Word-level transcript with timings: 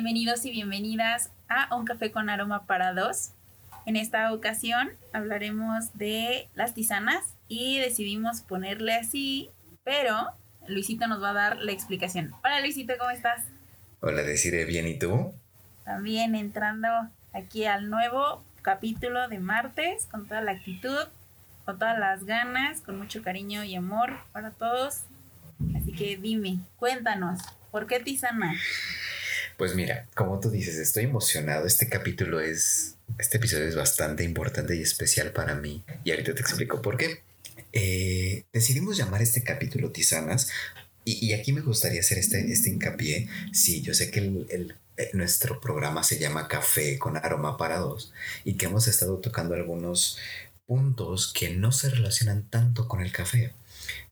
Bienvenidos 0.00 0.44
y 0.44 0.52
bienvenidas 0.52 1.32
a 1.48 1.74
Un 1.74 1.84
Café 1.84 2.12
con 2.12 2.30
Aroma 2.30 2.66
para 2.66 2.94
Dos. 2.94 3.32
En 3.84 3.96
esta 3.96 4.32
ocasión 4.32 4.90
hablaremos 5.12 5.92
de 5.94 6.48
las 6.54 6.72
tisanas 6.72 7.24
y 7.48 7.80
decidimos 7.80 8.42
ponerle 8.42 8.94
así, 8.94 9.50
pero 9.82 10.14
Luisito 10.68 11.08
nos 11.08 11.20
va 11.20 11.30
a 11.30 11.32
dar 11.32 11.56
la 11.56 11.72
explicación. 11.72 12.32
Hola 12.44 12.60
Luisito, 12.60 12.92
¿cómo 12.96 13.10
estás? 13.10 13.42
Hola, 13.98 14.22
deciré 14.22 14.66
bien, 14.66 14.86
¿y 14.86 14.96
tú? 14.96 15.32
También 15.84 16.36
entrando 16.36 16.88
aquí 17.32 17.64
al 17.64 17.90
nuevo 17.90 18.44
capítulo 18.62 19.26
de 19.26 19.40
martes 19.40 20.06
con 20.06 20.28
toda 20.28 20.42
la 20.42 20.52
actitud, 20.52 21.08
con 21.64 21.76
todas 21.76 21.98
las 21.98 22.24
ganas, 22.24 22.82
con 22.82 22.98
mucho 22.98 23.20
cariño 23.20 23.64
y 23.64 23.74
amor 23.74 24.16
para 24.30 24.52
todos. 24.52 25.00
Así 25.76 25.90
que 25.90 26.16
dime, 26.16 26.60
cuéntanos, 26.76 27.40
¿por 27.72 27.88
qué 27.88 27.98
tisana? 27.98 28.54
Pues 29.58 29.74
mira, 29.74 30.06
como 30.14 30.38
tú 30.38 30.50
dices, 30.50 30.76
estoy 30.76 31.04
emocionado. 31.04 31.66
Este 31.66 31.88
capítulo 31.88 32.38
es, 32.38 32.94
este 33.18 33.38
episodio 33.38 33.66
es 33.66 33.74
bastante 33.74 34.22
importante 34.22 34.76
y 34.76 34.82
especial 34.82 35.32
para 35.32 35.56
mí. 35.56 35.82
Y 36.04 36.12
ahorita 36.12 36.32
te 36.32 36.42
explico 36.42 36.80
por 36.80 36.96
qué. 36.96 37.22
Eh, 37.72 38.44
decidimos 38.52 38.96
llamar 38.96 39.20
este 39.20 39.42
capítulo 39.42 39.90
Tisanas. 39.90 40.48
Y, 41.04 41.32
aquí 41.32 41.52
me 41.52 41.62
gustaría 41.62 41.98
hacer 42.00 42.18
este, 42.18 42.52
este 42.52 42.70
hincapié. 42.70 43.28
Sí, 43.52 43.82
yo 43.82 43.94
sé 43.94 44.12
que 44.12 44.20
el, 44.20 44.76
eh, 44.96 45.10
nuestro 45.14 45.60
programa 45.60 46.04
se 46.04 46.20
llama 46.20 46.46
Café 46.46 46.96
con 46.96 47.16
aroma 47.16 47.56
para 47.56 47.78
dos 47.78 48.12
y 48.44 48.54
que 48.54 48.66
hemos 48.66 48.86
estado 48.86 49.16
tocando 49.18 49.54
algunos 49.54 50.18
puntos 50.66 51.32
que 51.32 51.50
no 51.50 51.72
se 51.72 51.88
relacionan 51.90 52.44
tanto 52.48 52.86
con 52.86 53.00
el 53.00 53.10
café 53.10 53.52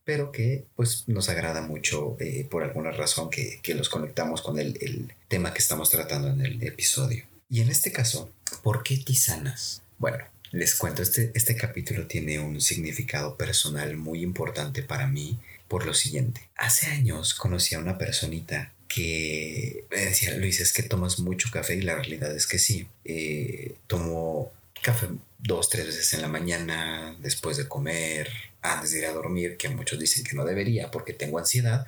pero 0.07 0.31
que 0.31 0.63
pues 0.77 1.03
nos 1.07 1.27
agrada 1.27 1.61
mucho 1.61 2.15
eh, 2.21 2.47
por 2.49 2.63
alguna 2.63 2.91
razón 2.91 3.29
que, 3.29 3.59
los 3.75 3.89
conectamos 3.89 4.41
con 4.41 4.57
el, 4.57 5.13
tema 5.27 5.53
que 5.53 5.59
estamos 5.59 5.89
tratando 5.89 6.29
en 6.29 6.39
el 6.39 6.63
episodio. 6.63 7.25
Y 7.49 7.59
en 7.59 7.69
este 7.69 7.91
caso, 7.91 8.31
¿por 8.63 8.83
qué 8.83 8.95
tisanas? 8.95 9.81
Bueno, 9.97 10.23
les 10.51 10.75
cuento, 10.75 11.01
este, 11.01 11.33
este 11.35 11.57
capítulo 11.57 12.07
tiene 12.07 12.39
un 12.39 12.61
significado 12.61 13.35
personal 13.35 13.97
muy 13.97 14.21
importante 14.21 14.81
para 14.81 15.07
mí 15.07 15.39
por 15.67 15.85
lo 15.85 15.93
siguiente. 15.93 16.47
Hace 16.55 16.87
años 16.87 17.33
conocí 17.33 17.75
a 17.75 17.79
una 17.79 17.97
personita 17.97 18.71
que 18.87 19.83
me 19.91 20.05
decía, 20.05 20.37
Luis, 20.37 20.61
es 20.61 20.71
que 20.71 20.83
tomas 20.83 21.19
mucho 21.19 21.49
café 21.51 21.75
y 21.75 21.81
la 21.81 21.95
realidad 21.95 22.33
es 22.33 22.47
que 22.47 22.59
sí. 22.59 22.87
Eh, 23.03 23.75
tomo 23.87 24.53
café 24.81 25.07
dos, 25.39 25.69
tres 25.69 25.85
veces 25.87 26.13
en 26.13 26.21
la 26.21 26.27
mañana, 26.27 27.15
después 27.19 27.57
de 27.57 27.67
comer, 27.67 28.29
antes 28.61 28.91
de 28.91 28.99
ir 28.99 29.05
a 29.05 29.13
dormir, 29.13 29.57
que 29.57 29.69
muchos 29.69 29.99
dicen 29.99 30.23
que 30.23 30.35
no 30.35 30.45
debería 30.45 30.91
porque 30.91 31.13
tengo 31.13 31.39
ansiedad 31.39 31.85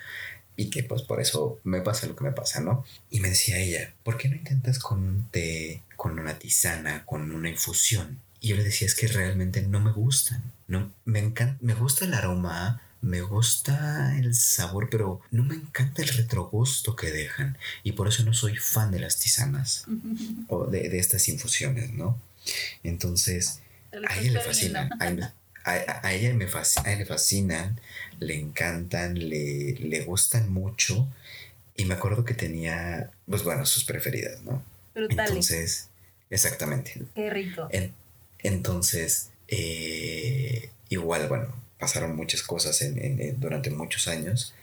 y 0.56 0.70
que 0.70 0.84
pues 0.84 1.04
por 1.04 1.22
eso 1.22 1.60
me 1.64 1.82
pasa 1.82 2.08
lo 2.08 2.16
que 2.16 2.26
me 2.26 2.32
pasa, 2.32 2.60
¿no? 2.60 2.86
Y 3.10 3.22
me 3.22 3.30
decía 3.30 3.58
ella, 3.58 3.94
¿por 4.04 4.18
qué 4.18 4.30
no 4.30 4.36
intentas 4.36 4.78
con 4.80 5.00
un 5.00 5.30
té, 5.30 5.84
con 5.96 6.20
una 6.20 6.38
tisana, 6.38 7.06
con 7.06 7.32
una 7.32 7.50
infusión? 7.50 8.20
Y 8.42 8.50
yo 8.50 8.56
le 8.58 8.64
decía, 8.64 8.86
es 8.86 8.96
que 8.96 9.08
realmente 9.08 9.62
no 9.62 9.80
me 9.80 9.92
gustan, 9.92 10.44
no, 10.68 10.92
me 11.06 11.20
encanta, 11.20 11.58
me 11.62 11.74
gusta 11.74 12.06
el 12.06 12.14
aroma, 12.14 12.82
me 13.02 13.22
gusta 13.22 14.18
el 14.18 14.36
sabor, 14.36 14.90
pero 14.90 15.22
no 15.32 15.44
me 15.44 15.56
encanta 15.56 16.02
el 16.02 16.10
retrogusto 16.10 16.96
que 16.96 17.12
dejan. 17.12 17.58
Y 17.84 17.94
por 17.94 18.08
eso 18.08 18.24
no 18.24 18.34
soy 18.34 18.58
fan 18.58 18.92
de 18.92 19.00
las 19.00 19.18
tisanas 19.18 19.86
o 20.48 20.66
de, 20.66 20.90
de 20.90 21.00
estas 21.00 21.28
infusiones, 21.30 21.94
¿no? 21.94 22.18
Entonces, 22.84 23.62
a 24.08 24.20
ella 24.20 24.32
le 24.32 24.42
fascina. 24.42 24.90
A, 25.66 26.14
ella 26.14 26.34
me 26.34 26.48
fascina, 26.48 26.96
le 26.96 27.06
fascinan, 27.06 27.80
le 28.20 28.40
encantan, 28.40 29.16
le, 29.16 29.74
le 29.74 30.02
gustan 30.02 30.52
mucho. 30.52 31.08
Y 31.76 31.86
me 31.86 31.94
acuerdo 31.94 32.26
que 32.26 32.34
tenía, 32.34 33.12
pues 33.30 33.44
bueno, 33.44 33.66
sus 33.66 33.84
preferidas, 33.86 34.42
¿no? 34.42 34.64
Entonces, 34.96 35.90
exactamente. 36.30 37.02
Qué 37.16 37.30
rico. 37.30 37.70
entonces, 38.40 39.30
eh, 39.48 40.70
igual, 40.90 41.28
bueno, 41.28 41.54
pasaron 41.78 42.16
muchas 42.16 42.42
cosas 42.44 42.82
en, 42.82 43.40
durante 43.40 43.70
muchos 43.70 44.08
años. 44.08 44.54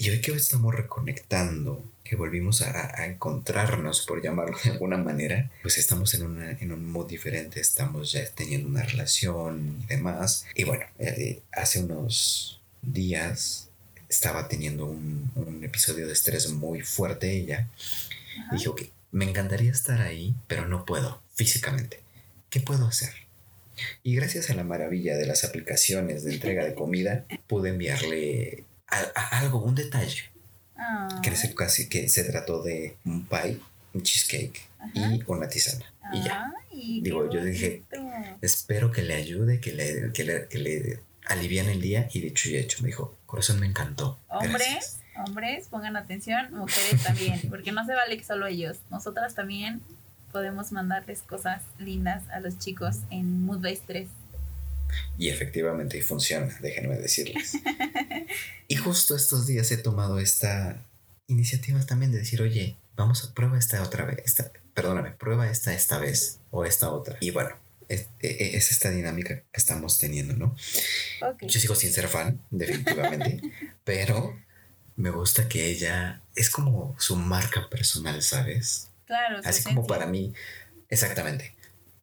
Y 0.00 0.10
hoy 0.10 0.20
que 0.20 0.30
estamos 0.30 0.72
reconectando 0.72 1.84
que 2.04 2.14
volvimos 2.14 2.62
a, 2.62 3.04
encontrarnos, 3.04 4.06
por 4.06 4.22
llamarlo 4.22 4.56
de 4.62 4.70
alguna 4.70 4.96
manera, 4.96 5.50
pues 5.60 5.76
estamos 5.76 6.14
en, 6.14 6.22
una, 6.22 6.52
en 6.52 6.70
un 6.70 6.88
mood 6.90 7.08
diferente, 7.08 7.60
estamos 7.60 8.12
ya 8.12 8.24
teniendo 8.30 8.68
una 8.68 8.84
relación 8.84 9.80
y 9.82 9.86
demás. 9.86 10.46
Y 10.54 10.62
bueno, 10.62 10.86
eh, 11.00 11.40
hace 11.50 11.80
unos 11.80 12.60
días 12.80 13.70
estaba 14.08 14.46
teniendo 14.46 14.86
un, 14.86 15.32
un, 15.34 15.64
episodio 15.64 16.06
de 16.06 16.12
estrés 16.12 16.48
muy 16.48 16.82
fuerte 16.82 17.32
ella. 17.32 17.68
Y 18.52 18.54
dije, 18.54 18.68
ok, 18.68 18.82
me 19.10 19.28
encantaría 19.28 19.72
estar 19.72 20.00
ahí, 20.00 20.32
pero 20.46 20.68
no 20.68 20.84
puedo 20.84 21.20
físicamente. 21.34 22.00
¿Qué 22.50 22.60
puedo 22.60 22.86
hacer? 22.86 23.10
Y 24.04 24.14
gracias 24.14 24.48
a 24.48 24.54
la 24.54 24.62
maravilla 24.62 25.16
de 25.16 25.26
las 25.26 25.42
aplicaciones 25.42 26.22
de 26.22 26.34
entrega 26.34 26.64
de 26.64 26.74
comida, 26.74 27.24
pude 27.48 27.70
enviarle 27.70 28.64
algo, 29.30 29.62
un 29.62 29.74
detalle 29.74 30.24
que, 31.22 31.36
se, 31.36 31.54
casi, 31.54 31.88
que 31.88 32.08
se 32.08 32.24
trató 32.24 32.62
de 32.62 32.96
un 33.04 33.26
pie, 33.26 33.60
un 33.94 34.02
cheesecake 34.02 34.60
y 34.94 35.20
una 35.26 35.48
tisana. 35.48 35.84
y 36.12 36.22
ya. 36.22 36.52
Digo, 36.72 37.28
yo 37.30 37.44
dije, 37.44 37.82
espero 38.40 38.92
que 38.92 39.02
le 39.02 39.14
ayude, 39.14 39.60
que 39.60 39.72
le, 39.72 40.12
que 40.12 40.24
le, 40.24 40.48
que 40.48 40.58
le 40.58 41.00
alivian 41.26 41.68
el 41.68 41.80
día. 41.80 42.08
Y 42.12 42.20
dicho 42.20 42.48
y 42.48 42.56
hecho, 42.56 42.82
me 42.82 42.88
dijo, 42.88 43.16
corazón 43.26 43.58
me 43.60 43.66
encantó. 43.66 44.18
Hombres, 44.28 45.00
hombres, 45.16 45.66
pongan 45.68 45.96
atención, 45.96 46.54
mujeres 46.54 47.02
también, 47.02 47.40
porque 47.50 47.72
no 47.72 47.84
se 47.84 47.94
vale 47.94 48.16
que 48.16 48.24
solo 48.24 48.46
ellos. 48.46 48.78
Nosotras 48.90 49.34
también 49.34 49.82
podemos 50.32 50.72
mandarles 50.72 51.22
cosas 51.22 51.62
lindas 51.78 52.22
a 52.30 52.40
los 52.40 52.58
chicos 52.58 52.98
en 53.10 53.44
Mood 53.44 53.60
by 53.60 53.74
Stress. 53.74 54.08
Y 55.16 55.28
efectivamente 55.28 56.00
funciona, 56.02 56.56
déjenme 56.60 56.96
decirles. 56.96 57.52
y 58.68 58.76
justo 58.76 59.16
estos 59.16 59.46
días 59.46 59.70
he 59.70 59.78
tomado 59.78 60.18
esta 60.18 60.84
iniciativa 61.26 61.84
también 61.84 62.12
de 62.12 62.18
decir, 62.18 62.42
oye, 62.42 62.76
vamos 62.96 63.24
a 63.24 63.32
prueba 63.34 63.58
esta 63.58 63.82
otra 63.82 64.04
vez, 64.04 64.18
esta, 64.24 64.50
perdóname, 64.74 65.12
prueba 65.12 65.48
esta 65.48 65.72
esta 65.72 65.98
vez 65.98 66.40
o 66.50 66.64
esta 66.64 66.90
otra. 66.90 67.16
Y 67.20 67.30
bueno, 67.30 67.56
es, 67.88 68.08
e, 68.20 68.28
e, 68.28 68.56
es, 68.56 68.70
esta 68.70 68.90
dinámica 68.90 69.36
que 69.36 69.44
estamos 69.52 69.98
teniendo, 69.98 70.34
¿no? 70.34 70.56
Yo 71.42 71.60
sigo 71.60 71.74
sin 71.74 71.92
ser 71.92 72.08
fan, 72.08 72.40
definitivamente, 72.50 73.40
pero 73.84 74.38
me 74.96 75.10
gusta 75.10 75.48
que 75.48 75.66
ella 75.66 76.22
es 76.34 76.50
como 76.50 76.96
su 76.98 77.16
marca 77.16 77.68
personal, 77.70 78.20
¿sabes? 78.22 78.88
Claro. 79.06 79.40
Así 79.44 79.62
como 79.62 79.86
para 79.86 80.06
mí, 80.06 80.34
exactamente. 80.88 81.54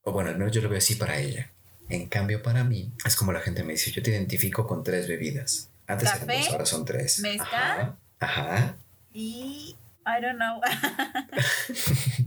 O 0.04 0.12
bueno, 0.12 0.30
al 0.30 0.38
menos 0.38 0.54
yo 0.54 0.62
lo 0.62 0.70
veo 0.70 0.78
así 0.78 0.96
para 0.96 1.20
ella. 1.20 1.52
En 1.90 2.08
cambio, 2.08 2.42
para 2.42 2.64
mí, 2.64 2.92
es 3.06 3.16
como 3.16 3.32
la 3.32 3.42
gente 3.42 3.64
me 3.64 3.74
dice, 3.74 3.92
yo 3.92 4.02
te 4.02 4.12
identifico 4.12 4.66
con 4.66 4.84
tres 4.84 5.08
bebidas. 5.08 5.70
Antes 5.88 6.10
eran 6.16 6.28
dos, 6.28 6.50
ahora 6.50 6.66
son 6.66 6.86
tres. 6.86 7.20
Mezcal. 7.20 7.96
Ajá. 8.20 8.76
Y, 9.14 9.76
I 10.06 10.22
don't 10.22 10.38
know. 10.38 10.60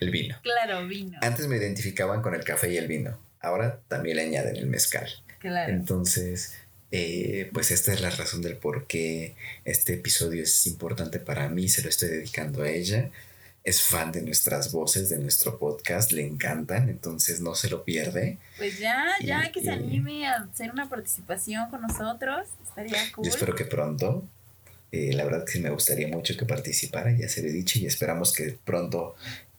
el 0.00 0.10
vino. 0.10 0.36
Claro, 0.42 0.86
vino. 0.86 1.18
Antes 1.22 1.46
me 1.46 1.56
identificaban 1.56 2.20
con 2.20 2.34
el 2.34 2.44
café 2.44 2.72
y 2.72 2.76
el 2.76 2.88
vino. 2.88 3.18
Ahora 3.40 3.80
también 3.88 4.16
le 4.16 4.22
añaden 4.22 4.56
el 4.56 4.66
mezcal. 4.66 5.08
Claro. 5.38 5.72
Entonces, 5.72 6.56
eh, 6.90 7.50
pues 7.52 7.70
esta 7.70 7.92
es 7.92 8.00
la 8.00 8.10
razón 8.10 8.42
del 8.42 8.56
por 8.56 8.86
qué 8.86 9.36
este 9.64 9.94
episodio 9.94 10.42
es 10.42 10.66
importante 10.66 11.20
para 11.20 11.48
mí. 11.48 11.68
Se 11.68 11.82
lo 11.82 11.88
estoy 11.88 12.08
dedicando 12.08 12.62
a 12.62 12.70
ella 12.70 13.10
es 13.64 13.82
fan 13.82 14.12
de 14.12 14.20
nuestras 14.20 14.72
voces, 14.72 15.08
de 15.08 15.18
nuestro 15.18 15.58
podcast, 15.58 16.12
le 16.12 16.26
encantan, 16.26 16.90
entonces 16.90 17.40
no 17.40 17.54
se 17.54 17.70
lo 17.70 17.82
pierde. 17.82 18.38
Pues 18.58 18.78
ya, 18.78 19.06
ya 19.22 19.50
que 19.50 19.62
se 19.62 19.70
anime 19.70 20.26
a 20.26 20.42
hacer 20.42 20.70
una 20.70 20.90
participación 20.90 21.70
con 21.70 21.80
nosotros, 21.80 22.46
estaría 22.62 22.98
cool. 23.14 23.24
Yo 23.24 23.30
espero 23.30 23.54
que 23.54 23.64
pronto, 23.64 24.28
eh, 24.92 25.14
la 25.14 25.24
verdad 25.24 25.46
que 25.50 25.58
me 25.60 25.70
gustaría 25.70 26.08
mucho 26.08 26.36
que 26.36 26.44
participara, 26.44 27.10
ya 27.12 27.26
se 27.26 27.42
lo 27.42 27.48
he 27.48 27.52
dicho, 27.52 27.78
y 27.78 27.86
esperamos 27.86 28.34
que 28.34 28.58
pronto 28.64 29.16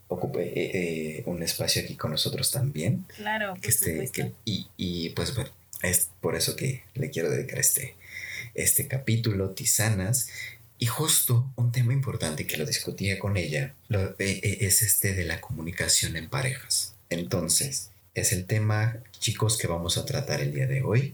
ocupe 0.07 0.43
eh, 0.43 0.71
eh, 1.17 1.23
un 1.25 1.41
espacio 1.41 1.81
aquí 1.81 1.95
con 1.95 2.11
nosotros 2.11 2.51
también. 2.51 3.05
Claro, 3.17 3.55
que 3.59 3.69
esté, 3.69 4.07
que, 4.09 4.33
y, 4.45 4.67
y 4.77 5.09
pues 5.09 5.33
bueno, 5.33 5.49
es 5.81 6.09
por 6.21 6.35
eso 6.35 6.55
que 6.55 6.83
le 6.93 7.09
quiero 7.09 7.31
dedicar 7.31 7.57
este, 7.57 7.95
este 8.53 8.87
capítulo, 8.87 9.49
Tisanas. 9.49 10.27
Y 10.77 10.87
justo 10.87 11.51
un 11.55 11.71
tema 11.71 11.93
importante 11.93 12.45
que 12.45 12.57
lo 12.57 12.65
discutía 12.65 13.17
con 13.17 13.37
ella 13.37 13.75
eh, 13.89 14.15
eh, 14.19 14.57
es 14.61 14.81
este 14.81 15.13
de 15.13 15.25
la 15.25 15.39
comunicación 15.39 16.17
en 16.17 16.29
parejas. 16.29 16.95
Entonces, 17.09 17.91
es 18.13 18.33
el 18.33 18.45
tema, 18.45 18.97
chicos, 19.19 19.57
que 19.57 19.67
vamos 19.67 19.97
a 19.97 20.05
tratar 20.05 20.41
el 20.41 20.53
día 20.53 20.67
de 20.67 20.83
hoy. 20.83 21.13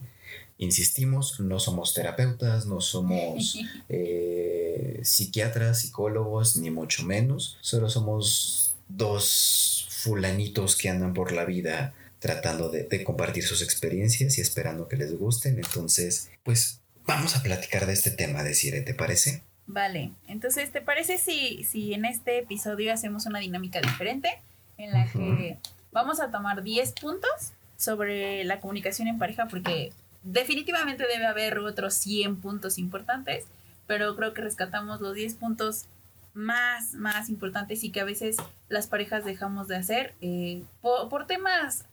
Insistimos, 0.58 1.40
no 1.40 1.60
somos 1.60 1.94
terapeutas, 1.94 2.66
no 2.66 2.81
somos 2.81 3.60
eh, 3.90 5.00
psiquiatras, 5.04 5.81
psicólogos, 5.81 6.57
ni 6.57 6.72
mucho 6.72 7.04
menos. 7.04 7.57
Solo 7.62 7.90
somos 7.90 8.74
dos 8.88 9.88
fulanitos 9.90 10.75
que 10.75 10.90
andan 10.90 11.14
por 11.14 11.31
la 11.31 11.46
vida 11.46 11.94
tratando 12.19 12.69
de, 12.69 12.84
de 12.84 13.04
compartir 13.04 13.44
sus 13.44 13.62
experiencias 13.62 14.38
y 14.38 14.42
esperando 14.42 14.88
que 14.88 14.98
les 14.98 15.16
gusten. 15.18 15.57
Entonces, 15.57 16.30
pues 16.44 16.80
vamos 17.06 17.36
a 17.36 17.44
platicar 17.44 17.86
de 17.86 17.94
este 17.94 18.12
tema, 18.12 18.44
decir, 18.44 18.84
¿te 18.86 18.94
parece? 18.94 19.44
Vale, 19.68 20.12
entonces, 20.28 20.72
¿te 20.72 20.81
parece 20.81 21.18
si, 21.18 21.63
si 21.63 21.94
en 21.94 22.06
este 22.06 22.40
episodio 22.40 22.94
hacemos 22.94 23.25
una 23.25 23.40
dinámica 23.40 23.80
diferente 23.80 24.42
en 24.78 24.92
la 24.92 25.08
que 25.08 25.58
vamos 25.92 26.19
a 26.19 26.31
tomar 26.31 26.63
10 26.63 26.94
puntos 26.94 27.54
sobre 27.78 28.44
la 28.44 28.60
comunicación 28.60 29.08
en 29.08 29.18
pareja? 29.18 29.48
Porque 29.48 29.94
definitivamente 30.24 31.08
debe 31.08 31.25
haber 31.25 31.60
otros 31.60 31.94
100 31.96 32.42
puntos 32.42 32.78
importantes, 32.78 33.46
pero 33.88 34.16
creo 34.16 34.34
que 34.34 34.42
rescatamos 34.42 35.00
los 35.00 35.16
10 35.16 35.36
puntos 35.36 35.86
más, 36.34 36.94
más 36.94 37.30
importantes 37.30 37.84
y 37.84 37.92
que 37.92 38.02
a 38.02 38.06
veces 38.06 38.38
las 38.69 38.88
parejas 38.88 39.25
dejamos 39.25 39.68
de 39.68 39.75
hacer 39.75 40.14
eh, 40.22 40.64
por, 40.81 41.10
por, 41.10 41.28
temas 41.28 41.86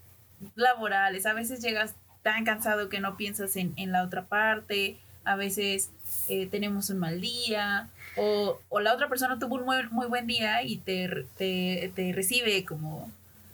laborales. 0.54 1.26
A 1.26 1.32
veces 1.32 1.60
llegas 1.60 1.94
tan 2.22 2.44
cansado 2.44 2.88
que 2.88 3.00
no 3.00 3.16
piensas 3.16 3.56
en, 3.56 3.72
en 3.76 3.92
la 3.92 4.02
otra 4.02 4.26
parte, 4.26 4.98
a 5.28 5.36
veces 5.36 5.90
eh, 6.28 6.46
tenemos 6.46 6.88
un 6.88 6.98
mal 6.98 7.20
día, 7.20 7.90
o, 8.16 8.58
o, 8.70 8.80
la 8.80 8.94
otra 8.94 9.08
persona 9.08 9.38
tuvo 9.38 9.56
un 9.56 9.64
muy, 9.64 9.76
muy 9.90 10.06
buen 10.06 10.26
día 10.26 10.62
y 10.62 10.78
te, 10.78 11.26
te, 11.36 11.92
te, 11.94 12.12
recibe 12.12 12.64
como 12.64 13.12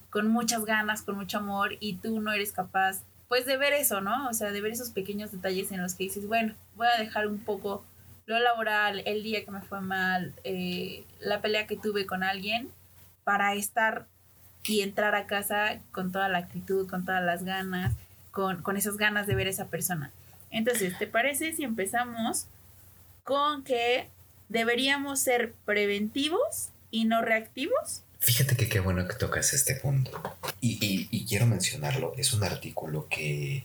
con 0.08 0.28
muchas 0.28 0.64
ganas, 0.64 1.02
con 1.02 1.16
mucho 1.16 1.38
amor, 1.38 1.76
y 1.80 1.96
tú 1.96 2.20
no 2.20 2.32
eres 2.32 2.52
capaz, 2.52 3.02
pues, 3.28 3.44
de 3.44 3.56
ver 3.56 3.72
eso, 3.72 4.00
¿no? 4.00 4.28
O 4.28 4.32
sea, 4.32 4.52
de 4.52 4.60
ver 4.60 4.70
esos 4.70 4.90
pequeños 4.90 5.32
detalles 5.32 5.72
en 5.72 5.82
los 5.82 5.94
que 5.94 6.04
dices, 6.04 6.28
bueno, 6.28 6.54
voy 6.76 6.86
a 6.86 7.00
dejar 7.00 7.26
un 7.26 7.40
poco 7.40 7.84
lo 8.26 8.38
laboral, 8.38 9.02
el 9.04 9.24
día 9.24 9.44
que 9.44 9.50
me 9.50 9.60
fue 9.60 9.80
mal, 9.80 10.32
eh, 10.44 11.04
la 11.20 11.40
pelea 11.40 11.66
que 11.66 11.76
tuve 11.76 12.06
con 12.06 12.22
alguien, 12.22 12.70
para 13.24 13.54
estar 13.54 14.06
y 14.64 14.80
entrar 14.80 15.14
a 15.16 15.26
casa 15.26 15.80
con 15.90 16.12
toda 16.12 16.28
la 16.28 16.38
actitud, 16.38 16.88
con 16.88 17.04
todas 17.04 17.22
las 17.22 17.42
ganas, 17.44 17.94
con, 18.30 18.62
con 18.62 18.76
esas 18.76 18.96
ganas 18.96 19.26
de 19.26 19.34
ver 19.34 19.48
a 19.48 19.50
esa 19.50 19.66
persona. 19.66 20.12
Entonces, 20.54 20.96
¿te 20.96 21.08
parece 21.08 21.52
si 21.52 21.64
empezamos 21.64 22.46
con 23.24 23.64
que 23.64 24.08
deberíamos 24.48 25.18
ser 25.18 25.52
preventivos 25.64 26.68
y 26.92 27.06
no 27.06 27.22
reactivos? 27.22 28.02
Fíjate 28.20 28.56
que 28.56 28.68
qué 28.68 28.78
bueno 28.78 29.08
que 29.08 29.16
tocas 29.16 29.52
este 29.52 29.74
punto. 29.74 30.22
Y, 30.60 30.78
y, 30.80 31.08
y 31.10 31.26
quiero 31.26 31.46
mencionarlo, 31.46 32.14
es 32.16 32.32
un 32.32 32.44
artículo 32.44 33.08
que, 33.08 33.64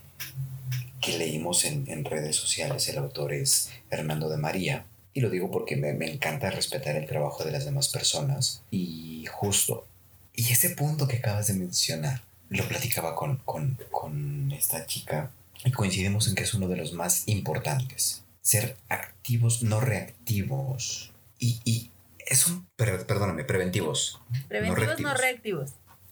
que 1.00 1.16
leímos 1.16 1.64
en, 1.64 1.88
en, 1.88 2.04
redes 2.04 2.34
sociales. 2.34 2.88
El 2.88 2.98
autor 2.98 3.34
es 3.34 3.70
Hernando 3.88 4.28
de 4.28 4.38
María. 4.38 4.84
Y 5.14 5.20
lo 5.20 5.30
digo 5.30 5.48
porque 5.48 5.76
me, 5.76 5.92
me 5.92 6.10
encanta 6.10 6.50
respetar 6.50 6.96
el 6.96 7.06
trabajo 7.06 7.44
de 7.44 7.52
las 7.52 7.64
demás 7.64 7.88
personas. 7.88 8.62
Y 8.72 9.26
justo, 9.30 9.86
y 10.34 10.50
ese 10.50 10.70
punto 10.70 11.06
que 11.06 11.18
acabas 11.18 11.46
de 11.46 11.54
mencionar, 11.54 12.20
lo 12.48 12.66
platicaba 12.66 13.14
con, 13.14 13.36
con, 13.44 13.78
con 13.92 14.50
esta 14.50 14.86
chica 14.86 15.30
y 15.64 15.70
coincidimos 15.72 16.28
en 16.28 16.34
que 16.34 16.44
es 16.44 16.54
uno 16.54 16.68
de 16.68 16.76
los 16.76 16.92
más 16.92 17.26
importantes. 17.26 18.24
Ser 18.42 18.76
activos, 18.88 19.62
no 19.62 19.80
reactivos. 19.80 21.12
Y, 21.38 21.60
y 21.64 21.90
es 22.26 22.46
un, 22.46 22.66
per, 22.76 23.06
perdóname, 23.06 23.44
preventivos. 23.44 24.20
Preventivos, 24.48 24.78
no 24.78 24.84
reactivos. 24.86 25.12
No 25.12 25.18
reactivos. 25.18 25.70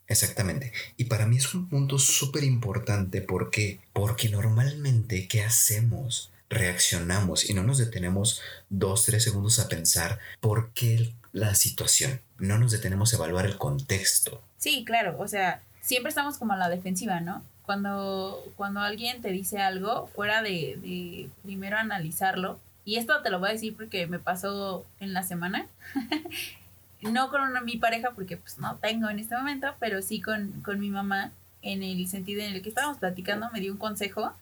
Exactamente. 0.08 0.72
Y 0.96 1.04
para 1.04 1.26
mí 1.26 1.36
es 1.36 1.54
un 1.54 1.68
punto 1.68 1.98
súper 1.98 2.44
importante 2.44 3.20
porque, 3.20 3.78
porque 3.92 4.28
normalmente, 4.28 5.28
¿qué 5.28 5.42
hacemos? 5.42 6.30
Reaccionamos 6.50 7.48
y 7.48 7.52
no 7.52 7.62
nos 7.62 7.76
detenemos 7.76 8.40
dos, 8.70 9.04
tres 9.04 9.22
segundos 9.22 9.58
a 9.58 9.68
pensar 9.68 10.18
por 10.40 10.70
qué 10.70 11.12
la 11.32 11.54
situación. 11.54 12.20
No 12.38 12.58
nos 12.58 12.72
detenemos 12.72 13.12
a 13.12 13.16
evaluar 13.16 13.44
el 13.44 13.58
contexto. 13.58 14.42
Sí, 14.56 14.84
claro. 14.86 15.16
O 15.18 15.28
sea, 15.28 15.62
siempre 15.82 16.08
estamos 16.08 16.38
como 16.38 16.54
a 16.54 16.56
la 16.56 16.70
defensiva, 16.70 17.20
¿no? 17.20 17.44
Cuando, 17.68 18.42
cuando 18.56 18.80
alguien 18.80 19.20
te 19.20 19.28
dice 19.28 19.60
algo, 19.60 20.06
fuera 20.06 20.40
de, 20.40 20.78
de 20.80 21.28
primero 21.42 21.76
analizarlo, 21.76 22.58
y 22.86 22.96
esto 22.96 23.20
te 23.20 23.28
lo 23.28 23.40
voy 23.40 23.50
a 23.50 23.52
decir 23.52 23.76
porque 23.76 24.06
me 24.06 24.18
pasó 24.18 24.86
en 25.00 25.12
la 25.12 25.22
semana, 25.22 25.66
no 27.02 27.28
con 27.28 27.42
una, 27.42 27.60
mi 27.60 27.76
pareja 27.76 28.12
porque 28.12 28.38
pues 28.38 28.56
no 28.56 28.76
tengo 28.76 29.10
en 29.10 29.18
este 29.18 29.36
momento, 29.36 29.74
pero 29.80 30.00
sí 30.00 30.22
con, 30.22 30.62
con 30.62 30.80
mi 30.80 30.88
mamá, 30.88 31.30
en 31.60 31.82
el 31.82 32.08
sentido 32.08 32.40
en 32.40 32.54
el 32.54 32.62
que 32.62 32.70
estábamos 32.70 32.96
platicando, 32.96 33.50
me 33.50 33.60
dio 33.60 33.70
un 33.70 33.78
consejo 33.78 34.32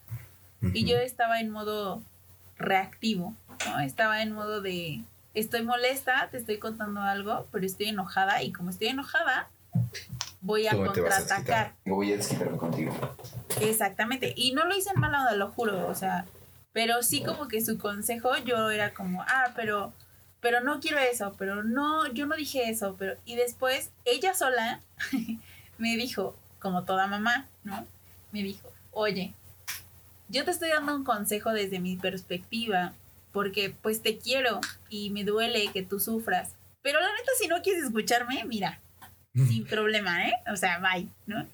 y 0.61 0.85
yo 0.85 0.95
estaba 0.95 1.41
en 1.41 1.49
modo 1.49 2.01
reactivo, 2.57 3.35
¿no? 3.65 3.81
Estaba 3.81 4.21
en 4.21 4.31
modo 4.31 4.61
de, 4.61 5.01
estoy 5.33 5.63
molesta, 5.63 6.29
te 6.31 6.37
estoy 6.37 6.59
contando 6.59 7.01
algo, 7.01 7.45
pero 7.51 7.65
estoy 7.65 7.87
enojada 7.87 8.41
y 8.41 8.53
como 8.53 8.69
estoy 8.69 8.87
enojada, 8.87 9.49
voy 10.47 10.65
a 10.65 10.75
contraatacar. 10.75 11.75
Voy 11.85 12.13
a 12.13 12.17
desquitarme 12.17 12.57
contigo. 12.57 12.93
Exactamente. 13.61 14.33
Y 14.35 14.53
no 14.53 14.65
lo 14.65 14.75
hice 14.75 14.91
en 14.95 14.99
mala 15.01 15.19
onda, 15.19 15.35
lo 15.35 15.51
juro. 15.51 15.87
O 15.87 15.93
sea, 15.93 16.25
pero 16.71 17.03
sí 17.03 17.21
como 17.21 17.49
que 17.49 17.63
su 17.63 17.77
consejo 17.77 18.35
yo 18.45 18.71
era 18.71 18.93
como, 18.93 19.23
ah, 19.23 19.51
pero, 19.55 19.93
pero 20.39 20.61
no 20.61 20.79
quiero 20.79 20.99
eso, 20.99 21.35
pero 21.37 21.63
no, 21.63 22.07
yo 22.13 22.25
no 22.25 22.35
dije 22.35 22.69
eso, 22.69 22.95
pero, 22.97 23.15
y 23.25 23.35
después 23.35 23.91
ella 24.05 24.33
sola 24.33 24.81
me 25.77 25.97
dijo, 25.97 26.35
como 26.59 26.85
toda 26.85 27.07
mamá, 27.07 27.45
¿no? 27.63 27.85
Me 28.31 28.41
dijo, 28.41 28.71
oye, 28.91 29.33
yo 30.29 30.45
te 30.45 30.51
estoy 30.51 30.69
dando 30.69 30.95
un 30.95 31.03
consejo 31.03 31.51
desde 31.51 31.79
mi 31.79 31.97
perspectiva, 31.97 32.93
porque 33.33 33.75
pues 33.81 34.01
te 34.01 34.17
quiero 34.17 34.61
y 34.89 35.09
me 35.09 35.25
duele 35.25 35.71
que 35.73 35.83
tú 35.83 35.99
sufras. 35.99 36.55
Pero 36.81 37.01
la 37.01 37.11
neta, 37.11 37.31
si 37.37 37.47
no 37.47 37.61
quieres 37.61 37.83
escucharme, 37.83 38.45
mira, 38.45 38.79
sin 39.47 39.65
problema, 39.65 40.27
¿eh? 40.27 40.33
O 40.51 40.55
sea, 40.55 40.79
bye, 40.79 41.07
¿no? 41.25 41.45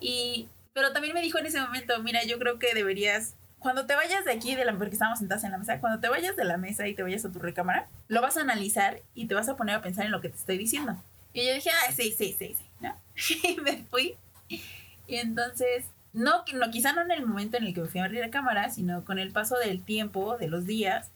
Y, 0.00 0.48
pero 0.72 0.92
también 0.92 1.14
me 1.14 1.22
dijo 1.22 1.38
en 1.38 1.46
ese 1.46 1.60
momento, 1.60 2.00
mira, 2.02 2.24
yo 2.24 2.38
creo 2.38 2.58
que 2.58 2.74
deberías, 2.74 3.34
cuando 3.58 3.86
te 3.86 3.94
vayas 3.94 4.24
de 4.24 4.32
aquí, 4.32 4.54
de 4.54 4.64
la, 4.64 4.76
porque 4.76 4.92
estábamos 4.92 5.18
sentados 5.18 5.44
en 5.44 5.50
la 5.50 5.58
mesa, 5.58 5.80
cuando 5.80 6.00
te 6.00 6.08
vayas 6.08 6.36
de 6.36 6.44
la 6.44 6.56
mesa 6.56 6.86
y 6.86 6.94
te 6.94 7.02
vayas 7.02 7.24
a 7.24 7.32
tu 7.32 7.38
recámara, 7.38 7.88
lo 8.08 8.20
vas 8.20 8.36
a 8.36 8.42
analizar 8.42 9.00
y 9.14 9.26
te 9.26 9.34
vas 9.34 9.48
a 9.48 9.56
poner 9.56 9.76
a 9.76 9.82
pensar 9.82 10.06
en 10.06 10.12
lo 10.12 10.20
que 10.20 10.28
te 10.28 10.36
estoy 10.36 10.58
diciendo. 10.58 10.96
Y 11.32 11.46
yo 11.46 11.54
dije, 11.54 11.70
ah, 11.70 11.92
sí, 11.92 12.14
sí, 12.16 12.34
sí, 12.38 12.54
sí, 12.56 12.64
¿no? 12.80 12.96
y 13.48 13.60
me 13.60 13.84
fui. 13.90 14.14
Y 14.48 15.16
entonces, 15.16 15.86
no, 16.12 16.44
no, 16.54 16.70
quizá 16.70 16.92
no 16.92 17.02
en 17.02 17.10
el 17.10 17.26
momento 17.26 17.56
en 17.56 17.64
el 17.64 17.74
que 17.74 17.82
me 17.82 17.88
fui 17.88 18.00
a 18.00 18.04
abrir 18.04 18.20
la 18.20 18.30
cámara, 18.30 18.70
sino 18.70 19.04
con 19.04 19.18
el 19.18 19.32
paso 19.32 19.58
del 19.58 19.82
tiempo, 19.82 20.38
de 20.38 20.48
los 20.48 20.64
días, 20.64 21.10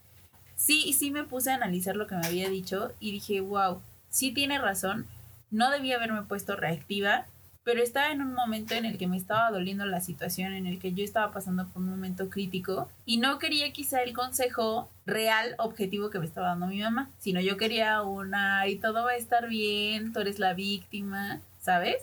sí, 0.57 0.93
sí 0.93 1.11
me 1.11 1.25
puse 1.25 1.51
a 1.51 1.55
analizar 1.55 1.97
lo 1.97 2.07
que 2.07 2.17
me 2.17 2.27
había 2.27 2.49
dicho 2.49 2.93
y 3.01 3.13
dije, 3.13 3.41
wow, 3.41 3.81
sí 4.11 4.33
tiene 4.33 4.59
razón, 4.59 5.07
no 5.51 5.71
debía 5.71 5.97
haberme 5.97 6.23
puesto 6.23 6.57
reactiva, 6.57 7.27
pero 7.63 7.83
estaba 7.83 8.11
en 8.11 8.23
un 8.23 8.33
momento 8.35 8.75
en 8.75 8.85
el 8.85 8.97
que 8.97 9.07
me 9.07 9.17
estaba 9.17 9.51
doliendo 9.51 9.85
la 9.85 10.01
situación, 10.01 10.55
en 10.55 10.67
el 10.67 10.79
que 10.79 10.93
yo 10.93 11.05
estaba 11.05 11.31
pasando 11.31 11.69
por 11.69 11.83
un 11.83 11.91
momento 11.91 12.31
crítico 12.31 12.89
y 13.05 13.19
no 13.19 13.39
quería 13.39 13.73
quizá 13.73 14.03
el 14.03 14.15
consejo 14.15 14.89
real, 15.05 15.55
objetivo 15.59 16.11
que 16.11 16.19
me 16.19 16.27
estaba 16.27 16.49
dando 16.49 16.67
mi 16.67 16.81
mamá, 16.81 17.11
sino 17.19 17.41
yo 17.41 17.57
quería 17.57 18.03
una 18.03 18.67
y 18.67 18.77
todo 18.77 19.05
va 19.05 19.13
a 19.13 19.17
estar 19.17 19.49
bien, 19.49 20.13
tú 20.13 20.21
eres 20.21 20.39
la 20.39 20.55
víctima, 20.55 21.41
¿sabes? 21.61 22.03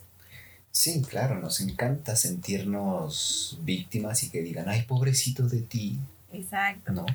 Sí, 0.72 1.02
claro, 1.02 1.40
nos 1.40 1.60
encanta 1.60 2.16
sentirnos 2.16 3.58
víctimas 3.64 4.22
y 4.24 4.30
que 4.30 4.44
digan, 4.44 4.70
ay, 4.70 4.84
pobrecito 4.84 5.48
de 5.48 5.62
ti. 5.62 5.98
Exacto. 6.32 6.92
No, 6.92 7.06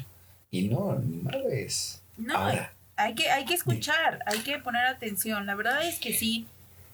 y 0.51 0.69
no, 0.69 0.99
ni 0.99 1.19
madres. 1.19 2.03
No, 2.17 2.37
Ahora, 2.37 2.73
hay 2.97 3.15
que, 3.15 3.31
hay 3.31 3.45
que 3.45 3.55
escuchar, 3.55 4.23
hay 4.27 4.41
que 4.41 4.59
poner 4.59 4.87
atención. 4.87 5.47
La 5.47 5.55
verdad 5.55 5.87
es 5.87 5.99
que 5.99 6.13
sí, 6.13 6.47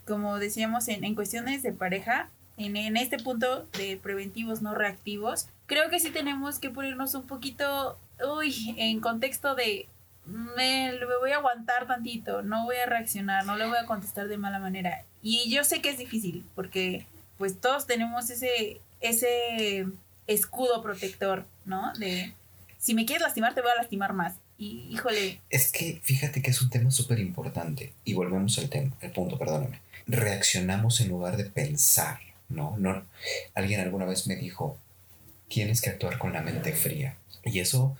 como 0.06 0.38
decíamos 0.38 0.88
en, 0.88 1.04
en 1.04 1.14
cuestiones 1.14 1.62
de 1.62 1.72
pareja, 1.72 2.28
en, 2.56 2.76
en, 2.76 2.96
este 2.96 3.18
punto 3.18 3.64
de 3.78 3.96
preventivos 3.96 4.62
no 4.62 4.74
reactivos, 4.74 5.48
creo 5.66 5.90
que 5.90 6.00
sí 6.00 6.10
tenemos 6.10 6.58
que 6.58 6.70
ponernos 6.70 7.14
un 7.14 7.26
poquito, 7.26 7.98
uy, 8.36 8.74
en 8.78 9.00
contexto 9.00 9.54
de 9.54 9.88
me, 10.28 10.92
me 10.92 11.16
voy 11.20 11.32
a 11.32 11.36
aguantar 11.36 11.86
tantito, 11.86 12.42
no 12.42 12.64
voy 12.64 12.76
a 12.76 12.86
reaccionar, 12.86 13.46
no 13.46 13.56
le 13.56 13.66
voy 13.66 13.78
a 13.78 13.86
contestar 13.86 14.28
de 14.28 14.36
mala 14.36 14.58
manera. 14.58 15.04
Y 15.22 15.50
yo 15.50 15.64
sé 15.64 15.80
que 15.80 15.90
es 15.90 15.98
difícil, 15.98 16.44
porque 16.54 17.06
pues 17.38 17.60
todos 17.60 17.86
tenemos 17.86 18.28
ese, 18.30 18.80
ese 19.00 19.86
escudo 20.26 20.82
protector, 20.82 21.46
¿no? 21.64 21.92
De 21.94 22.34
si 22.78 22.94
me 22.94 23.06
quieres 23.06 23.22
lastimar, 23.22 23.54
te 23.54 23.62
voy 23.62 23.70
a 23.70 23.76
lastimar 23.76 24.12
más. 24.12 24.34
Híjole. 24.58 25.40
Es 25.50 25.70
que 25.70 26.00
fíjate 26.02 26.42
que 26.42 26.50
es 26.50 26.60
un 26.60 26.68
tema 26.68 26.90
súper 26.90 27.20
importante. 27.20 27.92
Y 28.04 28.14
volvemos 28.14 28.58
al 28.58 28.68
tema, 28.68 28.92
el 29.00 29.12
punto, 29.12 29.38
perdóname. 29.38 29.80
Reaccionamos 30.06 31.00
en 31.00 31.08
lugar 31.08 31.36
de 31.36 31.44
pensar, 31.44 32.18
¿no? 32.48 32.76
no 32.76 33.04
Alguien 33.54 33.80
alguna 33.80 34.04
vez 34.04 34.26
me 34.26 34.34
dijo, 34.34 34.76
tienes 35.48 35.80
que 35.80 35.90
actuar 35.90 36.18
con 36.18 36.32
la 36.32 36.42
mente 36.42 36.72
fría. 36.72 37.16
Y 37.44 37.60
eso, 37.60 37.96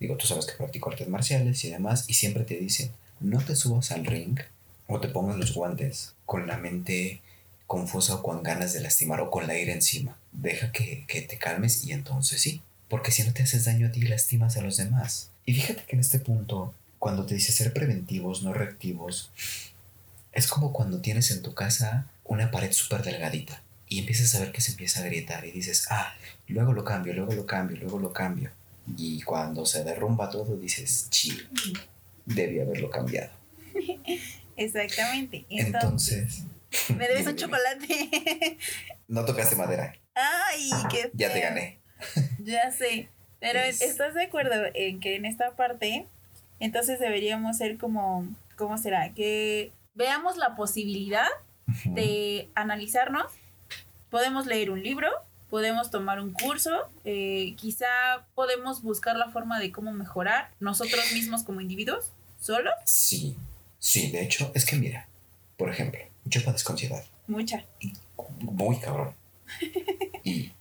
digo, 0.00 0.16
tú 0.16 0.26
sabes 0.26 0.44
que 0.44 0.52
practico 0.52 0.90
artes 0.90 1.08
marciales 1.08 1.64
y 1.64 1.70
demás, 1.70 2.04
y 2.08 2.14
siempre 2.14 2.44
te 2.44 2.56
dicen, 2.56 2.90
no 3.20 3.40
te 3.40 3.56
subas 3.56 3.90
al 3.90 4.04
ring 4.04 4.38
o 4.86 5.00
te 5.00 5.08
pongas 5.08 5.38
los 5.38 5.54
guantes 5.54 6.14
con 6.26 6.46
la 6.46 6.58
mente 6.58 7.22
confusa 7.66 8.16
o 8.16 8.22
con 8.22 8.42
ganas 8.42 8.74
de 8.74 8.80
lastimar 8.80 9.20
o 9.20 9.30
con 9.30 9.46
la 9.46 9.58
ira 9.58 9.72
encima. 9.72 10.18
Deja 10.32 10.72
que, 10.72 11.04
que 11.08 11.22
te 11.22 11.38
calmes 11.38 11.84
y 11.84 11.92
entonces 11.92 12.42
sí. 12.42 12.60
Porque 12.88 13.12
si 13.12 13.22
no 13.22 13.32
te 13.32 13.44
haces 13.44 13.64
daño 13.64 13.86
a 13.86 13.92
ti, 13.92 14.02
lastimas 14.02 14.58
a 14.58 14.60
los 14.60 14.76
demás. 14.76 15.31
Y 15.44 15.54
fíjate 15.54 15.84
que 15.84 15.96
en 15.96 16.00
este 16.00 16.18
punto, 16.18 16.74
cuando 16.98 17.26
te 17.26 17.34
dice 17.34 17.52
ser 17.52 17.72
preventivos, 17.72 18.42
no 18.42 18.52
reactivos, 18.52 19.30
es 20.32 20.46
como 20.46 20.72
cuando 20.72 21.00
tienes 21.00 21.30
en 21.30 21.42
tu 21.42 21.54
casa 21.54 22.06
una 22.24 22.50
pared 22.50 22.72
súper 22.72 23.02
delgadita 23.02 23.62
y 23.88 23.98
empiezas 23.98 24.34
a 24.34 24.40
ver 24.40 24.52
que 24.52 24.60
se 24.60 24.70
empieza 24.70 25.00
a 25.00 25.04
gritar 25.04 25.44
y 25.44 25.50
dices, 25.50 25.86
ah, 25.90 26.14
luego 26.48 26.72
lo 26.72 26.84
cambio, 26.84 27.12
luego 27.12 27.34
lo 27.34 27.44
cambio, 27.44 27.76
luego 27.76 27.98
lo 27.98 28.12
cambio. 28.12 28.50
Y 28.96 29.20
cuando 29.22 29.66
se 29.66 29.84
derrumba 29.84 30.30
todo 30.30 30.56
dices, 30.56 31.08
chill, 31.10 31.48
debí 32.24 32.60
haberlo 32.60 32.88
cambiado. 32.88 33.30
Exactamente. 34.56 35.44
Entonces. 35.50 36.44
me 36.96 37.06
debes 37.06 37.26
un 37.26 37.36
chocolate. 37.36 38.58
no 39.08 39.24
tocaste 39.24 39.56
madera. 39.56 39.94
Ay, 40.14 40.70
qué. 40.90 41.10
Ya 41.14 41.32
te 41.32 41.40
gané. 41.40 41.78
Ya 42.38 42.70
sé. 42.70 43.08
Pero 43.42 43.58
¿estás 43.58 44.14
de 44.14 44.22
acuerdo 44.22 44.54
en 44.72 45.00
que 45.00 45.16
en 45.16 45.26
esta 45.26 45.56
parte, 45.56 46.06
entonces 46.60 47.00
deberíamos 47.00 47.56
ser 47.58 47.76
como, 47.76 48.24
¿cómo 48.56 48.78
será? 48.78 49.12
Que 49.14 49.72
veamos 49.94 50.36
la 50.36 50.54
posibilidad 50.54 51.26
de 51.84 52.48
analizarnos. 52.54 53.26
Podemos 54.10 54.46
leer 54.46 54.70
un 54.70 54.80
libro, 54.80 55.08
podemos 55.50 55.90
tomar 55.90 56.20
un 56.20 56.32
curso, 56.32 56.70
eh, 57.04 57.54
quizá 57.56 57.88
podemos 58.36 58.80
buscar 58.80 59.16
la 59.16 59.28
forma 59.30 59.58
de 59.58 59.72
cómo 59.72 59.90
mejorar 59.90 60.52
nosotros 60.60 61.12
mismos 61.12 61.42
como 61.42 61.60
individuos, 61.60 62.12
solo. 62.38 62.70
Sí, 62.84 63.36
sí, 63.80 64.12
de 64.12 64.22
hecho, 64.22 64.52
es 64.54 64.64
que 64.64 64.76
mira, 64.76 65.08
por 65.56 65.68
ejemplo, 65.68 65.98
yo 66.26 66.44
padezco 66.44 66.74
ansiedad. 66.74 67.04
Mucha. 67.26 67.64
Muy 68.38 68.78
cabrón. 68.78 69.14
y, 70.22 70.52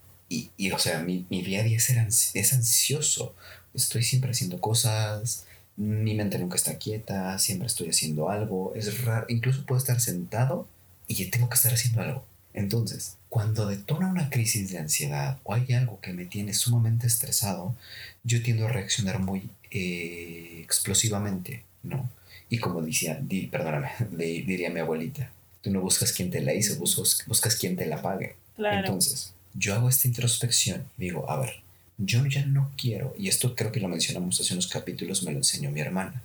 y, 0.57 0.71
o 0.71 0.79
sea, 0.79 0.99
mi, 0.99 1.25
mi, 1.29 1.41
día 1.41 1.59
a 1.59 1.63
día 1.63 1.77
es, 1.77 2.31
es 2.33 2.53
ansioso. 2.53 3.35
Estoy 3.73 4.03
siempre 4.03 4.31
haciendo 4.31 4.61
cosas, 4.61 5.45
mi 5.75 6.13
mente 6.13 6.37
nunca 6.37 6.55
está 6.55 6.77
quieta, 6.77 7.37
siempre 7.39 7.67
estoy 7.67 7.89
haciendo 7.89 8.29
algo. 8.29 8.73
Es 8.75 9.03
raro, 9.03 9.25
incluso 9.29 9.65
puedo 9.65 9.79
estar 9.79 9.99
sentado 9.99 10.67
y 11.07 11.25
tengo 11.25 11.49
que 11.49 11.55
estar 11.55 11.73
haciendo 11.73 12.01
algo. 12.01 12.25
Entonces, 12.53 13.17
cuando 13.29 13.65
detona 13.65 14.07
una 14.07 14.29
crisis 14.29 14.71
de 14.71 14.77
ansiedad 14.77 15.39
o 15.43 15.53
hay 15.53 15.71
algo 15.73 15.99
que 16.01 16.13
me 16.13 16.25
tiene 16.25 16.53
sumamente 16.53 17.07
estresado, 17.07 17.75
yo 18.23 18.43
tiendo 18.43 18.67
a 18.67 18.69
reaccionar 18.69 19.19
muy 19.19 19.49
eh, 19.71 20.59
explosivamente, 20.63 21.63
¿no? 21.83 22.09
Y 22.49 22.59
como 22.59 22.81
decía, 22.81 23.19
di, 23.21 23.47
perdóname, 23.47 23.91
le, 24.17 24.25
diría 24.43 24.69
mi 24.69 24.81
abuelita, 24.81 25.31
tú 25.61 25.71
no 25.71 25.81
buscas 25.81 26.11
quien 26.11 26.29
te 26.29 26.41
la 26.41 26.53
hizo, 26.53 26.77
buscas, 26.77 27.23
buscas 27.27 27.55
quien 27.55 27.75
te 27.75 27.85
la 27.85 28.01
pague. 28.01 28.35
Entonces, 28.57 29.33
yo 29.53 29.73
hago 29.75 29.89
esta 29.89 30.07
introspección 30.07 30.85
y 30.97 31.05
digo, 31.05 31.29
a 31.29 31.39
ver, 31.39 31.61
yo 31.97 32.25
ya 32.25 32.45
no 32.45 32.71
quiero, 32.77 33.13
y 33.17 33.27
esto 33.27 33.55
creo 33.55 33.71
que 33.71 33.79
lo 33.79 33.87
mencionamos 33.87 34.39
hace 34.39 34.53
unos 34.53 34.67
capítulos, 34.67 35.23
me 35.23 35.31
lo 35.31 35.37
enseñó 35.37 35.71
mi 35.71 35.81
hermana. 35.81 36.23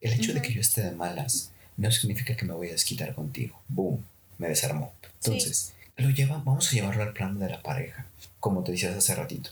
El 0.00 0.12
hecho 0.12 0.34
de 0.34 0.42
que 0.42 0.52
yo 0.52 0.60
esté 0.60 0.82
de 0.82 0.92
malas 0.92 1.50
no 1.76 1.90
significa 1.90 2.36
que 2.36 2.44
me 2.44 2.52
voy 2.52 2.68
a 2.68 2.72
desquitar 2.72 3.14
contigo. 3.14 3.60
Boom, 3.68 4.04
me 4.38 4.48
desarmó. 4.48 4.92
Entonces, 5.22 5.72
lo 5.96 6.10
lleva, 6.10 6.42
vamos 6.44 6.68
a 6.68 6.72
llevarlo 6.72 7.02
al 7.02 7.12
plano 7.12 7.40
de 7.40 7.48
la 7.48 7.62
pareja, 7.62 8.06
como 8.40 8.62
te 8.62 8.72
decías 8.72 8.96
hace 8.96 9.14
ratito. 9.14 9.50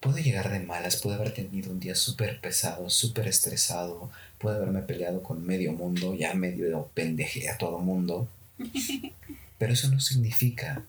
Puede 0.00 0.22
llegar 0.22 0.52
de 0.52 0.60
malas, 0.60 0.96
puede 0.96 1.16
haber 1.16 1.34
tenido 1.34 1.72
un 1.72 1.80
día 1.80 1.96
súper 1.96 2.40
pesado, 2.40 2.88
súper 2.88 3.26
estresado, 3.26 4.10
puede 4.38 4.56
haberme 4.56 4.82
peleado 4.82 5.24
con 5.24 5.44
medio 5.44 5.72
mundo, 5.72 6.14
ya 6.14 6.34
medio 6.34 6.88
pendeje 6.94 7.50
a 7.50 7.58
todo 7.58 7.80
mundo. 7.80 8.28
Pero 9.58 9.72
eso 9.72 9.88
no 9.88 9.98
significa 9.98 10.84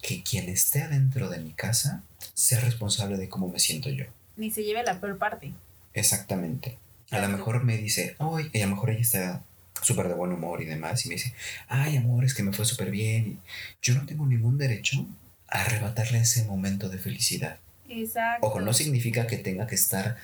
que 0.00 0.22
quien 0.22 0.48
esté 0.48 0.82
adentro 0.82 1.28
de 1.28 1.38
mi 1.38 1.52
casa 1.52 2.02
sea 2.34 2.60
responsable 2.60 3.16
de 3.16 3.28
cómo 3.28 3.48
me 3.48 3.58
siento 3.58 3.90
yo. 3.90 4.04
Ni 4.36 4.50
se 4.50 4.62
lleve 4.62 4.82
la 4.82 5.00
peor 5.00 5.18
parte. 5.18 5.52
Exactamente. 5.94 6.78
A 7.10 7.18
lo 7.18 7.28
mejor 7.28 7.64
me 7.64 7.76
dice, 7.76 8.16
ay, 8.18 8.50
a 8.54 8.66
lo 8.66 8.74
mejor 8.74 8.90
ella 8.90 9.00
está 9.00 9.42
súper 9.82 10.08
de 10.08 10.14
buen 10.14 10.32
humor 10.32 10.62
y 10.62 10.66
demás, 10.66 11.04
y 11.06 11.08
me 11.08 11.14
dice, 11.14 11.34
ay, 11.68 11.96
amor, 11.96 12.24
es 12.24 12.34
que 12.34 12.42
me 12.42 12.52
fue 12.52 12.64
súper 12.64 12.90
bien. 12.90 13.26
Y 13.26 13.38
yo 13.82 13.94
no 13.94 14.06
tengo 14.06 14.26
ningún 14.26 14.58
derecho 14.58 15.06
a 15.48 15.62
arrebatarle 15.62 16.18
ese 16.18 16.44
momento 16.44 16.88
de 16.88 16.98
felicidad. 16.98 17.58
Exacto. 17.88 18.46
Ojo, 18.46 18.60
no 18.60 18.74
significa 18.74 19.26
que 19.26 19.38
tenga 19.38 19.66
que 19.66 19.74
estar 19.74 20.16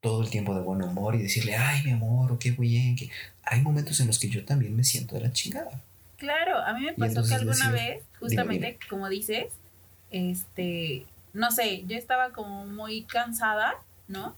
todo 0.00 0.22
el 0.22 0.30
tiempo 0.30 0.54
de 0.54 0.60
buen 0.60 0.82
humor 0.82 1.16
y 1.16 1.22
decirle, 1.22 1.56
ay, 1.56 1.82
mi 1.84 1.90
amor, 1.90 2.30
o 2.30 2.38
qué 2.38 2.52
bien. 2.52 2.94
Que... 2.96 3.10
Hay 3.42 3.60
momentos 3.62 3.98
en 4.00 4.06
los 4.06 4.18
que 4.18 4.28
yo 4.28 4.44
también 4.44 4.76
me 4.76 4.84
siento 4.84 5.16
de 5.16 5.22
la 5.22 5.32
chingada. 5.32 5.82
Claro, 6.18 6.58
a 6.58 6.74
mí 6.74 6.84
me 6.84 6.92
pasó 6.92 7.22
que 7.26 7.34
alguna 7.34 7.70
vez, 7.70 8.04
justamente, 8.20 8.78
como 8.90 9.08
dices, 9.08 9.52
este, 10.10 11.06
no 11.32 11.50
sé, 11.50 11.84
yo 11.86 11.96
estaba 11.96 12.30
como 12.30 12.66
muy 12.66 13.02
cansada, 13.04 13.76
¿no? 14.08 14.34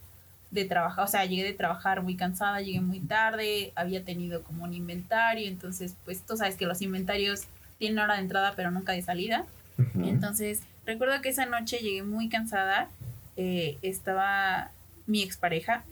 de 0.50 0.64
trabajar, 0.64 1.04
o 1.04 1.08
sea, 1.08 1.24
llegué 1.24 1.44
de 1.44 1.52
trabajar 1.52 2.02
muy 2.02 2.16
cansada, 2.16 2.60
llegué 2.60 2.80
muy 2.80 3.00
tarde, 3.00 3.72
había 3.76 4.04
tenido 4.04 4.42
como 4.42 4.64
un 4.64 4.74
inventario, 4.74 5.46
entonces, 5.46 5.94
pues 6.04 6.22
tú 6.22 6.36
sabes 6.36 6.56
que 6.56 6.66
los 6.66 6.82
inventarios 6.82 7.42
tienen 7.78 7.98
hora 8.00 8.14
de 8.14 8.22
entrada 8.22 8.54
pero 8.56 8.70
nunca 8.70 8.92
de 8.92 9.02
salida. 9.02 9.46
Entonces, 9.94 10.60
recuerdo 10.84 11.22
que 11.22 11.30
esa 11.30 11.46
noche 11.46 11.78
llegué 11.78 12.02
muy 12.02 12.28
cansada, 12.28 12.88
eh, 13.36 13.78
estaba 13.80 14.72
mi 15.06 15.22
expareja 15.22 15.84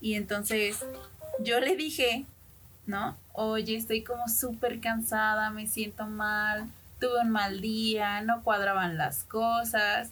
y 0.00 0.14
entonces 0.14 0.84
yo 1.40 1.58
le 1.58 1.74
dije, 1.74 2.24
¿no? 2.86 3.16
Oye, 3.32 3.76
estoy 3.76 4.02
como 4.02 4.28
súper 4.28 4.80
cansada, 4.80 5.50
me 5.50 5.66
siento 5.66 6.06
mal, 6.06 6.68
tuve 7.00 7.20
un 7.22 7.30
mal 7.30 7.60
día, 7.60 8.20
no 8.22 8.42
cuadraban 8.42 8.96
las 8.96 9.24
cosas. 9.24 10.10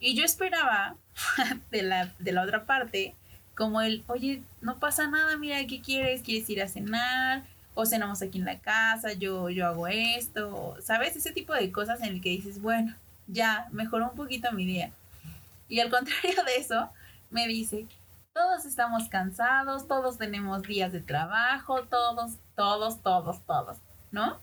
Y 0.00 0.14
yo 0.14 0.24
esperaba 0.24 0.96
de 1.70 1.82
la, 1.82 2.12
de 2.18 2.32
la 2.32 2.42
otra 2.42 2.64
parte 2.64 3.14
como 3.54 3.80
el, 3.80 4.02
oye, 4.08 4.42
no 4.60 4.78
pasa 4.78 5.06
nada, 5.06 5.36
mira, 5.36 5.64
¿qué 5.66 5.80
quieres? 5.80 6.22
¿Quieres 6.22 6.48
ir 6.50 6.62
a 6.62 6.68
cenar? 6.68 7.44
O 7.74 7.86
cenamos 7.86 8.22
aquí 8.22 8.38
en 8.38 8.44
la 8.44 8.58
casa, 8.58 9.12
yo, 9.12 9.50
yo 9.50 9.66
hago 9.66 9.88
esto, 9.88 10.76
¿sabes? 10.82 11.16
Ese 11.16 11.32
tipo 11.32 11.52
de 11.54 11.72
cosas 11.72 12.00
en 12.02 12.08
el 12.08 12.20
que 12.20 12.30
dices, 12.30 12.60
bueno, 12.60 12.94
ya, 13.26 13.68
mejoró 13.72 14.10
un 14.10 14.16
poquito 14.16 14.52
mi 14.52 14.64
día. 14.64 14.90
Y 15.68 15.80
al 15.80 15.90
contrario 15.90 16.44
de 16.44 16.56
eso, 16.56 16.90
me 17.30 17.48
dice, 17.48 17.86
todos 18.34 18.64
estamos 18.64 19.08
cansados, 19.08 19.86
todos 19.86 20.18
tenemos 20.18 20.62
días 20.62 20.92
de 20.92 21.00
trabajo, 21.00 21.84
todos, 21.84 22.32
todos, 22.56 23.00
todos, 23.00 23.40
todos, 23.46 23.76
¿no? 24.10 24.38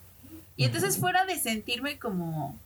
Y 0.55 0.63
entonces 0.63 0.97
fuera 0.97 1.25
de 1.25 1.37
sentirme 1.37 1.99
como... 1.99 2.57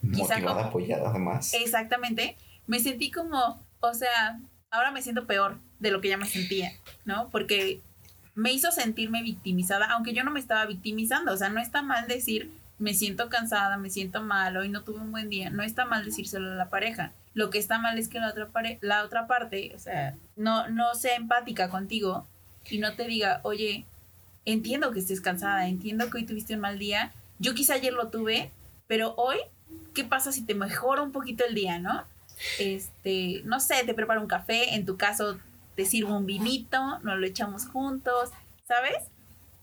Motivada, 0.00 0.66
apoyada 0.66 1.10
además. 1.10 1.52
Exactamente, 1.54 2.36
me 2.68 2.78
sentí 2.78 3.10
como, 3.10 3.60
o 3.80 3.94
sea, 3.94 4.38
ahora 4.70 4.92
me 4.92 5.02
siento 5.02 5.26
peor 5.26 5.58
de 5.80 5.90
lo 5.90 6.00
que 6.00 6.10
ya 6.10 6.16
me 6.16 6.26
sentía, 6.26 6.72
¿no? 7.04 7.28
Porque 7.30 7.80
me 8.36 8.52
hizo 8.52 8.70
sentirme 8.70 9.22
victimizada, 9.22 9.86
aunque 9.86 10.14
yo 10.14 10.22
no 10.22 10.30
me 10.30 10.40
estaba 10.40 10.66
victimizando, 10.66 11.32
o 11.32 11.36
sea, 11.36 11.48
no 11.48 11.60
está 11.60 11.82
mal 11.82 12.06
decir, 12.06 12.52
me 12.78 12.94
siento 12.94 13.28
cansada, 13.28 13.76
me 13.76 13.90
siento 13.90 14.22
mal, 14.22 14.56
hoy 14.56 14.68
no 14.68 14.82
tuve 14.82 15.00
un 15.00 15.10
buen 15.10 15.30
día, 15.30 15.50
no 15.50 15.64
está 15.64 15.84
mal 15.84 16.04
decírselo 16.04 16.52
a 16.52 16.54
la 16.54 16.70
pareja. 16.70 17.12
Lo 17.34 17.50
que 17.50 17.58
está 17.58 17.78
mal 17.78 17.98
es 17.98 18.08
que 18.08 18.20
la 18.20 18.30
otra, 18.30 18.48
la 18.80 19.04
otra 19.04 19.26
parte, 19.26 19.72
o 19.74 19.78
sea, 19.78 20.16
no, 20.36 20.68
no 20.68 20.94
sea 20.94 21.16
empática 21.16 21.68
contigo 21.68 22.26
y 22.70 22.78
no 22.78 22.94
te 22.94 23.04
diga, 23.04 23.40
oye, 23.42 23.84
entiendo 24.44 24.92
que 24.92 25.00
estés 25.00 25.20
cansada, 25.20 25.68
entiendo 25.68 26.08
que 26.10 26.18
hoy 26.18 26.26
tuviste 26.26 26.54
un 26.54 26.60
mal 26.60 26.78
día, 26.78 27.12
yo 27.38 27.54
quizá 27.54 27.74
ayer 27.74 27.92
lo 27.92 28.08
tuve, 28.08 28.50
pero 28.86 29.14
hoy, 29.16 29.38
¿qué 29.92 30.04
pasa 30.04 30.32
si 30.32 30.42
te 30.44 30.54
mejora 30.54 31.02
un 31.02 31.12
poquito 31.12 31.44
el 31.44 31.54
día, 31.54 31.78
no? 31.78 32.04
este, 32.58 33.42
no 33.44 33.60
sé, 33.60 33.84
te 33.84 33.94
preparo 33.94 34.20
un 34.20 34.26
café, 34.26 34.74
en 34.74 34.84
tu 34.84 34.96
caso 34.96 35.38
te 35.76 35.84
sirvo 35.84 36.16
un 36.16 36.26
vinito, 36.26 36.98
nos 37.00 37.18
lo 37.18 37.26
echamos 37.26 37.66
juntos, 37.66 38.30
¿sabes? 38.66 38.96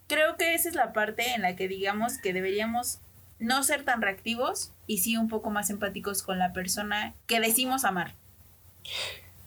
Creo 0.07 0.35
que 0.35 0.53
esa 0.53 0.69
es 0.69 0.75
la 0.75 0.93
parte 0.93 1.33
en 1.33 1.41
la 1.41 1.55
que 1.55 1.67
digamos 1.67 2.17
que 2.17 2.33
deberíamos 2.33 2.99
no 3.39 3.63
ser 3.63 3.83
tan 3.83 4.01
reactivos 4.01 4.71
y 4.91 4.97
sí 4.97 5.15
un 5.15 5.29
poco 5.29 5.51
más 5.51 5.69
empáticos 5.69 6.21
con 6.21 6.37
la 6.37 6.51
persona 6.51 7.15
que 7.25 7.39
decimos 7.39 7.85
amar. 7.85 8.13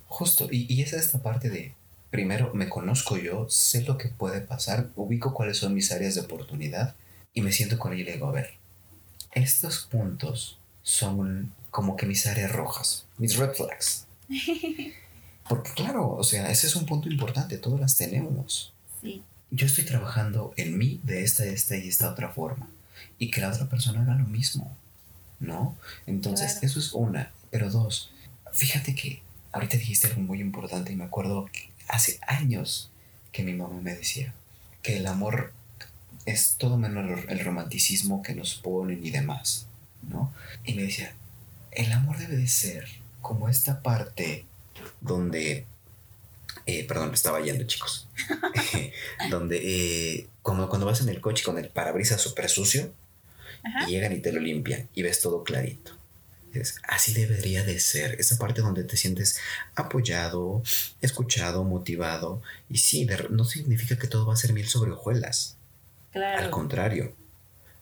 Justo, 0.06 0.48
y, 0.50 0.72
y 0.72 0.80
esa 0.80 0.96
es 0.96 1.04
esta 1.04 1.22
parte 1.22 1.50
de, 1.50 1.74
primero, 2.10 2.54
me 2.54 2.70
conozco 2.70 3.18
yo, 3.18 3.46
sé 3.50 3.82
lo 3.82 3.98
que 3.98 4.08
puede 4.08 4.40
pasar, 4.40 4.88
ubico 4.96 5.34
cuáles 5.34 5.58
son 5.58 5.74
mis 5.74 5.92
áreas 5.92 6.14
de 6.14 6.22
oportunidad 6.22 6.94
y 7.34 7.42
me 7.42 7.52
siento 7.52 7.78
con 7.78 7.92
ella 7.92 8.00
y 8.00 8.04
le 8.06 8.12
digo, 8.12 8.28
a 8.28 8.32
ver, 8.32 8.54
estos 9.32 9.80
puntos 9.80 10.56
son 10.82 11.52
como 11.70 11.94
que 11.94 12.06
mis 12.06 12.26
áreas 12.26 12.50
rojas, 12.50 13.04
mis 13.18 13.36
red 13.36 13.52
flags. 13.52 14.06
Porque 15.46 15.72
claro, 15.74 16.08
o 16.08 16.24
sea, 16.24 16.50
ese 16.50 16.68
es 16.68 16.74
un 16.74 16.86
punto 16.86 17.10
importante, 17.10 17.58
todas 17.58 17.80
las 17.80 17.96
tenemos. 17.96 18.72
Sí. 19.02 19.22
Yo 19.50 19.66
estoy 19.66 19.84
trabajando 19.84 20.54
en 20.56 20.78
mí 20.78 21.02
de 21.02 21.22
esta, 21.22 21.44
esta 21.44 21.76
y 21.76 21.86
esta 21.86 22.10
otra 22.10 22.30
forma. 22.30 22.66
Y 23.18 23.30
que 23.30 23.42
la 23.42 23.50
otra 23.50 23.68
persona 23.68 24.00
haga 24.00 24.14
lo 24.14 24.24
mismo. 24.24 24.74
¿No? 25.40 25.76
Entonces, 26.06 26.62
eso 26.62 26.78
es 26.78 26.92
una. 26.92 27.32
Pero 27.50 27.70
dos, 27.70 28.10
fíjate 28.52 28.94
que 28.94 29.22
ahorita 29.52 29.76
dijiste 29.76 30.08
algo 30.08 30.22
muy 30.22 30.40
importante 30.40 30.92
y 30.92 30.96
me 30.96 31.04
acuerdo 31.04 31.46
que 31.52 31.70
hace 31.88 32.18
años 32.26 32.90
que 33.32 33.42
mi 33.42 33.52
mamá 33.52 33.80
me 33.80 33.94
decía 33.94 34.32
que 34.82 34.96
el 34.96 35.06
amor 35.06 35.52
es 36.26 36.56
todo 36.58 36.76
menos 36.76 37.20
el 37.28 37.44
romanticismo 37.44 38.22
que 38.22 38.34
nos 38.34 38.54
ponen 38.54 39.04
y 39.04 39.10
demás, 39.10 39.66
¿no? 40.02 40.32
Y 40.64 40.74
me 40.74 40.82
decía, 40.82 41.14
el 41.72 41.92
amor 41.92 42.18
debe 42.18 42.36
de 42.36 42.48
ser 42.48 42.86
como 43.20 43.48
esta 43.48 43.82
parte 43.82 44.44
donde, 45.00 45.66
eh, 46.66 46.84
perdón, 46.86 47.08
me 47.08 47.14
estaba 47.14 47.40
yendo 47.40 47.64
chicos, 47.64 48.08
donde 49.30 49.60
eh, 49.62 50.28
como 50.42 50.68
cuando 50.68 50.86
vas 50.86 51.00
en 51.00 51.08
el 51.08 51.20
coche 51.20 51.44
con 51.44 51.58
el 51.58 51.68
parabrisas 51.68 52.20
súper 52.20 52.48
sucio 52.48 52.92
y 53.86 53.90
llegan 53.90 54.12
y 54.12 54.20
te 54.20 54.32
lo 54.32 54.40
limpian 54.40 54.88
y 54.94 55.02
ves 55.02 55.20
todo 55.20 55.44
clarito. 55.44 55.92
dices, 56.52 56.80
así 56.86 57.14
debería 57.14 57.64
de 57.64 57.80
ser. 57.80 58.20
Esa 58.20 58.38
parte 58.38 58.60
donde 58.60 58.84
te 58.84 58.96
sientes 58.96 59.38
apoyado, 59.74 60.62
escuchado, 61.00 61.64
motivado. 61.64 62.42
Y 62.68 62.78
sí, 62.78 63.08
no 63.30 63.44
significa 63.44 63.98
que 63.98 64.06
todo 64.06 64.26
va 64.26 64.34
a 64.34 64.36
ser 64.36 64.52
miel 64.52 64.68
sobre 64.68 64.92
hojuelas. 64.92 65.56
Claro. 66.12 66.42
Al 66.42 66.50
contrario. 66.50 67.14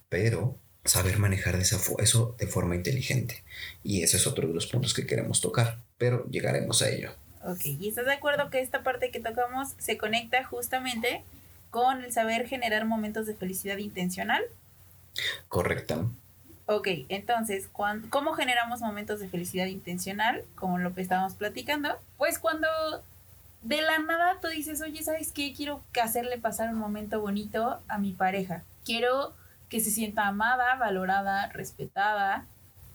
Pero 0.09 0.59
saber 0.85 1.19
manejar 1.19 1.55
esa 1.57 1.81
eso 1.99 2.35
de 2.39 2.47
forma 2.47 2.75
inteligente. 2.75 3.43
Y 3.83 4.03
ese 4.03 4.17
es 4.17 4.27
otro 4.27 4.49
de 4.49 4.55
los 4.55 4.67
puntos 4.67 4.95
que 4.95 5.07
queremos 5.07 5.41
tocar. 5.41 5.79
Pero 5.99 6.27
llegaremos 6.31 6.83
a 6.83 6.91
ello. 6.91 7.12
Ok, 7.45 7.65
¿y 7.65 7.89
estás 7.89 8.07
de 8.07 8.12
acuerdo 8.12 8.51
que 8.51 8.61
esta 8.61 8.83
parte 8.83 9.11
que 9.11 9.21
tocamos 9.21 9.71
se 9.79 9.99
conecta 9.99 10.45
justamente 10.45 11.23
con 11.71 12.05
el 12.05 12.12
saber 12.12 12.47
generar 12.47 12.85
momentos 12.85 13.27
de 13.27 13.35
felicidad 13.35 13.79
intencional? 13.79 14.43
Correcta. 15.49 16.04
Ok, 16.66 16.88
entonces, 17.09 17.69
¿cómo 18.09 18.33
generamos 18.35 18.81
momentos 18.81 19.21
de 19.21 19.28
felicidad 19.28 19.66
intencional? 19.66 20.45
Como 20.54 20.78
lo 20.78 20.95
que 20.95 21.02
estábamos 21.02 21.35
platicando. 21.35 21.99
Pues 22.16 22.38
cuando 22.38 22.69
de 23.62 23.83
la 23.83 23.99
nada 23.99 24.38
tú 24.40 24.49
dices, 24.49 24.81
oye, 24.81 25.02
¿sabes 25.02 25.33
qué? 25.33 25.52
Quiero 25.54 25.83
hacerle 26.02 26.38
pasar 26.38 26.71
un 26.71 26.78
momento 26.78 27.21
bonito 27.21 27.81
a 27.88 27.99
mi 27.99 28.12
pareja. 28.12 28.62
Quiero 28.85 29.35
que 29.69 29.81
se 29.81 29.90
sienta 29.90 30.26
amada, 30.26 30.76
valorada, 30.76 31.49
respetada 31.49 32.47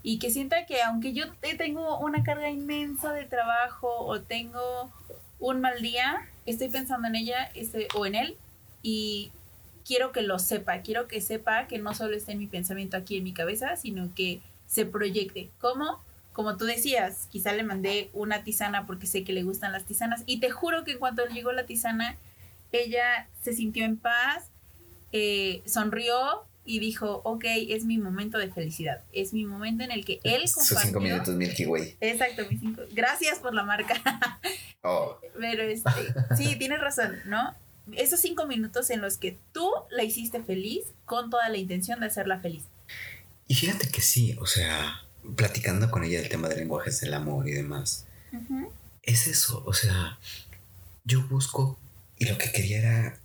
y 0.03 0.19
que 0.19 0.29
sienta 0.29 0.65
que 0.65 0.81
aunque 0.83 1.13
yo 1.13 1.25
tengo 1.57 1.99
una 1.99 2.23
carga 2.23 2.49
inmensa 2.49 3.13
de 3.13 3.25
trabajo 3.25 3.89
o 4.05 4.21
tengo 4.21 4.91
un 5.39 5.61
mal 5.61 5.81
día, 5.81 6.27
estoy 6.45 6.69
pensando 6.69 7.07
en 7.07 7.15
ella 7.15 7.49
este, 7.55 7.87
o 7.95 8.05
en 8.05 8.15
él 8.15 8.37
y 8.81 9.31
quiero 9.87 10.11
que 10.11 10.21
lo 10.21 10.37
sepa, 10.37 10.81
quiero 10.81 11.07
que 11.07 11.21
sepa 11.21 11.67
que 11.67 11.79
no 11.79 11.95
solo 11.95 12.17
esté 12.17 12.33
en 12.33 12.39
mi 12.39 12.47
pensamiento 12.47 12.97
aquí 12.97 13.17
en 13.17 13.23
mi 13.23 13.33
cabeza, 13.33 13.77
sino 13.77 14.13
que 14.13 14.41
se 14.67 14.85
proyecte. 14.85 15.49
¿Cómo? 15.59 16.03
Como 16.33 16.57
tú 16.57 16.65
decías, 16.65 17.27
quizá 17.31 17.53
le 17.53 17.63
mandé 17.63 18.09
una 18.13 18.43
tisana 18.43 18.85
porque 18.85 19.07
sé 19.07 19.23
que 19.23 19.31
le 19.31 19.43
gustan 19.43 19.71
las 19.71 19.85
tisanas 19.85 20.23
y 20.25 20.39
te 20.41 20.49
juro 20.49 20.83
que 20.83 20.97
cuando 20.97 21.25
llegó 21.25 21.53
la 21.53 21.65
tisana, 21.65 22.17
ella 22.73 23.29
se 23.41 23.53
sintió 23.53 23.85
en 23.85 23.97
paz, 23.97 24.49
eh, 25.13 25.63
sonrió 25.65 26.43
y 26.65 26.79
dijo, 26.79 27.21
ok, 27.23 27.45
es 27.69 27.85
mi 27.85 27.97
momento 27.97 28.37
de 28.37 28.51
felicidad, 28.51 29.01
es 29.13 29.31
mi 29.31 29.45
momento 29.45 29.85
en 29.85 29.91
el 29.91 30.03
que 30.03 30.19
él 30.23 30.43
compartió... 30.53 30.79
cinco 30.79 30.99
minutos 30.99 31.33
Milky 31.33 31.65
Way. 31.65 31.95
Exacto, 32.01 32.43
mis 32.51 32.59
cinco... 32.59 32.81
Gracias 32.91 33.39
por 33.39 33.53
la 33.53 33.63
marca. 33.63 33.95
oh. 34.83 35.17
Pero 35.39 35.63
este, 35.63 35.89
sí, 36.35 36.57
tienes 36.57 36.81
razón, 36.81 37.15
¿no? 37.25 37.55
Esos 37.95 38.19
cinco 38.19 38.47
minutos 38.47 38.89
en 38.89 39.01
los 39.01 39.17
que 39.17 39.37
tú 39.53 39.69
la 39.89 40.03
hiciste 40.03 40.41
feliz 40.43 40.85
con 41.05 41.29
toda 41.29 41.49
la 41.49 41.57
intención 41.57 41.99
de 41.99 42.07
hacerla 42.07 42.39
feliz. 42.39 42.63
Y 43.47 43.55
fíjate 43.55 43.89
que 43.89 44.01
sí, 44.01 44.35
o 44.39 44.45
sea, 44.45 45.01
platicando 45.35 45.89
con 45.89 46.03
ella 46.03 46.19
del 46.19 46.29
tema 46.29 46.49
de 46.49 46.57
lenguajes 46.57 46.99
del 47.01 47.13
amor 47.13 47.47
y 47.47 47.53
demás, 47.53 48.05
es 49.03 49.27
eso, 49.27 49.63
o 49.65 49.73
sea, 49.73 50.19
yo 51.05 51.25
busco 51.27 51.79
y 52.17 52.25
lo 52.25 52.37
que 52.37 52.51
quería 52.51 52.79
era 52.79 53.19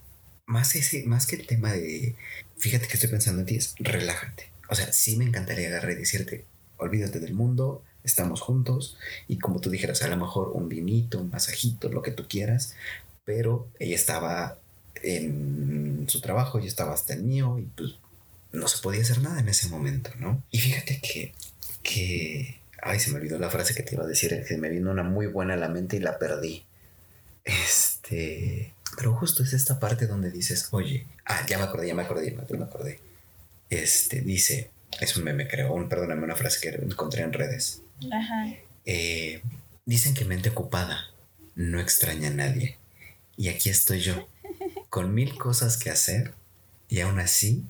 más, 0.46 0.74
ese, 0.76 1.04
más 1.04 1.26
que 1.26 1.36
el 1.36 1.46
tema 1.46 1.72
de, 1.72 2.14
fíjate 2.56 2.86
que 2.86 2.94
estoy 2.94 3.10
pensando 3.10 3.40
en 3.40 3.46
ti, 3.46 3.56
es 3.56 3.74
relájate. 3.78 4.50
O 4.68 4.74
sea, 4.74 4.92
sí 4.92 5.16
me 5.16 5.24
encantaría 5.24 5.68
agarrar 5.68 5.92
y 5.92 5.96
decirte, 5.96 6.44
olvídate 6.76 7.20
del 7.20 7.34
mundo, 7.34 7.82
estamos 8.04 8.40
juntos 8.40 8.96
y 9.28 9.38
como 9.38 9.60
tú 9.60 9.70
dijeras, 9.70 10.02
a 10.02 10.08
lo 10.08 10.16
mejor 10.16 10.50
un 10.54 10.68
vinito, 10.68 11.20
un 11.20 11.30
masajito, 11.30 11.88
lo 11.88 12.02
que 12.02 12.10
tú 12.10 12.26
quieras, 12.28 12.74
pero 13.24 13.68
ella 13.78 13.94
estaba 13.94 14.58
en 15.02 16.06
su 16.08 16.20
trabajo, 16.20 16.58
yo 16.58 16.66
estaba 16.66 16.94
hasta 16.94 17.14
el 17.14 17.22
mío 17.22 17.58
y 17.58 17.62
pues 17.62 17.94
no 18.52 18.68
se 18.68 18.82
podía 18.82 19.02
hacer 19.02 19.20
nada 19.20 19.40
en 19.40 19.48
ese 19.48 19.68
momento, 19.68 20.10
¿no? 20.18 20.42
Y 20.50 20.58
fíjate 20.58 21.00
que, 21.00 21.34
que, 21.82 22.60
ay, 22.82 23.00
se 23.00 23.10
me 23.10 23.16
olvidó 23.18 23.38
la 23.38 23.50
frase 23.50 23.74
que 23.74 23.82
te 23.82 23.94
iba 23.94 24.04
a 24.04 24.08
decir, 24.08 24.44
que 24.46 24.56
me 24.58 24.68
vino 24.68 24.90
una 24.90 25.02
muy 25.02 25.26
buena 25.26 25.54
a 25.54 25.56
la 25.56 25.68
mente 25.68 25.96
y 25.96 26.00
la 26.00 26.18
perdí. 26.18 26.64
Este, 27.44 28.74
pero 28.96 29.14
justo 29.14 29.42
es 29.42 29.52
esta 29.52 29.80
parte 29.80 30.06
donde 30.06 30.30
dices, 30.30 30.68
oye, 30.70 31.06
ah, 31.24 31.44
ya 31.48 31.58
me 31.58 31.64
acordé, 31.64 31.88
ya 31.88 31.94
me 31.94 32.02
acordé, 32.02 32.30
ya 32.30 32.56
me 32.56 32.64
acordé. 32.64 33.00
Este, 33.70 34.20
dice, 34.20 34.70
es 35.00 35.16
un 35.16 35.24
meme 35.24 35.48
creo, 35.48 35.72
un, 35.72 35.88
perdóname, 35.88 36.22
una 36.22 36.36
frase 36.36 36.60
que 36.60 36.76
encontré 36.84 37.22
en 37.22 37.32
redes. 37.32 37.80
Ajá. 38.12 38.54
Eh, 38.84 39.42
dicen 39.86 40.14
que 40.14 40.24
mente 40.24 40.50
ocupada 40.50 41.08
no 41.54 41.80
extraña 41.80 42.28
a 42.28 42.32
nadie. 42.32 42.76
Y 43.36 43.48
aquí 43.48 43.70
estoy 43.70 44.00
yo, 44.00 44.28
con 44.90 45.14
mil 45.14 45.38
cosas 45.38 45.76
que 45.76 45.90
hacer 45.90 46.34
y 46.88 47.00
aún 47.00 47.18
así 47.18 47.64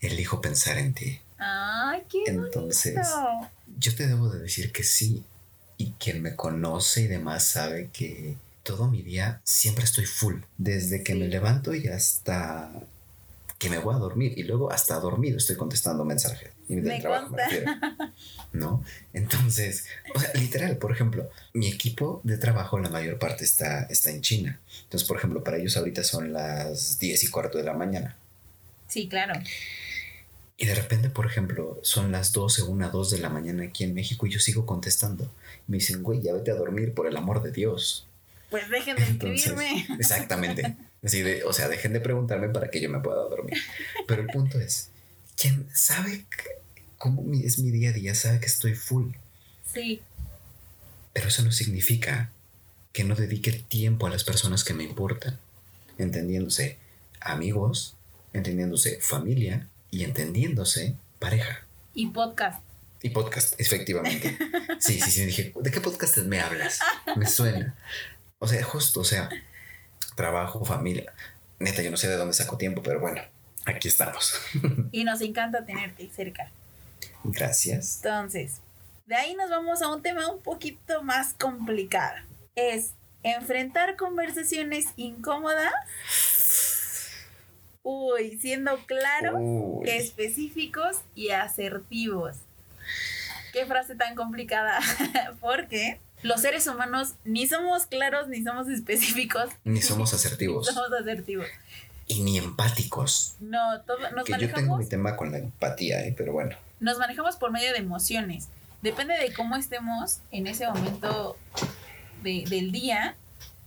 elijo 0.00 0.40
pensar 0.40 0.78
en 0.78 0.94
ti. 0.94 1.20
Ay, 1.38 2.02
qué 2.08 2.24
Entonces, 2.26 2.98
yo 3.78 3.94
te 3.94 4.06
debo 4.06 4.28
de 4.30 4.40
decir 4.40 4.72
que 4.72 4.84
sí. 4.84 5.24
Y 5.76 5.92
quien 5.92 6.20
me 6.20 6.36
conoce 6.36 7.02
y 7.02 7.06
demás 7.06 7.46
sabe 7.46 7.88
que 7.92 8.36
todo 8.62 8.88
mi 8.88 9.02
día 9.02 9.40
siempre 9.44 9.84
estoy 9.84 10.04
full. 10.04 10.42
Desde 10.58 11.02
que 11.02 11.14
me 11.14 11.26
levanto 11.26 11.74
y 11.74 11.88
hasta 11.88 12.70
que 13.58 13.70
me 13.70 13.78
voy 13.78 13.94
a 13.94 13.98
dormir 13.98 14.34
y 14.36 14.42
luego 14.42 14.70
hasta 14.70 15.00
dormido 15.00 15.38
estoy 15.38 15.56
contestando 15.56 16.04
mensajes 16.04 16.50
y 16.70 16.76
del 16.76 17.00
trabajo 17.00 17.34
¿No? 18.52 18.84
Entonces, 19.12 19.86
o 20.14 20.20
sea, 20.20 20.30
literal, 20.34 20.76
por 20.76 20.92
ejemplo, 20.92 21.28
mi 21.52 21.66
equipo 21.66 22.20
de 22.22 22.36
trabajo 22.36 22.78
la 22.78 22.88
mayor 22.88 23.18
parte 23.18 23.44
está, 23.44 23.82
está 23.84 24.10
en 24.10 24.20
China. 24.20 24.60
Entonces, 24.84 25.06
por 25.06 25.16
ejemplo, 25.16 25.42
para 25.42 25.56
ellos 25.56 25.76
ahorita 25.76 26.04
son 26.04 26.32
las 26.32 26.98
10 27.00 27.24
y 27.24 27.26
cuarto 27.28 27.58
de 27.58 27.64
la 27.64 27.74
mañana. 27.74 28.16
Sí, 28.86 29.08
claro. 29.08 29.34
Y 30.56 30.66
de 30.66 30.74
repente, 30.76 31.10
por 31.10 31.26
ejemplo, 31.26 31.80
son 31.82 32.12
las 32.12 32.32
12, 32.32 32.62
1, 32.62 32.90
2 32.90 33.10
de 33.10 33.18
la 33.18 33.30
mañana 33.30 33.64
aquí 33.64 33.82
en 33.82 33.92
México 33.92 34.26
y 34.26 34.30
yo 34.30 34.38
sigo 34.38 34.64
contestando. 34.64 35.28
Me 35.66 35.78
dicen, 35.78 36.04
güey, 36.04 36.20
ya 36.20 36.32
vete 36.34 36.52
a 36.52 36.54
dormir 36.54 36.94
por 36.94 37.08
el 37.08 37.16
amor 37.16 37.42
de 37.42 37.50
Dios. 37.50 38.06
Pues 38.48 38.68
dejen 38.68 38.96
de 38.96 39.02
escribirme. 39.02 39.86
Exactamente. 39.98 40.76
Así 41.02 41.22
de, 41.22 41.42
o 41.42 41.52
sea, 41.52 41.66
dejen 41.66 41.92
de 41.92 42.00
preguntarme 42.00 42.48
para 42.50 42.70
que 42.70 42.80
yo 42.80 42.90
me 42.90 43.00
pueda 43.00 43.22
dormir. 43.22 43.58
Pero 44.06 44.22
el 44.22 44.28
punto 44.28 44.60
es, 44.60 44.90
¿quién 45.36 45.66
sabe 45.72 46.26
cómo 47.00 47.24
es 47.32 47.58
mi 47.58 47.70
día 47.70 47.90
a 47.90 47.92
día? 47.94 48.14
Sabe 48.14 48.40
que 48.40 48.46
estoy 48.46 48.74
full. 48.74 49.12
Sí. 49.64 50.02
Pero 51.14 51.28
eso 51.28 51.42
no 51.42 51.50
significa 51.50 52.30
que 52.92 53.04
no 53.04 53.14
dedique 53.14 53.52
tiempo 53.52 54.06
a 54.06 54.10
las 54.10 54.22
personas 54.22 54.64
que 54.64 54.74
me 54.74 54.84
importan. 54.84 55.38
Entendiéndose 55.96 56.76
amigos, 57.20 57.96
entendiéndose 58.34 59.00
familia 59.00 59.66
y 59.90 60.04
entendiéndose 60.04 60.94
pareja. 61.18 61.64
Y 61.94 62.08
podcast. 62.08 62.62
Y 63.02 63.10
podcast, 63.10 63.58
efectivamente. 63.58 64.38
Sí, 64.78 64.98
sí, 64.98 65.10
sí. 65.10 65.26
Dije, 65.26 65.52
¿de 65.60 65.70
qué 65.70 65.80
podcast 65.80 66.16
me 66.18 66.40
hablas? 66.40 66.80
Me 67.16 67.26
suena. 67.26 67.74
O 68.38 68.48
sea, 68.48 68.62
justo, 68.62 69.00
o 69.00 69.04
sea, 69.04 69.28
trabajo, 70.16 70.64
familia. 70.64 71.12
Neta, 71.58 71.82
yo 71.82 71.90
no 71.90 71.98
sé 71.98 72.08
de 72.08 72.16
dónde 72.16 72.32
saco 72.32 72.56
tiempo, 72.56 72.82
pero 72.82 72.98
bueno, 72.98 73.20
aquí 73.66 73.88
estamos. 73.88 74.40
y 74.90 75.04
nos 75.04 75.20
encanta 75.20 75.66
tenerte 75.66 76.08
cerca. 76.14 76.50
Gracias. 77.24 77.96
Entonces, 77.96 78.60
de 79.06 79.16
ahí 79.16 79.34
nos 79.34 79.50
vamos 79.50 79.82
a 79.82 79.88
un 79.88 80.02
tema 80.02 80.30
un 80.30 80.40
poquito 80.40 81.02
más 81.02 81.34
complicado. 81.34 82.16
Es 82.54 82.92
enfrentar 83.22 83.96
conversaciones 83.96 84.86
incómodas. 84.96 85.72
Uy, 87.82 88.38
siendo 88.38 88.78
claros, 88.86 89.40
específicos 89.84 90.98
y 91.14 91.30
asertivos. 91.30 92.36
Qué 93.52 93.66
frase 93.66 93.96
tan 93.96 94.14
complicada. 94.14 94.78
Porque 95.40 95.98
los 96.22 96.42
seres 96.42 96.66
humanos 96.66 97.14
ni 97.24 97.46
somos 97.46 97.86
claros, 97.86 98.28
ni 98.28 98.44
somos 98.44 98.68
específicos. 98.68 99.50
Ni 99.64 99.80
somos 99.82 100.12
asertivos. 100.14 100.66
somos 100.72 100.92
asertivos. 100.92 101.46
Y 102.06 102.22
ni 102.22 102.38
empáticos. 102.38 103.36
No, 103.40 103.80
todo, 103.82 103.98
nos 104.10 104.24
que 104.24 104.38
yo 104.38 104.52
tengo 104.52 104.76
mi 104.76 104.86
tema 104.86 105.16
con 105.16 105.32
la 105.32 105.38
empatía, 105.38 106.04
¿eh? 106.04 106.14
pero 106.16 106.32
bueno. 106.32 106.56
Nos 106.80 106.98
manejamos 106.98 107.36
por 107.36 107.52
medio 107.52 107.72
de 107.72 107.78
emociones. 107.78 108.48
Depende 108.82 109.14
de 109.14 109.34
cómo 109.34 109.56
estemos 109.56 110.20
en 110.30 110.46
ese 110.46 110.66
momento 110.66 111.36
del 112.22 112.72
día, 112.72 113.16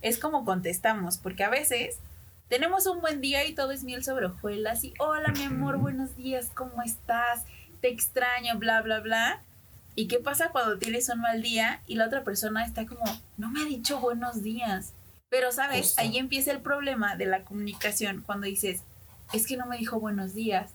es 0.02 0.18
como 0.18 0.44
contestamos, 0.44 1.18
porque 1.18 1.44
a 1.44 1.50
veces 1.50 1.98
tenemos 2.48 2.86
un 2.86 3.00
buen 3.00 3.20
día 3.20 3.44
y 3.46 3.54
todo 3.54 3.70
es 3.70 3.84
miel 3.84 4.04
sobre 4.04 4.26
hojuelas 4.26 4.84
y 4.84 4.92
hola 4.98 5.32
mi 5.32 5.44
amor, 5.44 5.78
buenos 5.78 6.16
días, 6.16 6.50
¿cómo 6.54 6.82
estás? 6.82 7.44
Te 7.80 7.88
extraño, 7.88 8.58
bla, 8.58 8.82
bla, 8.82 9.00
bla. 9.00 9.40
¿Y 9.94 10.08
qué 10.08 10.18
pasa 10.18 10.50
cuando 10.50 10.78
tienes 10.78 11.08
un 11.08 11.20
mal 11.20 11.40
día 11.40 11.80
y 11.86 11.94
la 11.94 12.06
otra 12.06 12.24
persona 12.24 12.64
está 12.64 12.84
como, 12.84 13.04
no 13.36 13.48
me 13.50 13.62
ha 13.62 13.64
dicho 13.64 14.00
buenos 14.00 14.42
días? 14.42 14.92
Pero, 15.28 15.52
¿sabes? 15.52 15.98
Ahí 15.98 16.18
empieza 16.18 16.50
el 16.50 16.60
problema 16.60 17.16
de 17.16 17.26
la 17.26 17.44
comunicación 17.44 18.22
cuando 18.26 18.46
dices, 18.46 18.82
es 19.32 19.46
que 19.46 19.56
no 19.56 19.66
me 19.66 19.78
dijo 19.78 20.00
buenos 20.00 20.34
días. 20.34 20.70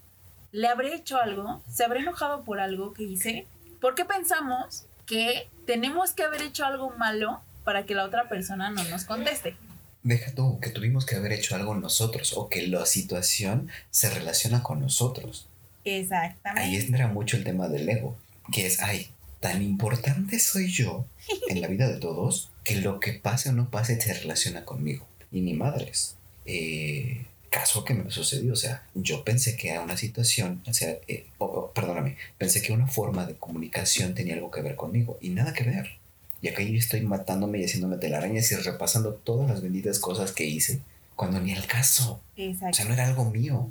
¿Le 0.52 0.68
habré 0.68 0.96
hecho 0.96 1.18
algo? 1.18 1.62
¿Se 1.72 1.84
habrá 1.84 2.00
enojado 2.00 2.44
por 2.44 2.60
algo 2.60 2.94
que 2.94 3.04
hice? 3.04 3.46
¿Por 3.80 3.96
qué 3.96 4.06
pensamos 4.06 4.86
que 5.06 5.48
tenemos 5.66 6.12
que 6.14 6.24
haber 6.24 6.42
hecho 6.42 6.66
algo 6.66 6.92
malo 6.98 7.42
para 7.64 7.86
que 7.86 7.96
la 7.96 8.06
otra 8.06 8.28
persona 8.30 8.72
no 8.72 8.84
nos 8.86 9.06
conteste? 9.06 9.56
Deja 10.04 10.34
tú 10.34 10.60
que 10.60 10.70
tuvimos 10.70 11.06
que 11.06 11.16
haber 11.16 11.34
hecho 11.34 11.56
algo 11.56 11.76
nosotros 11.76 12.34
o 12.36 12.50
que 12.50 12.68
la 12.68 12.86
situación 12.86 13.70
se 13.92 14.10
relaciona 14.10 14.64
con 14.64 14.80
nosotros. 14.80 15.48
Exactamente. 15.86 16.62
Ahí 16.62 16.76
entra 16.76 17.08
mucho 17.08 17.38
el 17.38 17.44
tema 17.44 17.68
del 17.68 17.88
ego 17.88 18.18
que 18.52 18.66
es, 18.66 18.82
ay, 18.82 19.10
tan 19.40 19.62
importante 19.62 20.40
soy 20.40 20.68
yo 20.68 21.06
en 21.48 21.62
la 21.62 21.68
vida 21.68 21.88
de 21.88 22.00
todos 22.00 22.52
que 22.64 22.76
lo 22.76 23.00
que 23.00 23.14
pase 23.14 23.50
o 23.50 23.54
no 23.54 23.70
pase 23.70 24.00
se 24.00 24.14
relaciona 24.14 24.66
conmigo. 24.66 25.06
Y 25.32 25.42
ni 25.42 25.54
madres. 25.54 26.16
Eh, 26.46 27.26
caso 27.50 27.84
que 27.84 27.94
me 27.94 28.10
sucedió, 28.12 28.54
o 28.54 28.56
sea, 28.56 28.84
yo 28.94 29.24
pensé 29.24 29.56
que 29.56 29.70
era 29.70 29.82
una 29.82 29.98
situación, 29.98 30.62
o 30.68 30.74
sea, 30.74 30.98
eh, 31.08 31.28
perdóname, 31.74 32.18
pensé 32.38 32.62
que 32.62 32.72
una 32.72 32.88
forma 32.88 33.26
de 33.26 33.36
comunicación 33.36 34.14
tenía 34.14 34.36
algo 34.36 34.52
que 34.52 34.62
ver 34.62 34.76
conmigo 34.76 35.18
y 35.22 35.30
nada 35.30 35.54
que 35.54 35.64
ver. 35.64 36.00
Y 36.42 36.48
acá 36.48 36.64
yo 36.64 36.78
estoy 36.78 37.02
matándome 37.02 37.60
y 37.60 37.66
haciéndome 37.66 37.98
telarañas 37.98 38.52
y 38.52 38.56
repasando 38.56 39.14
todas 39.14 39.50
las 39.50 39.62
benditas 39.62 40.00
cosas 40.00 40.32
que 40.32 40.46
hice 40.46 40.80
cuando 41.16 41.42
ni 41.42 41.52
el 41.52 41.68
caso. 41.68 42.22
Exacto. 42.38 42.70
O 42.70 42.74
sea, 42.74 42.86
no 42.86 42.94
era 42.94 43.08
algo 43.08 43.26
mío. 43.26 43.70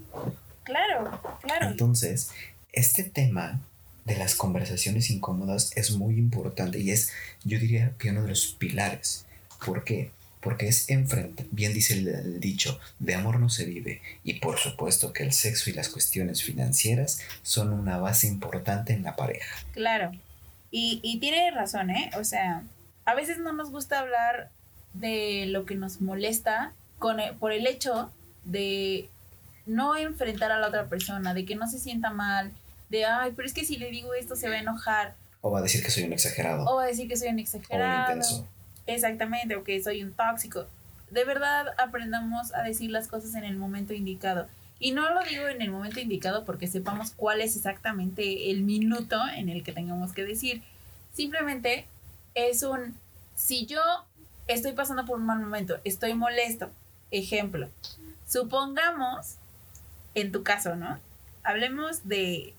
Claro, 0.64 1.18
claro. 1.40 1.68
Entonces, 1.68 2.30
este 2.72 3.04
tema 3.04 3.62
de 4.04 4.16
las 4.16 4.34
conversaciones 4.34 5.08
incómodas 5.10 5.72
es 5.76 5.92
muy 5.92 6.18
importante 6.18 6.78
y 6.78 6.90
es, 6.90 7.10
yo 7.44 7.58
diría, 7.58 7.94
que 7.98 8.10
uno 8.10 8.22
de 8.22 8.28
los 8.28 8.48
pilares. 8.48 9.24
¿Por 9.64 9.84
qué? 9.84 10.10
Porque 10.40 10.68
es 10.68 10.88
enfrente, 10.88 11.46
bien 11.50 11.74
dice 11.74 11.94
el, 11.94 12.40
dicho, 12.40 12.78
de 12.98 13.14
amor 13.14 13.40
no 13.40 13.48
se 13.48 13.64
vive. 13.64 14.02
Y 14.22 14.34
por 14.34 14.58
supuesto 14.58 15.12
que 15.12 15.24
el 15.24 15.32
sexo 15.32 15.70
y 15.70 15.72
las 15.72 15.88
cuestiones 15.88 16.42
financieras 16.42 17.20
son 17.42 17.72
una 17.72 17.98
base 17.98 18.26
importante 18.26 18.92
en 18.92 19.02
la 19.02 19.16
pareja. 19.16 19.56
Claro. 19.72 20.12
Y, 20.70 21.00
y 21.02 21.18
tiene 21.18 21.50
razón, 21.50 21.90
¿eh? 21.90 22.10
O 22.18 22.24
sea, 22.24 22.62
a 23.04 23.14
veces 23.14 23.38
no 23.38 23.52
nos 23.52 23.70
gusta 23.70 23.98
hablar 24.00 24.50
de 24.92 25.46
lo 25.46 25.64
que 25.64 25.74
nos 25.74 26.00
molesta 26.00 26.72
con 26.98 27.20
e, 27.20 27.32
por 27.32 27.52
el 27.52 27.66
hecho 27.66 28.12
de 28.44 29.08
no 29.66 29.96
enfrentar 29.96 30.52
a 30.52 30.58
la 30.58 30.68
otra 30.68 30.88
persona, 30.88 31.34
de 31.34 31.44
que 31.44 31.56
no 31.56 31.68
se 31.68 31.78
sienta 31.78 32.10
mal, 32.10 32.52
de, 32.88 33.04
ay, 33.04 33.32
pero 33.36 33.46
es 33.46 33.54
que 33.54 33.64
si 33.64 33.76
le 33.76 33.90
digo 33.90 34.14
esto 34.14 34.34
se 34.34 34.48
va 34.48 34.56
a 34.56 34.60
enojar. 34.60 35.14
O 35.40 35.50
va 35.50 35.60
a 35.60 35.62
decir 35.62 35.82
que 35.82 35.90
soy 35.90 36.04
un 36.04 36.12
exagerado. 36.12 36.64
O 36.64 36.76
va 36.76 36.84
a 36.84 36.86
decir 36.86 37.08
que 37.08 37.16
soy 37.16 37.28
un 37.28 37.38
exagerado. 37.38 37.92
O 37.92 38.12
un 38.12 38.18
intenso. 38.18 38.48
Exactamente, 38.88 39.54
o 39.54 39.64
que 39.64 39.82
soy 39.82 40.02
un 40.02 40.14
tóxico. 40.14 40.66
De 41.10 41.24
verdad 41.24 41.74
aprendamos 41.76 42.54
a 42.54 42.62
decir 42.62 42.90
las 42.90 43.06
cosas 43.06 43.34
en 43.34 43.44
el 43.44 43.56
momento 43.56 43.92
indicado. 43.92 44.48
Y 44.80 44.92
no 44.92 45.12
lo 45.12 45.22
digo 45.24 45.46
en 45.46 45.60
el 45.60 45.70
momento 45.70 46.00
indicado 46.00 46.46
porque 46.46 46.68
sepamos 46.68 47.10
cuál 47.10 47.42
es 47.42 47.54
exactamente 47.54 48.50
el 48.50 48.62
minuto 48.62 49.20
en 49.36 49.50
el 49.50 49.62
que 49.62 49.72
tengamos 49.72 50.12
que 50.14 50.24
decir. 50.24 50.62
Simplemente 51.12 51.86
es 52.34 52.62
un, 52.62 52.94
si 53.34 53.66
yo 53.66 53.80
estoy 54.46 54.72
pasando 54.72 55.04
por 55.04 55.18
un 55.18 55.26
mal 55.26 55.40
momento, 55.40 55.78
estoy 55.84 56.14
molesto, 56.14 56.70
ejemplo, 57.10 57.68
supongamos, 58.26 59.34
en 60.14 60.32
tu 60.32 60.42
caso, 60.42 60.76
¿no? 60.76 60.98
Hablemos 61.42 62.08
de, 62.08 62.54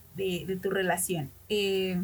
tu 0.62 0.70
relación. 0.70 1.28
Eh, 1.48 2.00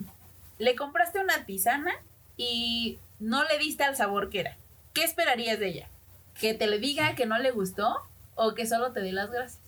le 0.58 0.74
compraste 0.74 1.20
una 1.20 1.44
tisana 1.44 1.92
y 2.36 2.98
no 3.18 3.44
le 3.44 3.58
diste 3.58 3.84
al 3.84 3.96
sabor 3.96 4.30
que 4.30 4.40
era. 4.40 4.56
¿Qué 4.92 5.04
esperarías 5.04 5.58
de 5.58 5.68
ella? 5.68 5.88
¿Que 6.38 6.54
te 6.54 6.66
le 6.66 6.78
diga 6.78 7.14
que 7.14 7.26
no 7.26 7.38
le 7.38 7.50
gustó 7.50 7.96
o 8.34 8.54
que 8.54 8.66
solo 8.66 8.92
te 8.92 9.00
dé 9.00 9.12
las 9.12 9.30
gracias? 9.30 9.60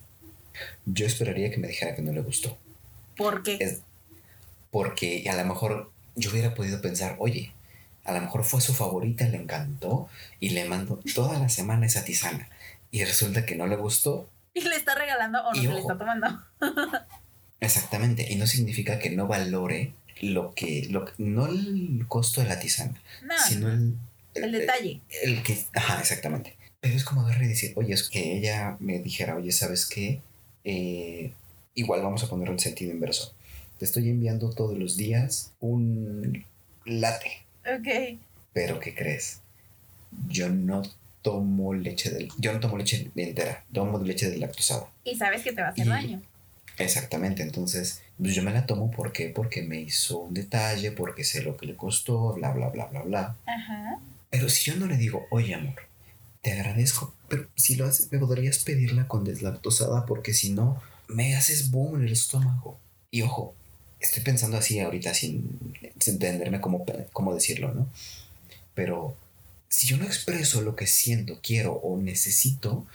Yo 0.85 1.05
esperaría 1.05 1.51
que 1.51 1.57
me 1.57 1.67
dijera 1.67 1.95
que 1.95 2.01
no 2.01 2.11
le 2.11 2.21
gustó. 2.21 2.57
¿Por 3.15 3.43
qué? 3.43 3.81
porque 4.71 5.27
a 5.29 5.35
lo 5.35 5.45
mejor 5.45 5.91
yo 6.15 6.31
hubiera 6.31 6.53
podido 6.53 6.81
pensar, 6.81 7.15
oye, 7.19 7.53
a 8.03 8.13
lo 8.13 8.21
mejor 8.21 8.43
fue 8.43 8.61
su 8.61 8.73
favorita, 8.73 9.27
le 9.27 9.37
encantó 9.37 10.09
y 10.39 10.49
le 10.49 10.65
mando 10.65 10.99
toda 11.15 11.39
la 11.39 11.49
semana 11.49 11.85
esa 11.85 12.03
tisana. 12.03 12.49
Y 12.91 13.03
resulta 13.03 13.45
que 13.45 13.55
no 13.55 13.67
le 13.67 13.75
gustó. 13.75 14.29
Y 14.53 14.61
le 14.61 14.75
está 14.75 14.95
regalando 14.95 15.41
o 15.43 15.53
no 15.53 15.61
se 15.61 15.67
le 15.67 15.79
está 15.79 15.97
tomando. 15.97 16.27
exactamente. 17.59 18.25
Y 18.31 18.35
no 18.35 18.47
significa 18.47 18.99
que 18.99 19.11
no 19.11 19.27
valore 19.27 19.93
lo 20.21 20.53
que, 20.53 20.87
lo 20.89 21.05
no 21.17 21.47
el 21.47 22.05
costo 22.07 22.41
de 22.41 22.47
la 22.47 22.59
tisana, 22.59 23.01
sino 23.47 23.71
el, 23.71 23.97
el, 24.33 24.51
detalle. 24.51 25.01
El, 25.23 25.43
que, 25.43 25.57
ajá, 25.73 25.99
exactamente. 25.99 26.55
Pero 26.79 26.95
es 26.95 27.03
como 27.03 27.21
agarrar 27.21 27.43
y 27.43 27.47
decir, 27.47 27.73
oye, 27.75 27.93
es 27.93 28.09
que 28.09 28.37
ella 28.37 28.77
me 28.79 28.99
dijera, 28.99 29.35
oye, 29.35 29.51
¿sabes 29.51 29.85
qué? 29.85 30.21
Eh, 30.63 31.33
igual 31.75 32.01
vamos 32.01 32.23
a 32.23 32.29
ponerlo 32.29 32.53
en 32.53 32.59
sentido 32.59 32.91
inverso. 32.91 33.33
Te 33.77 33.85
estoy 33.85 34.09
enviando 34.09 34.49
todos 34.49 34.77
los 34.77 34.97
días 34.97 35.53
un 35.59 36.45
late. 36.85 37.43
Ok. 37.65 38.19
Pero 38.53 38.79
¿qué 38.79 38.95
crees? 38.95 39.41
Yo 40.27 40.49
no 40.49 40.83
tomo 41.21 41.73
leche 41.73 42.09
del, 42.09 42.29
yo 42.37 42.53
no 42.53 42.59
tomo 42.59 42.77
leche 42.77 43.11
entera, 43.15 43.63
tomo 43.73 43.99
leche 43.99 44.29
de 44.29 44.37
lactosada. 44.37 44.89
Y 45.03 45.15
sabes 45.15 45.43
que 45.43 45.53
te 45.53 45.61
va 45.61 45.67
a 45.67 45.71
hacer 45.71 45.87
daño. 45.87 46.21
Exactamente, 46.77 47.43
entonces 47.43 48.01
pues 48.21 48.35
yo 48.35 48.43
me 48.43 48.51
la 48.51 48.65
tomo 48.65 48.91
¿por 48.91 49.11
qué? 49.11 49.29
porque 49.29 49.63
me 49.63 49.79
hizo 49.79 50.19
un 50.19 50.33
detalle, 50.33 50.91
porque 50.91 51.23
sé 51.23 51.41
lo 51.41 51.55
que 51.55 51.65
le 51.65 51.75
costó, 51.75 52.33
bla, 52.33 52.51
bla, 52.51 52.69
bla, 52.69 52.85
bla, 52.85 53.01
bla. 53.01 53.35
Ajá. 53.45 53.99
Pero 54.29 54.49
si 54.49 54.69
yo 54.69 54.77
no 54.77 54.85
le 54.85 54.97
digo, 54.97 55.25
oye 55.31 55.55
amor, 55.55 55.75
te 56.41 56.51
agradezco, 56.51 57.13
pero 57.27 57.47
si 57.55 57.75
lo 57.75 57.85
haces, 57.85 58.11
me 58.11 58.19
podrías 58.19 58.59
pedirla 58.59 59.07
con 59.07 59.23
deslactosada 59.23 60.05
porque 60.05 60.33
si 60.33 60.51
no, 60.51 60.81
me 61.07 61.35
haces 61.35 61.71
boom 61.71 61.95
en 61.95 62.07
el 62.07 62.11
estómago. 62.11 62.77
Y 63.09 63.21
ojo, 63.21 63.55
estoy 63.99 64.23
pensando 64.23 64.57
así 64.57 64.79
ahorita 64.79 65.13
sin, 65.13 65.59
entenderme 66.05 66.61
cómo, 66.61 66.85
cómo 67.11 67.33
decirlo, 67.33 67.73
¿no? 67.73 67.87
Pero 68.75 69.15
si 69.69 69.87
yo 69.87 69.97
no 69.97 70.05
expreso 70.05 70.61
lo 70.61 70.75
que 70.75 70.87
siento, 70.87 71.39
quiero 71.41 71.73
o 71.73 71.97
necesito, 71.97 72.85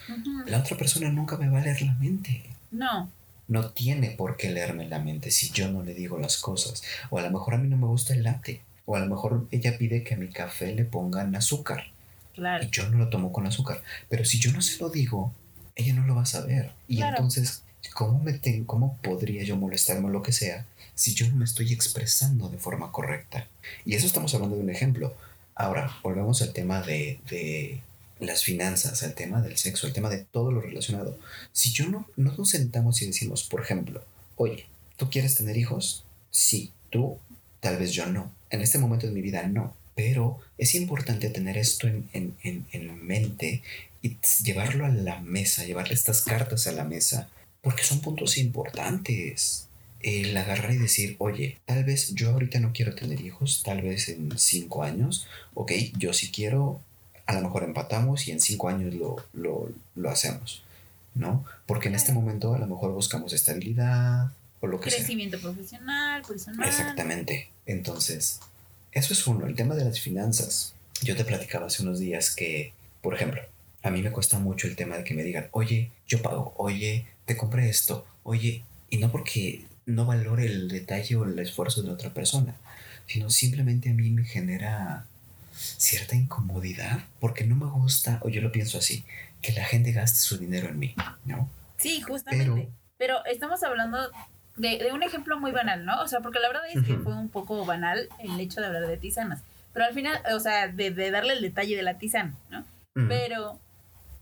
la 0.46 0.58
otra 0.58 0.76
persona 0.76 1.10
nunca 1.10 1.36
me 1.36 1.48
va 1.48 1.60
a 1.60 1.64
leer 1.64 1.82
la 1.82 1.94
mente. 1.94 2.42
No. 2.70 3.10
No 3.48 3.70
tiene 3.70 4.10
por 4.10 4.36
qué 4.36 4.50
leerme 4.50 4.88
la 4.88 4.98
mente 4.98 5.30
si 5.30 5.50
yo 5.50 5.70
no 5.70 5.82
le 5.82 5.94
digo 5.94 6.18
las 6.18 6.38
cosas. 6.38 6.82
O 7.10 7.18
a 7.18 7.22
lo 7.22 7.30
mejor 7.30 7.54
a 7.54 7.58
mí 7.58 7.68
no 7.68 7.76
me 7.76 7.86
gusta 7.86 8.14
el 8.14 8.22
latte. 8.22 8.62
O 8.86 8.96
a 8.96 9.00
lo 9.00 9.06
mejor 9.06 9.46
ella 9.50 9.76
pide 9.78 10.02
que 10.02 10.14
a 10.14 10.16
mi 10.16 10.28
café 10.28 10.74
le 10.74 10.84
pongan 10.84 11.34
azúcar. 11.36 11.92
Claro. 12.34 12.64
Y 12.64 12.70
yo 12.70 12.88
no 12.88 12.98
lo 12.98 13.08
tomo 13.08 13.32
con 13.32 13.46
azúcar. 13.46 13.82
Pero 14.08 14.24
si 14.24 14.38
yo 14.38 14.52
no 14.52 14.60
se 14.60 14.78
lo 14.78 14.88
digo, 14.88 15.32
ella 15.76 15.94
no 15.94 16.06
lo 16.06 16.14
va 16.14 16.22
a 16.22 16.26
saber. 16.26 16.72
Y 16.88 17.02
entonces, 17.02 17.62
¿cómo, 17.92 18.18
me 18.20 18.40
¿cómo 18.66 18.98
podría 19.02 19.42
yo 19.42 19.56
molestarme 19.56 20.06
o 20.06 20.10
lo 20.10 20.22
que 20.22 20.32
sea 20.32 20.66
si 20.94 21.14
yo 21.14 21.28
no 21.28 21.36
me 21.36 21.44
estoy 21.44 21.72
expresando 21.72 22.48
de 22.48 22.58
forma 22.58 22.92
correcta? 22.92 23.46
Y 23.84 23.94
eso 23.94 24.06
estamos 24.06 24.34
hablando 24.34 24.56
de 24.56 24.62
un 24.62 24.70
ejemplo. 24.70 25.14
Ahora, 25.54 25.96
volvemos 26.02 26.42
al 26.42 26.52
tema 26.52 26.82
de, 26.82 27.80
las 28.20 28.44
finanzas, 28.44 29.02
al 29.02 29.14
tema 29.14 29.42
del 29.42 29.56
sexo, 29.56 29.86
al 29.86 29.92
tema 29.92 30.08
de 30.08 30.24
todo 30.24 30.52
lo 30.52 30.60
relacionado. 30.60 31.18
Si 31.52 31.70
yo 31.72 31.88
no, 31.88 32.08
no 32.16 32.34
nos 32.36 32.50
sentamos 32.50 33.02
y 33.02 33.06
decimos, 33.06 33.44
por 33.44 33.62
ejemplo, 33.62 34.04
oye, 34.36 34.66
¿tú 34.96 35.10
quieres 35.10 35.34
tener 35.34 35.56
hijos? 35.56 36.04
Sí, 36.30 36.72
tú, 36.90 37.18
tal 37.60 37.78
vez 37.78 37.92
yo 37.92 38.06
no. 38.06 38.32
En 38.50 38.60
este 38.60 38.78
momento 38.78 39.06
de 39.06 39.12
mi 39.12 39.20
vida 39.20 39.46
no. 39.46 39.74
Pero 39.94 40.40
es 40.58 40.74
importante 40.74 41.30
tener 41.30 41.56
esto 41.56 41.86
en, 41.86 42.08
en, 42.12 42.36
en, 42.42 42.66
en 42.72 43.06
mente 43.06 43.62
y 44.02 44.18
llevarlo 44.42 44.84
a 44.84 44.88
la 44.88 45.20
mesa, 45.20 45.64
llevarle 45.64 45.94
estas 45.94 46.22
cartas 46.22 46.66
a 46.66 46.72
la 46.72 46.84
mesa, 46.84 47.30
porque 47.62 47.84
son 47.84 48.00
puntos 48.00 48.36
importantes 48.38 49.68
el 50.04 50.36
agarrar 50.36 50.72
y 50.72 50.76
decir, 50.76 51.16
oye, 51.18 51.56
tal 51.64 51.82
vez 51.84 52.14
yo 52.14 52.30
ahorita 52.30 52.60
no 52.60 52.72
quiero 52.74 52.94
tener 52.94 53.22
hijos, 53.22 53.62
tal 53.64 53.80
vez 53.80 54.10
en 54.10 54.38
cinco 54.38 54.82
años, 54.82 55.26
ok, 55.54 55.72
yo 55.96 56.12
sí 56.12 56.30
quiero, 56.30 56.82
a 57.26 57.32
lo 57.32 57.40
mejor 57.40 57.64
empatamos 57.64 58.28
y 58.28 58.32
en 58.32 58.40
cinco 58.40 58.68
años 58.68 58.94
lo, 58.94 59.16
lo, 59.94 60.10
hacemos, 60.10 60.62
¿no? 61.14 61.44
Porque 61.66 61.88
en 61.88 61.94
este 61.94 62.12
momento 62.12 62.54
a 62.54 62.58
lo 62.58 62.66
mejor 62.66 62.92
buscamos 62.92 63.32
estabilidad 63.32 64.30
o 64.60 64.66
lo 64.66 64.80
que 64.80 64.90
sea. 64.90 64.98
Crecimiento 64.98 65.38
profesional, 65.38 66.22
personal. 66.22 66.68
Exactamente. 66.68 67.48
Entonces, 67.66 68.40
eso 68.92 69.12
es 69.12 69.26
uno, 69.26 69.46
el 69.46 69.54
tema 69.54 69.74
de 69.74 69.84
las 69.84 70.00
finanzas. 70.00 70.74
Yo 71.02 71.16
te 71.16 71.24
platicaba 71.24 71.66
hace 71.66 71.82
unos 71.82 71.98
días 71.98 72.34
que, 72.34 72.72
por 73.00 73.14
ejemplo, 73.14 73.42
a 73.82 73.90
mí 73.90 74.02
me 74.02 74.12
cuesta 74.12 74.38
mucho 74.38 74.66
el 74.66 74.76
tema 74.76 74.96
de 74.96 75.04
que 75.04 75.14
me 75.14 75.22
digan, 75.24 75.48
oye, 75.52 75.90
yo 76.06 76.22
pago, 76.22 76.54
oye, 76.56 77.06
te 77.24 77.36
compré 77.36 77.68
esto, 77.68 78.06
oye, 78.22 78.62
y 78.90 78.98
no 78.98 79.10
porque 79.10 79.66
no 79.86 80.06
valore 80.06 80.46
el 80.46 80.68
detalle 80.68 81.16
o 81.16 81.24
el 81.24 81.38
esfuerzo 81.38 81.82
de 81.82 81.90
otra 81.90 82.12
persona, 82.12 82.56
sino 83.06 83.30
simplemente 83.30 83.90
a 83.90 83.94
mí 83.94 84.10
me 84.10 84.24
genera 84.24 85.06
cierta 85.54 86.16
incomodidad 86.16 87.00
porque 87.20 87.44
no 87.44 87.56
me 87.56 87.66
gusta, 87.66 88.20
o 88.22 88.28
yo 88.28 88.40
lo 88.40 88.52
pienso 88.52 88.78
así, 88.78 89.04
que 89.40 89.52
la 89.52 89.64
gente 89.64 89.92
gaste 89.92 90.18
su 90.18 90.38
dinero 90.38 90.68
en 90.68 90.78
mí, 90.78 90.94
¿no? 91.24 91.48
Sí, 91.76 92.00
justamente. 92.00 92.68
Pero, 92.96 93.24
estamos 93.26 93.62
hablando 93.62 93.98
de, 94.56 94.90
un 94.92 95.02
ejemplo 95.02 95.38
muy 95.38 95.52
banal, 95.52 95.84
¿no? 95.84 96.00
O 96.00 96.08
sea, 96.08 96.20
porque 96.20 96.38
la 96.38 96.48
verdad 96.48 96.62
es 96.72 96.84
que 96.84 96.96
fue 96.96 97.14
un 97.14 97.28
poco 97.28 97.64
banal 97.64 98.08
el 98.20 98.40
hecho 98.40 98.60
de 98.60 98.68
hablar 98.68 98.86
de 98.86 98.96
tisanas. 98.96 99.42
Pero 99.72 99.86
al 99.86 99.94
final, 99.94 100.20
o 100.34 100.40
sea, 100.40 100.68
de, 100.68 100.90
darle 101.10 101.32
el 101.34 101.42
detalle 101.42 101.76
de 101.76 101.82
la 101.82 101.98
tisana, 101.98 102.34
¿no? 102.50 102.64
Pero 103.08 103.58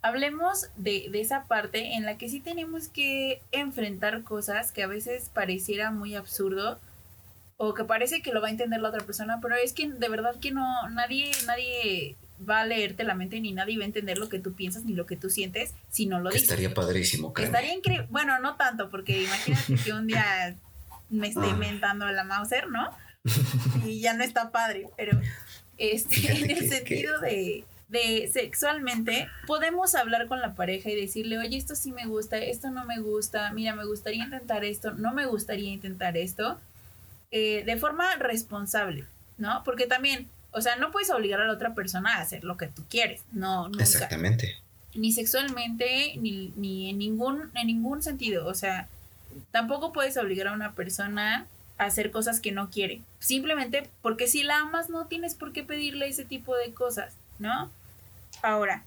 hablemos 0.00 0.70
de, 0.76 1.10
esa 1.14 1.44
parte 1.44 1.94
en 1.94 2.04
la 2.04 2.18
que 2.18 2.28
sí 2.28 2.40
tenemos 2.40 2.88
que 2.88 3.40
enfrentar 3.52 4.22
cosas 4.22 4.72
que 4.72 4.82
a 4.82 4.86
veces 4.86 5.30
pareciera 5.32 5.90
muy 5.90 6.14
absurdo 6.16 6.80
o 7.64 7.74
que 7.74 7.84
parece 7.84 8.22
que 8.22 8.32
lo 8.32 8.40
va 8.40 8.48
a 8.48 8.50
entender 8.50 8.80
la 8.80 8.88
otra 8.88 9.06
persona, 9.06 9.38
pero 9.40 9.54
es 9.54 9.72
que 9.72 9.88
de 9.88 10.08
verdad 10.08 10.34
que 10.40 10.50
no, 10.50 10.88
nadie, 10.90 11.30
nadie 11.46 12.16
va 12.48 12.62
a 12.62 12.66
leerte 12.66 13.04
la 13.04 13.14
mente 13.14 13.38
ni 13.38 13.52
nadie 13.52 13.78
va 13.78 13.84
a 13.84 13.86
entender 13.86 14.18
lo 14.18 14.28
que 14.28 14.40
tú 14.40 14.54
piensas 14.54 14.84
ni 14.84 14.94
lo 14.94 15.06
que 15.06 15.16
tú 15.16 15.30
sientes 15.30 15.72
si 15.88 16.06
no 16.06 16.18
lo 16.18 16.30
dices. 16.30 16.42
Estaría 16.42 16.74
padrísimo, 16.74 17.32
creo. 17.32 17.46
Estaría 17.46 17.72
increíble. 17.72 18.08
Bueno, 18.10 18.40
no 18.40 18.56
tanto, 18.56 18.90
porque 18.90 19.22
imagínate 19.22 19.76
que 19.76 19.92
un 19.92 20.08
día 20.08 20.56
me 21.08 21.28
esté 21.28 21.42
ah. 21.44 21.50
inventando 21.50 22.04
la 22.10 22.24
Mauser, 22.24 22.68
¿no? 22.68 22.90
y 23.86 24.00
ya 24.00 24.14
no 24.14 24.24
está 24.24 24.50
padre, 24.50 24.88
pero 24.96 25.20
este, 25.78 26.32
en 26.32 26.50
el 26.50 26.68
sentido 26.68 27.20
de, 27.20 27.64
de 27.88 28.28
sexualmente, 28.32 29.28
podemos 29.46 29.94
hablar 29.94 30.26
con 30.26 30.40
la 30.40 30.56
pareja 30.56 30.90
y 30.90 30.96
decirle, 30.96 31.38
oye, 31.38 31.58
esto 31.58 31.76
sí 31.76 31.92
me 31.92 32.06
gusta, 32.06 32.38
esto 32.38 32.72
no 32.72 32.84
me 32.86 32.98
gusta, 32.98 33.52
mira, 33.52 33.72
me 33.76 33.84
gustaría 33.84 34.24
intentar 34.24 34.64
esto, 34.64 34.94
no 34.94 35.14
me 35.14 35.26
gustaría 35.26 35.70
intentar 35.70 36.16
esto, 36.16 36.58
eh, 37.32 37.64
de 37.64 37.76
forma 37.78 38.14
responsable, 38.16 39.06
¿no? 39.38 39.62
Porque 39.64 39.86
también, 39.86 40.28
o 40.52 40.60
sea, 40.60 40.76
no 40.76 40.90
puedes 40.90 41.10
obligar 41.10 41.40
a 41.40 41.46
la 41.46 41.54
otra 41.54 41.74
persona 41.74 42.16
a 42.16 42.20
hacer 42.20 42.44
lo 42.44 42.58
que 42.58 42.66
tú 42.66 42.84
quieres, 42.88 43.22
no, 43.32 43.68
nunca. 43.68 43.82
Exactamente. 43.82 44.56
Ni 44.94 45.12
sexualmente, 45.12 46.14
ni, 46.18 46.52
ni 46.56 46.90
en, 46.90 46.98
ningún, 46.98 47.50
en 47.54 47.66
ningún 47.66 48.02
sentido, 48.02 48.46
o 48.46 48.54
sea, 48.54 48.86
tampoco 49.50 49.92
puedes 49.92 50.16
obligar 50.18 50.48
a 50.48 50.52
una 50.52 50.74
persona 50.74 51.46
a 51.78 51.84
hacer 51.86 52.10
cosas 52.10 52.38
que 52.38 52.52
no 52.52 52.70
quiere. 52.70 53.00
Simplemente 53.18 53.88
porque 54.02 54.28
si 54.28 54.42
la 54.42 54.58
amas 54.58 54.90
no 54.90 55.06
tienes 55.06 55.34
por 55.34 55.52
qué 55.52 55.64
pedirle 55.64 56.08
ese 56.08 56.26
tipo 56.26 56.54
de 56.54 56.74
cosas, 56.74 57.14
¿no? 57.38 57.70
Ahora, 58.42 58.84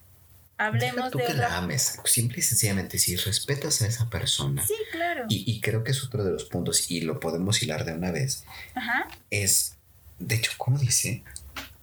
hablemos 0.57 1.11
tú 1.11 1.17
de 1.17 1.25
que 1.25 1.33
otra- 1.33 1.49
la 1.49 1.57
ames, 1.57 1.99
simple 2.05 2.39
y 2.39 2.41
sencillamente, 2.41 2.97
si 2.99 3.15
respetas 3.15 3.81
a 3.81 3.87
esa 3.87 4.09
persona, 4.09 4.65
Sí, 4.65 4.75
claro. 4.91 5.25
y, 5.29 5.49
y 5.51 5.61
creo 5.61 5.83
que 5.83 5.91
es 5.91 6.03
otro 6.03 6.23
de 6.23 6.31
los 6.31 6.45
puntos, 6.45 6.89
y 6.91 7.01
lo 7.01 7.19
podemos 7.19 7.61
hilar 7.61 7.85
de 7.85 7.93
una 7.93 8.11
vez, 8.11 8.45
Ajá. 8.73 9.07
es, 9.31 9.75
de 10.19 10.35
hecho, 10.35 10.51
¿cómo 10.57 10.77
dice? 10.79 11.23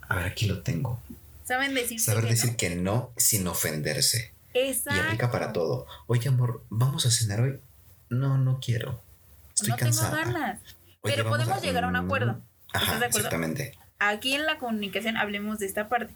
A 0.09 0.17
ver, 0.17 0.27
aquí 0.27 0.47
lo 0.47 0.63
tengo. 0.63 1.01
Saben 1.45 1.75
decir 1.75 2.01
Saber 2.01 2.25
que 2.25 2.31
decir 2.31 2.51
no? 2.53 2.57
que 2.57 2.71
no 2.77 3.13
sin 3.17 3.47
ofenderse. 3.47 4.33
Exacto. 4.55 5.01
Y 5.01 5.05
aplica 5.05 5.31
para 5.31 5.53
todo. 5.53 5.87
Oye, 6.07 6.29
amor, 6.29 6.65
¿vamos 6.71 7.05
a 7.07 7.11
cenar 7.11 7.41
hoy? 7.41 7.59
No, 8.11 8.37
no 8.39 8.61
quiero. 8.61 9.03
Estoy 9.55 9.71
no 9.71 9.77
cansada. 9.77 10.11
tengo 10.23 10.33
ganas. 10.33 10.61
Oye, 11.03 11.15
Pero 11.17 11.29
podemos 11.29 11.63
llegar 11.63 11.85
a 11.85 11.89
un 11.89 11.95
Mm, 11.95 12.05
acuerdo. 12.05 12.43
Ajá, 12.73 12.85
¿Estás 12.85 13.01
de 13.01 13.07
acuerdo? 13.07 13.29
exactamente. 13.29 13.79
Aquí 13.99 14.35
en 14.35 14.47
la 14.47 14.59
comunicación 14.59 15.17
hablemos 15.17 15.59
de 15.59 15.67
esta 15.67 15.89
parte. 15.89 16.13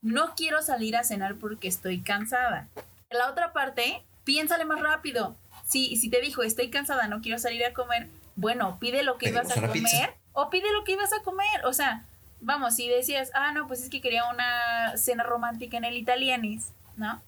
No 0.00 0.34
quiero 0.36 0.62
salir 0.62 0.96
a 0.96 1.04
cenar 1.04 1.36
porque 1.36 1.68
estoy 1.68 2.00
cansada. 2.00 2.68
La 3.10 3.30
otra 3.30 3.52
parte, 3.52 4.02
piénsale 4.24 4.64
más 4.64 4.80
rápido. 4.80 5.36
Si, 5.66 5.96
si 5.96 6.08
te 6.10 6.20
dijo, 6.20 6.42
estoy 6.42 6.70
cansada, 6.70 7.08
no 7.08 7.20
quiero 7.20 7.38
salir 7.38 7.64
a 7.64 7.72
comer, 7.72 8.08
bueno, 8.36 8.78
pide 8.78 9.02
lo 9.02 9.18
que 9.18 9.30
ibas 9.30 9.50
a 9.50 9.54
comer 9.54 9.72
pizza. 9.72 10.10
o 10.32 10.50
pide 10.50 10.72
lo 10.72 10.84
que 10.84 10.92
ibas 10.92 11.12
a 11.12 11.22
comer. 11.22 11.64
O 11.64 11.72
sea, 11.72 12.04
vamos, 12.40 12.76
si 12.76 12.88
decías, 12.88 13.30
ah, 13.34 13.52
no, 13.52 13.66
pues 13.66 13.82
es 13.82 13.90
que 13.90 14.00
quería 14.00 14.24
una 14.30 14.96
cena 14.96 15.24
romántica 15.24 15.76
en 15.76 15.84
el 15.84 15.96
Italianis, 15.96 16.68
¿no? 16.96 17.20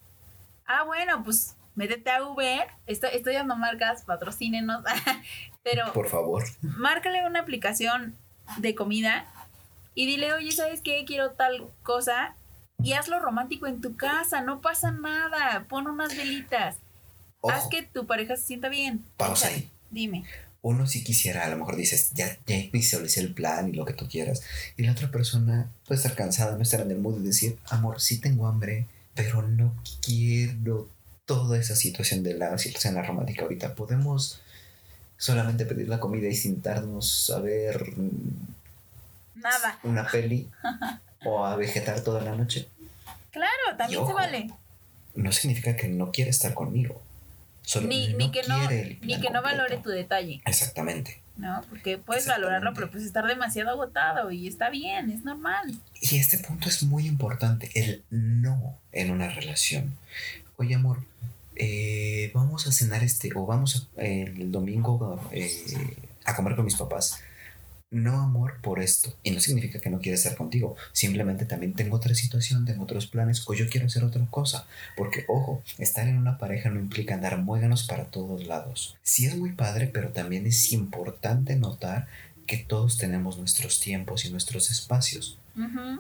Ah, 0.67 0.85
bueno, 0.85 1.23
pues 1.25 1.57
métete 1.75 2.11
a 2.11 2.23
Uber. 2.23 2.69
Estoy, 2.87 3.11
estoy 3.13 3.35
dando 3.35 3.57
marcas, 3.57 4.05
patrocínenos. 4.05 4.85
Pero 5.65 5.93
Por 5.93 6.09
favor. 6.09 6.45
márcale 6.63 7.27
una 7.27 7.41
aplicación 7.41 8.17
de 8.59 8.75
comida 8.75 9.27
y 9.95 10.07
dile, 10.07 10.33
oye, 10.33 10.53
¿sabes 10.53 10.81
qué? 10.81 11.05
Quiero 11.05 11.33
tal 11.33 11.67
cosa. 11.83 12.35
Y 12.83 12.93
hazlo 12.95 13.19
romántico 13.21 13.67
en 13.67 13.81
tu 13.81 13.97
casa, 13.97 14.41
no 14.43 14.61
pasa 14.61 14.91
nada. 14.91 15.65
Pon 15.69 15.87
unas 15.87 16.17
velitas. 16.17 16.77
Haz 17.43 17.69
que 17.69 17.83
tu 17.83 18.07
pareja 18.07 18.37
se 18.37 18.43
sienta 18.43 18.69
bien. 18.69 19.05
Pausa 19.17 19.47
Échale. 19.49 19.63
ahí. 19.65 19.71
Dime. 19.91 20.25
uno 20.63 20.87
si 20.87 21.03
quisiera, 21.03 21.47
a 21.47 21.49
lo 21.49 21.57
mejor 21.57 21.75
dices, 21.77 22.11
ya, 22.15 22.37
ya 22.47 22.57
visualicé 22.71 23.21
el 23.21 23.33
plan 23.33 23.69
y 23.69 23.73
lo 23.73 23.85
que 23.87 23.95
tú 23.95 24.07
quieras. 24.09 24.43
Y 24.77 24.83
la 24.85 24.93
otra 24.93 25.11
persona 25.11 25.71
puede 25.87 25.97
estar 26.01 26.15
cansada, 26.15 26.55
no 26.57 26.63
estar 26.63 26.81
en 26.83 26.91
el 26.91 26.99
mood 26.99 27.21
y 27.21 27.27
decir, 27.27 27.59
amor, 27.71 28.01
sí 28.01 28.21
tengo 28.21 28.47
hambre, 28.47 28.87
pero 29.15 29.43
no 29.43 29.75
quiero 30.05 30.89
toda 31.25 31.59
esa 31.59 31.75
situación 31.77 32.23
de 32.23 32.35
la 32.35 32.59
situación 32.59 33.03
romántica 33.03 33.43
ahorita. 33.43 33.75
Podemos 33.75 34.41
solamente 35.17 35.65
pedir 35.65 35.89
la 35.89 35.99
comida 35.99 36.29
y 36.29 36.35
sentarnos 36.35 37.31
a 37.31 37.41
ver 37.41 37.95
Nada. 39.35 39.79
una 39.83 40.07
peli 40.11 40.49
o 41.25 41.45
a 41.45 41.57
vegetar 41.57 42.01
toda 42.03 42.23
la 42.23 42.35
noche. 42.35 42.69
Claro, 43.31 43.77
también 43.77 44.07
se 44.07 44.13
vale. 44.13 44.51
No 45.15 45.33
significa 45.33 45.77
que 45.77 45.89
no 45.89 46.11
quiere 46.13 46.31
estar 46.31 46.55
conmigo. 46.55 47.03
Solo 47.63 47.89
Ni, 47.89 48.09
no 48.09 48.19
ni 48.19 48.31
que 48.31 48.43
no, 48.49 48.59
ni 49.03 49.21
que 49.21 49.31
no 49.31 49.43
valore 49.43 49.77
tu 49.79 49.91
detalle, 49.91 50.41
Exactamente. 50.45 51.21
¿no? 51.37 51.63
Porque 51.71 51.99
puedes 51.99 52.27
valorarlo, 52.27 52.73
pero 52.75 52.91
pues 52.91 53.05
estar 53.05 53.27
demasiado 53.27 53.71
agotado 53.71 54.31
y 54.31 54.47
está 54.49 54.71
bien, 54.71 55.11
es 55.11 55.25
normal. 55.25 55.79
Y 56.01 56.17
este 56.17 56.39
punto 56.39 56.69
es 56.69 56.83
muy 56.83 57.07
importante, 57.07 57.71
el 57.75 58.03
no 58.11 58.77
en 58.93 59.11
una 59.11 59.29
relación. 59.29 59.97
Oye, 60.57 60.75
amor, 60.75 60.99
eh, 61.57 62.31
vamos 62.35 62.67
a 62.67 62.73
cenar 62.73 63.03
este, 63.05 63.31
o 63.35 63.47
vamos 63.47 63.89
a- 63.99 64.03
el 64.03 64.51
domingo 64.51 65.21
eh, 65.31 65.97
a 66.25 66.35
comer 66.35 66.57
con 66.57 66.65
mis 66.65 66.77
papás. 66.77 67.21
No, 67.91 68.21
amor, 68.21 68.61
por 68.63 68.81
esto. 68.81 69.17
Y 69.25 69.33
no 69.33 69.41
significa 69.41 69.81
que 69.81 69.91
no 69.91 69.99
quiera 69.99 70.15
estar 70.15 70.37
contigo. 70.37 70.77
Simplemente 70.93 71.45
también 71.45 71.75
tengo 71.75 71.97
otra 71.97 72.15
situación, 72.15 72.65
tengo 72.65 72.85
otros 72.85 73.07
planes, 73.07 73.43
o 73.49 73.55
yo 73.55 73.69
quiero 73.69 73.87
hacer 73.87 74.05
otra 74.05 74.25
cosa. 74.31 74.67
Porque, 74.97 75.25
ojo, 75.27 75.63
estar 75.79 76.07
en 76.07 76.19
una 76.19 76.39
pareja 76.39 76.71
no 76.71 76.79
implica 76.79 77.15
andar 77.15 77.39
muéganos 77.39 77.85
para 77.85 78.05
todos 78.05 78.47
lados. 78.47 78.97
Sí 79.03 79.27
es 79.27 79.37
muy 79.37 79.53
padre, 79.53 79.89
pero 79.89 80.11
también 80.11 80.47
es 80.47 80.73
importante 80.73 81.57
notar 81.57 82.07
que 82.47 82.59
todos 82.59 82.97
tenemos 82.97 83.39
nuestros 83.39 83.81
tiempos 83.81 84.25
y 84.25 84.31
nuestros 84.31 84.71
espacios 84.71 85.41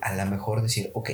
a 0.00 0.14
lo 0.14 0.26
mejor 0.26 0.62
decir, 0.62 0.90
ok, 0.94 1.11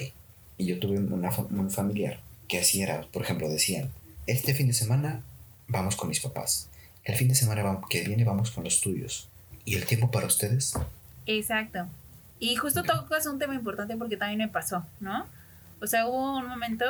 y 0.58 0.66
yo 0.66 0.78
tuve 0.78 0.98
una, 0.98 1.30
un 1.50 1.70
familiar 1.70 2.20
que 2.48 2.58
así 2.58 2.82
era, 2.82 3.02
por 3.12 3.22
ejemplo, 3.22 3.48
decían, 3.48 3.90
este 4.26 4.54
fin 4.54 4.68
de 4.68 4.72
semana 4.72 5.22
vamos 5.68 5.96
con 5.96 6.08
mis 6.08 6.20
papás, 6.20 6.68
el 7.04 7.16
fin 7.16 7.28
de 7.28 7.34
semana 7.34 7.80
que 7.88 8.04
viene 8.04 8.24
vamos 8.24 8.50
con 8.50 8.64
los 8.64 8.80
tuyos, 8.80 9.28
y 9.66 9.74
el 9.74 9.84
tiempo 9.84 10.10
para 10.10 10.26
ustedes, 10.26 10.74
Exacto. 11.26 11.88
Y 12.38 12.54
justo 12.54 12.84
tocas 12.84 13.26
un 13.26 13.38
tema 13.38 13.54
importante 13.54 13.96
porque 13.96 14.16
también 14.16 14.38
me 14.38 14.48
pasó, 14.48 14.86
¿no? 15.00 15.26
O 15.80 15.86
sea, 15.88 16.06
hubo 16.06 16.38
un 16.38 16.46
momento 16.46 16.84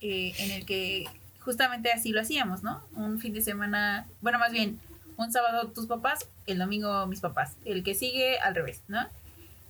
eh, 0.00 0.34
en 0.38 0.50
el 0.50 0.66
que 0.66 1.06
justamente 1.40 1.90
así 1.90 2.12
lo 2.12 2.20
hacíamos, 2.20 2.62
¿no? 2.62 2.82
Un 2.94 3.18
fin 3.18 3.32
de 3.32 3.40
semana, 3.40 4.06
bueno, 4.20 4.38
más 4.38 4.52
bien, 4.52 4.78
un 5.16 5.32
sábado 5.32 5.68
tus 5.68 5.86
papás, 5.86 6.28
el 6.46 6.58
domingo 6.58 7.06
mis 7.06 7.20
papás, 7.20 7.56
el 7.64 7.82
que 7.82 7.94
sigue 7.94 8.38
al 8.40 8.54
revés, 8.54 8.82
¿no? 8.88 9.06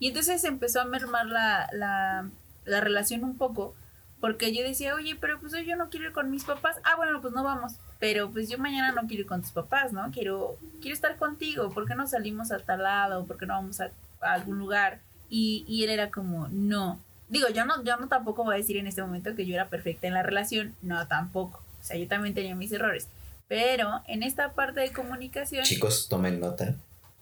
Y 0.01 0.09
entonces 0.09 0.43
empezó 0.43 0.81
a 0.81 0.85
mermar 0.85 1.27
la, 1.27 1.69
la, 1.73 2.29
la 2.65 2.81
relación 2.81 3.23
un 3.23 3.37
poco, 3.37 3.77
porque 4.21 4.53
yo 4.53 4.63
decía, 4.65 4.95
oye, 4.95 5.17
pero 5.21 5.39
pues 5.39 5.53
yo 5.65 5.77
no 5.77 5.91
quiero 5.91 6.07
ir 6.07 6.13
con 6.13 6.31
mis 6.31 6.45
papás. 6.45 6.77
Ah, 6.83 6.97
bueno, 6.97 7.21
pues 7.21 7.33
no 7.33 7.45
vamos. 7.45 7.75
Pero 7.99 8.31
pues 8.31 8.49
yo 8.49 8.59
mañana 8.59 8.93
no 8.93 9.07
quiero 9.09 9.23
ir 9.23 9.27
con 9.27 9.43
tus 9.43 9.51
papás, 9.51 9.93
¿no? 9.93 10.11
Quiero, 10.13 10.57
quiero 10.81 10.95
estar 10.95 11.17
contigo. 11.17 11.71
¿Por 11.71 11.87
qué 11.87 11.95
no 11.97 12.07
salimos 12.07 12.53
a 12.53 12.59
tal 12.61 12.83
lado? 12.85 13.25
¿Por 13.27 13.39
qué 13.39 13.47
no 13.47 13.55
vamos 13.55 13.81
a, 13.81 13.91
a 14.21 14.35
algún 14.35 14.59
lugar? 14.59 15.01
Y, 15.29 15.65
y 15.67 15.85
él 15.85 15.91
era 15.91 16.11
como, 16.11 16.49
no. 16.49 17.01
Digo, 17.29 17.49
yo 17.49 17.65
no, 17.67 17.83
yo 17.85 17.97
no 17.97 18.09
tampoco 18.09 18.45
voy 18.45 18.55
a 18.55 18.59
decir 18.59 18.77
en 18.77 18.87
este 18.87 19.03
momento 19.03 19.35
que 19.35 19.45
yo 19.47 19.55
era 19.55 19.69
perfecta 19.69 20.07
en 20.07 20.15
la 20.15 20.23
relación. 20.23 20.75
No, 20.81 21.07
tampoco. 21.09 21.63
O 21.81 21.85
sea, 21.85 21.97
yo 21.97 22.07
también 22.07 22.35
tenía 22.35 22.55
mis 22.55 22.71
errores. 22.73 23.09
Pero 23.49 24.03
en 24.07 24.23
esta 24.23 24.53
parte 24.53 24.81
de 24.81 24.93
comunicación, 24.93 25.65
chicos, 25.65 26.09
tomen 26.09 26.39
nota, 26.39 26.75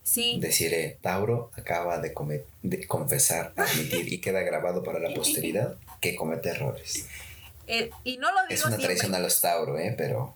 sí. 0.03 0.37
deciré, 0.39 0.97
Tauro 1.01 1.51
acaba 1.57 1.99
de, 1.99 2.13
come- 2.13 2.43
de 2.61 2.85
confesar, 2.85 3.53
admitir, 3.55 4.11
y 4.13 4.19
queda 4.19 4.41
grabado 4.41 4.83
para 4.83 4.99
la 4.99 5.13
posteridad 5.15 5.75
que 6.01 6.15
comete 6.15 6.49
errores. 6.49 7.07
eh, 7.67 7.89
y 8.03 8.17
no 8.17 8.27
lo 8.31 8.41
digo 8.41 8.53
Es 8.53 8.59
una 8.61 8.75
siempre. 8.75 8.85
traición 8.95 9.15
a 9.15 9.19
los 9.19 9.41
Tauro, 9.41 9.77
¿eh? 9.79 9.93
Pero 9.97 10.35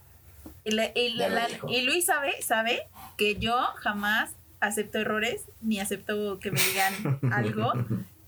Y, 0.63 0.71
la- 0.71 0.91
y 0.95 1.13
la- 1.15 1.30
la- 1.30 1.47
y 1.69 1.82
Luis 1.82 2.06
sabe, 2.06 2.41
sabe 2.41 2.88
que 3.17 3.36
yo 3.36 3.58
jamás 3.78 4.32
acepto 4.60 5.00
errores 5.00 5.43
ni 5.62 5.80
acepto 5.80 6.39
que 6.39 6.52
me 6.52 6.60
digan 6.62 7.19
algo 7.34 7.74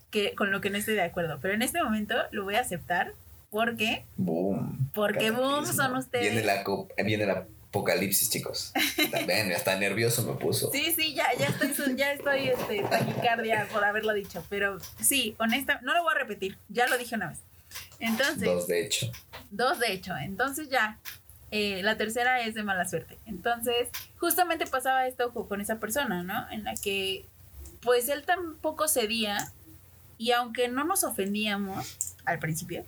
que 0.10 0.34
con 0.36 0.52
lo 0.52 0.62
que 0.62 0.70
no 0.70 0.78
estoy 0.78 0.96
de 0.96 1.02
acuerdo. 1.04 1.40
Pero 1.42 1.54
en 1.54 1.62
este 1.62 1.84
momento 1.84 2.16
lo 2.32 2.44
voy 2.44 2.56
a 2.56 2.62
aceptar 2.62 3.14
porque 3.52 4.06
boom. 4.18 4.90
Porque 4.94 5.30
boom 5.32 5.66
son 5.66 5.96
ustedes. 5.96 6.32
Viene, 6.34 6.44
la, 6.46 6.64
viene 7.04 7.24
el 7.26 7.30
apocalipsis, 7.32 8.30
chicos. 8.32 8.72
También, 9.12 9.52
hasta 9.54 9.76
nervioso 9.78 10.24
me 10.24 10.34
puso. 10.40 10.72
sí, 10.72 10.92
sí, 10.92 11.14
ya, 11.14 11.26
ya 11.38 11.48
estoy, 11.48 11.96
ya 11.96 12.14
estoy 12.14 12.48
este, 12.50 12.82
taquicardia 12.84 13.68
por 13.72 13.84
haberlo 13.86 14.14
dicho. 14.14 14.44
Pero 14.50 14.78
sí, 15.00 15.36
honesta, 15.40 15.80
no 15.84 15.94
lo 15.94 16.02
voy 16.04 16.14
a 16.16 16.20
repetir. 16.20 16.58
Ya 16.70 16.88
lo 16.88 16.98
dije 16.98 17.14
una 17.16 17.30
vez. 17.30 17.40
Entonces, 18.00 18.44
Dos, 18.44 18.68
de 18.68 18.86
hecho. 18.86 19.12
Dos, 19.52 19.80
de 19.80 19.94
hecho. 19.94 20.16
Entonces 20.18 20.70
ya. 20.70 20.98
Eh, 21.56 21.84
la 21.84 21.98
tercera 21.98 22.42
es 22.42 22.56
de 22.56 22.64
mala 22.64 22.86
suerte. 22.90 23.18
Entonces, 23.28 23.90
justamente 24.18 24.66
pasaba 24.66 25.06
esto 25.08 25.32
co- 25.32 25.48
con 25.48 25.62
esa 25.62 25.80
persona, 25.80 26.24
¿no? 26.24 26.50
En 26.50 26.64
la 26.64 26.74
que, 26.76 27.26
pues 27.82 28.10
él 28.10 28.24
tampoco 28.24 28.88
cedía. 28.88 29.38
Y 30.18 30.32
aunque 30.32 30.68
no 30.68 30.84
nos 30.84 31.04
ofendíamos 31.04 32.16
al 32.26 32.40
principio, 32.40 32.84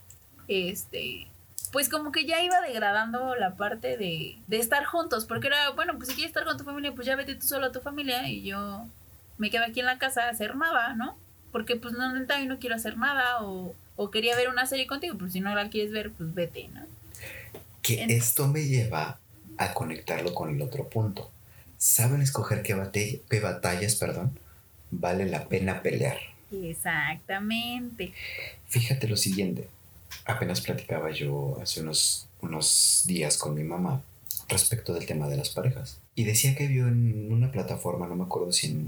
este. 0.48 1.28
Pues 1.72 1.90
como 1.90 2.12
que 2.12 2.26
ya 2.26 2.42
iba 2.42 2.62
degradando 2.62 3.36
la 3.36 3.56
parte 3.56 3.98
de, 3.98 4.38
de 4.48 4.58
estar 4.60 4.86
juntos. 4.86 5.26
Porque 5.26 5.48
era, 5.48 5.72
bueno, 5.72 5.94
pues 5.98 6.08
si 6.10 6.16
quieres 6.16 6.30
estar 6.30 6.46
con 6.46 6.58
tu 6.58 6.64
familia, 6.64 6.94
pues 6.96 7.06
ya 7.06 7.16
vete 7.16 7.36
tú 7.36 7.46
solo 7.46 7.66
a 7.68 7.72
tu 7.72 7.82
familia. 7.82 8.28
Y 8.30 8.44
yo 8.44 8.86
me 9.38 9.50
quedo 9.50 9.66
aquí 9.66 9.82
en 9.82 9.86
la 9.88 9.98
casa 9.98 10.24
a 10.24 10.30
hacer 10.30 10.56
nada, 10.56 10.94
¿no? 10.94 11.18
Porque 11.52 11.76
pues 11.76 11.94
no, 11.94 12.14
no 12.14 12.60
quiero 12.60 12.76
hacer 12.76 12.98
nada. 12.98 13.44
O, 13.44 13.76
o 13.98 14.10
quería 14.12 14.36
ver 14.38 14.48
una 14.50 14.66
serie 14.66 14.88
contigo, 14.88 15.18
pues 15.18 15.34
si 15.34 15.42
no 15.42 15.54
la 15.54 15.70
quieres 15.70 15.92
ver, 15.92 16.12
pues 16.12 16.34
vete, 16.34 16.70
¿no? 16.70 16.82
Que 17.86 18.02
En- 18.02 18.10
esto 18.10 18.48
me 18.48 18.64
lleva 18.66 19.20
a 19.58 19.74
conectarlo 19.74 20.34
con 20.34 20.50
el 20.50 20.62
otro 20.62 20.90
punto. 20.90 21.30
¿Saben 21.78 22.22
escoger 22.22 22.64
qué, 22.64 23.22
qué 23.30 23.40
batallas, 23.40 23.96
perdón? 23.96 24.40
vale 24.92 25.26
la 25.26 25.48
pena 25.50 25.82
pelear. 25.82 26.18
Exactamente. 26.52 28.14
Fíjate 28.68 29.08
lo 29.08 29.18
siguiente. 29.18 29.68
Apenas 30.26 30.62
platicaba 30.62 31.12
yo 31.12 31.58
hace 31.62 31.82
unos, 31.82 32.28
unos 32.42 33.04
días 33.06 33.38
con 33.38 33.54
mi 33.56 33.64
mamá 33.64 34.02
respecto 34.48 34.94
del 34.94 35.06
tema 35.06 35.28
de 35.28 35.38
las 35.38 35.50
parejas. 35.50 36.00
Y 36.16 36.24
decía 36.24 36.56
que 36.56 36.68
vio 36.68 36.88
en 36.88 37.32
una 37.32 37.52
plataforma, 37.52 38.08
no 38.08 38.16
me 38.16 38.24
acuerdo 38.24 38.52
si 38.52 38.68
en... 38.68 38.88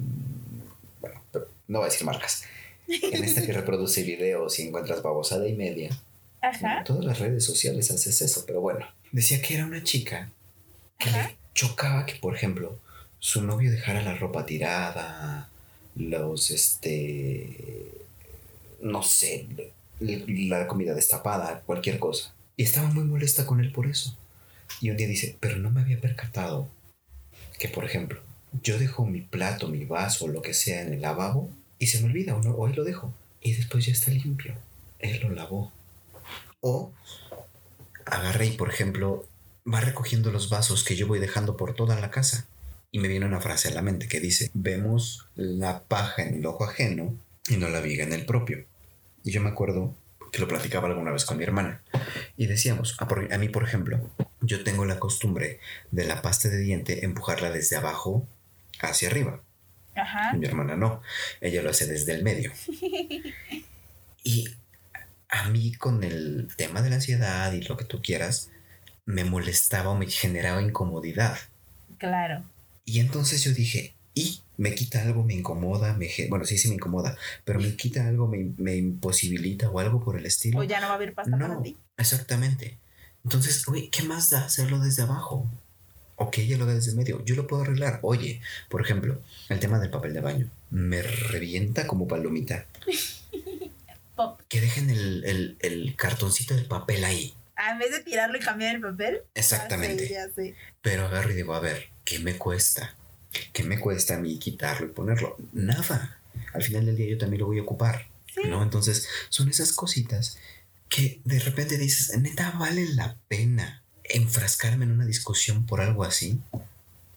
Bueno, 1.02 1.22
no 1.68 1.80
voy 1.80 1.88
a 1.88 1.92
decir 1.92 2.06
marcas. 2.06 2.44
En 2.88 3.24
esta 3.24 3.46
que 3.46 3.52
reproduce 3.62 4.04
videos 4.04 4.58
y 4.60 4.68
encuentras 4.68 5.04
babosada 5.04 5.48
y 5.48 5.54
media. 5.54 5.90
Ajá. 6.50 6.80
En 6.80 6.84
todas 6.84 7.06
las 7.06 7.20
redes 7.20 7.44
sociales 7.46 7.92
haces 7.92 8.22
eso, 8.22 8.46
pero 8.46 8.62
bueno. 8.62 8.86
Decía 9.12 9.42
que 9.42 9.56
era 9.56 9.66
una 9.66 9.84
chica 9.84 10.32
que 11.00 11.10
Ajá. 11.10 11.28
le 11.30 11.38
chocaba 11.54 12.06
que, 12.06 12.16
por 12.16 12.36
ejemplo, 12.36 12.80
su 13.20 13.42
novio 13.44 13.72
dejara 13.72 14.02
la 14.02 14.16
ropa 14.16 14.46
tirada, 14.46 15.50
los, 15.96 16.52
este, 16.52 17.92
no 18.82 19.04
sé, 19.04 19.48
la 20.00 20.68
comida 20.68 20.94
destapada, 20.94 21.62
cualquier 21.66 22.00
cosa. 22.00 22.34
Y 22.56 22.64
estaba 22.64 22.88
muy 22.90 23.04
molesta 23.04 23.46
con 23.46 23.60
él 23.60 23.72
por 23.72 23.88
eso. 23.88 24.16
Y 24.82 24.90
un 24.90 24.98
día 24.98 25.08
dice, 25.08 25.38
pero 25.40 25.58
no 25.58 25.72
me 25.72 25.82
había 25.82 26.00
percatado 26.00 26.70
que, 27.58 27.68
por 27.70 27.86
ejemplo, 27.86 28.22
yo 28.64 28.78
dejo 28.78 29.06
mi 29.06 29.22
plato, 29.22 29.68
mi 29.68 29.86
vaso, 29.86 30.28
lo 30.28 30.42
que 30.42 30.54
sea 30.54 30.82
en 30.82 30.94
el 30.94 31.02
lavabo 31.02 31.50
y 31.80 31.88
se 31.88 32.02
me 32.02 32.08
olvida 32.08 32.36
o, 32.36 32.42
no, 32.42 32.52
o 32.52 32.68
ahí 32.68 32.74
lo 32.74 32.84
dejo. 32.84 33.14
Y 33.42 33.54
después 33.54 33.86
ya 33.86 33.92
está 33.94 34.12
limpio. 34.12 34.56
Él 35.00 35.20
lo 35.22 35.30
lavó. 35.30 35.72
O 36.62 36.94
agarra 38.06 38.46
y, 38.46 38.52
por 38.52 38.70
ejemplo, 38.70 39.26
va 39.72 39.82
recogiendo 39.82 40.32
los 40.32 40.50
vasos 40.50 40.84
que 40.84 40.96
yo 40.96 41.08
voy 41.08 41.20
dejando 41.20 41.58
por 41.58 41.74
toda 41.76 42.00
la 42.00 42.10
casa. 42.12 42.48
Y 42.92 43.00
me 43.00 43.08
viene 43.10 43.26
una 43.26 43.42
frase 43.42 43.68
a 43.68 43.72
la 43.72 43.82
mente 43.82 44.08
que 44.08 44.20
dice, 44.20 44.50
vemos 44.54 45.28
la 45.36 45.84
paja 45.84 46.24
en 46.24 46.36
el 46.36 46.46
ojo 46.46 46.64
ajeno 46.64 47.14
y 47.50 47.58
no 47.58 47.68
la 47.70 47.82
viga 47.82 48.04
en 48.04 48.14
el 48.14 48.26
propio. 48.26 48.66
Y 49.24 49.32
yo 49.32 49.42
me 49.42 49.50
acuerdo 49.50 49.94
que 50.32 50.40
lo 50.40 50.48
platicaba 50.48 50.88
alguna 50.88 51.12
vez 51.12 51.26
con 51.26 51.38
mi 51.38 51.44
hermana. 51.44 51.84
Y 52.38 52.48
decíamos, 52.48 52.96
a, 53.00 53.08
por- 53.08 53.32
a 53.34 53.38
mí 53.38 53.50
por 53.50 53.64
ejemplo, 53.64 54.10
yo 54.42 54.64
tengo 54.64 54.86
la 54.86 55.00
costumbre 55.00 55.60
de 55.92 56.06
la 56.06 56.22
pasta 56.22 56.48
de 56.50 56.58
diente 56.60 57.04
empujarla 57.06 57.52
desde 57.52 57.76
abajo 57.76 58.26
hacia 58.82 59.10
arriba. 59.10 59.42
Ajá. 59.96 60.34
Mi 60.34 60.46
hermana 60.46 60.76
no, 60.78 61.02
ella 61.42 61.62
lo 61.62 61.72
hace 61.72 61.88
desde 61.88 62.14
el 62.14 62.24
medio. 62.24 62.52
Y 64.24 64.50
a 65.30 65.50
mí 65.50 65.74
con 65.74 66.04
el 66.04 66.48
tema 66.56 66.82
de 66.82 66.90
la 66.90 66.96
ansiedad 66.98 67.52
y 67.54 67.62
lo 67.62 67.78
que 67.78 67.86
tú 67.86 68.02
quieras, 68.02 68.50
me 69.06 69.24
molestaba 69.24 69.90
o 69.90 69.96
me 69.98 70.08
generaba 70.08 70.62
incomodidad. 70.62 71.38
Claro. 71.98 72.44
Y 72.86 73.00
entonces 73.00 73.44
yo 73.44 73.52
dije, 73.54 73.94
y 74.14 74.42
me 74.58 74.74
quita 74.74 75.02
algo, 75.02 75.24
me 75.24 75.34
incomoda, 75.34 75.94
me 75.94 76.10
bueno, 76.30 76.46
sí, 76.46 76.58
sí 76.58 76.70
me 76.70 76.76
incomoda, 76.76 77.18
pero 77.46 77.60
me 77.60 77.76
quita 77.76 78.08
algo, 78.08 78.28
me, 78.28 78.52
me 78.58 78.76
imposibilita 78.76 79.70
o 79.70 79.80
algo 79.80 80.04
por 80.04 80.18
el 80.18 80.26
estilo. 80.26 80.60
O 80.60 80.64
ya 80.64 80.80
no 80.80 80.88
va 80.88 80.94
a 80.94 80.96
haber 80.96 81.14
pasta 81.14 81.32
para 81.38 81.56
No, 81.56 81.62
ti. 81.62 81.78
exactamente. 81.98 82.78
Entonces, 83.24 83.68
oye, 83.68 83.90
¿qué 83.90 84.04
más 84.04 84.30
da 84.30 84.46
hacerlo 84.46 84.80
desde 84.80 85.04
abajo? 85.04 85.50
O 86.16 86.32
que 86.32 86.42
ella 86.44 86.58
lo 86.58 86.64
haga 86.64 86.74
desde 86.74 86.92
el 86.92 86.98
medio. 86.98 87.24
Yo 87.26 87.36
lo 87.36 87.46
puedo 87.46 87.62
arreglar. 87.64 88.00
Oye, 88.02 88.42
por 88.70 88.82
ejemplo, 88.82 89.22
el 89.50 89.60
tema 89.60 89.80
del 89.80 89.92
papel 89.92 90.14
de 90.14 90.22
baño. 90.22 90.50
Me 90.72 91.02
revienta 91.02 91.86
como 91.86 92.08
palomita. 92.08 92.66
Pop. 94.18 94.42
Que 94.50 94.60
dejen 94.60 94.90
el, 94.90 95.24
el- 95.24 95.58
el 95.62 95.96
cartoncito 95.96 96.54
del 96.56 96.66
papel 96.66 97.06
ahí. 97.06 97.34
Ah, 97.56 97.72
en 97.72 97.80
vez 97.80 97.92
de 97.92 98.02
tirarlo 98.04 98.38
y 98.38 98.42
cambiar 98.42 98.76
el 98.76 98.82
papel. 98.82 99.22
Exactamente. 99.34 100.04
Ya 100.04 100.08
sé, 100.08 100.14
ya 100.14 100.30
sé. 100.36 100.56
Pero 100.82 101.06
agarro 101.06 101.32
y 101.32 101.36
digo, 101.36 101.54
a 101.54 101.60
ver, 101.62 101.88
¿qué 102.04 102.20
me 102.20 102.38
cuesta? 102.38 102.94
¿Qué 103.54 103.64
me 103.64 103.80
cuesta 103.80 104.16
a 104.16 104.18
mí 104.20 104.38
quitarlo 104.40 104.88
y 104.88 104.90
ponerlo? 104.90 105.38
Nada. 105.54 106.20
Al 106.54 106.62
final 106.64 106.86
del 106.86 106.96
día 106.98 107.08
yo 107.10 107.18
también 107.18 107.40
lo 107.42 107.48
voy 107.48 107.60
a 107.60 107.64
ocupar. 107.64 108.08
Sí. 108.34 108.42
¿No? 108.48 108.62
Entonces, 108.62 109.08
son 109.30 109.48
esas 109.50 109.72
cositas 109.74 110.38
que 110.90 111.20
de 111.26 111.40
repente 111.40 111.78
dices, 111.78 112.18
neta, 112.20 112.52
vale 112.60 112.86
la 112.94 113.16
pena 113.28 113.82
enfrascarme 114.04 114.86
en 114.86 114.92
una 114.92 115.06
discusión 115.06 115.66
por 115.66 115.82
algo 115.82 116.04
así. 116.04 116.40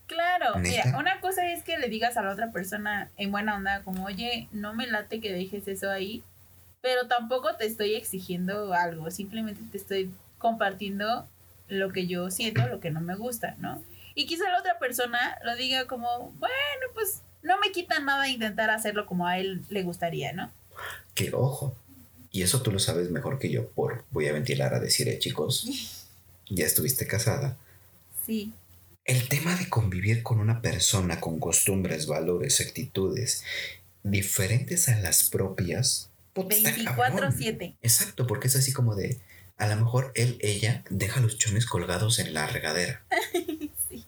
Claro, 0.06 0.58
¿Neta? 0.58 0.84
mira, 0.86 0.98
una 0.98 1.20
cosa 1.20 1.52
es 1.52 1.62
que 1.62 1.78
le 1.78 1.88
digas 1.88 2.16
a 2.16 2.22
la 2.22 2.32
otra 2.32 2.50
persona 2.50 3.10
en 3.16 3.30
buena 3.30 3.54
onda, 3.56 3.82
como, 3.84 4.06
oye, 4.06 4.48
no 4.50 4.74
me 4.74 4.86
late 4.88 5.20
que 5.20 5.32
dejes 5.32 5.68
eso 5.68 5.88
ahí, 5.90 6.24
pero 6.80 7.06
tampoco 7.06 7.54
te 7.56 7.66
estoy 7.66 7.94
exigiendo 7.94 8.72
algo, 8.72 9.10
simplemente 9.10 9.60
te 9.70 9.78
estoy 9.78 10.10
compartiendo 10.38 11.28
lo 11.68 11.92
que 11.92 12.06
yo 12.06 12.30
siento, 12.30 12.66
lo 12.66 12.80
que 12.80 12.90
no 12.90 13.00
me 13.00 13.14
gusta, 13.14 13.54
¿no? 13.58 13.82
Y 14.14 14.26
quizá 14.26 14.50
la 14.50 14.58
otra 14.58 14.78
persona 14.78 15.38
lo 15.44 15.54
diga 15.56 15.86
como, 15.86 16.32
bueno, 16.38 16.86
pues 16.94 17.22
no 17.42 17.58
me 17.60 17.72
quita 17.72 18.00
nada 18.00 18.28
intentar 18.28 18.70
hacerlo 18.70 19.06
como 19.06 19.26
a 19.26 19.38
él 19.38 19.62
le 19.68 19.82
gustaría, 19.82 20.32
¿no? 20.32 20.50
Que 21.14 21.30
ojo. 21.32 21.76
Y 22.32 22.42
eso 22.42 22.62
tú 22.62 22.70
lo 22.70 22.78
sabes 22.78 23.10
mejor 23.10 23.38
que 23.38 23.50
yo 23.50 23.68
por, 23.70 24.04
voy 24.10 24.26
a 24.28 24.32
ventilar 24.32 24.74
a 24.74 24.80
decir, 24.80 25.08
eh, 25.08 25.18
chicos, 25.18 25.66
ya 26.48 26.66
estuviste 26.66 27.06
casada. 27.06 27.56
Sí, 28.26 28.52
El 29.04 29.28
tema 29.28 29.56
de 29.56 29.68
convivir 29.68 30.22
con 30.22 30.40
una 30.40 30.60
persona 30.60 31.20
con 31.20 31.40
costumbres, 31.40 32.06
valores, 32.06 32.60
actitudes 32.60 33.44
diferentes 34.02 34.88
a 34.88 34.98
las 34.98 35.28
propias. 35.28 36.09
Puta, 36.42 36.56
está 36.56 36.96
cabrón. 36.96 37.32
24/7. 37.32 37.76
Exacto, 37.82 38.26
porque 38.26 38.48
es 38.48 38.56
así 38.56 38.72
como 38.72 38.94
de, 38.94 39.18
a 39.56 39.66
lo 39.68 39.76
mejor 39.76 40.12
él, 40.14 40.38
ella, 40.40 40.82
deja 40.90 41.20
los 41.20 41.38
chones 41.38 41.66
colgados 41.66 42.18
en 42.18 42.34
la 42.34 42.46
regadera. 42.46 43.02
Sí. 43.88 44.04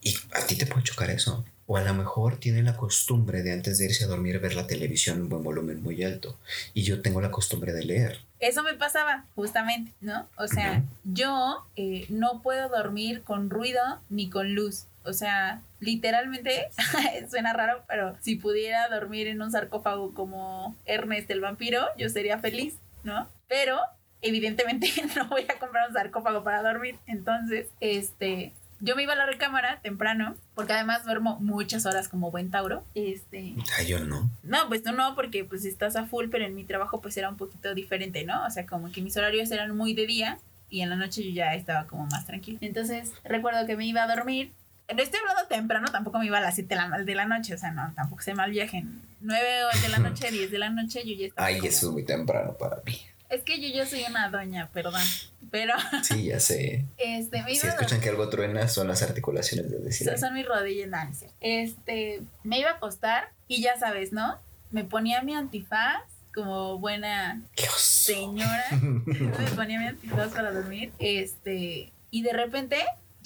Y 0.00 0.16
a 0.32 0.46
ti 0.46 0.56
te 0.56 0.64
puede 0.64 0.84
chocar 0.84 1.10
eso. 1.10 1.44
O 1.66 1.76
a 1.76 1.82
lo 1.82 1.92
mejor 1.92 2.38
tiene 2.38 2.62
la 2.62 2.78
costumbre 2.78 3.42
de 3.42 3.52
antes 3.52 3.76
de 3.76 3.84
irse 3.84 4.04
a 4.04 4.06
dormir 4.06 4.38
ver 4.38 4.54
la 4.54 4.66
televisión 4.66 5.16
en 5.16 5.22
un 5.24 5.28
buen 5.28 5.42
volumen 5.42 5.82
muy 5.82 6.02
alto. 6.02 6.38
Y 6.72 6.82
yo 6.82 7.02
tengo 7.02 7.20
la 7.20 7.30
costumbre 7.30 7.74
de 7.74 7.84
leer. 7.84 8.20
Eso 8.40 8.62
me 8.62 8.72
pasaba, 8.72 9.26
justamente, 9.34 9.92
¿no? 10.00 10.26
O 10.38 10.48
sea, 10.48 10.82
yo 11.04 11.66
eh, 11.76 12.06
no 12.08 12.40
puedo 12.40 12.70
dormir 12.70 13.22
con 13.22 13.50
ruido 13.50 13.82
ni 14.08 14.30
con 14.30 14.54
luz. 14.54 14.86
O 15.08 15.12
sea, 15.12 15.62
literalmente, 15.80 16.68
suena 17.30 17.52
raro, 17.52 17.82
pero 17.88 18.16
si 18.20 18.36
pudiera 18.36 18.88
dormir 18.88 19.26
en 19.28 19.40
un 19.42 19.50
sarcófago 19.50 20.14
como 20.14 20.76
Ernest 20.84 21.30
el 21.30 21.40
vampiro, 21.40 21.86
yo 21.96 22.08
sería 22.08 22.38
feliz, 22.38 22.78
¿no? 23.04 23.28
Pero, 23.48 23.78
evidentemente, 24.22 24.88
no 25.16 25.28
voy 25.28 25.46
a 25.48 25.58
comprar 25.58 25.88
un 25.88 25.94
sarcófago 25.94 26.44
para 26.44 26.62
dormir. 26.62 26.96
Entonces, 27.06 27.68
este, 27.80 28.52
yo 28.80 28.94
me 28.94 29.02
iba 29.02 29.14
a 29.14 29.16
la 29.16 29.26
recámara 29.26 29.80
temprano, 29.80 30.36
porque 30.54 30.72
además 30.72 31.04
duermo 31.04 31.38
muchas 31.40 31.86
horas 31.86 32.08
como 32.08 32.30
buen 32.30 32.50
Tauro. 32.50 32.84
Este, 32.94 33.54
Ah, 33.78 33.82
yo 33.82 34.04
no. 34.04 34.30
no, 34.42 34.68
pues 34.68 34.82
tú 34.82 34.92
no, 34.92 35.14
porque 35.14 35.44
pues 35.44 35.64
estás 35.64 35.96
a 35.96 36.04
full, 36.06 36.26
pero 36.30 36.44
en 36.44 36.54
mi 36.54 36.64
trabajo 36.64 37.00
pues 37.00 37.16
era 37.16 37.28
un 37.28 37.36
poquito 37.36 37.74
diferente, 37.74 38.24
¿no? 38.24 38.44
O 38.44 38.50
sea, 38.50 38.66
como 38.66 38.92
que 38.92 39.00
mis 39.02 39.16
horarios 39.16 39.50
eran 39.50 39.76
muy 39.76 39.94
de 39.94 40.06
día 40.06 40.38
y 40.70 40.82
en 40.82 40.90
la 40.90 40.96
noche 40.96 41.24
yo 41.24 41.30
ya 41.30 41.54
estaba 41.54 41.86
como 41.86 42.06
más 42.06 42.26
tranquila. 42.26 42.58
Entonces, 42.60 43.12
recuerdo 43.24 43.66
que 43.66 43.76
me 43.76 43.86
iba 43.86 44.02
a 44.02 44.14
dormir. 44.14 44.52
No 44.94 45.02
estoy 45.02 45.20
hablando 45.20 45.46
temprano, 45.48 45.88
tampoco 45.92 46.18
me 46.18 46.26
iba 46.26 46.38
a 46.38 46.40
las 46.40 46.54
7 46.54 46.74
de 47.04 47.14
la, 47.14 47.26
noche, 47.26 47.54
o 47.54 47.58
sea, 47.58 47.70
no, 47.72 47.92
tampoco 47.94 48.22
se 48.22 48.34
mal 48.34 48.50
viaje. 48.50 48.84
9 49.20 49.46
de 49.82 49.88
la 49.90 49.98
noche, 49.98 50.30
10 50.32 50.50
de 50.50 50.58
la 50.58 50.70
noche, 50.70 51.02
yo 51.04 51.14
ya 51.14 51.26
estaba. 51.26 51.46
Ay, 51.46 51.58
como- 51.58 51.68
eso 51.68 51.86
es 51.88 51.92
muy 51.92 52.04
temprano 52.04 52.54
para 52.54 52.80
mí. 52.86 52.98
Es 53.28 53.42
que 53.42 53.60
yo 53.60 53.68
ya 53.68 53.84
soy 53.84 54.04
una 54.08 54.30
doña, 54.30 54.68
perdón. 54.72 55.02
Pero, 55.50 55.74
Sí, 56.02 56.24
ya 56.24 56.40
sé. 56.40 56.86
este, 56.96 57.44
Si 57.54 57.66
escuchan 57.66 58.00
que 58.00 58.08
algo 58.08 58.28
truena, 58.30 58.68
son 58.68 58.88
las 58.88 59.02
articulaciones 59.02 59.70
de 59.70 59.78
decir. 59.78 60.06
Son, 60.08 60.18
son 60.18 60.34
mis 60.34 60.46
rodillas, 60.46 60.88
no. 60.88 60.98
Este, 61.40 62.22
me 62.42 62.58
iba 62.58 62.70
a 62.70 62.74
acostar 62.74 63.28
y 63.46 63.60
ya 63.62 63.78
sabes, 63.78 64.12
¿no? 64.12 64.38
Me 64.70 64.84
ponía 64.84 65.22
mi 65.22 65.34
antifaz 65.34 66.02
como 66.34 66.78
buena 66.78 67.42
señora. 67.76 68.64
me 68.72 69.50
ponía 69.56 69.78
mi 69.80 69.86
antifaz 69.86 70.32
para 70.32 70.50
dormir. 70.52 70.92
Este, 70.98 71.92
y 72.10 72.22
de 72.22 72.32
repente, 72.32 72.78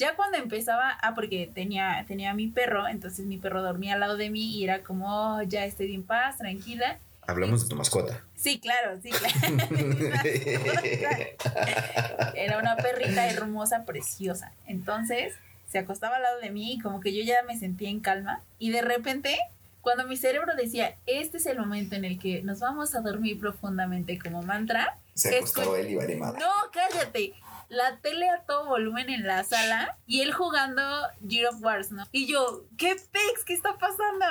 ya 0.03 0.17
cuando 0.17 0.37
empezaba, 0.37 0.99
ah, 1.01 1.15
porque 1.15 1.49
tenía, 1.55 2.05
tenía 2.09 2.33
a 2.33 2.35
mi 2.35 2.49
perro, 2.49 2.89
entonces 2.89 3.25
mi 3.25 3.39
perro 3.39 3.63
dormía 3.63 3.95
al 3.95 4.01
lado 4.01 4.17
de 4.17 4.31
mí 4.31 4.57
y 4.59 4.65
era 4.65 4.83
como, 4.83 5.37
"Oh, 5.37 5.43
ya 5.43 5.65
estoy 5.65 5.95
en 5.95 6.03
paz, 6.03 6.39
tranquila. 6.39 6.99
Hablamos 7.25 7.63
de 7.63 7.69
tu 7.69 7.77
mascota. 7.77 8.21
Sí, 8.35 8.59
claro, 8.59 8.99
sí, 9.01 9.11
claro. 9.11 9.35
Era 12.35 12.59
una 12.59 12.75
perrita 12.77 13.31
hermosa, 13.31 13.85
preciosa. 13.85 14.51
Entonces 14.67 15.35
se 15.71 15.79
acostaba 15.79 16.17
al 16.17 16.23
lado 16.23 16.41
de 16.41 16.51
mí 16.51 16.73
y 16.75 16.79
como 16.81 16.99
que 17.01 17.15
yo 17.15 17.23
ya 17.23 17.37
me 17.47 17.57
sentía 17.57 17.91
en 17.91 18.01
calma. 18.01 18.41
Y 18.59 18.73
de 18.73 18.83
repente, 18.83 19.39
cuando 19.83 20.05
mi 20.07 20.17
cerebro 20.17 20.55
decía, 20.57 20.97
este 21.07 21.37
es 21.39 21.47
el 21.47 21.59
momento 21.61 21.95
en 21.95 22.05
el 22.05 22.19
que 22.19 22.43
nos 22.43 22.59
vamos 22.59 22.93
a 22.97 23.01
dormir 23.03 23.39
profundamente 23.39 24.19
como 24.19 24.43
mantra, 24.43 24.99
Se 25.15 25.37
acostó 25.37 25.77
él 25.77 25.91
y 25.91 25.95
vale 25.95 26.17
madre. 26.17 26.41
no, 26.41 26.51
cállate. 26.73 27.35
La 27.73 27.97
tele 28.03 28.29
a 28.29 28.43
todo 28.43 28.67
volumen 28.67 29.09
en 29.09 29.27
la 29.27 29.45
sala 29.45 29.97
y 30.07 30.21
él 30.21 30.35
jugando 30.35 30.83
Gear 31.27 31.55
of 31.55 31.63
Wars, 31.63 31.91
¿no? 31.91 32.05
Y 32.13 32.27
yo, 32.27 32.67
¿qué 32.77 32.97
pex? 32.97 33.45
¿Qué 33.47 33.55
está 33.55 33.79
pasando? 33.79 34.27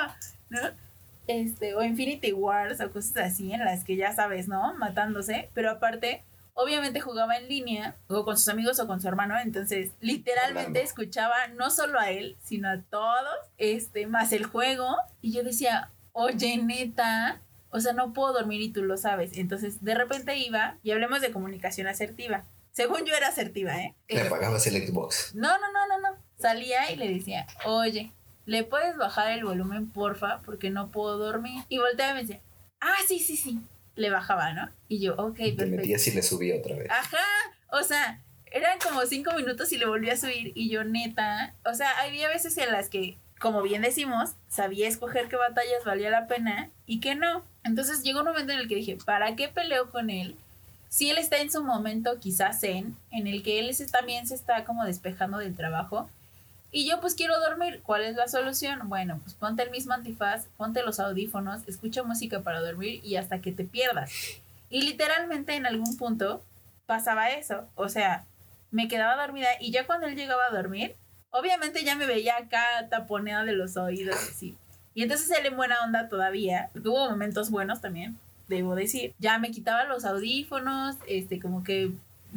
¿No? 0.48 0.60
Este, 1.26 1.74
o 1.74 1.82
Infinity 1.82 2.32
Wars 2.32 2.80
o 2.80 2.92
cosas 2.92 3.16
así 3.16 3.52
en 3.52 3.64
las 3.64 3.82
que 3.82 3.96
ya 3.96 4.12
sabes, 4.12 4.46
¿no? 4.46 4.74
Matándose. 4.74 5.50
Pero 5.54 5.72
aparte, 5.72 6.22
obviamente 6.54 7.00
jugaba 7.00 7.36
en 7.36 7.48
línea 7.48 7.96
o 8.06 8.24
con 8.24 8.38
sus 8.38 8.48
amigos 8.48 8.78
o 8.78 8.86
con 8.86 9.00
su 9.00 9.08
hermano. 9.08 9.36
Entonces, 9.36 9.90
literalmente 9.98 10.60
Hablando. 10.60 10.78
escuchaba 10.78 11.48
no 11.48 11.70
solo 11.70 11.98
a 11.98 12.10
él, 12.12 12.36
sino 12.44 12.68
a 12.68 12.80
todos, 12.80 13.34
este, 13.58 14.06
más 14.06 14.32
el 14.32 14.46
juego. 14.46 14.94
Y 15.20 15.32
yo 15.32 15.42
decía, 15.42 15.90
oye, 16.12 16.58
neta, 16.58 17.40
o 17.70 17.80
sea, 17.80 17.92
no 17.92 18.12
puedo 18.12 18.34
dormir 18.34 18.60
y 18.60 18.70
tú 18.70 18.84
lo 18.84 18.96
sabes. 18.96 19.36
Entonces, 19.36 19.82
de 19.82 19.96
repente 19.96 20.36
iba, 20.36 20.76
y 20.84 20.92
hablemos 20.92 21.20
de 21.20 21.32
comunicación 21.32 21.88
asertiva. 21.88 22.44
Según 22.72 23.04
yo 23.04 23.14
era 23.14 23.28
asertiva, 23.28 23.76
¿eh? 23.78 23.94
Le 24.08 24.22
apagabas 24.22 24.66
el 24.66 24.86
Xbox. 24.86 25.34
no, 25.34 25.48
no, 25.58 25.72
no, 25.72 25.86
no, 25.88 26.00
no. 26.10 26.16
Salía 26.38 26.90
y 26.90 26.96
le 26.96 27.08
decía, 27.12 27.46
oye, 27.66 28.10
¿le 28.46 28.64
puedes 28.64 28.96
bajar 28.96 29.30
el 29.32 29.44
volumen, 29.44 29.90
porfa? 29.90 30.40
Porque 30.44 30.70
no 30.70 30.90
puedo 30.90 31.18
dormir. 31.18 31.62
Y 31.68 31.78
volteaba 31.78 32.12
y 32.12 32.14
me 32.14 32.20
decía, 32.22 32.40
ah, 32.80 32.96
sí, 33.06 33.18
sí, 33.20 33.36
sí. 33.36 33.60
Le 33.94 34.08
bajaba, 34.10 34.52
¿no? 34.54 34.70
Y 34.88 35.00
yo, 35.00 35.14
ok, 35.16 35.36
Te 35.36 35.52
perfecto. 35.52 35.76
metías 35.76 36.06
y 36.06 36.10
le 36.12 36.22
subía 36.22 36.56
otra 36.56 36.76
vez. 36.76 36.90
Ajá, 36.90 37.18
o 37.70 37.82
sea, 37.82 38.20
eran 38.46 38.78
como 38.78 39.04
cinco 39.06 39.32
minutos 39.34 39.70
y 39.72 39.78
le 39.78 39.86
volví 39.86 40.08
a 40.10 40.16
subir 40.16 40.52
y 40.54 40.70
yo 40.70 40.82
neta, 40.82 41.54
o 41.64 41.74
sea, 41.74 41.90
había 42.00 42.28
veces 42.28 42.56
en 42.58 42.72
las 42.72 42.88
que, 42.88 43.18
como 43.38 43.60
bien 43.62 43.82
decimos, 43.82 44.30
sabía 44.48 44.88
escoger 44.88 45.28
qué 45.28 45.36
batallas 45.36 45.84
valía 45.84 46.08
la 46.10 46.26
pena 46.26 46.70
y 46.86 47.00
qué 47.00 47.14
no. 47.14 47.44
Entonces 47.64 48.02
llegó 48.02 48.20
un 48.20 48.26
momento 48.26 48.52
en 48.54 48.60
el 48.60 48.68
que 48.68 48.74
dije, 48.76 48.96
¿para 49.04 49.36
qué 49.36 49.48
peleo 49.48 49.90
con 49.90 50.08
él? 50.10 50.36
Si 50.92 51.08
él 51.08 51.16
está 51.16 51.38
en 51.38 51.50
su 51.50 51.64
momento 51.64 52.20
quizás 52.20 52.60
zen, 52.60 52.94
en 53.10 53.26
el 53.26 53.42
que 53.42 53.58
él 53.58 53.74
también 53.90 54.26
se 54.26 54.34
está 54.34 54.66
como 54.66 54.84
despejando 54.84 55.38
del 55.38 55.56
trabajo. 55.56 56.10
Y 56.70 56.86
yo 56.86 57.00
pues 57.00 57.14
quiero 57.14 57.40
dormir. 57.40 57.80
¿Cuál 57.82 58.02
es 58.02 58.14
la 58.14 58.28
solución? 58.28 58.90
Bueno, 58.90 59.18
pues 59.22 59.32
ponte 59.32 59.62
el 59.62 59.70
mismo 59.70 59.94
antifaz, 59.94 60.48
ponte 60.58 60.82
los 60.82 61.00
audífonos, 61.00 61.66
escucha 61.66 62.02
música 62.02 62.42
para 62.42 62.60
dormir 62.60 63.00
y 63.02 63.16
hasta 63.16 63.40
que 63.40 63.52
te 63.52 63.64
pierdas. 63.64 64.12
Y 64.68 64.82
literalmente 64.82 65.54
en 65.54 65.64
algún 65.64 65.96
punto 65.96 66.44
pasaba 66.84 67.30
eso. 67.30 67.66
O 67.74 67.88
sea, 67.88 68.26
me 68.70 68.86
quedaba 68.86 69.16
dormida 69.16 69.48
y 69.60 69.72
ya 69.72 69.86
cuando 69.86 70.08
él 70.08 70.14
llegaba 70.14 70.42
a 70.44 70.54
dormir, 70.54 70.94
obviamente 71.30 71.84
ya 71.84 71.96
me 71.96 72.04
veía 72.04 72.36
acá 72.36 72.86
taponeada 72.90 73.46
de 73.46 73.54
los 73.54 73.78
oídos 73.78 74.16
así. 74.16 74.58
Y 74.92 75.04
entonces 75.04 75.30
él 75.30 75.46
en 75.46 75.56
buena 75.56 75.82
onda 75.86 76.10
todavía, 76.10 76.68
hubo 76.74 77.08
momentos 77.08 77.50
buenos 77.50 77.80
también, 77.80 78.18
debo 78.54 78.74
decir. 78.74 79.14
Ya 79.18 79.38
me 79.38 79.50
quitaba 79.50 79.84
los 79.84 80.04
audífonos, 80.04 80.96
este, 81.06 81.40
como 81.40 81.64
que 81.64 81.90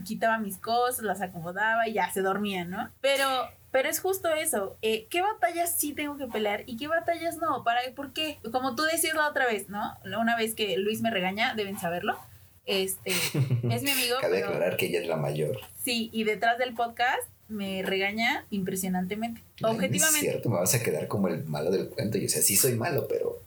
quitaba 0.04 0.38
mis 0.40 0.58
cosas, 0.58 1.04
las 1.06 1.22
acomodaba 1.22 1.88
y 1.88 1.94
ya 1.94 2.12
se 2.12 2.22
dormía, 2.22 2.66
¿no? 2.66 2.90
Pero, 3.02 3.26
pero 3.72 3.88
es 3.90 4.00
justo 4.00 4.30
eso. 4.34 4.76
eh, 4.82 5.08
¿Qué 5.10 5.22
batallas 5.22 5.80
sí 5.80 5.94
tengo 5.94 6.18
que 6.18 6.28
pelear 6.28 6.64
y 6.66 6.76
qué 6.78 6.88
batallas 6.88 7.38
no? 7.38 7.64
¿Para 7.64 7.80
por 7.96 8.12
qué? 8.14 8.40
Como 8.52 8.76
tú 8.76 8.84
decías 8.84 9.16
la 9.16 9.28
otra 9.30 9.46
vez, 9.48 9.70
¿no? 9.70 9.98
Una 10.20 10.36
vez 10.36 10.54
que 10.56 10.78
Luis 10.78 11.02
me 11.02 11.12
regaña, 11.12 11.54
deben 11.56 11.80
saberlo. 11.80 12.18
Este, 12.66 13.12
es 13.72 13.84
mi 13.84 13.92
amigo. 13.92 14.16
Cabe 14.22 14.36
pero- 14.40 14.48
aclarar 14.48 14.76
que 14.78 14.88
ella 14.88 15.00
es 15.00 15.08
la 15.08 15.18
mayor. 15.18 15.60
Sí, 15.84 16.10
y 16.12 16.24
detrás 16.24 16.58
del 16.58 16.74
podcast 16.74 17.24
me 17.48 17.84
regaña 17.84 18.44
impresionantemente. 18.50 19.40
Ay, 19.58 19.62
no 19.62 19.70
Objetivamente. 19.70 20.18
es 20.26 20.32
cierto, 20.32 20.50
me 20.50 20.58
vas 20.58 20.74
a 20.74 20.82
quedar 20.84 21.08
como 21.08 21.28
el 21.28 21.44
malo 21.46 21.70
del 21.72 21.90
cuento. 21.90 22.18
Y 22.18 22.26
o 22.26 22.30
sea, 22.30 22.42
sí 22.42 22.56
soy 22.56 22.74
malo, 22.76 23.08
pero 23.08 23.40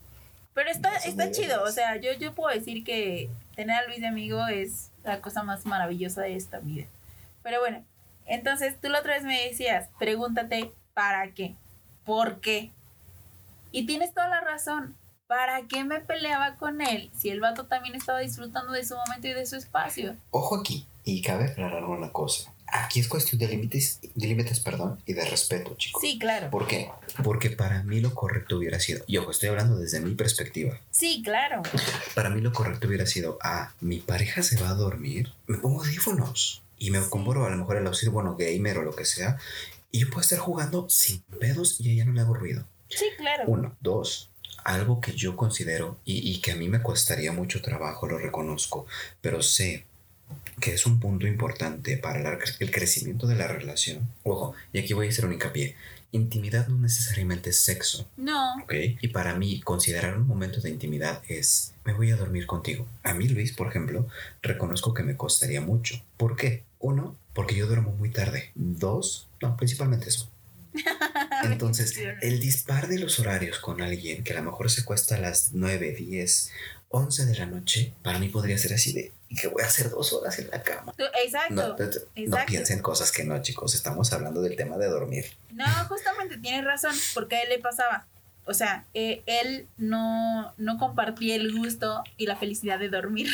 Pero 0.58 0.70
está, 0.70 0.96
está 0.96 1.30
chido. 1.30 1.62
O 1.62 1.70
sea, 1.70 2.00
yo, 2.00 2.12
yo 2.14 2.34
puedo 2.34 2.52
decir 2.52 2.82
que 2.82 3.30
tener 3.54 3.76
a 3.76 3.86
Luis 3.86 4.00
de 4.00 4.08
amigo 4.08 4.44
es 4.48 4.90
la 5.04 5.20
cosa 5.20 5.44
más 5.44 5.64
maravillosa 5.66 6.22
de 6.22 6.34
esta 6.34 6.58
vida. 6.58 6.86
Pero 7.44 7.60
bueno, 7.60 7.84
entonces 8.26 8.74
tú 8.80 8.88
la 8.88 8.98
otra 8.98 9.14
vez 9.14 9.22
me 9.22 9.40
decías, 9.40 9.88
pregúntate, 10.00 10.72
¿para 10.94 11.30
qué? 11.32 11.54
¿Por 12.04 12.40
qué? 12.40 12.72
Y 13.70 13.86
tienes 13.86 14.12
toda 14.12 14.26
la 14.26 14.40
razón. 14.40 14.96
¿Para 15.28 15.62
qué 15.68 15.84
me 15.84 16.00
peleaba 16.00 16.56
con 16.56 16.80
él 16.80 17.08
si 17.16 17.30
el 17.30 17.38
vato 17.38 17.66
también 17.66 17.94
estaba 17.94 18.18
disfrutando 18.18 18.72
de 18.72 18.84
su 18.84 18.96
momento 18.96 19.28
y 19.28 19.34
de 19.34 19.46
su 19.46 19.54
espacio? 19.54 20.16
ojo 20.32 20.56
aquí. 20.56 20.88
Y 21.04 21.22
cabe 21.22 21.44
aclarar 21.44 21.84
una 21.84 22.10
cosa. 22.10 22.52
Aquí 22.72 23.00
es 23.00 23.08
cuestión 23.08 23.38
de 23.38 23.48
límites, 23.48 24.00
de 24.14 24.26
límites, 24.26 24.60
perdón, 24.60 25.00
y 25.06 25.14
de 25.14 25.24
respeto, 25.24 25.74
chicos. 25.76 26.02
Sí, 26.02 26.18
claro. 26.18 26.50
¿Por 26.50 26.66
qué? 26.66 26.90
Porque 27.24 27.50
para 27.50 27.82
mí 27.82 28.00
lo 28.00 28.14
correcto 28.14 28.58
hubiera 28.58 28.78
sido, 28.78 29.02
y 29.06 29.16
ojo, 29.16 29.30
estoy 29.30 29.48
hablando 29.48 29.76
desde 29.76 30.00
mi 30.00 30.14
perspectiva, 30.14 30.78
Sí, 30.90 31.22
claro. 31.24 31.62
para 32.14 32.28
mí 32.30 32.40
lo 32.40 32.52
correcto 32.52 32.86
hubiera 32.88 33.06
sido, 33.06 33.38
ah, 33.42 33.72
mi 33.80 33.98
pareja 34.00 34.42
se 34.42 34.60
va 34.60 34.68
a 34.70 34.74
dormir, 34.74 35.32
me 35.46 35.56
pongo 35.58 35.80
audífonos 35.82 36.62
y 36.78 36.90
me 36.90 37.00
compro 37.08 37.46
a 37.46 37.50
lo 37.50 37.56
mejor 37.56 37.78
el 37.78 37.86
auxilio, 37.86 38.12
bueno, 38.12 38.36
gamer 38.38 38.78
o 38.78 38.82
lo 38.82 38.94
que 38.94 39.04
sea, 39.04 39.38
y 39.90 40.00
yo 40.00 40.08
puedo 40.10 40.20
estar 40.20 40.38
jugando 40.38 40.88
sin 40.90 41.22
pedos 41.40 41.80
y 41.80 41.88
a 41.88 41.92
ella 41.92 42.04
no 42.04 42.12
le 42.12 42.20
hago 42.20 42.34
ruido. 42.34 42.64
Sí, 42.90 43.06
claro. 43.16 43.44
Uno, 43.46 43.76
dos, 43.80 44.30
algo 44.64 45.00
que 45.00 45.12
yo 45.12 45.36
considero 45.36 45.98
y, 46.04 46.30
y 46.30 46.40
que 46.42 46.52
a 46.52 46.56
mí 46.56 46.68
me 46.68 46.82
costaría 46.82 47.32
mucho 47.32 47.62
trabajo, 47.62 48.06
lo 48.06 48.18
reconozco, 48.18 48.86
pero 49.22 49.40
sé 49.42 49.86
que 50.60 50.74
es 50.74 50.86
un 50.86 50.98
punto 50.98 51.26
importante 51.26 51.96
para 51.96 52.38
el 52.58 52.70
crecimiento 52.70 53.26
de 53.26 53.36
la 53.36 53.46
relación. 53.46 54.08
Ojo, 54.24 54.54
y 54.72 54.78
aquí 54.78 54.92
voy 54.92 55.06
a 55.06 55.10
hacer 55.10 55.24
un 55.24 55.32
hincapié. 55.32 55.76
Intimidad 56.10 56.68
no 56.68 56.78
necesariamente 56.78 57.50
es 57.50 57.58
sexo, 57.58 58.08
No, 58.16 58.54
¿ok? 58.62 58.72
Y 59.02 59.08
para 59.08 59.34
mí, 59.34 59.60
considerar 59.60 60.16
un 60.16 60.26
momento 60.26 60.60
de 60.60 60.70
intimidad 60.70 61.22
es, 61.28 61.74
me 61.84 61.92
voy 61.92 62.10
a 62.10 62.16
dormir 62.16 62.46
contigo. 62.46 62.86
A 63.02 63.12
mí, 63.12 63.28
Luis, 63.28 63.52
por 63.52 63.68
ejemplo, 63.68 64.08
reconozco 64.42 64.94
que 64.94 65.02
me 65.02 65.16
costaría 65.16 65.60
mucho. 65.60 66.02
¿Por 66.16 66.34
qué? 66.34 66.64
Uno, 66.78 67.14
porque 67.34 67.56
yo 67.56 67.66
duermo 67.66 67.92
muy 67.92 68.10
tarde. 68.10 68.52
Dos, 68.54 69.28
no, 69.42 69.56
principalmente 69.56 70.08
eso. 70.08 70.30
Entonces, 71.44 71.94
el 72.22 72.40
dispar 72.40 72.88
de 72.88 72.98
los 72.98 73.20
horarios 73.20 73.58
con 73.58 73.82
alguien 73.82 74.24
que 74.24 74.32
a 74.32 74.36
lo 74.36 74.50
mejor 74.50 74.70
se 74.70 74.84
cuesta 74.84 75.16
a 75.16 75.20
las 75.20 75.50
9, 75.52 75.92
10, 75.92 76.50
11 76.88 77.26
de 77.26 77.36
la 77.36 77.46
noche, 77.46 77.92
para 78.02 78.18
mí 78.18 78.28
podría 78.28 78.56
ser 78.56 78.72
así 78.72 78.92
de, 78.92 79.12
¿y 79.28 79.36
que 79.36 79.48
voy 79.48 79.62
a 79.62 79.66
hacer 79.66 79.90
dos 79.90 80.12
horas 80.12 80.38
en 80.38 80.48
la 80.50 80.62
cama? 80.62 80.94
Exacto. 81.24 81.76
No, 82.16 82.36
piensen 82.46 82.80
cosas 82.80 83.12
que 83.12 83.24
no, 83.24 83.40
chicos. 83.42 83.74
Estamos 83.74 84.12
hablando 84.12 84.40
del 84.42 84.56
tema 84.56 84.76
de 84.78 84.86
dormir. 84.86 85.26
No, 85.52 85.66
justamente 85.88 86.38
tienes 86.38 86.64
razón, 86.64 86.94
porque 87.14 87.36
a 87.36 87.42
él 87.42 87.48
le 87.50 87.58
pasaba. 87.58 88.06
O 88.46 88.54
sea, 88.54 88.86
eh, 88.94 89.22
él 89.26 89.66
no, 89.76 90.54
no 90.56 90.78
compartía 90.78 91.36
el 91.36 91.54
gusto 91.54 92.02
y 92.16 92.26
la 92.26 92.36
felicidad 92.36 92.78
de 92.78 92.88
dormir 92.88 93.28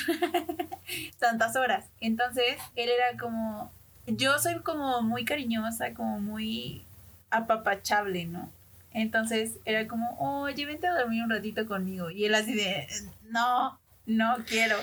tantas 1.21 1.55
horas. 1.55 1.85
Entonces, 2.01 2.57
él 2.75 2.89
era 2.89 3.17
como, 3.17 3.71
yo 4.09 4.39
soy 4.41 4.61
como 4.61 5.03
muy 5.03 5.25
cariñosa, 5.25 5.95
como 5.95 6.19
muy 6.19 6.85
apapachable, 7.31 8.25
¿no? 8.25 8.51
Entonces 8.93 9.53
era 9.65 9.87
como, 9.89 10.17
oye, 10.19 10.67
vente 10.67 10.87
a 10.87 10.95
dormir 10.95 11.23
un 11.23 11.31
ratito 11.31 11.67
conmigo. 11.67 12.11
Y 12.11 12.25
él 12.25 12.35
así 12.35 12.55
de, 12.55 12.89
no, 13.31 13.79
no 14.07 14.37
quiero. 14.47 14.77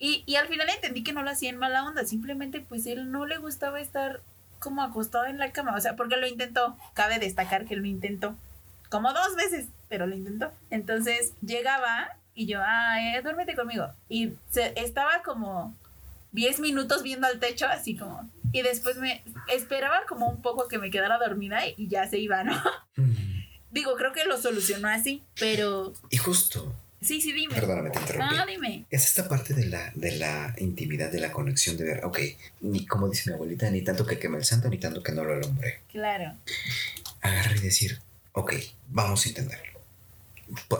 Y, 0.00 0.24
y 0.26 0.36
al 0.36 0.48
final 0.48 0.68
entendí 0.70 1.04
que 1.04 1.12
no 1.12 1.22
lo 1.22 1.30
hacía 1.30 1.50
en 1.50 1.58
mala 1.58 1.84
onda, 1.84 2.04
simplemente 2.04 2.60
pues 2.60 2.86
él 2.86 3.12
no 3.12 3.26
le 3.26 3.38
gustaba 3.38 3.80
estar 3.80 4.20
como 4.58 4.82
acostado 4.82 5.26
en 5.26 5.38
la 5.38 5.52
cama, 5.52 5.76
o 5.76 5.80
sea, 5.80 5.94
porque 5.94 6.16
lo 6.16 6.26
intentó, 6.26 6.76
cabe 6.94 7.18
destacar 7.18 7.66
que 7.66 7.76
lo 7.76 7.86
intentó, 7.86 8.36
como 8.88 9.12
dos 9.12 9.36
veces, 9.36 9.68
pero 9.88 10.06
lo 10.06 10.14
intentó. 10.14 10.52
Entonces 10.70 11.34
llegaba 11.40 12.16
y 12.34 12.46
yo, 12.46 12.60
ay, 12.64 13.20
duérmete 13.22 13.54
conmigo. 13.54 13.88
Y 14.08 14.32
se, 14.50 14.72
estaba 14.76 15.22
como 15.22 15.74
10 16.32 16.60
minutos 16.60 17.02
viendo 17.02 17.26
al 17.26 17.38
techo, 17.38 17.66
así 17.66 17.96
como, 17.96 18.28
y 18.52 18.62
después 18.62 18.96
me 18.96 19.22
esperaba 19.48 20.02
como 20.08 20.28
un 20.28 20.42
poco 20.42 20.68
que 20.68 20.78
me 20.78 20.90
quedara 20.90 21.18
dormida 21.18 21.66
y, 21.66 21.74
y 21.76 21.88
ya 21.88 22.06
se 22.08 22.18
iba, 22.18 22.44
¿no? 22.44 22.60
Digo, 23.70 23.94
creo 23.96 24.12
que 24.12 24.24
lo 24.24 24.36
solucionó 24.36 24.88
así, 24.88 25.22
pero 25.38 25.92
Y 26.10 26.16
justo, 26.16 26.74
sí, 27.00 27.20
sí, 27.20 27.32
dime. 27.32 27.54
perdóname, 27.54 27.90
te 27.90 28.00
interrumpí. 28.00 28.36
No, 28.36 28.46
dime. 28.46 28.84
Es 28.90 29.04
esta 29.06 29.28
parte 29.28 29.54
de 29.54 29.66
la, 29.66 29.92
de 29.94 30.12
la 30.12 30.54
intimidad, 30.58 31.10
de 31.10 31.20
la 31.20 31.32
conexión, 31.32 31.76
de 31.76 31.84
ver, 31.84 32.04
ok, 32.04 32.18
ni 32.62 32.86
como 32.86 33.08
dice 33.08 33.30
mi 33.30 33.34
abuelita, 33.34 33.70
ni 33.70 33.82
tanto 33.82 34.06
que 34.06 34.18
queme 34.18 34.38
el 34.38 34.44
santo, 34.44 34.68
ni 34.68 34.78
tanto 34.78 35.02
que 35.02 35.12
no 35.12 35.24
lo 35.24 35.34
alumbre. 35.34 35.80
Claro. 35.90 36.34
Agarrar 37.20 37.56
y 37.56 37.60
decir, 37.60 38.00
ok, 38.32 38.54
vamos 38.88 39.24
a 39.24 39.28
intentarlo. 39.28 39.80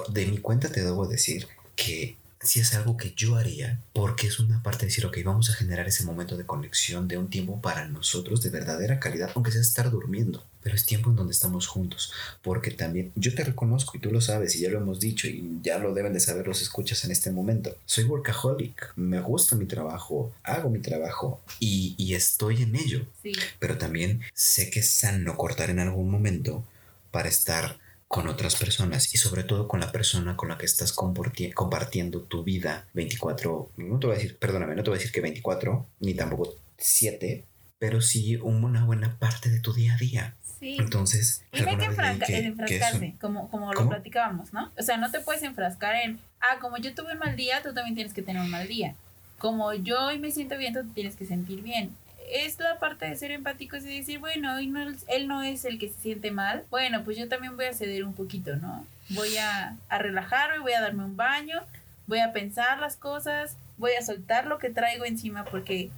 De 0.08 0.26
mi 0.26 0.38
cuenta 0.38 0.70
te 0.70 0.82
debo 0.82 1.06
decir 1.06 1.46
que 1.76 2.16
si 2.42 2.60
es 2.60 2.74
algo 2.74 2.96
que 2.96 3.12
yo 3.14 3.36
haría, 3.36 3.78
porque 3.92 4.26
es 4.26 4.40
una 4.40 4.62
parte 4.62 4.80
de 4.80 4.86
decir, 4.86 5.04
ok, 5.04 5.18
vamos 5.24 5.50
a 5.50 5.54
generar 5.54 5.86
ese 5.86 6.04
momento 6.04 6.36
de 6.36 6.46
conexión, 6.46 7.06
de 7.06 7.18
un 7.18 7.28
tiempo 7.28 7.60
para 7.60 7.86
nosotros 7.86 8.42
de 8.42 8.50
verdadera 8.50 8.98
calidad, 8.98 9.30
aunque 9.34 9.52
sea 9.52 9.60
estar 9.60 9.90
durmiendo, 9.90 10.42
pero 10.62 10.74
es 10.74 10.86
tiempo 10.86 11.10
en 11.10 11.16
donde 11.16 11.32
estamos 11.34 11.66
juntos, 11.66 12.12
porque 12.42 12.70
también 12.70 13.12
yo 13.14 13.34
te 13.34 13.44
reconozco 13.44 13.96
y 13.96 14.00
tú 14.00 14.10
lo 14.10 14.20
sabes 14.22 14.56
y 14.56 14.60
ya 14.60 14.70
lo 14.70 14.78
hemos 14.78 15.00
dicho 15.00 15.26
y 15.28 15.58
ya 15.62 15.78
lo 15.78 15.92
deben 15.92 16.14
de 16.14 16.20
saber 16.20 16.46
los 16.46 16.62
escuchas 16.62 17.04
en 17.04 17.10
este 17.10 17.30
momento. 17.30 17.76
Soy 17.84 18.04
workaholic, 18.04 18.92
me 18.96 19.20
gusta 19.20 19.54
mi 19.56 19.66
trabajo, 19.66 20.32
hago 20.42 20.70
mi 20.70 20.78
trabajo 20.80 21.42
y, 21.58 21.94
y 21.98 22.14
estoy 22.14 22.62
en 22.62 22.74
ello 22.76 23.06
Sí. 23.22 23.32
pero 23.58 23.76
también 23.76 24.22
sé 24.32 24.70
que 24.70 24.80
es 24.80 24.88
sano 24.90 25.36
cortar 25.36 25.68
en 25.68 25.78
algún 25.78 26.10
momento 26.10 26.64
para 27.10 27.28
estar 27.28 27.78
con 28.10 28.26
otras 28.26 28.56
personas 28.56 29.14
y 29.14 29.18
sobre 29.18 29.44
todo 29.44 29.68
con 29.68 29.78
la 29.78 29.92
persona 29.92 30.36
con 30.36 30.48
la 30.48 30.58
que 30.58 30.66
estás 30.66 30.92
compartiendo 30.92 32.22
tu 32.22 32.42
vida 32.42 32.88
24, 32.92 33.70
no 33.76 34.00
te 34.00 34.06
voy 34.08 34.16
a 34.16 34.18
decir, 34.18 34.36
perdóname, 34.36 34.74
no 34.74 34.82
te 34.82 34.90
voy 34.90 34.96
a 34.96 34.98
decir 34.98 35.12
que 35.12 35.20
24, 35.20 35.86
ni 36.00 36.14
tampoco 36.14 36.52
7, 36.76 37.44
pero 37.78 38.00
sí 38.00 38.34
una 38.34 38.84
buena 38.84 39.16
parte 39.20 39.48
de 39.48 39.60
tu 39.60 39.72
día 39.72 39.94
a 39.94 39.96
día. 39.96 40.34
Sí. 40.58 40.76
Entonces, 40.80 41.44
Y 41.52 41.60
no 41.60 41.68
hay 41.70 41.76
que, 41.76 41.86
que- 41.86 42.26
que 42.26 42.38
enfrascarse, 42.38 43.04
un- 43.04 43.12
como, 43.18 43.48
como 43.48 43.72
lo 43.72 43.88
platicábamos, 43.88 44.52
¿no? 44.52 44.72
O 44.76 44.82
sea, 44.82 44.96
no 44.96 45.08
te 45.12 45.20
puedes 45.20 45.44
enfrascar 45.44 45.94
en, 45.94 46.18
ah, 46.40 46.58
como 46.60 46.78
yo 46.78 46.92
tuve 46.96 47.12
un 47.12 47.18
mal 47.20 47.36
día, 47.36 47.62
tú 47.62 47.72
también 47.72 47.94
tienes 47.94 48.12
que 48.12 48.22
tener 48.22 48.42
un 48.42 48.50
mal 48.50 48.66
día. 48.66 48.96
Como 49.38 49.72
yo 49.72 50.06
hoy 50.06 50.18
me 50.18 50.32
siento 50.32 50.58
bien, 50.58 50.74
tú 50.74 50.80
tienes 50.94 51.14
que 51.14 51.26
sentir 51.26 51.62
bien. 51.62 51.94
Es 52.32 52.58
la 52.58 52.78
parte 52.78 53.06
de 53.06 53.16
ser 53.16 53.30
empáticos 53.30 53.84
y 53.84 53.98
decir, 53.98 54.18
bueno, 54.18 54.54
hoy 54.54 54.66
no, 54.66 54.80
él 55.08 55.28
no 55.28 55.42
es 55.42 55.64
el 55.64 55.78
que 55.78 55.88
se 55.88 56.00
siente 56.00 56.30
mal. 56.30 56.64
Bueno, 56.70 57.02
pues 57.04 57.16
yo 57.16 57.28
también 57.28 57.56
voy 57.56 57.66
a 57.66 57.74
ceder 57.74 58.04
un 58.04 58.14
poquito, 58.14 58.56
¿no? 58.56 58.86
Voy 59.10 59.36
a, 59.36 59.76
a 59.88 59.98
relajarme, 59.98 60.60
voy 60.60 60.72
a 60.72 60.80
darme 60.80 61.04
un 61.04 61.16
baño, 61.16 61.60
voy 62.06 62.20
a 62.20 62.32
pensar 62.32 62.78
las 62.78 62.96
cosas, 62.96 63.56
voy 63.78 63.92
a 63.98 64.02
soltar 64.02 64.46
lo 64.46 64.58
que 64.58 64.70
traigo 64.70 65.04
encima 65.04 65.44
porque 65.44 65.90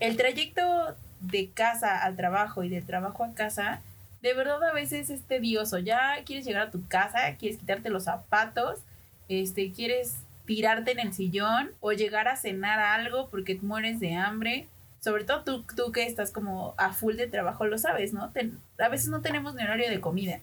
el 0.00 0.16
trayecto 0.16 0.96
de 1.20 1.50
casa 1.50 2.02
al 2.02 2.16
trabajo 2.16 2.62
y 2.62 2.68
del 2.68 2.86
trabajo 2.86 3.24
a 3.24 3.34
casa, 3.34 3.80
de 4.22 4.34
verdad 4.34 4.62
a 4.62 4.72
veces 4.72 5.10
es 5.10 5.22
tedioso. 5.22 5.78
Ya 5.78 6.16
quieres 6.24 6.46
llegar 6.46 6.68
a 6.68 6.70
tu 6.70 6.86
casa, 6.86 7.36
quieres 7.38 7.58
quitarte 7.58 7.90
los 7.90 8.04
zapatos, 8.04 8.80
este, 9.28 9.72
quieres 9.72 10.16
tirarte 10.46 10.92
en 10.92 11.00
el 11.00 11.12
sillón 11.12 11.70
o 11.80 11.92
llegar 11.92 12.28
a 12.28 12.36
cenar 12.36 12.78
algo 12.78 13.28
porque 13.28 13.58
mueres 13.60 14.00
de 14.00 14.14
hambre. 14.14 14.66
Sobre 15.08 15.24
todo 15.24 15.42
tú, 15.42 15.64
tú 15.74 15.90
que 15.90 16.04
estás 16.06 16.30
como 16.30 16.74
a 16.76 16.92
full 16.92 17.16
de 17.16 17.28
trabajo, 17.28 17.64
lo 17.64 17.78
sabes, 17.78 18.12
¿no? 18.12 18.30
a 18.78 18.88
veces 18.90 19.08
no 19.08 19.22
tenemos 19.22 19.54
ni 19.54 19.62
horario 19.62 19.88
de 19.88 20.02
comida. 20.02 20.40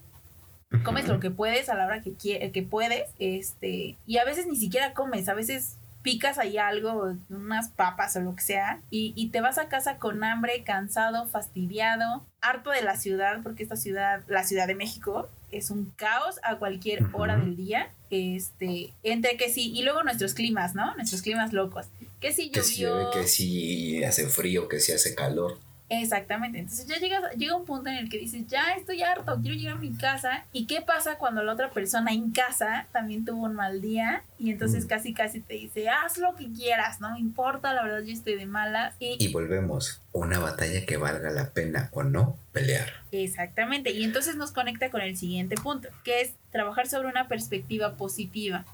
Comes 0.83 1.07
lo 1.07 1.19
que 1.19 1.29
puedes 1.29 1.69
a 1.69 1.75
la 1.75 1.85
hora 1.85 2.01
que, 2.01 2.15
que 2.15 2.63
puedes, 2.63 3.11
este, 3.19 3.95
y 4.07 4.17
a 4.17 4.25
veces 4.25 4.47
ni 4.47 4.55
siquiera 4.55 4.93
comes, 4.93 5.29
a 5.29 5.35
veces 5.35 5.77
picas 6.01 6.39
ahí 6.39 6.57
algo, 6.57 7.15
unas 7.29 7.69
papas 7.69 8.15
o 8.15 8.21
lo 8.21 8.35
que 8.35 8.41
sea, 8.41 8.81
y, 8.89 9.29
te 9.29 9.39
vas 9.39 9.59
a 9.59 9.69
casa 9.69 9.99
con 9.99 10.23
hambre, 10.23 10.63
cansado, 10.63 11.27
fastidiado, 11.27 12.25
harto 12.41 12.71
de 12.71 12.81
la 12.81 12.97
ciudad, 12.97 13.43
porque 13.43 13.61
esta 13.61 13.75
ciudad, 13.75 14.23
la 14.27 14.43
Ciudad 14.45 14.65
de 14.65 14.73
México, 14.73 15.29
es 15.51 15.69
un 15.69 15.91
caos 15.95 16.39
a 16.41 16.55
cualquier 16.55 17.05
hora 17.13 17.37
del 17.37 17.55
día. 17.55 17.91
Este, 18.09 18.95
entre 19.03 19.37
que 19.37 19.49
sí, 19.49 19.71
y 19.75 19.83
luego 19.83 20.01
nuestros 20.01 20.33
climas, 20.33 20.73
¿no? 20.73 20.95
Nuestros 20.95 21.21
climas 21.21 21.53
locos. 21.53 21.85
Que 22.19 22.33
si 22.33 22.49
llovió. 22.49 23.11
Que 23.11 23.27
si, 23.27 23.93
que 23.93 23.97
si 23.99 24.03
hace 24.03 24.27
frío, 24.27 24.67
que 24.67 24.79
si 24.79 24.91
hace 24.91 25.15
calor. 25.15 25.59
Exactamente. 25.89 26.59
Entonces 26.59 26.87
ya 26.87 26.97
llega, 26.97 27.31
llega 27.31 27.55
un 27.55 27.65
punto 27.65 27.89
en 27.89 27.97
el 27.97 28.09
que 28.09 28.17
dices, 28.17 28.47
ya 28.47 28.73
estoy 28.75 29.03
harto, 29.03 29.39
quiero 29.41 29.55
llegar 29.55 29.77
a 29.77 29.79
mi 29.79 29.95
casa. 29.95 30.45
¿Y 30.51 30.65
qué 30.65 30.81
pasa 30.81 31.17
cuando 31.17 31.43
la 31.43 31.53
otra 31.53 31.69
persona 31.69 32.11
en 32.11 32.31
casa 32.31 32.87
también 32.91 33.23
tuvo 33.23 33.43
un 33.43 33.53
mal 33.53 33.81
día? 33.81 34.23
Y 34.39 34.49
entonces 34.49 34.85
mm. 34.85 34.87
casi 34.87 35.13
casi 35.13 35.41
te 35.41 35.53
dice, 35.53 35.87
haz 35.89 36.17
lo 36.17 36.35
que 36.35 36.51
quieras, 36.51 37.01
no 37.01 37.11
me 37.11 37.19
importa, 37.19 37.73
la 37.73 37.83
verdad 37.83 38.01
yo 38.01 38.13
estoy 38.13 38.35
de 38.35 38.47
malas. 38.47 38.95
Y, 38.99 39.17
y 39.23 39.31
volvemos, 39.31 40.01
una 40.11 40.39
batalla 40.39 40.85
que 40.85 40.97
valga 40.97 41.29
la 41.29 41.51
pena 41.51 41.89
o 41.93 42.03
no 42.03 42.37
pelear. 42.51 42.89
Exactamente. 43.11 43.91
Y 43.91 44.03
entonces 44.03 44.35
nos 44.37 44.51
conecta 44.51 44.89
con 44.89 45.01
el 45.01 45.15
siguiente 45.17 45.55
punto, 45.55 45.89
que 46.03 46.21
es 46.21 46.33
trabajar 46.51 46.87
sobre 46.87 47.09
una 47.09 47.27
perspectiva 47.27 47.95
positiva. 47.95 48.65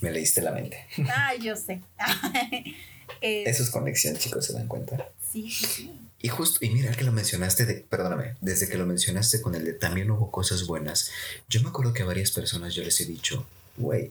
Me 0.00 0.10
leíste 0.10 0.42
la 0.42 0.52
mente. 0.52 0.86
Ah, 1.08 1.34
yo 1.34 1.56
sé. 1.56 1.80
Eso 3.20 3.62
es 3.62 3.70
conexión, 3.70 4.16
chicos, 4.16 4.46
¿se 4.46 4.52
dan 4.52 4.68
cuenta? 4.68 5.08
Sí, 5.32 5.50
sí, 5.50 5.66
sí. 5.66 6.00
Y 6.20 6.28
justo, 6.28 6.64
y 6.64 6.70
mira 6.70 6.92
que 6.92 7.04
lo 7.04 7.12
mencionaste, 7.12 7.66
de, 7.66 7.74
perdóname, 7.74 8.36
desde 8.40 8.68
que 8.68 8.78
lo 8.78 8.86
mencionaste 8.86 9.42
con 9.42 9.54
el 9.54 9.64
de 9.64 9.74
también 9.74 10.10
hubo 10.10 10.30
cosas 10.30 10.66
buenas, 10.66 11.10
yo 11.50 11.60
me 11.62 11.68
acuerdo 11.68 11.92
que 11.92 12.02
a 12.02 12.06
varias 12.06 12.30
personas 12.30 12.74
yo 12.74 12.82
les 12.82 12.98
he 13.00 13.04
dicho, 13.04 13.46
güey, 13.76 14.10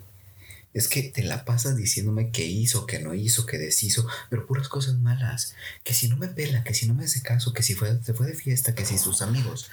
es 0.74 0.88
que 0.88 1.04
te 1.04 1.24
la 1.24 1.46
pasas 1.46 1.76
diciéndome 1.76 2.32
que 2.32 2.46
hizo, 2.46 2.88
que 2.88 3.00
no 3.00 3.14
hizo, 3.14 3.46
que 3.46 3.58
deshizo, 3.60 4.08
pero 4.30 4.48
puras 4.48 4.68
cosas 4.68 4.96
malas. 4.96 5.56
Que 5.84 5.94
si 5.94 6.08
no 6.08 6.18
me 6.18 6.28
pela, 6.28 6.64
que 6.64 6.74
si 6.74 6.88
no 6.88 6.96
me 6.96 7.06
hace 7.06 7.22
caso, 7.22 7.54
que 7.54 7.62
si 7.62 7.76
fue, 7.76 8.02
se 8.04 8.14
fue 8.14 8.26
de 8.26 8.34
fiesta, 8.34 8.74
que 8.74 8.86
si 8.86 8.98
sus 8.98 9.22
amigos. 9.22 9.70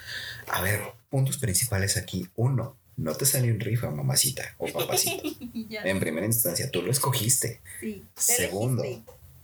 A 0.47 0.61
ver, 0.61 0.81
puntos 1.09 1.37
principales 1.37 1.97
aquí. 1.97 2.29
Uno, 2.35 2.77
no 3.01 3.13
te 3.15 3.25
salió 3.25 3.51
en 3.51 3.59
rifa, 3.59 3.89
mamacita 3.89 4.55
o 4.57 4.67
papacito. 4.67 5.23
en 5.83 5.99
primera 5.99 6.25
instancia, 6.25 6.69
tú 6.71 6.81
lo 6.81 6.91
escogiste. 6.91 7.61
Sí. 7.79 8.03
Segundo, 8.15 8.83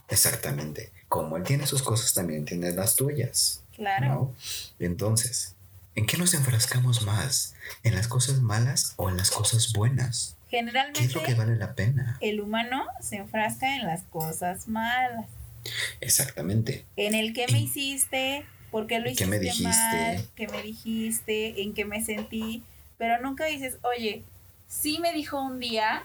exactamente 0.08 0.92
como 1.08 1.36
él 1.36 1.42
tiene 1.42 1.66
sus 1.66 1.82
cosas, 1.82 2.14
también 2.14 2.44
tiene 2.44 2.70
las 2.72 2.96
tuyas. 2.96 3.62
Claro. 3.74 4.34
Entonces, 4.78 5.54
¿en 5.94 6.06
qué 6.06 6.16
nos 6.16 6.34
enfrascamos 6.34 7.02
más? 7.02 7.54
¿En 7.82 7.94
las 7.94 8.08
cosas 8.08 8.40
malas 8.40 8.92
o 8.96 9.08
en 9.08 9.16
las 9.16 9.30
cosas 9.30 9.72
buenas? 9.72 10.36
Generalmente. 10.50 11.00
¿Qué 11.00 11.06
es 11.06 11.14
lo 11.14 11.22
que 11.22 11.34
vale 11.34 11.56
la 11.56 11.74
pena? 11.74 12.18
El 12.20 12.40
humano 12.40 12.86
se 13.00 13.16
enfrasca 13.16 13.76
en 13.76 13.86
las 13.86 14.02
cosas 14.04 14.68
malas. 14.68 15.26
Exactamente. 16.00 16.84
En 16.96 17.14
el 17.14 17.32
que 17.32 17.46
me 17.50 17.60
hiciste, 17.60 18.44
por 18.70 18.86
qué 18.86 19.00
lo 19.00 19.06
hiciste 19.06 19.24
¿Qué 19.24 19.30
me 19.30 19.38
dijiste? 19.38 19.68
mal, 19.68 20.28
qué 20.34 20.48
me 20.48 20.62
dijiste, 20.62 21.62
en 21.62 21.74
qué 21.74 21.84
me 21.84 22.04
sentí, 22.04 22.62
pero 22.98 23.20
nunca 23.22 23.46
dices, 23.46 23.78
oye, 23.82 24.24
sí 24.66 24.98
me 24.98 25.12
dijo 25.12 25.40
un 25.40 25.58
día 25.60 26.04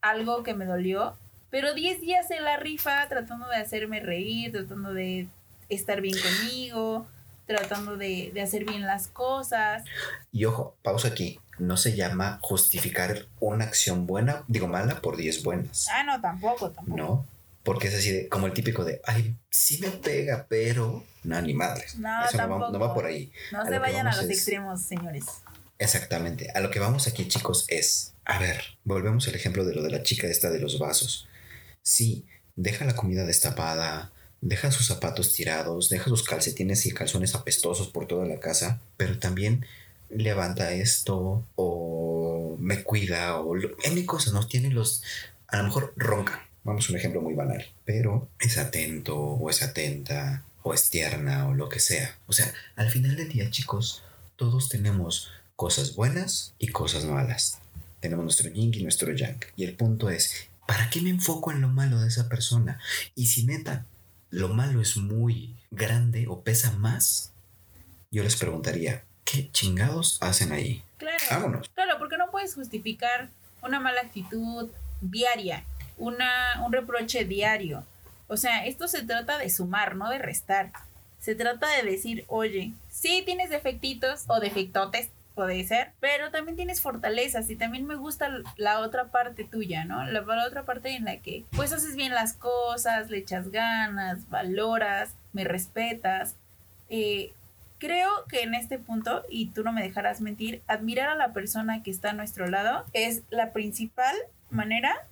algo 0.00 0.42
que 0.42 0.54
me 0.54 0.66
dolió, 0.66 1.16
pero 1.50 1.72
10 1.72 2.00
días 2.00 2.30
en 2.30 2.44
la 2.44 2.58
rifa 2.58 3.08
tratando 3.08 3.48
de 3.48 3.56
hacerme 3.56 4.00
reír, 4.00 4.52
tratando 4.52 4.92
de 4.92 5.28
estar 5.68 6.00
bien 6.00 6.16
conmigo, 6.20 7.06
tratando 7.46 7.96
de, 7.96 8.32
hacer 8.42 8.64
bien 8.64 8.82
las 8.82 9.08
cosas. 9.08 9.84
Y 10.30 10.44
ojo, 10.44 10.76
pausa 10.82 11.08
aquí. 11.08 11.40
No 11.58 11.76
se 11.76 11.96
llama 11.96 12.38
justificar 12.40 13.26
una 13.40 13.64
acción 13.64 14.06
buena, 14.06 14.44
digo 14.46 14.68
mala, 14.68 15.00
por 15.00 15.16
10 15.16 15.42
buenas. 15.42 15.88
Ah, 15.90 16.04
no, 16.04 16.20
tampoco, 16.20 16.70
tampoco. 16.70 16.96
No, 16.96 17.26
porque 17.64 17.88
es 17.88 17.96
así 17.96 18.12
de, 18.12 18.28
como 18.28 18.46
el 18.46 18.52
típico 18.52 18.84
de, 18.84 19.00
ay, 19.04 19.34
sí 19.50 19.78
me 19.80 19.88
pega, 19.88 20.46
pero 20.48 21.02
no, 21.24 21.42
ni 21.42 21.54
madres. 21.54 21.98
No, 21.98 22.24
Eso 22.24 22.46
No, 22.46 22.78
va, 22.78 22.94
por 22.94 23.06
ahí. 23.06 23.32
No 23.50 23.66
se 23.66 23.78
vayan 23.80 24.06
a 24.06 24.14
los 24.14 24.26
extremos, 24.26 24.82
señores. 24.82 25.24
Exactamente. 25.78 26.50
A 26.54 26.60
lo 26.60 26.70
que 26.70 26.80
vamos 26.80 27.06
aquí, 27.06 27.28
chicos, 27.28 27.64
es, 27.68 28.14
a 28.24 28.38
ver, 28.38 28.62
volvemos 28.84 29.28
al 29.28 29.34
ejemplo 29.34 29.64
de 29.64 29.74
lo 29.74 29.82
de 29.82 29.90
la 29.90 30.02
chica 30.02 30.26
esta 30.26 30.50
de 30.50 30.58
los 30.58 30.78
vasos. 30.78 31.28
Sí, 31.82 32.26
deja 32.56 32.84
la 32.84 32.96
comida 32.96 33.24
destapada, 33.24 34.12
deja 34.40 34.70
sus 34.70 34.86
zapatos 34.86 35.32
tirados, 35.32 35.88
deja 35.88 36.08
sus 36.08 36.24
calcetines 36.24 36.86
y 36.86 36.92
calzones 36.92 37.34
apestosos 37.34 37.88
por 37.88 38.06
toda 38.06 38.26
la 38.26 38.40
casa, 38.40 38.80
pero 38.96 39.18
también 39.18 39.64
levanta 40.10 40.72
esto 40.72 41.46
o 41.56 42.56
me 42.58 42.82
cuida 42.82 43.40
o 43.40 43.56
en 43.56 43.94
mi 43.94 44.04
cosa 44.04 44.32
no 44.32 44.46
tiene 44.46 44.70
los 44.70 45.02
a 45.48 45.58
lo 45.58 45.64
mejor 45.64 45.92
ronca 45.96 46.48
vamos 46.64 46.88
a 46.88 46.92
un 46.92 46.98
ejemplo 46.98 47.20
muy 47.20 47.34
banal 47.34 47.66
pero 47.84 48.28
es 48.40 48.56
atento 48.58 49.18
o 49.18 49.50
es 49.50 49.62
atenta 49.62 50.44
o 50.62 50.72
es 50.72 50.90
tierna 50.90 51.48
o 51.48 51.54
lo 51.54 51.68
que 51.68 51.80
sea 51.80 52.16
o 52.26 52.32
sea 52.32 52.52
al 52.76 52.90
final 52.90 53.16
del 53.16 53.28
día 53.28 53.50
chicos 53.50 54.02
todos 54.36 54.68
tenemos 54.68 55.30
cosas 55.58 55.96
buenas 55.96 56.54
y 56.60 56.68
cosas 56.68 57.04
malas 57.04 57.58
tenemos 57.98 58.22
nuestro 58.24 58.48
yin 58.48 58.72
y 58.72 58.82
nuestro 58.84 59.12
yang 59.12 59.40
y 59.56 59.64
el 59.64 59.74
punto 59.74 60.08
es 60.08 60.48
¿para 60.68 60.88
qué 60.88 61.00
me 61.00 61.10
enfoco 61.10 61.50
en 61.50 61.62
lo 61.62 61.68
malo 61.68 61.98
de 61.98 62.08
esa 62.08 62.28
persona? 62.28 62.78
Y 63.14 63.26
si 63.26 63.44
neta, 63.44 63.86
lo 64.28 64.50
malo 64.50 64.80
es 64.80 64.98
muy 64.98 65.56
grande 65.70 66.26
o 66.28 66.42
pesa 66.42 66.72
más, 66.72 67.32
yo 68.10 68.22
les 68.22 68.36
preguntaría, 68.36 69.02
¿qué 69.24 69.50
chingados 69.50 70.18
hacen 70.20 70.52
ahí? 70.52 70.84
Claro. 70.98 71.24
Vámonos. 71.30 71.70
Claro, 71.70 71.98
porque 71.98 72.18
no 72.18 72.30
puedes 72.30 72.54
justificar 72.54 73.30
una 73.62 73.80
mala 73.80 74.02
actitud 74.02 74.70
diaria, 75.00 75.64
una, 75.96 76.62
un 76.64 76.72
reproche 76.72 77.24
diario. 77.24 77.82
O 78.28 78.36
sea, 78.36 78.66
esto 78.66 78.86
se 78.86 79.02
trata 79.02 79.38
de 79.38 79.48
sumar, 79.48 79.96
no 79.96 80.10
de 80.10 80.18
restar. 80.18 80.70
Se 81.18 81.34
trata 81.34 81.66
de 81.76 81.90
decir, 81.90 82.26
oye, 82.28 82.74
sí 82.90 83.22
tienes 83.24 83.48
defectitos 83.48 84.24
o 84.26 84.38
defectotes, 84.38 85.08
puede 85.38 85.62
ser, 85.62 85.92
pero 86.00 86.32
también 86.32 86.56
tienes 86.56 86.80
fortalezas 86.80 87.48
y 87.48 87.54
también 87.54 87.86
me 87.86 87.94
gusta 87.94 88.28
la 88.56 88.80
otra 88.80 89.12
parte 89.12 89.44
tuya, 89.44 89.84
¿no? 89.84 90.04
La, 90.04 90.24
otra 90.44 90.64
parte 90.64 90.96
en 90.96 91.04
la 91.04 91.18
que 91.18 91.44
pues 91.52 91.72
haces 91.72 91.94
bien 91.94 92.12
las 92.12 92.32
cosas, 92.32 93.08
le 93.08 93.18
echas 93.18 93.52
ganas, 93.52 94.28
valoras, 94.30 95.14
me 95.32 95.44
respetas. 95.44 96.34
Eh, 96.88 97.34
creo 97.78 98.10
que 98.28 98.42
en 98.42 98.56
este 98.56 98.80
punto, 98.80 99.22
y 99.30 99.50
tú 99.50 99.62
no 99.62 99.72
me 99.72 99.80
dejarás 99.80 100.20
mentir, 100.20 100.60
admirar 100.66 101.08
a 101.08 101.14
la 101.14 101.32
persona 101.32 101.84
que 101.84 101.92
está 101.92 102.10
a 102.10 102.14
nuestro 102.14 102.48
lado 102.48 102.84
es 102.92 103.22
la 103.30 103.52
principal 103.52 104.16
manera 104.50 105.06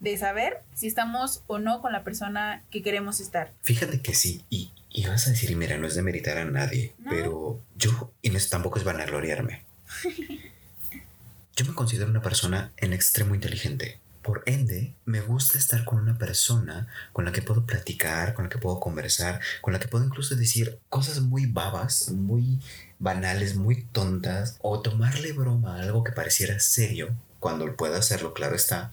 de 0.00 0.16
saber 0.18 0.62
si 0.74 0.88
estamos 0.88 1.44
o 1.46 1.60
no 1.60 1.80
con 1.80 1.92
la 1.92 2.02
persona 2.02 2.64
que 2.72 2.82
queremos 2.82 3.20
estar. 3.20 3.52
Fíjate 3.62 4.02
que 4.02 4.14
sí, 4.14 4.44
y 4.50 4.72
y 4.96 5.06
vas 5.06 5.26
a 5.26 5.30
decir, 5.30 5.54
mira, 5.56 5.76
no 5.76 5.88
es 5.88 5.96
de 5.96 6.02
meritar 6.02 6.38
a 6.38 6.44
nadie, 6.44 6.94
pero 7.10 7.60
yo, 7.76 8.12
y 8.22 8.30
no 8.30 8.38
tampoco 8.48 8.78
es 8.78 8.84
vanagloriarme. 8.84 9.64
yo 11.56 11.64
me 11.66 11.74
considero 11.74 12.08
una 12.08 12.22
persona 12.22 12.72
en 12.76 12.92
extremo 12.92 13.34
inteligente. 13.34 13.98
Por 14.22 14.44
ende, 14.46 14.94
me 15.04 15.20
gusta 15.20 15.58
estar 15.58 15.84
con 15.84 15.98
una 15.98 16.16
persona 16.16 16.86
con 17.12 17.24
la 17.24 17.32
que 17.32 17.42
puedo 17.42 17.66
platicar, 17.66 18.34
con 18.34 18.44
la 18.44 18.48
que 18.48 18.58
puedo 18.58 18.78
conversar, 18.78 19.40
con 19.60 19.72
la 19.72 19.80
que 19.80 19.88
puedo 19.88 20.04
incluso 20.04 20.36
decir 20.36 20.78
cosas 20.88 21.20
muy 21.20 21.46
babas, 21.46 22.10
muy 22.10 22.60
banales, 23.00 23.56
muy 23.56 23.82
tontas, 23.82 24.58
o 24.62 24.80
tomarle 24.80 25.32
broma 25.32 25.76
a 25.76 25.82
algo 25.82 26.04
que 26.04 26.12
pareciera 26.12 26.60
serio, 26.60 27.12
cuando 27.40 27.74
pueda 27.74 27.98
hacerlo, 27.98 28.32
claro 28.32 28.54
está. 28.54 28.92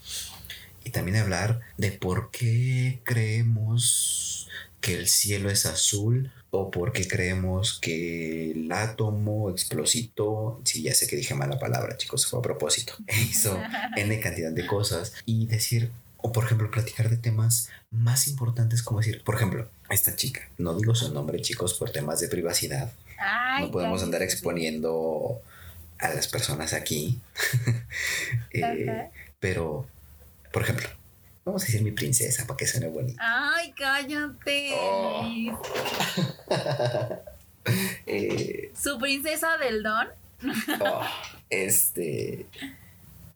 Y 0.84 0.90
también 0.90 1.18
hablar 1.18 1.60
de 1.78 1.92
por 1.92 2.32
qué 2.32 3.02
creemos 3.04 4.41
que 4.82 4.96
el 4.96 5.08
cielo 5.08 5.50
es 5.50 5.66
azul 5.66 6.32
o 6.50 6.70
porque 6.70 7.08
creemos 7.08 7.80
que 7.80 8.52
el 8.52 8.72
átomo 8.72 9.50
explositó, 9.50 10.60
sí, 10.66 10.82
ya 10.84 10.94
sé 10.94 11.08
que 11.08 11.16
dije 11.16 11.34
mala 11.34 11.60
palabra, 11.60 11.96
chicos, 11.98 12.28
fue 12.28 12.40
a 12.40 12.42
propósito, 12.42 12.94
hizo 13.30 13.58
N 13.96 14.20
cantidad 14.20 14.52
de 14.52 14.68
cosas 14.68 15.14
y 15.26 15.46
decir, 15.46 15.92
O 16.18 16.32
por 16.32 16.44
ejemplo, 16.44 16.70
platicar 16.70 17.10
de 17.10 17.18
temas 17.18 17.70
más 17.90 18.28
importantes 18.28 18.84
como 18.84 19.00
decir, 19.00 19.24
por 19.24 19.36
ejemplo, 19.36 19.68
esta 19.90 20.16
chica, 20.16 20.42
no 20.58 20.76
digo 20.76 20.94
su 20.94 21.12
nombre 21.14 21.42
chicos 21.42 21.74
por 21.74 21.92
temas 21.92 22.20
de 22.20 22.28
privacidad. 22.28 22.92
Ay, 23.18 23.66
no 23.66 23.72
podemos 23.72 24.04
andar 24.04 24.22
exponiendo 24.22 25.42
a 26.00 26.10
las 26.14 26.28
personas 26.28 26.74
aquí. 26.74 27.20
Eh, 28.54 29.10
pero, 29.40 29.88
por 30.52 30.64
ejemplo, 30.64 30.90
vamos 31.46 31.64
a 31.64 31.66
decir 31.66 31.82
mi 31.84 31.92
princesa 31.92 32.46
para 32.48 32.58
que 32.58 32.68
suene 32.68 32.88
bonito. 32.88 33.20
Ay, 33.22 33.74
cállate. 33.74 34.74
Oh. 34.76 35.62
Eh, 38.08 38.72
Su 38.82 38.98
princesa 38.98 39.58
del 39.58 39.84
don. 39.84 40.08
oh, 40.82 41.02
este 41.52 42.48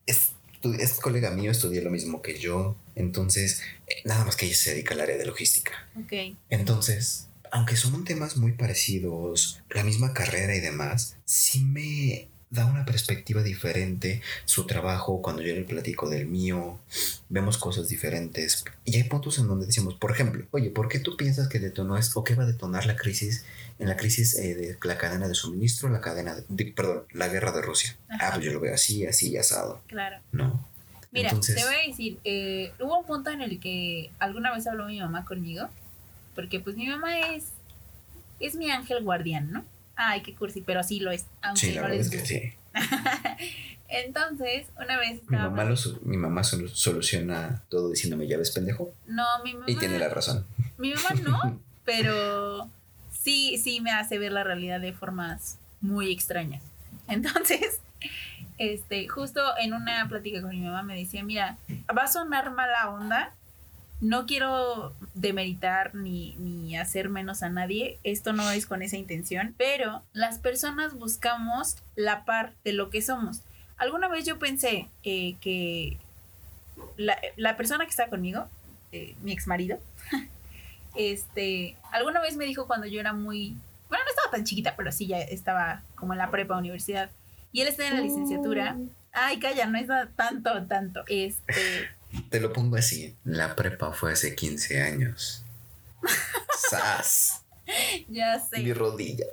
es, 0.08 0.32
tu- 0.62 0.74
es 0.74 0.94
colega 1.00 1.30
mío, 1.30 1.52
estudia 1.52 1.82
lo 1.84 1.92
mismo 1.92 2.22
que 2.24 2.40
yo. 2.40 2.76
Entonces, 2.96 3.62
eh, 3.88 3.98
nada 4.06 4.26
más 4.26 4.36
que 4.36 4.48
ella 4.48 4.56
se 4.56 4.72
dedica 4.72 4.96
al 4.96 5.02
área 5.02 5.18
de 5.18 5.26
logística. 5.28 5.74
Ok. 6.00 6.36
Entonces, 6.50 7.28
aunque 7.52 7.76
son 7.76 8.04
temas 8.04 8.38
muy 8.38 8.54
parecidos, 8.54 9.62
la 9.70 9.84
misma 9.84 10.14
carrera 10.14 10.56
y 10.56 10.60
demás, 10.60 11.18
sí 11.26 11.60
me 11.64 12.28
da 12.56 12.66
una 12.66 12.86
perspectiva 12.86 13.44
diferente 13.44 14.22
su 14.46 14.66
trabajo 14.66 15.22
cuando 15.22 15.42
yo 15.44 15.54
le 15.54 15.64
platico 15.64 16.10
del 16.10 16.26
mío, 16.26 16.80
vemos 17.30 17.58
cosas 17.58 17.88
diferentes 17.88 18.64
y 18.86 18.96
hay 18.98 19.04
puntos 19.04 19.38
en 19.38 19.48
donde 19.48 19.66
decimos, 19.68 19.94
por 19.96 20.12
ejemplo, 20.12 20.46
oye, 20.52 20.70
¿por 20.72 20.88
qué 20.88 21.00
tú 21.00 21.16
piensas 21.18 21.48
que 21.50 21.60
detonó 21.60 21.98
es 21.98 22.16
o 22.16 22.24
qué 22.24 22.34
va 22.36 22.44
a 22.44 22.48
detonar 22.48 22.86
la 22.86 22.96
crisis 22.96 23.46
en 23.78 23.90
la 23.90 23.98
crisis 23.98 24.36
eh, 24.40 24.56
de 24.56 24.78
la 24.84 24.98
cadena 24.98 25.28
de 25.28 25.36
suministro, 25.36 25.90
la 25.90 26.00
cadena, 26.02 26.34
de, 26.36 26.46
de- 26.48 26.72
perdón, 26.72 27.04
la 27.12 27.28
guerra 27.28 27.52
de 27.52 27.62
Rusia? 27.62 27.96
Ajá. 28.10 28.28
Ah, 28.28 28.32
pues 28.34 28.46
yo 28.46 28.54
lo 28.54 28.60
veo 28.62 28.74
así, 28.74 29.06
así 29.06 29.30
y 29.32 29.38
asado, 29.38 29.82
Claro. 29.88 30.18
¿no? 30.32 30.66
Mira, 31.12 31.30
Entonces- 31.30 31.56
te 31.56 31.64
voy 31.66 31.76
a 31.76 31.88
decir, 31.88 32.18
eh, 32.24 32.72
hubo 32.80 33.00
un 33.00 33.06
punto 33.06 33.30
en 33.32 33.42
el 33.42 33.60
que 33.60 34.12
alguna 34.20 34.54
vez 34.54 34.66
habló 34.68 34.86
mi 34.88 35.00
mamá 35.00 35.26
conmigo, 35.26 35.68
porque 36.36 36.60
pues 36.60 36.76
mi 36.76 36.88
mamá 36.88 37.20
es, 37.36 37.46
es 38.40 38.56
mi 38.56 38.70
ángel 38.72 39.04
guardián, 39.04 39.52
¿no? 39.52 39.66
Ay, 39.96 40.22
qué 40.22 40.36
cursi, 40.36 40.62
pero 40.62 40.84
sí 40.84 41.00
lo 41.00 41.12
es, 41.12 41.26
aunque 41.42 41.60
Sí, 41.62 41.74
la 41.74 41.82
no 41.82 41.88
verdad 41.88 42.02
es 42.02 42.10
que 42.10 42.26
sí. 42.26 42.54
Entonces, 43.88 44.68
una 44.82 44.98
vez 44.98 45.22
Mi 45.30 45.38
mamá, 45.38 45.64
lo, 45.64 45.76
mi 46.04 46.18
mamá 46.18 46.42
solu- 46.42 46.74
soluciona 46.74 47.62
todo 47.70 47.92
diciéndome, 47.92 48.28
ya 48.28 48.38
ves 48.38 48.52
pendejo. 48.52 48.94
No, 49.06 49.24
mi 49.44 49.54
mamá... 49.54 49.66
Y 49.68 49.76
tiene 49.76 50.00
la 50.00 50.10
razón. 50.10 50.46
Mi 50.78 50.94
mamá 50.94 51.10
no, 51.24 51.60
pero 51.86 52.70
sí, 53.12 53.58
sí 53.58 53.82
me 53.82 53.92
hace 53.92 54.18
ver 54.18 54.32
la 54.32 54.44
realidad 54.44 54.82
de 54.82 54.92
formas 54.94 55.60
muy 55.82 56.12
extrañas. 56.12 56.64
Entonces, 57.08 57.80
este, 58.58 59.08
justo 59.08 59.42
en 59.60 59.74
una 59.74 60.08
plática 60.10 60.42
con 60.42 60.50
mi 60.50 60.62
mamá 60.62 60.82
me 60.84 60.96
decía, 60.98 61.24
mira, 61.24 61.58
va 61.96 62.04
a 62.04 62.08
sonar 62.08 62.52
mala 62.52 62.90
onda, 62.90 63.34
no 64.02 64.26
quiero 64.26 64.94
demeritar 65.14 65.96
ni, 65.96 66.36
ni 66.38 66.78
hacer 66.78 67.10
menos 67.10 67.44
a 67.44 67.50
nadie, 67.50 68.00
esto 68.04 68.34
no 68.34 68.50
es 68.52 68.66
con 68.66 68.82
esa 68.82 68.98
intención, 68.98 69.56
pero 69.58 70.04
las 70.14 70.40
personas 70.40 70.94
buscamos 70.94 71.78
la 71.96 72.26
par 72.26 72.54
de 72.64 72.74
lo 72.74 72.90
que 72.90 73.02
somos. 73.02 73.42
Alguna 73.78 74.08
vez 74.08 74.26
yo 74.26 74.40
pensé 74.40 74.90
eh, 75.04 75.36
que 75.42 75.98
la, 76.98 77.18
la 77.36 77.58
persona 77.58 77.86
que 77.86 77.92
está 77.92 78.08
conmigo, 78.08 78.48
eh, 78.92 79.16
mi 79.22 79.32
ex 79.32 79.48
marido, 79.48 79.80
este, 80.96 81.76
alguna 81.92 82.22
vez 82.22 82.36
me 82.36 82.46
dijo 82.46 82.68
cuando 82.68 82.88
yo 82.88 83.00
era 83.00 83.14
muy, 83.14 83.56
bueno, 83.90 84.04
no 84.04 84.10
estaba 84.10 84.32
tan 84.32 84.44
chiquita, 84.44 84.76
pero 84.76 84.92
sí 84.92 85.08
ya 85.08 85.20
estaba 85.20 85.84
como 85.96 86.14
en 86.14 86.20
la 86.20 86.32
prepa 86.32 86.58
universidad. 86.58 87.10
Y 87.52 87.62
él 87.62 87.70
está 87.70 87.88
en 87.88 87.96
la 87.96 88.02
licenciatura. 88.02 88.76
Ay, 89.14 89.40
calla, 89.40 89.66
no 89.68 89.78
es 89.78 89.88
tanto, 90.18 90.66
tanto. 90.66 91.04
Este, 91.08 91.88
Te 92.30 92.40
lo 92.40 92.54
pongo 92.54 92.78
así. 92.78 93.16
La 93.24 93.56
prepa 93.56 93.92
fue 93.92 94.14
hace 94.14 94.36
15 94.36 94.82
años. 94.82 95.44
¡Sas! 96.70 97.44
ya 98.10 98.40
sé. 98.40 98.60
Mi 98.60 98.74
rodilla. 98.74 99.26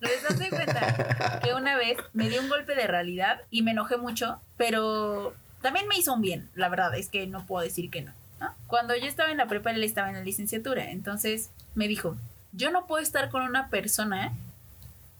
¿Les 0.00 0.22
das 0.22 0.38
de 0.38 0.50
cuenta 0.50 1.40
que 1.42 1.54
una 1.54 1.76
vez 1.76 1.98
me 2.12 2.28
dio 2.28 2.40
un 2.40 2.48
golpe 2.48 2.74
de 2.74 2.86
realidad 2.86 3.40
y 3.50 3.62
me 3.62 3.70
enojé 3.70 3.96
mucho, 3.96 4.40
pero 4.56 5.34
también 5.62 5.88
me 5.88 5.96
hizo 5.96 6.12
un 6.12 6.20
bien, 6.20 6.50
la 6.54 6.68
verdad, 6.68 6.94
es 6.94 7.08
que 7.08 7.26
no 7.26 7.46
puedo 7.46 7.64
decir 7.64 7.90
que 7.90 8.02
no. 8.02 8.12
¿no? 8.38 8.54
Cuando 8.66 8.94
yo 8.94 9.06
estaba 9.06 9.30
en 9.30 9.38
la 9.38 9.48
prepa, 9.48 9.70
él 9.70 9.82
estaba 9.82 10.08
en 10.08 10.14
la 10.16 10.22
licenciatura, 10.22 10.90
entonces 10.90 11.50
me 11.74 11.88
dijo, 11.88 12.16
yo 12.52 12.70
no 12.70 12.86
puedo 12.86 13.02
estar 13.02 13.30
con 13.30 13.42
una 13.42 13.70
persona 13.70 14.34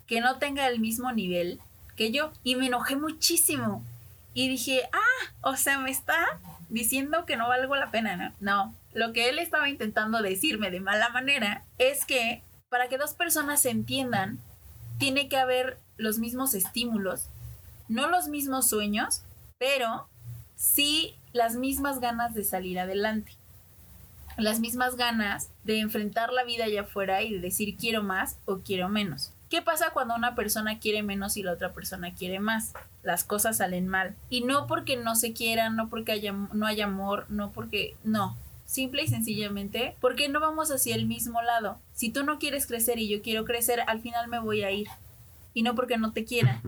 que 0.06 0.20
no 0.20 0.38
tenga 0.38 0.68
el 0.68 0.80
mismo 0.80 1.12
nivel 1.12 1.60
que 1.96 2.12
yo. 2.12 2.32
Y 2.44 2.56
me 2.56 2.66
enojé 2.66 2.96
muchísimo. 2.96 3.84
Y 4.34 4.48
dije, 4.48 4.82
ah, 4.92 5.32
o 5.42 5.56
sea, 5.56 5.78
me 5.78 5.90
está 5.90 6.38
diciendo 6.68 7.24
que 7.26 7.36
no 7.36 7.48
valgo 7.48 7.76
la 7.76 7.90
pena, 7.90 8.16
¿no? 8.16 8.32
No, 8.40 8.74
lo 8.92 9.12
que 9.12 9.28
él 9.28 9.38
estaba 9.38 9.68
intentando 9.68 10.22
decirme 10.22 10.70
de 10.70 10.80
mala 10.80 11.08
manera 11.10 11.64
es 11.78 12.04
que 12.04 12.42
para 12.68 12.88
que 12.88 12.98
dos 12.98 13.14
personas 13.14 13.60
se 13.62 13.70
entiendan, 13.70 14.38
tiene 14.98 15.28
que 15.28 15.36
haber 15.36 15.78
los 15.96 16.18
mismos 16.18 16.54
estímulos, 16.54 17.28
no 17.88 18.08
los 18.08 18.28
mismos 18.28 18.68
sueños, 18.68 19.22
pero 19.58 20.08
sí 20.56 21.14
las 21.32 21.56
mismas 21.56 22.00
ganas 22.00 22.34
de 22.34 22.44
salir 22.44 22.78
adelante. 22.78 23.32
Las 24.36 24.60
mismas 24.60 24.96
ganas 24.96 25.50
de 25.64 25.80
enfrentar 25.80 26.32
la 26.32 26.44
vida 26.44 26.64
allá 26.64 26.82
afuera 26.82 27.22
y 27.22 27.32
de 27.32 27.40
decir 27.40 27.76
quiero 27.76 28.02
más 28.02 28.38
o 28.44 28.58
quiero 28.58 28.88
menos. 28.88 29.32
¿Qué 29.48 29.62
pasa 29.62 29.90
cuando 29.90 30.14
una 30.14 30.34
persona 30.34 30.78
quiere 30.78 31.02
menos 31.02 31.36
y 31.36 31.42
la 31.42 31.52
otra 31.52 31.72
persona 31.72 32.14
quiere 32.14 32.40
más? 32.40 32.72
Las 33.06 33.22
cosas 33.22 33.58
salen 33.58 33.86
mal. 33.86 34.16
Y 34.30 34.40
no 34.40 34.66
porque 34.66 34.96
no 34.96 35.14
se 35.14 35.32
quieran, 35.32 35.76
no 35.76 35.88
porque 35.88 36.10
haya, 36.10 36.32
no 36.32 36.66
haya 36.66 36.86
amor, 36.86 37.26
no 37.28 37.52
porque... 37.52 37.94
No. 38.02 38.36
Simple 38.64 39.04
y 39.04 39.06
sencillamente 39.06 39.94
porque 40.00 40.28
no 40.28 40.40
vamos 40.40 40.72
hacia 40.72 40.96
el 40.96 41.06
mismo 41.06 41.40
lado. 41.40 41.78
Si 41.94 42.10
tú 42.10 42.24
no 42.24 42.40
quieres 42.40 42.66
crecer 42.66 42.98
y 42.98 43.06
yo 43.06 43.22
quiero 43.22 43.44
crecer, 43.44 43.80
al 43.86 44.00
final 44.00 44.26
me 44.26 44.40
voy 44.40 44.64
a 44.64 44.72
ir. 44.72 44.88
Y 45.54 45.62
no 45.62 45.76
porque 45.76 45.98
no 45.98 46.10
te 46.10 46.24
quiera, 46.24 46.60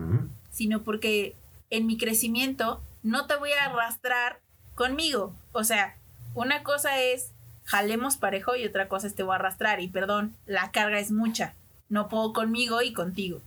sino 0.49 0.81
porque 0.83 1.35
en 1.69 1.85
mi 1.87 1.97
crecimiento 1.97 2.81
no 3.03 3.27
te 3.27 3.35
voy 3.35 3.51
a 3.51 3.65
arrastrar 3.65 4.39
conmigo. 4.75 5.35
O 5.51 5.65
sea, 5.65 5.97
una 6.35 6.63
cosa 6.63 7.01
es 7.01 7.33
jalemos 7.65 8.15
parejo 8.15 8.55
y 8.55 8.65
otra 8.65 8.87
cosa 8.87 9.07
es 9.07 9.15
te 9.15 9.23
voy 9.23 9.33
a 9.33 9.35
arrastrar. 9.35 9.81
Y 9.81 9.89
perdón, 9.89 10.37
la 10.45 10.71
carga 10.71 10.99
es 10.99 11.11
mucha. 11.11 11.53
No 11.89 12.07
puedo 12.07 12.31
conmigo 12.31 12.81
y 12.81 12.93
contigo, 12.93 13.41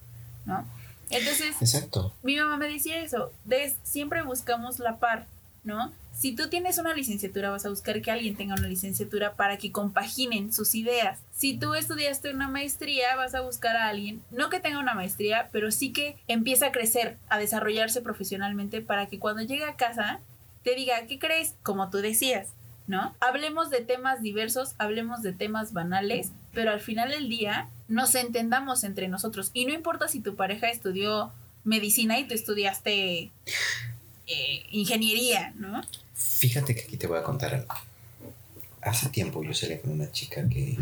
¿no? 0.44 0.66
Entonces, 1.12 1.56
Exacto. 1.60 2.12
mi 2.22 2.36
mamá 2.36 2.56
me 2.56 2.68
decía 2.68 3.02
eso, 3.02 3.32
de, 3.44 3.74
siempre 3.82 4.22
buscamos 4.22 4.78
la 4.78 4.98
par, 4.98 5.26
¿no? 5.64 5.92
Si 6.12 6.34
tú 6.34 6.48
tienes 6.48 6.78
una 6.78 6.94
licenciatura, 6.94 7.50
vas 7.50 7.64
a 7.64 7.70
buscar 7.70 8.02
que 8.02 8.10
alguien 8.10 8.36
tenga 8.36 8.54
una 8.54 8.68
licenciatura 8.68 9.34
para 9.34 9.56
que 9.56 9.72
compaginen 9.72 10.52
sus 10.52 10.74
ideas. 10.74 11.18
Si 11.34 11.56
tú 11.56 11.74
estudiaste 11.74 12.30
una 12.30 12.48
maestría, 12.48 13.16
vas 13.16 13.34
a 13.34 13.40
buscar 13.40 13.76
a 13.76 13.88
alguien, 13.88 14.22
no 14.30 14.50
que 14.50 14.60
tenga 14.60 14.78
una 14.78 14.94
maestría, 14.94 15.48
pero 15.52 15.70
sí 15.70 15.92
que 15.92 16.16
empiece 16.28 16.66
a 16.66 16.72
crecer, 16.72 17.16
a 17.28 17.38
desarrollarse 17.38 18.02
profesionalmente 18.02 18.82
para 18.82 19.06
que 19.06 19.18
cuando 19.18 19.42
llegue 19.42 19.64
a 19.64 19.76
casa 19.76 20.20
te 20.62 20.74
diga, 20.74 21.06
¿qué 21.06 21.18
crees? 21.18 21.54
Como 21.62 21.90
tú 21.90 21.98
decías, 21.98 22.50
¿no? 22.86 23.14
Hablemos 23.20 23.70
de 23.70 23.80
temas 23.80 24.22
diversos, 24.22 24.74
hablemos 24.78 25.22
de 25.22 25.32
temas 25.32 25.72
banales, 25.72 26.32
pero 26.52 26.70
al 26.70 26.80
final 26.80 27.10
del 27.10 27.28
día 27.28 27.68
nos 27.88 28.14
entendamos 28.14 28.84
entre 28.84 29.08
nosotros. 29.08 29.50
Y 29.52 29.64
no 29.66 29.72
importa 29.72 30.08
si 30.08 30.20
tu 30.20 30.36
pareja 30.36 30.70
estudió 30.70 31.32
medicina 31.64 32.18
y 32.18 32.26
tú 32.26 32.34
estudiaste 32.34 33.30
eh, 34.26 34.62
ingeniería, 34.70 35.52
¿no? 35.56 35.82
Fíjate 36.14 36.74
que 36.74 36.82
aquí 36.82 36.96
te 36.96 37.06
voy 37.06 37.18
a 37.18 37.22
contar 37.22 37.54
algo. 37.54 37.74
Hace 38.80 39.08
tiempo 39.10 39.42
yo 39.44 39.54
salí 39.54 39.78
con 39.78 39.92
una 39.92 40.10
chica 40.10 40.48
que, 40.48 40.76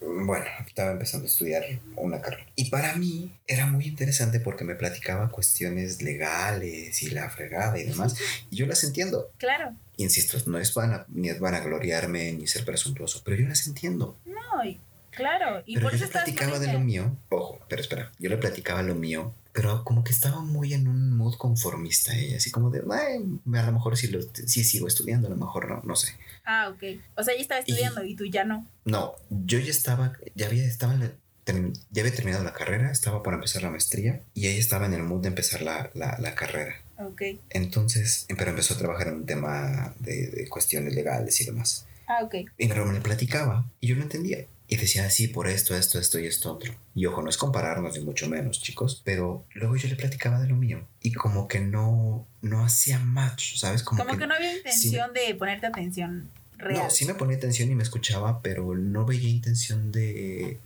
bueno, 0.00 0.46
estaba 0.66 0.92
empezando 0.92 1.26
a 1.26 1.28
estudiar 1.28 1.62
una 1.96 2.20
carrera. 2.22 2.46
Y 2.56 2.70
para 2.70 2.94
mí 2.96 3.30
era 3.46 3.66
muy 3.66 3.84
interesante 3.86 4.40
porque 4.40 4.64
me 4.64 4.74
platicaba 4.74 5.28
cuestiones 5.30 6.00
legales 6.00 7.02
y 7.02 7.10
la 7.10 7.28
fregada 7.28 7.78
y 7.78 7.84
demás. 7.84 8.16
Y 8.50 8.56
yo 8.56 8.66
las 8.66 8.82
entiendo. 8.84 9.30
Claro. 9.36 9.74
Insisto, 9.98 10.38
no 10.46 10.58
es 10.58 10.72
vana, 10.72 11.04
ni 11.08 11.28
es 11.28 11.38
vanagloriarme 11.40 12.32
ni 12.32 12.46
ser 12.46 12.64
presuntuoso, 12.64 13.20
pero 13.24 13.36
yo 13.36 13.48
las 13.48 13.66
entiendo. 13.66 14.16
No, 14.24 14.64
y- 14.64 14.80
claro. 15.18 15.62
Y 15.66 15.74
pero 15.74 15.84
por 15.86 15.92
yo 15.92 15.96
eso 15.96 16.06
le 16.06 16.10
platicaba 16.12 16.58
de 16.58 16.72
lo 16.72 16.80
mío. 16.80 17.16
Ojo, 17.28 17.58
pero 17.68 17.82
espera, 17.82 18.10
yo 18.18 18.30
le 18.30 18.36
platicaba 18.38 18.82
lo 18.82 18.94
mío, 18.94 19.34
pero 19.52 19.84
como 19.84 20.02
que 20.04 20.12
estaba 20.12 20.40
muy 20.40 20.72
en 20.72 20.88
un 20.88 21.16
mood 21.16 21.34
conformista 21.36 22.16
ella, 22.16 22.38
así 22.38 22.50
como 22.50 22.70
de, 22.70 22.82
"Ay, 22.90 23.24
a 23.58 23.66
lo 23.66 23.72
mejor 23.72 23.96
sí, 23.98 24.06
lo, 24.06 24.20
sí 24.22 24.64
sigo 24.64 24.88
estudiando, 24.88 25.26
a 25.26 25.30
lo 25.30 25.36
mejor 25.36 25.68
no, 25.68 25.82
no 25.84 25.94
sé. 25.96 26.14
Ah, 26.46 26.70
ok. 26.74 26.82
O 27.16 27.22
sea, 27.22 27.34
ella 27.34 27.42
estaba 27.42 27.60
estudiando 27.60 28.02
y, 28.04 28.14
tú 28.14 28.24
ya 28.24 28.44
no. 28.44 28.66
No, 28.86 29.12
yo 29.30 29.58
ya 29.58 29.70
estaba, 29.70 30.14
ya 30.34 30.46
había, 30.46 30.64
estaba 30.64 30.94
en 30.94 31.00
la- 31.00 31.12
term- 31.44 31.72
ya 31.90 32.02
había 32.02 32.14
terminado 32.14 32.44
la 32.44 32.52
carrera, 32.52 32.90
estaba 32.90 33.22
por 33.22 33.34
empezar 33.34 33.62
la 33.62 33.70
maestría 33.70 34.20
y 34.34 34.46
ella 34.48 34.58
estaba 34.58 34.86
en 34.86 34.94
el 34.94 35.02
mood 35.02 35.22
de 35.22 35.28
empezar 35.28 35.60
la, 35.62 35.90
la, 35.94 36.16
la 36.18 36.34
carrera. 36.34 36.76
Ok. 36.98 37.22
Entonces, 37.50 38.26
pero 38.36 38.50
empezó 38.50 38.74
a 38.74 38.78
trabajar 38.78 39.08
en 39.08 39.14
un 39.14 39.26
tema 39.26 39.94
de, 39.98 40.28
de 40.28 40.48
cuestiones 40.48 40.94
legales 40.94 41.40
y 41.40 41.44
demás. 41.44 41.86
Ah, 42.06 42.22
ok. 42.24 42.34
Y 42.56 42.66
me 42.68 43.00
platicaba 43.00 43.66
y 43.80 43.88
yo 43.88 43.96
lo 43.96 44.02
entendía. 44.02 44.46
Y 44.70 44.76
decía, 44.76 45.08
sí, 45.08 45.28
por 45.28 45.48
esto, 45.48 45.74
esto, 45.74 45.98
esto 45.98 46.18
y 46.18 46.26
esto 46.26 46.52
otro. 46.52 46.74
Y 46.94 47.06
ojo, 47.06 47.22
no 47.22 47.30
es 47.30 47.38
compararnos 47.38 47.96
ni 47.96 48.04
mucho 48.04 48.28
menos, 48.28 48.60
chicos. 48.60 49.00
Pero 49.02 49.46
luego 49.54 49.76
yo 49.76 49.88
le 49.88 49.96
platicaba 49.96 50.40
de 50.40 50.48
lo 50.48 50.56
mío. 50.56 50.86
Y 51.00 51.12
como 51.12 51.48
que 51.48 51.60
no, 51.60 52.26
no 52.42 52.64
hacía 52.64 52.98
match, 52.98 53.56
¿sabes? 53.56 53.82
Como, 53.82 54.04
que, 54.04 54.26
no 54.26 54.34
había 54.34 54.54
intención 54.54 55.14
de 55.14 55.34
ponerte 55.34 55.66
atención 55.66 56.30
real. 56.58 56.82
No, 56.84 56.90
sí 56.90 57.06
me 57.06 57.14
ponía 57.14 57.38
atención 57.38 57.70
y 57.70 57.74
me 57.74 57.82
escuchaba, 57.82 58.42
pero 58.42 58.74
no 58.74 59.06
veía 59.06 59.30
intención 59.30 59.90
de 59.90 60.58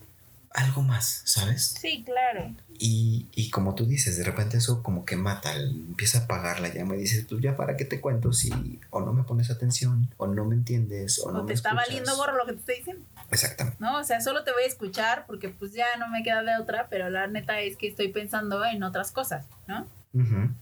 algo 0.55 0.83
más, 0.83 1.23
¿sabes? 1.25 1.75
Sí, 1.81 2.05
claro. 2.05 2.55
Y, 2.79 3.29
y, 3.33 3.51
como 3.51 3.75
tú 3.75 3.87
dices, 3.87 4.17
de 4.17 4.25
repente 4.25 4.57
eso 4.57 4.83
como 4.83 5.05
que 5.05 5.17
mata, 5.17 5.55
empieza 5.55 6.19
a 6.19 6.21
apagar 6.23 6.61
la 6.61 6.69
llama 6.69 6.97
y 6.97 7.01
dices, 7.01 7.27
pues 7.29 7.41
ya 7.41 7.57
para 7.57 7.77
qué 7.77 7.85
te 7.85 8.01
cuento 8.01 8.33
si 8.33 8.81
o 8.91 9.01
no 9.01 9.13
me 9.13 9.23
pones 9.23 9.51
atención, 9.51 10.13
o 10.17 10.27
no 10.27 10.45
me 10.45 10.55
entiendes, 10.55 11.21
o, 11.21 11.31
no 11.31 11.47
te 11.47 11.53
está 11.53 11.75
valiendo 11.75 12.17
gorro 12.17 12.37
lo 12.37 12.47
que 12.47 12.53
te 12.55 12.59
estoy 12.59 12.77
diciendo. 12.77 13.05
Exactamente. 13.31 13.79
No, 13.81 13.99
o 13.99 14.05
sea, 14.05 14.21
solo 14.21 14.45
te 14.45 14.53
voy 14.53 14.65
a 14.65 14.67
escuchar 14.67 15.25
porque 15.27 15.49
pues 15.49 15.73
ya 15.73 15.87
no 15.99 16.09
me 16.09 16.23
queda 16.23 16.43
de 16.43 16.57
otra, 16.61 16.89
pero 16.89 17.09
la 17.09 17.27
neta 17.27 17.61
es 17.61 17.77
que 17.77 17.89
estoy 17.89 18.09
pensando 18.09 18.65
en 18.65 18.83
otras 18.83 19.13
cosas, 19.13 19.47
¿no? 19.67 19.87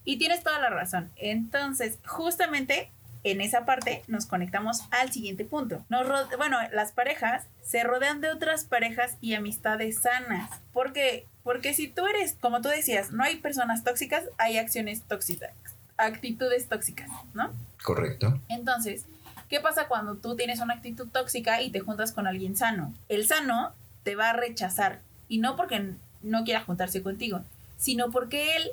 Y 0.05 0.19
tienes 0.19 0.45
toda 0.45 0.61
la 0.61 0.71
razón. 0.71 1.11
Entonces, 1.17 1.99
justamente 2.07 2.93
en 3.23 3.41
esa 3.41 3.65
parte 3.65 4.03
nos 4.07 4.27
conectamos 4.27 4.83
al 4.91 5.13
siguiente 5.13 5.45
punto. 5.45 5.85
Nos 5.89 6.07
bueno, 6.37 6.59
las 6.73 6.93
parejas 6.93 7.45
se 7.63 7.83
rodean 7.83 8.21
de 8.21 8.31
otras 8.31 8.65
parejas 8.65 9.17
y 9.21 9.35
amistades 9.35 10.01
sanas. 10.01 10.51
¿Por 10.73 10.93
qué? 10.93 11.27
Porque 11.43 11.75
si 11.75 11.89
tú 11.89 12.07
eres, 12.07 12.37
como 12.41 12.61
tú 12.61 12.69
decías, 12.69 13.13
no 13.13 13.23
hay 13.23 13.37
personas 13.37 13.85
tóxicas, 13.85 14.25
hay 14.39 14.59
acciones 14.59 15.03
tóxicas, 15.03 15.53
actitudes 15.97 16.69
tóxicas, 16.69 17.11
¿no? 17.35 17.53
Correcto. 17.83 18.41
Entonces, 18.49 19.07
¿qué 19.49 19.61
pasa 19.61 19.89
cuando 19.89 20.17
tú 20.17 20.37
tienes 20.37 20.61
una 20.61 20.75
actitud 20.75 21.09
tóxica 21.09 21.63
y 21.63 21.71
te 21.71 21.81
juntas 21.81 22.13
con 22.13 22.27
alguien 22.27 22.57
sano? 22.57 22.95
El 23.09 23.27
sano 23.27 23.73
te 24.03 24.17
va 24.17 24.31
a 24.31 24.35
rechazar 24.35 25.01
y 25.29 25.39
no 25.39 25.57
porque 25.57 25.95
no 26.23 26.45
quiera 26.45 26.63
juntarse 26.63 27.03
contigo, 27.03 27.43
sino 27.77 28.11
porque 28.11 28.57
él 28.57 28.71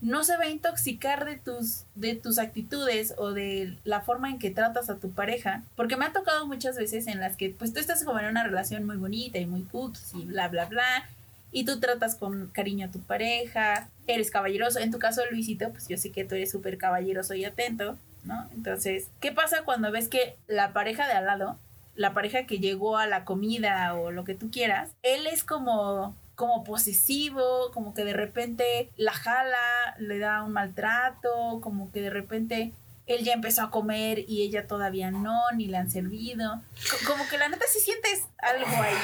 no 0.00 0.24
se 0.24 0.36
va 0.36 0.44
a 0.44 0.50
intoxicar 0.50 1.24
de 1.24 1.36
tus, 1.36 1.84
de 1.94 2.14
tus 2.14 2.38
actitudes 2.38 3.14
o 3.16 3.32
de 3.32 3.76
la 3.84 4.00
forma 4.00 4.30
en 4.30 4.38
que 4.38 4.50
tratas 4.50 4.90
a 4.90 4.96
tu 4.96 5.10
pareja. 5.10 5.62
Porque 5.76 5.96
me 5.96 6.04
ha 6.04 6.12
tocado 6.12 6.46
muchas 6.46 6.76
veces 6.76 7.06
en 7.06 7.20
las 7.20 7.36
que 7.36 7.50
pues 7.50 7.72
tú 7.72 7.80
estás 7.80 8.04
como 8.04 8.18
en 8.20 8.26
una 8.26 8.44
relación 8.44 8.84
muy 8.86 8.96
bonita 8.96 9.38
y 9.38 9.46
muy 9.46 9.62
putos 9.62 10.14
y 10.14 10.24
bla, 10.24 10.48
bla, 10.48 10.66
bla. 10.66 11.08
Y 11.50 11.64
tú 11.64 11.80
tratas 11.80 12.14
con 12.14 12.48
cariño 12.48 12.86
a 12.86 12.90
tu 12.90 13.00
pareja, 13.00 13.88
eres 14.06 14.30
caballeroso. 14.30 14.78
En 14.78 14.90
tu 14.90 14.98
caso, 14.98 15.22
Luisito, 15.30 15.70
pues 15.70 15.88
yo 15.88 15.96
sé 15.96 16.12
que 16.12 16.24
tú 16.24 16.34
eres 16.34 16.50
súper 16.50 16.78
caballeroso 16.78 17.34
y 17.34 17.44
atento, 17.44 17.96
¿no? 18.24 18.48
Entonces, 18.54 19.08
¿qué 19.20 19.32
pasa 19.32 19.62
cuando 19.64 19.90
ves 19.90 20.08
que 20.08 20.36
la 20.46 20.72
pareja 20.72 21.06
de 21.06 21.14
al 21.14 21.24
lado, 21.24 21.58
la 21.96 22.12
pareja 22.12 22.46
que 22.46 22.58
llegó 22.58 22.98
a 22.98 23.06
la 23.06 23.24
comida 23.24 23.94
o 23.94 24.10
lo 24.10 24.24
que 24.24 24.34
tú 24.34 24.50
quieras, 24.50 24.90
él 25.02 25.26
es 25.26 25.42
como 25.42 26.14
como 26.38 26.62
posesivo, 26.62 27.72
como 27.74 27.94
que 27.94 28.04
de 28.04 28.12
repente 28.12 28.90
la 28.96 29.12
jala, 29.12 29.96
le 29.98 30.20
da 30.20 30.44
un 30.44 30.52
maltrato, 30.52 31.58
como 31.60 31.90
que 31.90 32.00
de 32.00 32.10
repente 32.10 32.72
él 33.08 33.24
ya 33.24 33.32
empezó 33.32 33.62
a 33.62 33.72
comer 33.72 34.24
y 34.28 34.42
ella 34.42 34.68
todavía 34.68 35.10
no, 35.10 35.50
ni 35.56 35.66
le 35.66 35.78
han 35.78 35.90
servido. 35.90 36.62
Como 37.08 37.28
que 37.28 37.38
la 37.38 37.48
neta 37.48 37.64
sí 37.68 37.80
sientes 37.80 38.22
algo 38.38 38.70
ahí, 38.80 38.94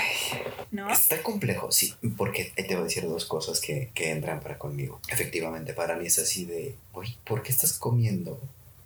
¿no? 0.70 0.88
Está 0.92 1.24
complejo, 1.24 1.72
sí, 1.72 1.96
porque 2.16 2.52
te 2.54 2.62
voy 2.68 2.82
a 2.82 2.84
decir 2.84 3.02
dos 3.02 3.24
cosas 3.24 3.60
que, 3.60 3.90
que 3.94 4.12
entran 4.12 4.38
para 4.38 4.56
conmigo. 4.56 5.00
Efectivamente, 5.08 5.74
para 5.74 5.96
mí 5.96 6.06
es 6.06 6.20
así 6.20 6.44
de, 6.44 6.76
oye, 6.92 7.18
¿por 7.24 7.42
qué 7.42 7.50
estás 7.50 7.72
comiendo 7.72 8.40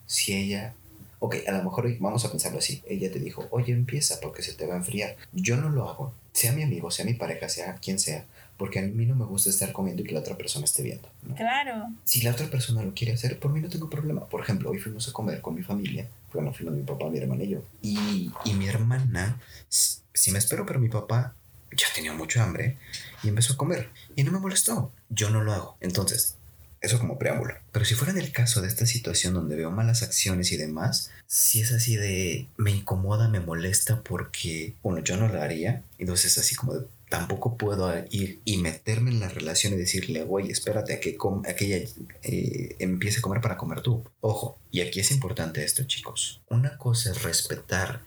si 0.07 0.33
ella 0.33 0.73
Ok, 1.21 1.37
a 1.49 1.53
lo 1.53 1.65
mejor 1.65 1.99
vamos 1.99 2.25
a 2.25 2.31
pensarlo 2.31 2.59
así. 2.59 2.83
Ella 2.87 3.11
te 3.11 3.19
dijo, 3.19 3.49
oye, 3.51 3.73
empieza 3.73 4.21
porque 4.21 4.43
se 4.43 4.53
te 4.53 4.67
va 4.67 4.75
a 4.75 4.79
enfriar. 4.79 5.17
Yo 5.33 5.57
no 5.57 5.69
lo 5.69 5.89
hago. 5.89 6.15
Sea 6.33 6.53
mi 6.53 6.63
amigo, 6.63 6.91
sea 6.93 7.05
mi 7.05 7.15
pareja, 7.15 7.49
sea 7.49 7.75
quien 7.75 7.99
sea 7.99 8.25
porque 8.59 8.81
a 8.81 8.83
mí 8.83 9.07
no 9.07 9.15
me 9.15 9.25
gusta 9.25 9.49
estar 9.49 9.73
comiendo 9.73 10.03
y 10.03 10.05
que 10.05 10.13
la 10.13 10.21
otra 10.21 10.37
persona 10.37 10.65
esté 10.65 10.83
viendo. 10.83 11.09
Claro. 11.37 11.87
Si 12.05 12.21
la 12.23 12.33
otra 12.33 12.51
persona 12.51 12.83
lo 12.83 12.93
quiere 12.93 13.15
hacer, 13.15 13.39
por 13.39 13.53
mí 13.53 13.61
no 13.61 13.69
tengo 13.69 13.89
problema. 13.89 14.29
Por 14.29 14.43
ejemplo, 14.43 14.71
hoy 14.71 14.79
fuimos 14.79 15.09
a 15.09 15.13
comer 15.13 15.41
con 15.41 15.55
mi 15.55 15.63
familia, 15.63 16.09
bueno, 16.33 16.53
fuimos 16.53 16.75
mi 16.75 16.83
papá, 16.83 17.09
mi 17.09 17.19
hermana 17.19 17.45
y 17.45 17.51
yo. 17.51 17.63
Y, 17.81 18.31
y 18.45 18.55
mi 18.55 18.69
hermana, 18.69 19.41
si 19.69 20.33
me 20.33 20.39
espero, 20.39 20.67
pero 20.67 20.81
mi 20.81 20.89
papá 20.89 21.35
ya 21.71 21.87
tenía 21.95 22.13
mucho 22.13 22.43
hambre 22.43 22.77
y 23.23 23.29
empezó 23.29 23.55
a 23.55 23.57
comer 23.57 23.91
y 24.17 24.25
no 24.25 24.33
me 24.33 24.41
molestó. 24.41 24.93
Yo 25.09 25.31
no 25.31 25.43
lo 25.43 25.53
hago. 25.53 25.77
Entonces, 25.81 26.37
eso 26.81 26.99
como 26.99 27.19
preámbulo. 27.19 27.55
Pero 27.73 27.85
si 27.85 27.95
fuera 27.95 28.13
en 28.13 28.19
el 28.19 28.33
caso 28.33 28.61
de 28.61 28.69
esta 28.69 28.87
situación 28.87 29.35
donde 29.35 29.57
veo 29.57 29.71
malas 29.71 30.03
acciones 30.03 30.53
y 30.53 30.57
demás, 30.57 31.11
si 31.27 31.61
es 31.61 31.73
así 31.73 31.97
de 31.97 32.49
me 32.57 32.71
incomoda, 32.71 33.29
me 33.29 33.41
molesta 33.41 34.03
porque, 34.03 34.75
uno, 34.83 35.01
yo 35.01 35.17
no 35.17 35.29
lo 35.29 35.43
haría. 35.43 35.83
Entonces, 35.99 36.39
así 36.39 36.55
como 36.55 36.75
de 36.75 36.87
tampoco 37.09 37.57
puedo 37.57 37.93
ir 38.11 38.41
y 38.45 38.59
meterme 38.59 39.11
en 39.11 39.21
la 39.21 39.29
relación 39.29 39.73
y 39.73 39.77
decirle, 39.77 40.23
güey, 40.25 40.51
espérate 40.51 40.95
a 40.95 41.01
que, 41.01 41.17
ella 41.59 41.89
eh, 42.23 42.77
empiece 42.79 43.19
a 43.19 43.23
comer 43.23 43.41
para 43.41 43.57
comer 43.57 43.81
tú. 43.81 44.05
Ojo, 44.21 44.59
y 44.71 44.81
aquí 44.81 45.01
es 45.01 45.11
importante 45.11 45.65
esto, 45.65 45.85
chicos. 45.85 46.41
Una 46.49 46.77
cosa 46.77 47.11
es 47.11 47.23
respetar 47.23 48.01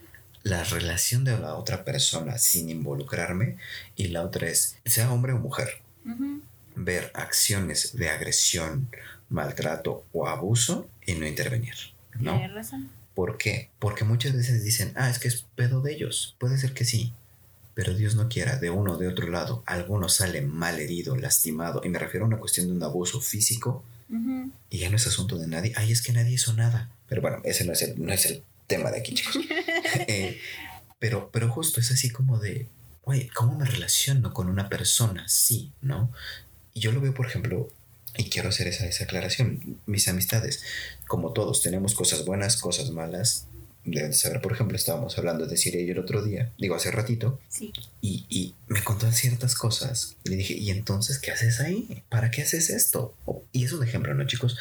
la 0.43 0.63
relación 0.63 1.23
de 1.23 1.37
la 1.37 1.55
otra 1.55 1.83
persona 1.83 2.37
sin 2.37 2.69
involucrarme 2.69 3.57
y 3.95 4.07
la 4.07 4.23
otra 4.23 4.49
es, 4.49 4.77
sea 4.85 5.11
hombre 5.11 5.33
o 5.33 5.37
mujer, 5.37 5.81
ver 6.75 7.11
acciones 7.13 7.95
de 7.95 8.09
agresión, 8.09 8.89
maltrato 9.29 10.05
o 10.11 10.27
abuso 10.27 10.89
y 11.05 11.13
no 11.13 11.27
intervenir. 11.27 11.75
¿no? 12.19 12.37
Tienes 12.37 12.53
razón. 12.53 12.89
¿Por 13.13 13.37
qué? 13.37 13.69
Porque 13.79 14.03
muchas 14.03 14.33
veces 14.33 14.63
dicen, 14.63 14.93
ah, 14.95 15.09
es 15.09 15.19
que 15.19 15.27
es 15.27 15.45
pedo 15.55 15.81
de 15.81 15.93
ellos. 15.93 16.35
Puede 16.39 16.57
ser 16.57 16.73
que 16.73 16.85
sí, 16.85 17.13
pero 17.73 17.93
Dios 17.93 18.15
no 18.15 18.29
quiera, 18.29 18.57
de 18.57 18.69
uno 18.69 18.93
o 18.93 18.97
de 18.97 19.07
otro 19.07 19.27
lado, 19.27 19.63
alguno 19.65 20.09
sale 20.09 20.41
mal 20.41 20.79
herido, 20.79 21.15
lastimado, 21.15 21.81
y 21.83 21.89
me 21.89 21.99
refiero 21.99 22.25
a 22.25 22.27
una 22.27 22.37
cuestión 22.37 22.67
de 22.67 22.73
un 22.73 22.83
abuso 22.83 23.21
físico, 23.21 23.83
y 24.69 24.79
ya 24.79 24.89
no 24.89 24.97
es 24.97 25.07
asunto 25.07 25.37
de 25.37 25.47
nadie, 25.47 25.71
ay, 25.77 25.91
es 25.91 26.01
que 26.01 26.11
nadie 26.11 26.33
hizo 26.33 26.51
nada. 26.51 26.89
Pero 27.07 27.21
bueno, 27.21 27.37
ese 27.45 27.63
no 27.63 27.71
es 27.71 27.81
el, 27.81 28.05
no 28.05 28.11
es 28.11 28.25
el 28.25 28.43
tema 28.67 28.91
de 28.91 28.99
aquí, 28.99 29.13
chicos. 29.13 29.37
Eh, 30.07 30.39
pero, 30.99 31.29
pero 31.31 31.49
justo 31.49 31.79
es 31.79 31.91
así 31.91 32.09
como 32.09 32.39
de, 32.39 32.67
oye, 33.03 33.29
¿cómo 33.33 33.57
me 33.57 33.65
relaciono 33.65 34.33
con 34.33 34.47
una 34.47 34.69
persona 34.69 35.23
así, 35.25 35.71
no? 35.81 36.11
Y 36.73 36.79
yo 36.79 36.91
lo 36.91 37.01
veo, 37.01 37.13
por 37.13 37.25
ejemplo, 37.25 37.69
y 38.15 38.29
quiero 38.29 38.49
hacer 38.49 38.67
esa, 38.67 38.85
esa 38.85 39.05
aclaración, 39.05 39.79
mis 39.85 40.07
amistades, 40.07 40.63
como 41.07 41.33
todos, 41.33 41.61
tenemos 41.61 41.93
cosas 41.93 42.25
buenas, 42.25 42.57
cosas 42.57 42.91
malas, 42.91 43.47
deben 43.83 44.13
saber, 44.13 44.41
por 44.41 44.51
ejemplo, 44.51 44.77
estábamos 44.77 45.17
hablando 45.17 45.47
de 45.47 45.57
Siria 45.57 45.81
y 45.81 45.89
el 45.89 45.99
otro 45.99 46.23
día, 46.23 46.51
digo 46.57 46.75
hace 46.75 46.91
ratito, 46.91 47.39
sí. 47.49 47.73
y, 48.01 48.25
y, 48.29 48.53
me 48.67 48.83
contó 48.83 49.11
ciertas 49.11 49.55
cosas. 49.55 50.15
Y 50.23 50.29
le 50.29 50.35
dije, 50.37 50.53
¿y 50.53 50.69
entonces 50.69 51.19
qué 51.19 51.31
haces 51.31 51.59
ahí? 51.59 52.03
¿Para 52.09 52.31
qué 52.31 52.43
haces 52.43 52.69
esto? 52.69 53.15
y 53.51 53.65
es 53.65 53.73
un 53.73 53.83
ejemplo, 53.83 54.13
¿no, 54.13 54.25
chicos? 54.25 54.57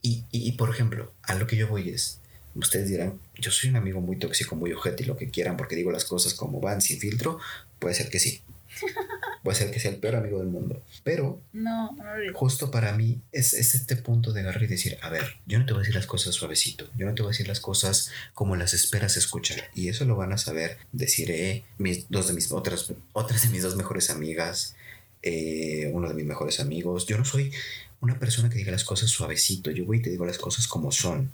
Y, 0.00 0.24
y, 0.32 0.52
por 0.52 0.70
ejemplo, 0.70 1.12
a 1.22 1.34
lo 1.34 1.46
que 1.46 1.56
yo 1.56 1.68
voy 1.68 1.90
es, 1.90 2.18
ustedes 2.54 2.88
dirán, 2.88 3.20
yo 3.36 3.50
soy 3.50 3.70
un 3.70 3.76
amigo 3.76 4.00
muy 4.00 4.16
tóxico, 4.16 4.56
muy 4.56 4.72
ojete 4.72 5.04
y 5.04 5.06
lo 5.06 5.16
que 5.16 5.30
quieran, 5.30 5.56
porque 5.56 5.76
digo 5.76 5.92
las 5.92 6.04
cosas 6.04 6.34
como 6.34 6.60
van, 6.60 6.80
sin 6.80 6.98
filtro, 6.98 7.38
puede 7.78 7.94
ser 7.94 8.08
que 8.08 8.18
sí. 8.18 8.42
Puede 9.42 9.58
ser 9.58 9.70
que 9.70 9.80
sea 9.80 9.90
el 9.90 9.96
peor 9.96 10.16
amigo 10.16 10.38
del 10.38 10.48
mundo. 10.48 10.82
Pero 11.02 11.40
no, 11.52 11.96
justo 12.32 12.70
para 12.70 12.92
mí 12.92 13.20
es, 13.32 13.54
este 13.54 13.96
punto 13.96 14.32
de 14.32 14.40
agarrar 14.40 14.62
y 14.62 14.68
decir, 14.68 14.98
a 15.02 15.08
ver, 15.08 15.36
yo 15.46 15.58
no 15.58 15.66
te 15.66 15.72
voy 15.72 15.80
a 15.80 15.82
decir 15.82 15.96
las 15.96 16.06
cosas 16.06 16.34
suavecito, 16.34 16.88
yo 16.96 17.06
no 17.06 17.14
te 17.14 17.22
voy 17.22 17.30
a 17.30 17.32
decir 17.32 17.48
las 17.48 17.60
cosas 17.60 18.10
como 18.34 18.54
las 18.54 18.72
esperas 18.72 19.16
escuchar. 19.16 19.70
Y 19.74 19.88
eso 19.88 20.04
lo 20.04 20.16
van 20.16 20.32
a 20.32 20.38
saber, 20.38 20.78
deciré 20.92 21.64
mis 21.78 22.08
dos 22.08 22.28
de 22.28 22.34
mis 22.34 22.52
otras, 22.52 22.92
otras 23.12 23.42
de 23.42 23.48
mis 23.48 23.62
dos 23.62 23.74
mejores 23.74 24.10
amigas, 24.10 24.76
eh, 25.22 25.90
uno 25.92 26.08
de 26.08 26.14
mis 26.14 26.24
mejores 26.24 26.60
amigos. 26.60 27.06
Yo 27.06 27.18
no 27.18 27.24
soy 27.24 27.52
una 28.00 28.18
persona 28.18 28.48
que 28.48 28.58
diga 28.58 28.70
las 28.70 28.84
cosas 28.84 29.10
suavecito, 29.10 29.70
yo 29.72 29.84
voy 29.84 29.98
y 29.98 30.02
te 30.02 30.10
digo 30.10 30.24
las 30.24 30.38
cosas 30.38 30.68
como 30.68 30.92
son. 30.92 31.32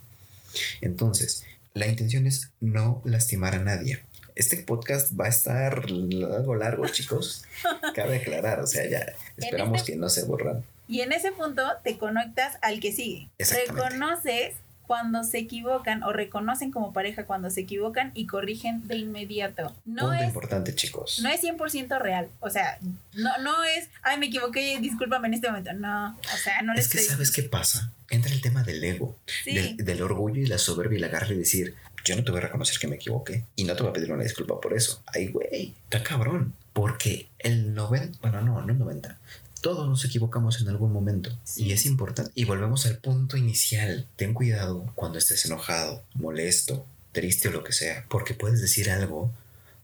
Entonces, 0.80 1.44
la 1.74 1.86
intención 1.86 2.26
es 2.26 2.50
no 2.60 3.02
lastimar 3.04 3.54
a 3.54 3.58
nadie 3.58 4.00
este 4.38 4.56
podcast 4.58 5.18
va 5.18 5.26
a 5.26 5.28
estar 5.28 5.84
algo 5.84 6.54
largo, 6.54 6.86
chicos. 6.86 7.44
Cabe 7.94 8.18
aclarar, 8.18 8.60
o 8.60 8.66
sea, 8.66 8.88
ya 8.88 9.04
esperamos 9.36 9.80
este 9.80 9.92
que 9.92 9.98
no 9.98 10.08
se 10.08 10.24
borran. 10.24 10.64
Y 10.86 11.00
en 11.00 11.12
ese 11.12 11.32
punto 11.32 11.62
te 11.82 11.98
conectas 11.98 12.56
al 12.62 12.78
que 12.78 12.92
sigue. 12.92 13.28
Reconoces 13.38 14.54
cuando 14.86 15.22
se 15.22 15.38
equivocan 15.38 16.02
o 16.02 16.12
reconocen 16.12 16.70
como 16.70 16.92
pareja 16.94 17.26
cuando 17.26 17.50
se 17.50 17.60
equivocan 17.60 18.12
y 18.14 18.26
corrigen 18.26 18.86
de 18.86 18.96
inmediato. 18.96 19.76
No 19.84 20.06
Punto 20.06 20.14
es 20.14 20.24
importante, 20.28 20.74
chicos. 20.74 21.18
No 21.20 21.28
es 21.28 21.42
100% 21.42 22.00
real. 22.00 22.28
O 22.40 22.48
sea, 22.48 22.78
no, 23.12 23.36
no 23.38 23.64
es, 23.64 23.90
ay, 24.02 24.18
me 24.18 24.26
equivoqué, 24.26 24.78
discúlpame 24.80 25.28
en 25.28 25.34
este 25.34 25.48
momento. 25.48 25.72
No, 25.74 26.16
o 26.16 26.36
sea, 26.38 26.62
no 26.62 26.72
Es 26.74 26.88
que, 26.88 26.98
¿sabes 27.00 27.32
qué 27.32 27.42
pasa? 27.42 27.92
Entra 28.08 28.32
el 28.32 28.40
tema 28.40 28.62
del 28.62 28.82
ego, 28.82 29.18
del, 29.44 29.76
del, 29.76 30.00
orgullo 30.00 30.40
y 30.40 30.46
la 30.46 30.56
soberbia 30.56 30.96
y 30.96 31.00
la 31.00 31.08
garra 31.08 31.34
y 31.34 31.38
decir, 31.38 31.74
yo 32.08 32.16
no 32.16 32.24
te 32.24 32.30
voy 32.30 32.38
a 32.38 32.44
reconocer 32.44 32.78
que 32.78 32.88
me 32.88 32.96
equivoqué 32.96 33.44
y 33.54 33.64
no 33.64 33.76
te 33.76 33.82
voy 33.82 33.90
a 33.90 33.92
pedir 33.92 34.10
una 34.10 34.22
disculpa 34.22 34.58
por 34.58 34.72
eso. 34.72 35.02
Ay, 35.06 35.28
güey, 35.28 35.74
está 35.84 36.02
cabrón. 36.02 36.54
Porque 36.72 37.28
el 37.38 37.74
90, 37.74 38.18
bueno, 38.22 38.40
no, 38.40 38.62
no 38.62 38.72
el 38.72 38.78
90. 38.78 39.18
Todos 39.60 39.86
nos 39.88 40.04
equivocamos 40.06 40.60
en 40.62 40.68
algún 40.68 40.90
momento 40.90 41.30
y 41.56 41.72
es 41.72 41.84
importante. 41.84 42.30
Y 42.34 42.46
volvemos 42.46 42.86
al 42.86 42.96
punto 42.96 43.36
inicial. 43.36 44.06
Ten 44.16 44.32
cuidado 44.32 44.90
cuando 44.94 45.18
estés 45.18 45.44
enojado, 45.44 46.02
molesto, 46.14 46.86
triste 47.12 47.48
o 47.48 47.50
lo 47.50 47.62
que 47.62 47.72
sea, 47.72 48.06
porque 48.08 48.32
puedes 48.32 48.62
decir 48.62 48.90
algo 48.90 49.30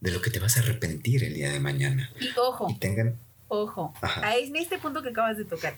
de 0.01 0.11
lo 0.11 0.23
que 0.23 0.31
te 0.31 0.39
vas 0.39 0.57
a 0.57 0.61
arrepentir 0.61 1.25
el 1.25 1.35
día 1.35 1.53
de 1.53 1.61
mañana. 1.61 2.11
Y 2.21 2.31
ojo. 2.39 2.71
Y 2.71 2.79
tengan... 2.79 3.17
Ojo. 3.49 3.93
Ahí 4.23 4.45
en 4.45 4.57
este 4.57 4.79
punto 4.79 5.03
que 5.03 5.11
acabas 5.11 5.37
de 5.37 5.45
tocar. 5.45 5.77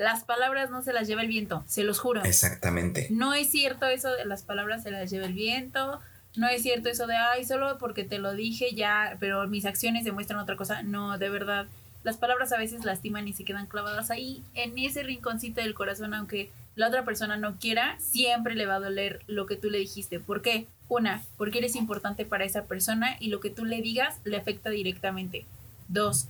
Las 0.00 0.24
palabras 0.24 0.70
no 0.70 0.80
se 0.80 0.94
las 0.94 1.06
lleva 1.06 1.20
el 1.20 1.28
viento, 1.28 1.62
se 1.66 1.84
los 1.84 1.98
juro. 1.98 2.24
Exactamente. 2.24 3.08
No 3.10 3.34
es 3.34 3.50
cierto 3.50 3.84
eso 3.84 4.10
de 4.10 4.24
las 4.24 4.42
palabras 4.42 4.82
se 4.82 4.90
las 4.90 5.10
lleva 5.10 5.26
el 5.26 5.34
viento. 5.34 6.00
No 6.36 6.48
es 6.48 6.62
cierto 6.62 6.88
eso 6.88 7.06
de, 7.06 7.16
ay, 7.16 7.44
solo 7.44 7.76
porque 7.76 8.04
te 8.04 8.18
lo 8.18 8.32
dije 8.32 8.74
ya, 8.74 9.18
pero 9.20 9.46
mis 9.46 9.66
acciones 9.66 10.04
demuestran 10.04 10.40
otra 10.40 10.56
cosa. 10.56 10.82
No, 10.82 11.18
de 11.18 11.28
verdad. 11.28 11.66
Las 12.02 12.16
palabras 12.16 12.50
a 12.52 12.56
veces 12.56 12.86
lastiman 12.86 13.28
y 13.28 13.34
se 13.34 13.44
quedan 13.44 13.66
clavadas 13.66 14.10
ahí, 14.10 14.42
en 14.54 14.78
ese 14.78 15.02
rinconcito 15.02 15.60
del 15.60 15.74
corazón, 15.74 16.14
aunque 16.14 16.50
la 16.76 16.88
otra 16.88 17.04
persona 17.04 17.36
no 17.36 17.58
quiera, 17.58 17.98
siempre 17.98 18.54
le 18.54 18.64
va 18.64 18.76
a 18.76 18.80
doler 18.80 19.22
lo 19.26 19.44
que 19.44 19.56
tú 19.56 19.68
le 19.68 19.76
dijiste. 19.76 20.18
¿Por 20.18 20.40
qué? 20.40 20.66
Una, 20.88 21.22
porque 21.36 21.58
eres 21.58 21.76
importante 21.76 22.24
para 22.24 22.46
esa 22.46 22.64
persona 22.64 23.18
y 23.20 23.28
lo 23.28 23.40
que 23.40 23.50
tú 23.50 23.66
le 23.66 23.82
digas 23.82 24.18
le 24.24 24.38
afecta 24.38 24.70
directamente. 24.70 25.44
Dos, 25.88 26.26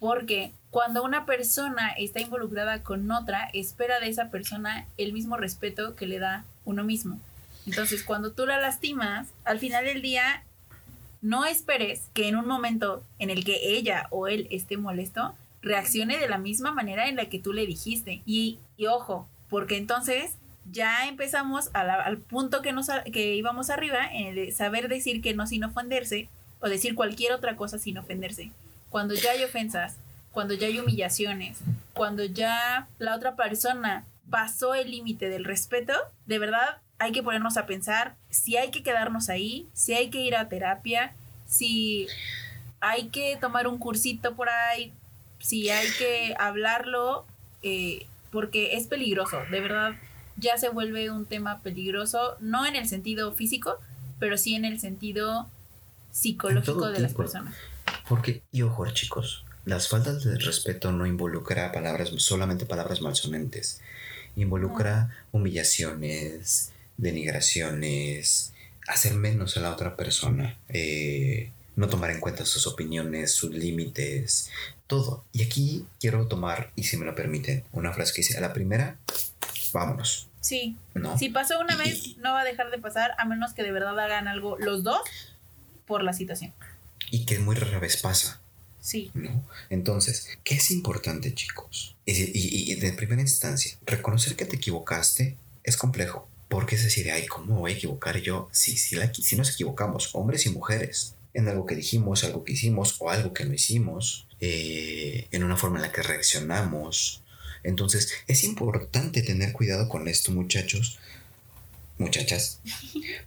porque 0.00 0.52
cuando 0.70 1.04
una 1.04 1.26
persona 1.26 1.90
está 1.90 2.20
involucrada 2.20 2.82
con 2.82 3.08
otra, 3.12 3.50
espera 3.52 4.00
de 4.00 4.08
esa 4.08 4.30
persona 4.30 4.86
el 4.96 5.12
mismo 5.12 5.36
respeto 5.36 5.94
que 5.94 6.06
le 6.06 6.18
da 6.18 6.44
uno 6.64 6.82
mismo. 6.82 7.20
Entonces, 7.66 8.02
cuando 8.02 8.32
tú 8.32 8.46
la 8.46 8.58
lastimas, 8.58 9.28
al 9.44 9.58
final 9.58 9.84
del 9.84 10.00
día, 10.00 10.42
no 11.20 11.44
esperes 11.44 12.08
que 12.14 12.28
en 12.28 12.36
un 12.36 12.46
momento 12.46 13.04
en 13.18 13.28
el 13.28 13.44
que 13.44 13.76
ella 13.76 14.08
o 14.10 14.26
él 14.26 14.48
esté 14.50 14.78
molesto, 14.78 15.34
reaccione 15.60 16.18
de 16.18 16.28
la 16.28 16.38
misma 16.38 16.72
manera 16.72 17.08
en 17.08 17.16
la 17.16 17.26
que 17.26 17.38
tú 17.38 17.52
le 17.52 17.66
dijiste. 17.66 18.22
Y, 18.24 18.58
ojo, 18.88 19.28
porque 19.50 19.76
entonces 19.76 20.36
ya 20.72 21.08
empezamos 21.08 21.68
al 21.74 22.16
punto 22.18 22.62
que, 22.62 22.72
nos, 22.72 22.88
que 23.12 23.34
íbamos 23.34 23.68
arriba, 23.68 24.06
en 24.10 24.28
el 24.28 24.34
de 24.36 24.52
saber 24.52 24.88
decir 24.88 25.20
que 25.20 25.34
no 25.34 25.46
sin 25.46 25.64
ofenderse, 25.64 26.28
o 26.60 26.68
decir 26.68 26.94
cualquier 26.94 27.32
otra 27.32 27.56
cosa 27.56 27.78
sin 27.78 27.98
ofenderse. 27.98 28.50
Cuando 28.90 29.14
ya 29.14 29.30
hay 29.30 29.44
ofensas, 29.44 29.96
cuando 30.32 30.54
ya 30.54 30.66
hay 30.66 30.78
humillaciones, 30.78 31.60
cuando 31.94 32.24
ya 32.24 32.88
la 32.98 33.16
otra 33.16 33.34
persona 33.36 34.04
pasó 34.28 34.74
el 34.74 34.90
límite 34.90 35.28
del 35.28 35.44
respeto, 35.44 35.94
de 36.26 36.38
verdad 36.38 36.78
hay 36.98 37.12
que 37.12 37.22
ponernos 37.22 37.56
a 37.56 37.66
pensar 37.66 38.16
si 38.28 38.56
hay 38.56 38.70
que 38.70 38.82
quedarnos 38.82 39.28
ahí, 39.28 39.66
si 39.72 39.94
hay 39.94 40.10
que 40.10 40.20
ir 40.20 40.36
a 40.36 40.48
terapia, 40.48 41.14
si 41.46 42.06
hay 42.80 43.08
que 43.08 43.36
tomar 43.40 43.66
un 43.66 43.78
cursito 43.78 44.34
por 44.34 44.50
ahí, 44.50 44.92
si 45.38 45.70
hay 45.70 45.88
que 45.98 46.34
hablarlo, 46.38 47.24
eh, 47.62 48.06
porque 48.30 48.76
es 48.76 48.86
peligroso, 48.86 49.40
de 49.50 49.60
verdad 49.60 49.94
ya 50.36 50.56
se 50.56 50.68
vuelve 50.68 51.10
un 51.10 51.26
tema 51.26 51.60
peligroso, 51.60 52.36
no 52.40 52.66
en 52.66 52.76
el 52.76 52.88
sentido 52.88 53.32
físico, 53.32 53.78
pero 54.18 54.36
sí 54.36 54.54
en 54.54 54.64
el 54.64 54.80
sentido 54.80 55.48
psicológico 56.10 56.90
de 56.90 57.00
las 57.00 57.14
personas. 57.14 57.54
Porque, 58.08 58.42
y 58.50 58.62
ojo, 58.62 58.88
chicos, 58.90 59.44
las 59.64 59.88
faltas 59.88 60.24
de 60.24 60.38
respeto 60.38 60.90
no 60.90 61.06
involucra 61.06 61.70
palabras, 61.72 62.10
solamente 62.16 62.66
palabras 62.66 63.02
malsonantes. 63.02 63.80
Involucra 64.36 65.10
humillaciones, 65.32 66.72
denigraciones, 66.96 68.52
hacer 68.88 69.14
menos 69.14 69.56
a 69.56 69.60
la 69.60 69.70
otra 69.70 69.96
persona, 69.96 70.58
eh, 70.68 71.52
no 71.76 71.88
tomar 71.88 72.10
en 72.10 72.20
cuenta 72.20 72.46
sus 72.46 72.66
opiniones, 72.66 73.32
sus 73.32 73.50
límites, 73.50 74.50
todo. 74.86 75.24
Y 75.32 75.42
aquí 75.42 75.86
quiero 76.00 76.26
tomar, 76.26 76.70
y 76.74 76.84
si 76.84 76.96
me 76.96 77.04
lo 77.04 77.14
permiten, 77.14 77.64
una 77.72 77.92
frase 77.92 78.14
que 78.14 78.22
dice, 78.22 78.38
a 78.38 78.40
la 78.40 78.52
primera, 78.52 78.96
vámonos. 79.72 80.28
Sí. 80.40 80.76
Si 81.18 81.28
pasó 81.28 81.60
una 81.60 81.76
vez, 81.76 82.16
no 82.16 82.32
va 82.32 82.40
a 82.40 82.44
dejar 82.44 82.70
de 82.70 82.78
pasar 82.78 83.12
a 83.18 83.26
menos 83.26 83.52
que 83.52 83.62
de 83.62 83.72
verdad 83.72 83.98
hagan 84.00 84.26
algo 84.26 84.56
los 84.58 84.82
dos 84.82 85.02
por 85.86 86.02
la 86.02 86.14
situación 86.14 86.54
y 87.10 87.24
que 87.24 87.38
muy 87.38 87.56
rara 87.56 87.78
vez 87.78 87.96
pasa. 87.96 88.40
Sí. 88.80 89.10
¿No? 89.14 89.44
Entonces, 89.68 90.26
¿qué 90.42 90.54
es 90.54 90.70
importante, 90.70 91.34
chicos? 91.34 91.96
Y, 92.06 92.74
de 92.76 92.92
primera 92.92 93.20
instancia, 93.20 93.76
reconocer 93.84 94.36
que 94.36 94.46
te 94.46 94.56
equivocaste 94.56 95.36
es 95.64 95.76
complejo. 95.76 96.28
Porque 96.48 96.74
es 96.74 96.82
decir, 96.82 97.10
ay, 97.12 97.26
¿cómo 97.26 97.60
voy 97.60 97.72
a 97.72 97.74
equivocar 97.74 98.20
yo? 98.20 98.48
Si, 98.50 98.76
si, 98.76 98.96
si 99.22 99.36
nos 99.36 99.52
equivocamos, 99.52 100.10
hombres 100.14 100.46
y 100.46 100.50
mujeres, 100.50 101.14
en 101.32 101.48
algo 101.48 101.64
que 101.66 101.76
dijimos, 101.76 102.24
algo 102.24 102.42
que 102.42 102.54
hicimos 102.54 102.96
o 102.98 103.10
algo 103.10 103.32
que 103.32 103.44
no 103.44 103.54
hicimos, 103.54 104.26
eh, 104.40 105.28
en 105.30 105.44
una 105.44 105.56
forma 105.56 105.76
en 105.76 105.82
la 105.82 105.92
que 105.92 106.02
reaccionamos. 106.02 107.22
Entonces, 107.62 108.12
es 108.26 108.42
importante 108.42 109.22
tener 109.22 109.52
cuidado 109.52 109.88
con 109.88 110.08
esto, 110.08 110.32
muchachos, 110.32 110.98
muchachas. 111.98 112.60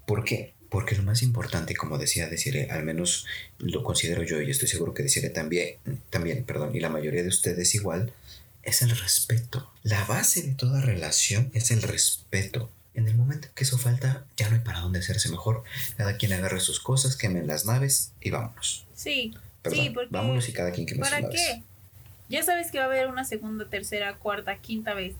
¿Por 0.06 0.26
qué? 0.26 0.54
Porque 0.74 0.96
lo 0.96 1.04
más 1.04 1.22
importante, 1.22 1.76
como 1.76 2.00
decía 2.00 2.28
Desiree, 2.28 2.72
al 2.72 2.84
menos 2.84 3.28
lo 3.60 3.84
considero 3.84 4.24
yo 4.24 4.42
y 4.42 4.50
estoy 4.50 4.68
seguro 4.68 4.96
que 4.96 5.04
Desiree 5.04 5.30
también, 5.30 5.78
también, 6.10 6.44
perdón, 6.46 6.76
y 6.76 6.80
la 6.80 6.90
mayoría 6.90 7.22
de 7.22 7.28
ustedes 7.28 7.76
igual, 7.76 8.12
es 8.64 8.82
el 8.82 8.90
respeto. 8.90 9.72
La 9.84 10.04
base 10.06 10.42
de 10.42 10.56
toda 10.56 10.82
relación 10.82 11.52
es 11.54 11.70
el 11.70 11.84
respeto. 11.84 12.72
En 12.96 13.08
el 13.08 13.16
momento 13.16 13.50
que 13.54 13.66
eso 13.66 13.78
falta, 13.78 14.26
ya 14.36 14.50
no 14.50 14.56
hay 14.56 14.64
para 14.64 14.80
dónde 14.80 14.98
hacerse 14.98 15.30
mejor. 15.30 15.64
Cada 15.96 16.18
quien 16.18 16.34
agarre 16.34 16.60
sus 16.60 16.80
cosas, 16.80 17.18
quemen 17.18 17.46
las 17.46 17.68
naves 17.68 18.12
y 18.20 18.32
vámonos. 18.32 18.88
Sí, 18.96 19.32
sí, 19.70 19.92
porque 19.92 20.10
vámonos 20.10 20.50
y 20.50 20.54
cada 20.54 20.72
quien 20.72 20.88
queme 20.88 21.04
sus 21.04 21.12
naves. 21.12 21.24
¿Para 21.24 21.36
qué? 21.36 21.64
Ya 22.30 22.42
sabes 22.42 22.72
que 22.72 22.80
va 22.80 22.86
a 22.86 22.88
haber 22.88 23.10
una 23.10 23.26
segunda, 23.26 23.70
tercera, 23.70 24.16
cuarta, 24.18 24.58
quinta 24.58 24.96
vez. 24.96 25.14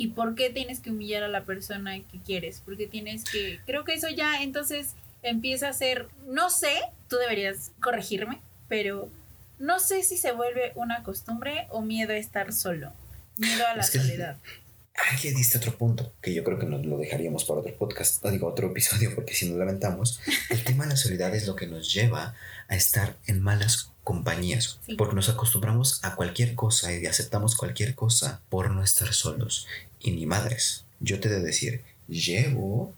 ¿Y 0.00 0.06
por 0.06 0.34
qué 0.34 0.48
tienes 0.48 0.80
que 0.80 0.88
humillar 0.88 1.24
a 1.24 1.28
la 1.28 1.44
persona 1.44 1.94
que 2.10 2.20
quieres? 2.24 2.62
Porque 2.64 2.86
tienes 2.86 3.22
que... 3.22 3.60
Creo 3.66 3.84
que 3.84 3.92
eso 3.92 4.08
ya 4.08 4.42
entonces 4.42 4.94
empieza 5.22 5.68
a 5.68 5.74
ser... 5.74 6.08
No 6.26 6.48
sé, 6.48 6.72
tú 7.08 7.16
deberías 7.16 7.72
corregirme, 7.82 8.40
pero 8.66 9.10
no 9.58 9.78
sé 9.78 10.02
si 10.02 10.16
se 10.16 10.32
vuelve 10.32 10.72
una 10.74 11.02
costumbre 11.02 11.66
o 11.68 11.82
miedo 11.82 12.14
a 12.14 12.16
estar 12.16 12.54
solo. 12.54 12.94
Miedo 13.36 13.66
a 13.66 13.76
la 13.76 13.82
soledad. 13.82 14.38
Aquí 15.12 15.28
diste 15.32 15.58
otro 15.58 15.76
punto 15.76 16.14
que 16.22 16.32
yo 16.32 16.44
creo 16.44 16.58
que 16.58 16.64
nos 16.64 16.86
lo 16.86 16.96
dejaríamos 16.96 17.44
para 17.44 17.60
otro 17.60 17.74
podcast, 17.74 18.24
digo 18.24 18.48
otro 18.48 18.68
episodio, 18.68 19.14
porque 19.14 19.34
si 19.34 19.50
nos 19.50 19.58
lamentamos, 19.58 20.22
el 20.48 20.64
tema 20.64 20.84
de 20.84 20.90
la 20.92 20.96
soledad 20.96 21.34
es 21.34 21.46
lo 21.46 21.56
que 21.56 21.66
nos 21.66 21.92
lleva 21.92 22.34
a 22.68 22.74
estar 22.74 23.16
en 23.26 23.42
malas 23.42 23.90
compañías, 24.02 24.80
porque 24.96 25.14
nos 25.14 25.28
acostumbramos 25.28 26.02
a 26.04 26.16
cualquier 26.16 26.54
cosa 26.54 26.90
y 26.90 27.04
aceptamos 27.04 27.54
cualquier 27.54 27.94
cosa 27.94 28.40
por 28.48 28.70
no 28.70 28.82
estar 28.82 29.12
solos 29.12 29.66
y 30.00 30.12
ni 30.12 30.26
madres. 30.26 30.84
Yo 31.00 31.20
te 31.20 31.28
de 31.28 31.40
decir, 31.40 31.82
llevo, 32.08 32.94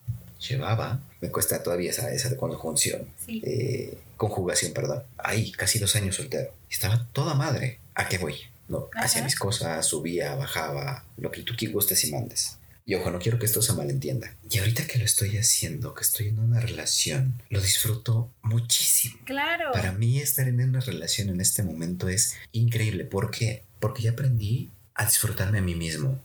llevaba, 0.49 1.01
me 1.21 1.31
cuesta 1.31 1.63
todavía 1.63 1.91
esa, 1.91 2.13
esa 2.13 2.37
conjunción, 2.37 3.07
eh, 3.29 3.99
conjugación, 4.17 4.73
perdón, 4.73 5.03
ahí 5.19 5.53
casi 5.53 5.79
dos 5.79 5.95
años 5.97 6.17
soltero. 6.17 6.53
Estaba 6.71 7.07
toda 7.13 7.35
madre. 7.35 7.79
¿A 7.95 8.09
qué 8.09 8.19
voy? 8.19 8.37
No, 8.69 8.89
hacía 8.95 9.23
mis 9.23 9.37
cosas, 9.37 9.85
subía, 9.87 10.35
bajaba, 10.35 11.05
lo 11.19 11.31
que 11.31 11.43
tú 11.43 11.55
gustes 11.73 12.05
y 12.05 12.13
mandes. 12.13 12.59
Y 12.85 12.95
ojo, 12.95 13.11
no 13.11 13.21
quiero 13.21 13.39
que 13.39 13.47
esto 13.47 13.63
se 13.63 13.73
malentienda. 13.75 14.35
Y 14.51 14.59
ahorita 14.59 14.87
que 14.87 14.99
lo 14.99 15.05
estoy 15.05 15.37
haciendo, 15.37 15.95
que 15.95 16.03
estoy 16.03 16.29
en 16.29 16.41
una 16.41 16.59
relación, 16.59 17.41
lo 17.49 17.61
disfruto 17.61 18.31
muchísimo. 18.43 19.19
Claro. 19.25 19.71
Para 19.73 19.93
mí 19.93 20.19
estar 20.19 20.49
en 20.49 20.61
una 20.61 20.81
relación 20.81 21.29
en 21.29 21.41
este 21.41 21.63
momento 21.63 22.09
es 22.09 22.35
increíble. 22.51 23.05
¿Por 23.05 23.31
qué? 23.31 23.63
Porque 23.79 24.03
ya 24.03 24.13
aprendí 24.13 24.71
a 24.95 25.05
disfrutarme 25.05 25.59
a 25.59 25.63
mí 25.63 25.77
mismo 25.77 26.21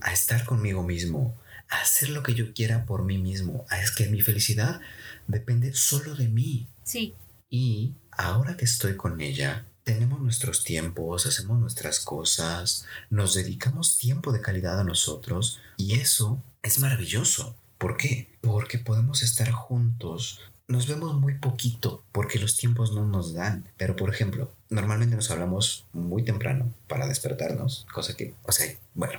a 0.00 0.12
estar 0.12 0.44
conmigo 0.44 0.82
mismo, 0.82 1.34
a 1.68 1.80
hacer 1.80 2.10
lo 2.10 2.22
que 2.22 2.34
yo 2.34 2.52
quiera 2.52 2.84
por 2.84 3.04
mí 3.04 3.18
mismo. 3.18 3.64
Es 3.80 3.90
que 3.90 4.08
mi 4.08 4.20
felicidad 4.20 4.80
depende 5.26 5.74
solo 5.74 6.14
de 6.14 6.28
mí. 6.28 6.68
Sí. 6.84 7.14
Y 7.50 7.94
ahora 8.10 8.56
que 8.56 8.64
estoy 8.64 8.96
con 8.96 9.20
ella, 9.20 9.66
tenemos 9.84 10.20
nuestros 10.20 10.64
tiempos, 10.64 11.26
hacemos 11.26 11.58
nuestras 11.58 12.00
cosas, 12.00 12.86
nos 13.10 13.34
dedicamos 13.34 13.98
tiempo 13.98 14.32
de 14.32 14.40
calidad 14.40 14.80
a 14.80 14.84
nosotros 14.84 15.60
y 15.76 15.94
eso 15.94 16.42
es 16.62 16.78
maravilloso. 16.78 17.56
¿Por 17.78 17.96
qué? 17.96 18.28
Porque 18.40 18.78
podemos 18.78 19.22
estar 19.22 19.50
juntos 19.50 20.40
nos 20.66 20.86
vemos 20.86 21.14
muy 21.14 21.34
poquito 21.34 22.02
porque 22.12 22.38
los 22.38 22.56
tiempos 22.56 22.92
no 22.92 23.06
nos 23.06 23.34
dan. 23.34 23.68
Pero, 23.76 23.96
por 23.96 24.10
ejemplo, 24.10 24.52
normalmente 24.70 25.16
nos 25.16 25.30
hablamos 25.30 25.86
muy 25.92 26.24
temprano 26.24 26.72
para 26.88 27.06
despertarnos, 27.06 27.86
cosa 27.92 28.16
que, 28.16 28.34
o 28.44 28.52
sea, 28.52 28.74
bueno. 28.94 29.18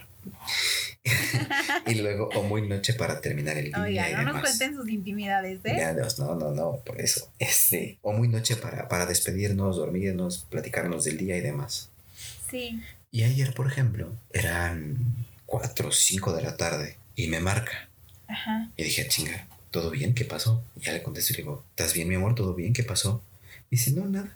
y 1.87 1.95
luego, 1.95 2.29
o 2.35 2.43
muy 2.43 2.67
noche 2.67 2.93
para 2.93 3.21
terminar 3.21 3.57
el 3.57 3.65
día. 3.65 3.81
Oiga, 3.81 4.23
no 4.23 4.33
nos 4.33 4.41
cuenten 4.41 4.75
sus 4.75 4.89
intimidades, 4.89 5.59
¿eh? 5.63 5.95
no, 6.17 6.35
no, 6.35 6.51
no, 6.51 6.77
por 6.85 6.99
eso. 6.99 7.31
Este, 7.39 7.99
o 8.01 8.11
muy 8.13 8.27
noche 8.27 8.55
para, 8.55 8.87
para 8.87 9.05
despedirnos, 9.05 9.77
dormirnos, 9.77 10.45
platicarnos 10.49 11.03
del 11.03 11.17
día 11.17 11.37
y 11.37 11.41
demás. 11.41 11.89
Sí. 12.49 12.81
Y 13.11 13.23
ayer, 13.23 13.53
por 13.53 13.67
ejemplo, 13.67 14.11
eran 14.33 14.97
4 15.45 15.89
o 15.89 15.91
5 15.91 16.33
de 16.33 16.41
la 16.41 16.57
tarde 16.57 16.97
y 17.15 17.27
me 17.27 17.39
marca. 17.39 17.89
Ajá. 18.27 18.71
Y 18.75 18.83
dije, 18.83 19.07
chinga, 19.07 19.47
¿todo 19.71 19.91
bien? 19.91 20.13
¿Qué 20.13 20.25
pasó? 20.25 20.63
ya 20.75 20.93
le 20.93 21.03
contesto 21.03 21.33
y 21.33 21.37
le 21.37 21.43
digo, 21.43 21.63
¿estás 21.71 21.93
bien, 21.93 22.07
mi 22.07 22.15
amor? 22.15 22.35
¿Todo 22.35 22.53
bien? 22.53 22.73
¿Qué 22.73 22.83
pasó? 22.83 23.21
Me 23.69 23.77
dice, 23.77 23.91
no, 23.91 24.05
nada, 24.05 24.35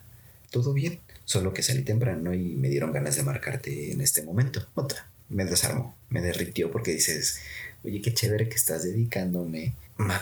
todo 0.50 0.72
bien. 0.72 1.00
Solo 1.24 1.52
que 1.52 1.62
salí 1.62 1.82
temprano 1.82 2.34
y 2.34 2.54
me 2.54 2.68
dieron 2.68 2.92
ganas 2.92 3.16
de 3.16 3.22
marcarte 3.22 3.92
en 3.92 4.00
este 4.00 4.22
momento. 4.22 4.66
Otra, 4.74 5.06
me 5.30 5.44
desarmó, 5.44 5.96
me 6.10 6.20
derritió 6.20 6.70
porque 6.70 6.92
dices, 6.92 7.40
oye, 7.84 8.02
qué 8.02 8.12
chévere 8.12 8.48
que 8.48 8.56
estás 8.56 8.82
dedicándome 8.82 9.74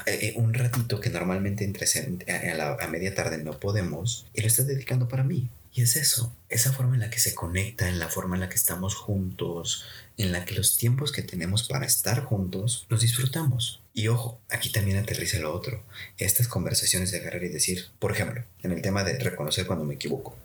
eh, 0.07 0.19
eh, 0.23 0.33
un 0.37 0.55
ratito 0.55 1.01
que 1.01 1.11
normalmente 1.11 1.65
entre 1.65 1.87
a, 2.29 2.77
a 2.85 2.89
media 2.89 3.15
tarde 3.15 3.39
no 3.39 3.59
podemos 3.59 4.27
y 4.35 4.41
lo 4.41 4.47
estás 4.47 4.67
dedicando 4.67 5.09
para 5.09 5.25
mí. 5.25 5.49
Y 5.73 5.83
es 5.83 5.97
eso, 5.97 6.35
esa 6.49 6.73
forma 6.73 6.95
en 6.95 7.01
la 7.01 7.11
que 7.11 7.21
se 7.21 7.35
conecta, 7.35 7.89
en 7.89 8.01
la 8.01 8.09
forma 8.09 8.35
en 8.35 8.41
la 8.41 8.49
que 8.49 8.57
estamos 8.57 8.97
juntos, 8.97 9.85
en 10.17 10.33
la 10.33 10.45
que 10.45 10.55
los 10.55 10.77
tiempos 10.77 11.13
que 11.13 11.23
tenemos 11.23 11.69
para 11.69 11.87
estar 11.87 12.25
juntos 12.25 12.87
los 12.89 13.03
disfrutamos. 13.03 13.81
Y 13.95 14.09
ojo, 14.09 14.41
aquí 14.49 14.73
también 14.73 14.99
aterriza 14.99 15.39
lo 15.39 15.55
otro, 15.55 15.85
estas 16.17 16.49
conversaciones 16.49 17.13
de 17.13 17.19
agarrar 17.19 17.45
y 17.45 17.49
decir, 17.49 17.87
por 18.01 18.11
ejemplo, 18.11 18.45
en 18.63 18.73
el 18.73 18.83
tema 18.83 19.05
de 19.05 19.19
reconocer 19.19 19.67
cuando 19.67 19.85
me 19.85 19.95
equivoco. 19.95 20.37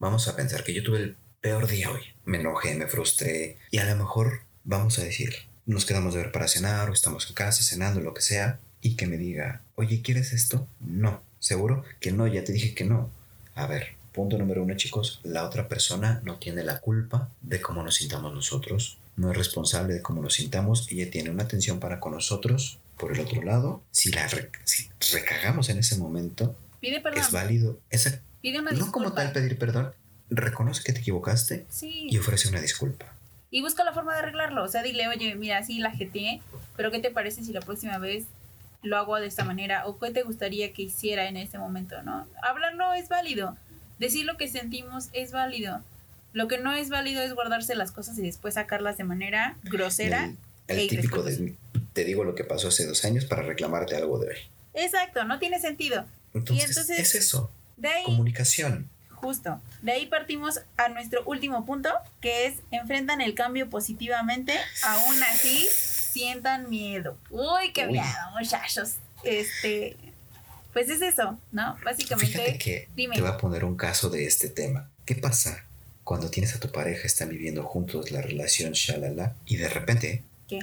Vamos 0.00 0.26
a 0.26 0.34
pensar 0.34 0.64
que 0.64 0.74
yo 0.74 0.82
tuve 0.82 0.98
el 0.98 1.16
peor 1.48 1.66
día 1.66 1.90
hoy, 1.90 2.02
me 2.26 2.40
enojé, 2.40 2.74
me 2.74 2.86
frustré 2.86 3.56
y 3.70 3.78
a 3.78 3.86
lo 3.86 3.96
mejor 3.96 4.42
vamos 4.64 4.98
a 4.98 5.02
decir, 5.02 5.34
nos 5.64 5.86
quedamos 5.86 6.12
de 6.12 6.20
ver 6.20 6.30
para 6.30 6.46
cenar 6.46 6.90
o 6.90 6.92
estamos 6.92 7.26
en 7.26 7.34
casa 7.34 7.62
cenando, 7.62 8.00
lo 8.02 8.12
que 8.12 8.20
sea, 8.20 8.60
y 8.82 8.96
que 8.96 9.06
me 9.06 9.16
diga, 9.16 9.62
oye, 9.74 10.02
¿quieres 10.02 10.34
esto? 10.34 10.68
No, 10.78 11.22
seguro 11.38 11.84
que 12.00 12.12
no, 12.12 12.26
ya 12.26 12.44
te 12.44 12.52
dije 12.52 12.74
que 12.74 12.84
no. 12.84 13.10
A 13.54 13.66
ver, 13.66 13.96
punto 14.12 14.36
número 14.36 14.62
uno, 14.62 14.76
chicos, 14.76 15.20
la 15.22 15.44
otra 15.44 15.68
persona 15.68 16.20
no 16.22 16.36
tiene 16.36 16.62
la 16.64 16.80
culpa 16.80 17.30
de 17.40 17.62
cómo 17.62 17.82
nos 17.82 17.94
sintamos 17.94 18.34
nosotros, 18.34 18.98
no 19.16 19.30
es 19.30 19.36
responsable 19.38 19.94
de 19.94 20.02
cómo 20.02 20.20
nos 20.20 20.34
sintamos, 20.34 20.86
ella 20.90 21.10
tiene 21.10 21.30
una 21.30 21.44
atención 21.44 21.80
para 21.80 21.98
con 21.98 22.12
nosotros. 22.12 22.78
Por 22.98 23.14
el 23.14 23.20
otro 23.20 23.42
lado, 23.42 23.80
si 23.90 24.10
la 24.10 24.28
si 24.64 24.90
recagamos 25.12 25.70
en 25.70 25.78
ese 25.78 25.96
momento, 25.96 26.54
Pide 26.80 27.00
perdón. 27.00 27.20
es 27.20 27.30
válido. 27.30 27.80
Esa, 27.88 28.20
Pide 28.42 28.60
una 28.60 28.72
no 28.72 28.92
como 28.92 29.12
tal 29.14 29.32
pedir 29.32 29.56
perdón, 29.56 29.92
reconoce 30.30 30.82
que 30.84 30.92
te 30.92 31.00
equivocaste 31.00 31.66
Sí. 31.70 32.08
y 32.10 32.18
ofrece 32.18 32.48
una 32.48 32.60
disculpa. 32.60 33.06
Y 33.50 33.62
busca 33.62 33.82
la 33.84 33.92
forma 33.92 34.12
de 34.14 34.20
arreglarlo. 34.20 34.62
O 34.62 34.68
sea, 34.68 34.82
dile, 34.82 35.08
oye, 35.08 35.34
mira, 35.34 35.62
sí 35.64 35.78
la 35.78 35.90
jeteé, 35.90 36.42
pero 36.76 36.90
¿qué 36.90 36.98
te 36.98 37.10
parece 37.10 37.42
si 37.44 37.52
la 37.52 37.60
próxima 37.60 37.98
vez 37.98 38.24
lo 38.82 38.96
hago 38.98 39.16
de 39.16 39.26
esta 39.26 39.44
manera? 39.44 39.86
¿O 39.86 39.98
qué 39.98 40.10
te 40.10 40.22
gustaría 40.22 40.72
que 40.72 40.82
hiciera 40.82 41.28
en 41.28 41.36
este 41.36 41.58
momento, 41.58 42.02
no? 42.02 42.26
Hablarlo 42.42 42.92
es 42.94 43.08
válido. 43.08 43.56
Decir 43.98 44.26
lo 44.26 44.36
que 44.36 44.48
sentimos 44.48 45.08
es 45.12 45.32
válido. 45.32 45.82
Lo 46.34 46.46
que 46.46 46.58
no 46.58 46.72
es 46.74 46.90
válido 46.90 47.22
es 47.22 47.32
guardarse 47.32 47.74
las 47.74 47.90
cosas 47.90 48.18
y 48.18 48.22
después 48.22 48.54
sacarlas 48.54 48.98
de 48.98 49.04
manera 49.04 49.56
grosera. 49.64 50.32
El, 50.68 50.78
e 50.80 50.88
típico 50.88 51.22
de 51.22 51.54
te 51.94 52.04
digo 52.04 52.22
lo 52.24 52.34
que 52.34 52.44
pasó 52.44 52.68
hace 52.68 52.86
dos 52.86 53.04
años 53.06 53.24
para 53.24 53.42
reclamarte 53.42 53.96
algo 53.96 54.18
de 54.18 54.28
hoy. 54.28 54.36
Exacto, 54.74 55.24
no 55.24 55.38
tiene 55.38 55.58
sentido. 55.58 56.04
Entonces, 56.34 56.68
entonces- 56.68 56.98
es 56.98 57.14
eso, 57.14 57.50
De 57.78 57.88
ahí, 57.88 58.04
comunicación. 58.04 58.88
Justo, 59.20 59.60
de 59.82 59.92
ahí 59.92 60.06
partimos 60.06 60.60
a 60.76 60.88
nuestro 60.88 61.22
último 61.24 61.64
punto, 61.64 61.90
que 62.20 62.46
es 62.46 62.54
enfrentan 62.70 63.20
el 63.20 63.34
cambio 63.34 63.68
positivamente, 63.70 64.54
aún 64.82 65.22
así 65.24 65.68
sientan 65.72 66.68
miedo. 66.70 67.16
Uy, 67.30 67.72
qué 67.72 67.86
Uy. 67.86 67.92
miedo, 67.92 68.06
muchachos. 68.38 68.94
Este, 69.24 69.96
pues 70.72 70.88
es 70.88 71.02
eso, 71.02 71.38
¿no? 71.52 71.76
Básicamente, 71.84 72.32
Fíjate 72.38 72.58
que 72.58 72.88
dime. 72.96 73.14
te 73.16 73.20
voy 73.20 73.30
a 73.30 73.36
poner 73.36 73.64
un 73.64 73.76
caso 73.76 74.08
de 74.10 74.26
este 74.26 74.48
tema. 74.48 74.88
¿Qué 75.04 75.14
pasa 75.14 75.64
cuando 76.04 76.30
tienes 76.30 76.54
a 76.54 76.60
tu 76.60 76.70
pareja, 76.72 77.06
están 77.06 77.28
viviendo 77.28 77.62
juntos 77.64 78.10
la 78.10 78.22
relación, 78.22 78.72
shalala, 78.72 79.34
y 79.44 79.56
de 79.58 79.68
repente... 79.68 80.22
¿Qué? 80.48 80.60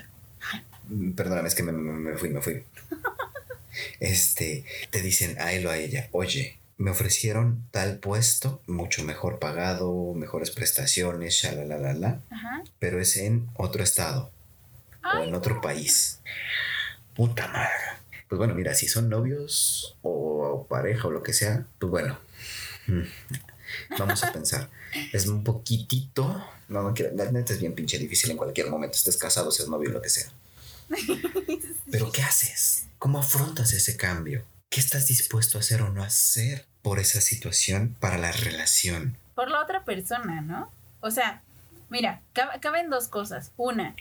Mm, 0.90 1.12
Perdóname, 1.12 1.48
es 1.48 1.54
que 1.56 1.62
me, 1.64 1.72
me- 1.72 2.12
me 2.12 2.18
fui, 2.18 2.30
me 2.30 2.42
fui. 2.42 2.64
Este, 4.00 4.64
te 4.92 5.02
dicen 5.02 5.36
a 5.40 5.52
él 5.52 5.66
o 5.68 5.70
a 5.72 5.78
ella, 5.78 6.08
oye, 6.12 6.58
me 6.78 6.92
ofrecieron 6.92 7.64
tal 7.72 8.00
puesto, 8.00 8.62
mucho 8.68 9.04
mejor 9.04 9.40
pagado, 9.40 10.14
mejores 10.14 10.52
prestaciones, 10.52 11.46
Ajá. 11.46 12.64
pero 12.80 13.00
es 13.00 13.16
en 13.18 13.50
otro 13.56 13.84
estado 13.84 14.32
o 15.04 15.24
en 15.24 15.34
otro 15.36 15.62
país. 15.62 16.20
Puta 17.16 17.48
madre. 17.48 17.70
Pues 18.28 18.38
bueno, 18.38 18.56
mira, 18.56 18.74
si 18.74 18.88
son 18.88 19.08
novios 19.08 19.96
o 20.02 20.66
pareja 20.68 21.08
o 21.08 21.12
lo 21.12 21.24
que 21.24 21.34
sea, 21.34 21.66
pues 21.80 21.90
bueno. 21.92 22.18
mm, 22.88 23.02
Vamos 23.98 24.24
a 24.24 24.32
pensar. 24.34 24.70
Es 25.14 25.28
un 25.28 25.44
poquitito. 25.44 26.46
No, 26.70 26.82
no 26.82 26.94
quiero. 26.94 27.16
La 27.16 27.32
neta 27.32 27.54
es 27.54 27.60
bien 27.60 27.74
pinche 27.76 27.98
difícil 27.98 28.32
en 28.32 28.38
cualquier 28.38 28.70
momento. 28.70 28.96
Estés 28.98 29.18
casado, 29.18 29.52
seas 29.52 29.70
novio, 29.70 29.90
lo 29.92 30.02
que 30.02 30.10
sea. 30.10 30.30
Pero 31.92 32.12
¿qué 32.12 32.22
haces? 32.22 32.86
¿Cómo 33.00 33.20
afrontas 33.20 33.72
ese 33.74 33.96
cambio? 33.96 34.44
¿Qué 34.70 34.80
estás 34.80 35.08
dispuesto 35.08 35.58
a 35.58 35.62
hacer 35.62 35.82
o 35.82 35.90
no 35.90 36.04
hacer 36.04 36.66
por 36.82 37.00
esa 37.00 37.22
situación 37.22 37.96
para 38.00 38.18
la 38.18 38.32
relación? 38.32 39.18
por 39.36 39.52
la 39.52 39.62
otra 39.62 39.84
persona, 39.84 40.40
¿no? 40.40 40.72
O 41.02 41.12
sea, 41.12 41.42
mira, 41.90 42.22
cab- 42.34 42.58
caben 42.62 42.90
dos 42.90 43.10
cosas. 43.10 43.52
Una, 43.58 43.94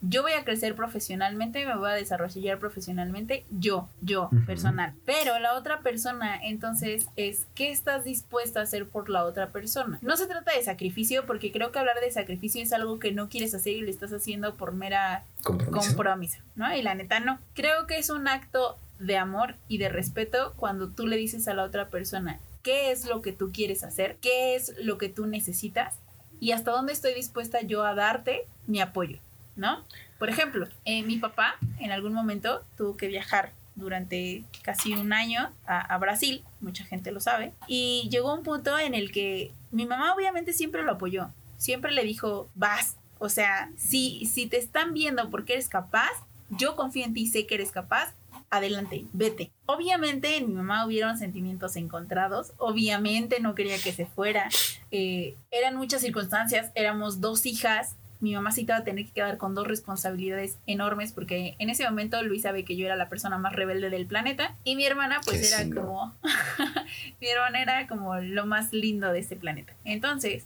yo 0.00 0.22
voy 0.22 0.30
a 0.30 0.44
crecer 0.44 0.76
profesionalmente, 0.76 1.66
me 1.66 1.74
voy 1.76 1.90
a 1.90 1.94
desarrollar 1.94 2.60
profesionalmente, 2.60 3.44
yo, 3.50 3.88
yo, 4.00 4.30
personal. 4.46 4.94
Pero 5.04 5.40
la 5.40 5.54
otra 5.54 5.80
persona, 5.80 6.38
entonces, 6.40 7.06
es 7.16 7.46
qué 7.56 7.72
estás 7.72 8.04
dispuesta 8.04 8.60
a 8.60 8.62
hacer 8.62 8.86
por 8.86 9.08
la 9.10 9.24
otra 9.24 9.48
persona. 9.50 9.98
No 10.02 10.16
se 10.16 10.28
trata 10.28 10.52
de 10.54 10.62
sacrificio, 10.62 11.26
porque 11.26 11.50
creo 11.50 11.72
que 11.72 11.80
hablar 11.80 11.98
de 12.00 12.12
sacrificio 12.12 12.62
es 12.62 12.72
algo 12.72 13.00
que 13.00 13.10
no 13.10 13.28
quieres 13.28 13.54
hacer 13.54 13.72
y 13.72 13.80
lo 13.80 13.90
estás 13.90 14.12
haciendo 14.12 14.54
por 14.54 14.72
mera 14.72 15.24
¿Compromiso? 15.42 15.88
compromiso, 15.96 16.38
¿no? 16.54 16.72
Y 16.76 16.82
la 16.82 16.94
neta 16.94 17.18
no. 17.18 17.40
Creo 17.54 17.88
que 17.88 17.98
es 17.98 18.08
un 18.08 18.28
acto 18.28 18.78
de 18.98 19.16
amor 19.16 19.56
y 19.68 19.78
de 19.78 19.88
respeto 19.88 20.54
cuando 20.56 20.88
tú 20.88 21.06
le 21.06 21.16
dices 21.16 21.48
a 21.48 21.54
la 21.54 21.64
otra 21.64 21.88
persona 21.88 22.40
qué 22.62 22.90
es 22.90 23.04
lo 23.06 23.22
que 23.22 23.32
tú 23.32 23.52
quieres 23.52 23.84
hacer, 23.84 24.16
qué 24.20 24.54
es 24.54 24.74
lo 24.78 24.98
que 24.98 25.08
tú 25.08 25.26
necesitas 25.26 25.96
y 26.40 26.52
hasta 26.52 26.72
dónde 26.72 26.92
estoy 26.92 27.14
dispuesta 27.14 27.62
yo 27.62 27.84
a 27.84 27.94
darte 27.94 28.46
mi 28.66 28.80
apoyo, 28.80 29.18
¿no? 29.54 29.84
Por 30.18 30.28
ejemplo, 30.28 30.66
eh, 30.84 31.02
mi 31.02 31.16
papá 31.18 31.56
en 31.78 31.92
algún 31.92 32.12
momento 32.12 32.64
tuvo 32.76 32.96
que 32.96 33.08
viajar 33.08 33.52
durante 33.74 34.44
casi 34.62 34.94
un 34.94 35.12
año 35.12 35.52
a, 35.66 35.96
Brasil, 35.98 36.42
mucha 36.60 36.84
gente 36.84 37.12
lo 37.12 37.20
sabe, 37.20 37.52
y 37.68 38.08
llegó 38.10 38.34
un 38.34 38.42
punto 38.42 38.78
en 38.78 38.94
el 38.94 39.12
que 39.12 39.52
mi 39.70 39.86
mamá 39.86 40.14
obviamente 40.14 40.54
siempre 40.54 40.82
lo 40.82 40.92
apoyó, 40.92 41.28
siempre 41.58 41.92
le 41.92 42.02
dijo, 42.02 42.48
vas, 42.54 42.96
o 43.18 43.28
sea, 43.28 43.70
si, 43.76 44.24
si 44.26 44.46
te 44.46 44.56
están 44.56 44.94
viendo 44.94 45.30
porque 45.30 45.52
eres 45.52 45.68
capaz, 45.68 46.10
yo 46.48 46.74
confío 46.74 47.04
en 47.04 47.12
ti, 47.12 47.26
sé 47.26 47.46
que 47.46 47.56
eres 47.56 47.70
capaz, 47.70 48.14
adelante, 48.50 49.04
vete. 49.12 49.50
Obviamente 49.66 50.36
en 50.36 50.48
mi 50.48 50.54
mamá 50.54 50.86
hubieron 50.86 51.18
sentimientos 51.18 51.76
encontrados, 51.76 52.52
obviamente 52.58 53.40
no 53.40 53.54
quería 53.54 53.78
que 53.78 53.92
se 53.92 54.06
fuera, 54.06 54.48
eh, 54.90 55.34
eran 55.50 55.76
muchas 55.76 56.00
circunstancias, 56.00 56.70
éramos 56.74 57.20
dos 57.20 57.46
hijas, 57.46 57.96
mi 58.20 58.34
mamá 58.34 58.50
sí 58.50 58.62
iba 58.62 58.76
a 58.76 58.84
tener 58.84 59.04
que 59.04 59.12
quedar 59.12 59.36
con 59.36 59.54
dos 59.54 59.66
responsabilidades 59.66 60.58
enormes 60.66 61.12
porque 61.12 61.54
en 61.58 61.70
ese 61.70 61.84
momento 61.84 62.22
Luis 62.22 62.42
sabe 62.42 62.64
que 62.64 62.76
yo 62.76 62.86
era 62.86 62.96
la 62.96 63.08
persona 63.08 63.38
más 63.38 63.52
rebelde 63.52 63.90
del 63.90 64.06
planeta 64.06 64.54
y 64.64 64.76
mi 64.76 64.86
hermana 64.86 65.20
pues 65.24 65.52
era 65.52 65.68
como 65.74 66.14
mi 67.20 67.28
hermana 67.28 67.62
era 67.62 67.86
como 67.86 68.16
lo 68.16 68.46
más 68.46 68.72
lindo 68.72 69.12
de 69.12 69.18
este 69.18 69.36
planeta. 69.36 69.74
Entonces, 69.84 70.44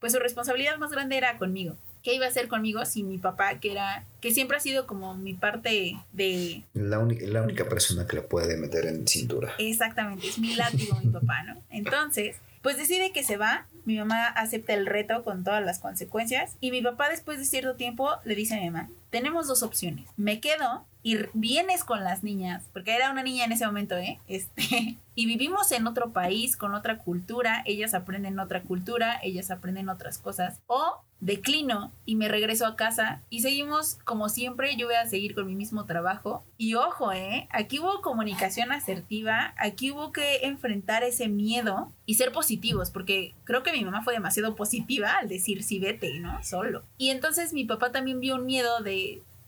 pues 0.00 0.12
su 0.12 0.18
responsabilidad 0.18 0.78
más 0.78 0.90
grande 0.90 1.16
era 1.16 1.36
conmigo. 1.38 1.76
¿Qué 2.06 2.14
iba 2.14 2.24
a 2.24 2.28
hacer 2.28 2.46
conmigo 2.46 2.84
si 2.84 3.02
mi 3.02 3.18
papá, 3.18 3.58
que 3.58 3.72
era, 3.72 4.04
que 4.20 4.30
siempre 4.30 4.56
ha 4.56 4.60
sido 4.60 4.86
como 4.86 5.16
mi 5.16 5.34
parte 5.34 5.96
de, 6.12 6.62
La, 6.72 6.98
la 6.98 7.42
única 7.42 7.68
persona 7.68 8.06
que 8.06 8.14
la 8.14 8.22
puede 8.22 8.56
meter 8.56 8.86
en 8.86 9.08
cintura. 9.08 9.52
exactamente, 9.58 10.28
es 10.28 10.38
mi 10.38 10.54
látigo 10.54 10.96
mi 11.02 11.10
papá, 11.10 11.42
¿no? 11.42 11.60
Entonces, 11.68 12.36
pues 12.62 12.76
decide 12.76 13.10
que 13.10 13.24
se 13.24 13.36
va, 13.36 13.66
mi 13.86 13.98
mamá 13.98 14.26
acepta 14.26 14.72
el 14.72 14.86
reto 14.86 15.24
con 15.24 15.42
todas 15.42 15.64
las 15.64 15.80
consecuencias 15.80 16.54
y 16.60 16.70
mi 16.70 16.80
papá 16.80 17.08
después 17.08 17.40
de 17.40 17.44
cierto 17.44 17.74
tiempo 17.74 18.08
le 18.24 18.36
dice 18.36 18.54
a 18.54 18.60
mi 18.60 18.70
mamá, 18.70 18.88
tenemos 19.10 19.46
dos 19.46 19.62
opciones, 19.62 20.08
me 20.16 20.40
quedo 20.40 20.84
y 21.02 21.18
vienes 21.34 21.84
con 21.84 22.02
las 22.02 22.24
niñas, 22.24 22.68
porque 22.72 22.94
era 22.94 23.12
una 23.12 23.22
niña 23.22 23.44
en 23.44 23.52
ese 23.52 23.66
momento, 23.66 23.96
¿eh? 23.96 24.18
Este, 24.26 24.96
y 25.14 25.26
vivimos 25.26 25.70
en 25.72 25.86
otro 25.86 26.10
país, 26.10 26.56
con 26.56 26.74
otra 26.74 26.98
cultura, 26.98 27.62
ellas 27.64 27.94
aprenden 27.94 28.38
otra 28.38 28.62
cultura, 28.62 29.18
ellas 29.22 29.50
aprenden 29.50 29.88
otras 29.88 30.18
cosas, 30.18 30.60
o 30.66 31.00
declino 31.20 31.92
y 32.04 32.16
me 32.16 32.28
regreso 32.28 32.66
a 32.66 32.76
casa 32.76 33.22
y 33.30 33.40
seguimos 33.40 33.98
como 34.04 34.28
siempre, 34.28 34.76
yo 34.76 34.86
voy 34.86 34.96
a 34.96 35.06
seguir 35.06 35.34
con 35.34 35.46
mi 35.46 35.54
mismo 35.54 35.86
trabajo. 35.86 36.44
Y 36.58 36.74
ojo, 36.74 37.12
¿eh? 37.12 37.48
Aquí 37.50 37.78
hubo 37.78 38.02
comunicación 38.02 38.72
asertiva, 38.72 39.54
aquí 39.58 39.90
hubo 39.90 40.12
que 40.12 40.40
enfrentar 40.42 41.02
ese 41.04 41.28
miedo 41.28 41.92
y 42.04 42.14
ser 42.14 42.32
positivos, 42.32 42.90
porque 42.90 43.34
creo 43.44 43.62
que 43.62 43.72
mi 43.72 43.84
mamá 43.84 44.02
fue 44.02 44.14
demasiado 44.14 44.54
positiva 44.56 45.12
al 45.18 45.28
decir 45.28 45.62
sí 45.62 45.78
vete, 45.78 46.18
¿no? 46.20 46.42
Solo. 46.42 46.82
Y 46.98 47.10
entonces 47.10 47.52
mi 47.52 47.64
papá 47.64 47.92
también 47.92 48.20
vio 48.20 48.36
un 48.36 48.46
miedo 48.46 48.80
de 48.80 48.95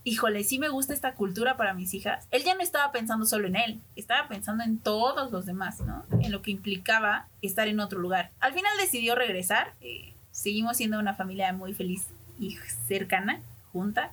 híjole, 0.05 0.45
sí 0.45 0.59
me 0.59 0.69
gusta 0.69 0.95
esta 0.95 1.15
cultura 1.15 1.57
para 1.57 1.75
mis 1.75 1.93
hijas. 1.95 2.27
Él 2.31 2.45
ya 2.45 2.55
no 2.55 2.63
estaba 2.63 2.93
pensando 2.93 3.27
solo 3.27 3.47
en 3.47 3.57
él, 3.57 3.81
estaba 3.97 4.29
pensando 4.29 4.65
en 4.65 4.79
todos 4.79 5.31
los 5.31 5.45
demás, 5.47 5.81
¿no? 5.81 6.05
En 6.21 6.33
lo 6.33 6.43
que 6.43 6.51
implicaba 6.51 7.29
estar 7.43 7.69
en 7.69 7.81
otro 7.81 7.99
lugar. 7.99 8.31
Al 8.41 8.53
final 8.55 8.73
decidió 8.79 9.15
regresar. 9.15 9.75
eh, 9.81 10.15
seguimos 10.31 10.77
siendo 10.77 10.99
una 11.01 11.15
familia 11.15 11.53
muy 11.53 11.75
feliz 11.75 12.07
y 12.39 12.57
cercana, 12.87 13.41
junta. 13.73 14.13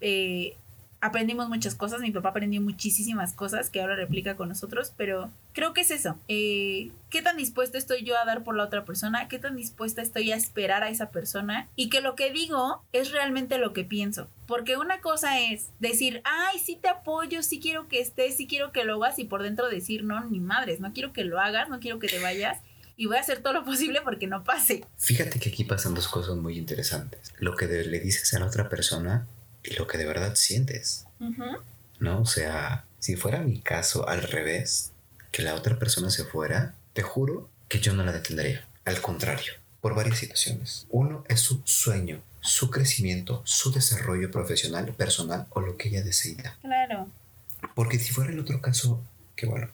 Eh, 0.00 0.56
aprendimos 1.00 1.48
muchas 1.48 1.74
cosas, 1.74 2.00
mi 2.00 2.10
papá 2.10 2.30
aprendió 2.30 2.60
muchísimas 2.60 3.32
cosas 3.32 3.70
que 3.70 3.80
ahora 3.80 3.96
replica 3.96 4.36
con 4.36 4.48
nosotros, 4.48 4.92
pero 4.96 5.30
creo 5.52 5.72
que 5.72 5.80
es 5.80 5.90
eso. 5.90 6.18
Eh, 6.28 6.90
¿Qué 7.08 7.22
tan 7.22 7.36
dispuesta 7.36 7.78
estoy 7.78 8.04
yo 8.04 8.18
a 8.18 8.24
dar 8.24 8.44
por 8.44 8.54
la 8.54 8.64
otra 8.64 8.84
persona? 8.84 9.28
¿Qué 9.28 9.38
tan 9.38 9.56
dispuesta 9.56 10.02
estoy 10.02 10.32
a 10.32 10.36
esperar 10.36 10.82
a 10.82 10.90
esa 10.90 11.10
persona? 11.10 11.68
Y 11.74 11.88
que 11.88 12.00
lo 12.00 12.14
que 12.14 12.30
digo 12.30 12.82
es 12.92 13.12
realmente 13.12 13.58
lo 13.58 13.72
que 13.72 13.84
pienso. 13.84 14.28
Porque 14.46 14.76
una 14.76 15.00
cosa 15.00 15.40
es 15.40 15.68
decir, 15.78 16.20
ay, 16.24 16.58
sí 16.58 16.78
te 16.80 16.88
apoyo, 16.88 17.42
sí 17.42 17.60
quiero 17.60 17.88
que 17.88 18.00
estés, 18.00 18.36
sí 18.36 18.46
quiero 18.46 18.72
que 18.72 18.84
lo 18.84 19.02
hagas 19.02 19.18
y 19.18 19.24
por 19.24 19.42
dentro 19.42 19.68
decir, 19.68 20.04
no, 20.04 20.22
ni 20.24 20.40
madres, 20.40 20.80
no 20.80 20.92
quiero 20.92 21.12
que 21.12 21.24
lo 21.24 21.40
hagas, 21.40 21.68
no 21.68 21.80
quiero 21.80 21.98
que 21.98 22.08
te 22.08 22.18
vayas 22.18 22.58
y 22.96 23.06
voy 23.06 23.16
a 23.16 23.20
hacer 23.20 23.40
todo 23.40 23.54
lo 23.54 23.64
posible 23.64 24.02
porque 24.02 24.26
no 24.26 24.44
pase. 24.44 24.84
Fíjate 24.98 25.40
que 25.40 25.48
aquí 25.48 25.64
pasan 25.64 25.94
dos 25.94 26.08
cosas 26.08 26.36
muy 26.36 26.58
interesantes. 26.58 27.32
Lo 27.38 27.56
que 27.56 27.66
le 27.66 28.00
dices 28.00 28.34
a 28.34 28.40
la 28.40 28.46
otra 28.46 28.68
persona 28.68 29.26
y 29.64 29.74
lo 29.74 29.86
que 29.86 29.98
de 29.98 30.06
verdad 30.06 30.34
sientes. 30.34 31.06
¿No? 31.98 32.22
O 32.22 32.26
sea, 32.26 32.84
si 32.98 33.16
fuera 33.16 33.40
mi 33.40 33.60
caso 33.60 34.08
al 34.08 34.22
revés, 34.22 34.92
que 35.32 35.42
la 35.42 35.54
otra 35.54 35.78
persona 35.78 36.10
se 36.10 36.24
fuera, 36.24 36.74
te 36.92 37.02
juro 37.02 37.48
que 37.68 37.80
yo 37.80 37.92
no 37.92 38.04
la 38.04 38.12
detendría. 38.12 38.66
Al 38.84 39.00
contrario, 39.00 39.52
por 39.80 39.94
varias 39.94 40.18
situaciones. 40.18 40.86
Uno 40.90 41.24
es 41.28 41.40
su 41.40 41.62
sueño, 41.64 42.22
su 42.40 42.70
crecimiento, 42.70 43.42
su 43.44 43.70
desarrollo 43.70 44.30
profesional, 44.30 44.94
personal 44.94 45.46
o 45.50 45.60
lo 45.60 45.76
que 45.76 45.88
ella 45.88 46.02
decida. 46.02 46.56
Claro. 46.62 47.08
Porque 47.74 47.98
si 47.98 48.12
fuera 48.12 48.32
el 48.32 48.40
otro 48.40 48.60
caso, 48.60 49.02
que 49.36 49.46
bueno, 49.46 49.68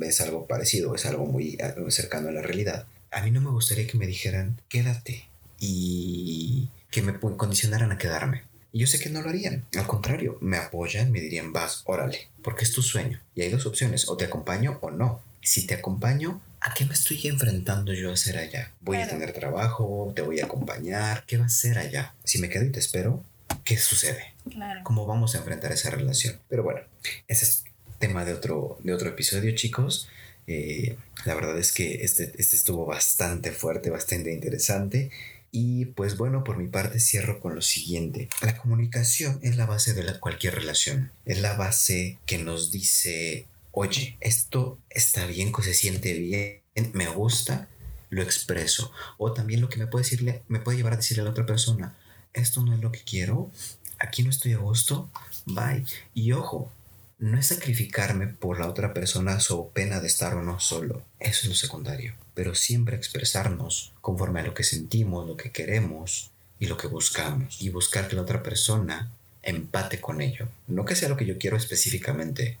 es 0.00 0.20
algo 0.20 0.46
parecido, 0.46 0.94
es 0.94 1.06
algo 1.06 1.26
muy 1.26 1.58
cercano 1.90 2.28
a 2.28 2.32
la 2.32 2.42
realidad, 2.42 2.86
a 3.10 3.22
mí 3.22 3.30
no 3.30 3.40
me 3.40 3.50
gustaría 3.50 3.86
que 3.86 3.98
me 3.98 4.06
dijeran, 4.06 4.60
quédate 4.68 5.28
y 5.58 6.70
que 6.90 7.02
me 7.02 7.18
condicionaran 7.18 7.92
a 7.92 7.98
quedarme. 7.98 8.44
Y 8.76 8.80
yo 8.80 8.86
sé 8.86 8.98
que 8.98 9.08
no 9.08 9.22
lo 9.22 9.30
harían. 9.30 9.64
Al 9.74 9.86
contrario, 9.86 10.36
me 10.42 10.58
apoyan, 10.58 11.10
me 11.10 11.22
dirían, 11.22 11.50
vas, 11.50 11.80
órale, 11.86 12.28
porque 12.42 12.64
es 12.64 12.72
tu 12.72 12.82
sueño. 12.82 13.22
Y 13.34 13.40
hay 13.40 13.48
dos 13.48 13.64
opciones, 13.64 14.06
o 14.06 14.18
te 14.18 14.26
acompaño 14.26 14.78
o 14.82 14.90
no. 14.90 15.22
Si 15.40 15.66
te 15.66 15.72
acompaño, 15.72 16.42
¿a 16.60 16.74
qué 16.74 16.84
me 16.84 16.92
estoy 16.92 17.26
enfrentando 17.26 17.94
yo 17.94 18.10
a 18.10 18.12
hacer 18.12 18.36
allá? 18.36 18.74
¿Voy 18.82 18.98
a 18.98 19.08
tener 19.08 19.32
trabajo? 19.32 20.12
¿Te 20.14 20.20
voy 20.20 20.40
a 20.40 20.44
acompañar? 20.44 21.24
¿Qué 21.26 21.38
va 21.38 21.44
a 21.44 21.46
hacer 21.46 21.78
allá? 21.78 22.14
Si 22.22 22.38
me 22.38 22.50
quedo 22.50 22.66
y 22.66 22.70
te 22.70 22.80
espero, 22.80 23.24
¿qué 23.64 23.78
sucede? 23.78 24.34
Claro. 24.50 24.82
¿Cómo 24.84 25.06
vamos 25.06 25.34
a 25.34 25.38
enfrentar 25.38 25.72
esa 25.72 25.88
relación? 25.88 26.38
Pero 26.50 26.62
bueno, 26.62 26.80
ese 27.28 27.46
es 27.46 27.64
tema 27.98 28.26
de 28.26 28.34
otro, 28.34 28.76
de 28.84 28.92
otro 28.92 29.08
episodio, 29.08 29.54
chicos. 29.54 30.06
Eh, 30.46 30.98
la 31.24 31.34
verdad 31.34 31.58
es 31.58 31.72
que 31.72 32.04
este, 32.04 32.34
este 32.36 32.56
estuvo 32.56 32.84
bastante 32.84 33.52
fuerte, 33.52 33.88
bastante 33.88 34.34
interesante. 34.34 35.10
Y 35.50 35.86
pues 35.86 36.16
bueno, 36.16 36.44
por 36.44 36.56
mi 36.58 36.68
parte 36.68 37.00
cierro 37.00 37.40
con 37.40 37.54
lo 37.54 37.62
siguiente. 37.62 38.28
La 38.42 38.56
comunicación 38.56 39.38
es 39.42 39.56
la 39.56 39.66
base 39.66 39.94
de 39.94 40.18
cualquier 40.18 40.54
relación. 40.54 41.12
Es 41.24 41.40
la 41.40 41.54
base 41.54 42.18
que 42.26 42.38
nos 42.38 42.70
dice, 42.70 43.46
oye, 43.72 44.16
esto 44.20 44.78
está 44.90 45.26
bien, 45.26 45.52
que 45.52 45.62
se 45.62 45.74
siente 45.74 46.12
bien, 46.14 46.62
me 46.92 47.08
gusta, 47.08 47.68
lo 48.10 48.22
expreso. 48.22 48.92
O 49.18 49.32
también 49.32 49.60
lo 49.60 49.68
que 49.68 49.78
me 49.78 49.86
puede 49.86 50.04
decirle, 50.04 50.42
me 50.48 50.60
puede 50.60 50.78
llevar 50.78 50.94
a 50.94 50.96
decirle 50.96 51.22
a 51.22 51.24
la 51.24 51.30
otra 51.30 51.46
persona, 51.46 51.96
esto 52.32 52.62
no 52.62 52.74
es 52.74 52.80
lo 52.80 52.92
que 52.92 53.00
quiero, 53.00 53.50
aquí 53.98 54.22
no 54.22 54.30
estoy 54.30 54.52
a 54.52 54.58
gusto, 54.58 55.10
bye. 55.46 55.84
Y 56.14 56.32
ojo, 56.32 56.72
no 57.18 57.38
es 57.38 57.46
sacrificarme 57.46 58.26
por 58.26 58.60
la 58.60 58.68
otra 58.68 58.92
persona 58.92 59.40
so 59.40 59.70
pena 59.70 60.00
de 60.00 60.06
estar 60.06 60.34
o 60.34 60.42
no 60.42 60.60
solo. 60.60 61.02
Eso 61.18 61.42
es 61.42 61.48
lo 61.48 61.54
secundario. 61.54 62.14
Pero 62.36 62.54
siempre 62.54 62.94
expresarnos 62.94 63.92
conforme 64.00 64.38
a 64.38 64.44
lo 64.44 64.54
que 64.54 64.62
sentimos, 64.62 65.26
lo 65.26 65.36
que 65.36 65.50
queremos 65.50 66.30
y 66.60 66.66
lo 66.66 66.76
que 66.76 66.86
buscamos. 66.86 67.60
Y 67.60 67.70
buscar 67.70 68.06
que 68.06 68.14
la 68.14 68.22
otra 68.22 68.44
persona 68.44 69.10
empate 69.42 70.00
con 70.00 70.20
ello. 70.20 70.46
No 70.68 70.84
que 70.84 70.94
sea 70.94 71.08
lo 71.08 71.16
que 71.16 71.26
yo 71.26 71.38
quiero 71.38 71.56
específicamente, 71.56 72.58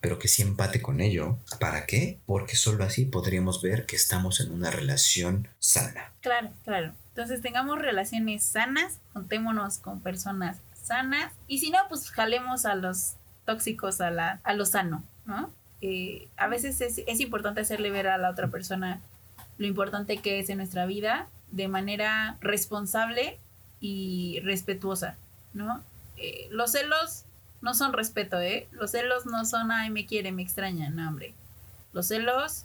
pero 0.00 0.18
que 0.18 0.28
sí 0.28 0.42
empate 0.42 0.80
con 0.80 1.00
ello. 1.00 1.36
¿Para 1.60 1.84
qué? 1.84 2.18
Porque 2.24 2.56
solo 2.56 2.84
así 2.84 3.04
podríamos 3.04 3.60
ver 3.60 3.84
que 3.84 3.96
estamos 3.96 4.40
en 4.40 4.52
una 4.52 4.70
relación 4.70 5.48
sana. 5.58 6.12
Claro, 6.22 6.50
claro. 6.64 6.92
Entonces 7.08 7.42
tengamos 7.42 7.78
relaciones 7.78 8.44
sanas, 8.44 8.98
juntémonos 9.12 9.78
con 9.78 10.00
personas 10.00 10.58
sanas 10.82 11.32
y 11.48 11.58
si 11.58 11.70
no, 11.70 11.78
pues 11.88 12.10
jalemos 12.10 12.64
a 12.64 12.74
los 12.74 13.14
tóxicos 13.44 14.00
a, 14.00 14.10
la, 14.10 14.40
a 14.44 14.54
lo 14.54 14.66
sano, 14.66 15.02
¿no? 15.24 15.50
Eh, 15.80 16.28
a 16.36 16.48
veces 16.48 16.80
es, 16.80 17.02
es, 17.06 17.20
importante 17.20 17.60
hacerle 17.60 17.90
ver 17.90 18.06
a 18.06 18.16
la 18.16 18.30
otra 18.30 18.48
persona 18.48 19.00
lo 19.58 19.66
importante 19.66 20.18
que 20.18 20.38
es 20.38 20.48
en 20.50 20.58
nuestra 20.58 20.86
vida 20.86 21.28
de 21.50 21.68
manera 21.68 22.36
responsable 22.40 23.38
y 23.80 24.40
respetuosa, 24.40 25.16
¿no? 25.54 25.82
Eh, 26.16 26.48
los 26.50 26.72
celos 26.72 27.24
no 27.62 27.74
son 27.74 27.92
respeto, 27.92 28.40
¿eh? 28.40 28.68
Los 28.72 28.92
celos 28.92 29.26
no 29.26 29.44
son, 29.44 29.70
ay, 29.70 29.90
me 29.90 30.06
quiere, 30.06 30.32
me 30.32 30.42
extraña, 30.42 30.90
no, 30.90 31.08
hombre. 31.08 31.34
Los 31.92 32.08
celos 32.08 32.64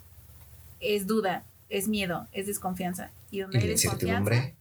es 0.80 1.06
duda, 1.06 1.44
es 1.68 1.88
miedo, 1.88 2.26
es 2.32 2.46
desconfianza. 2.46 3.10
Y 3.30 3.40
donde 3.40 3.60
la 3.60 3.72
incertidumbre 3.72 4.54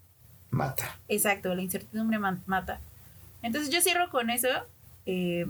mata. 0.50 0.98
Exacto, 1.08 1.54
la 1.56 1.62
incertidumbre 1.62 2.20
mata. 2.20 2.80
Entonces 3.42 3.74
yo 3.74 3.82
cierro 3.82 4.10
con 4.10 4.30
eso. 4.30 4.48
Eh, 5.06 5.46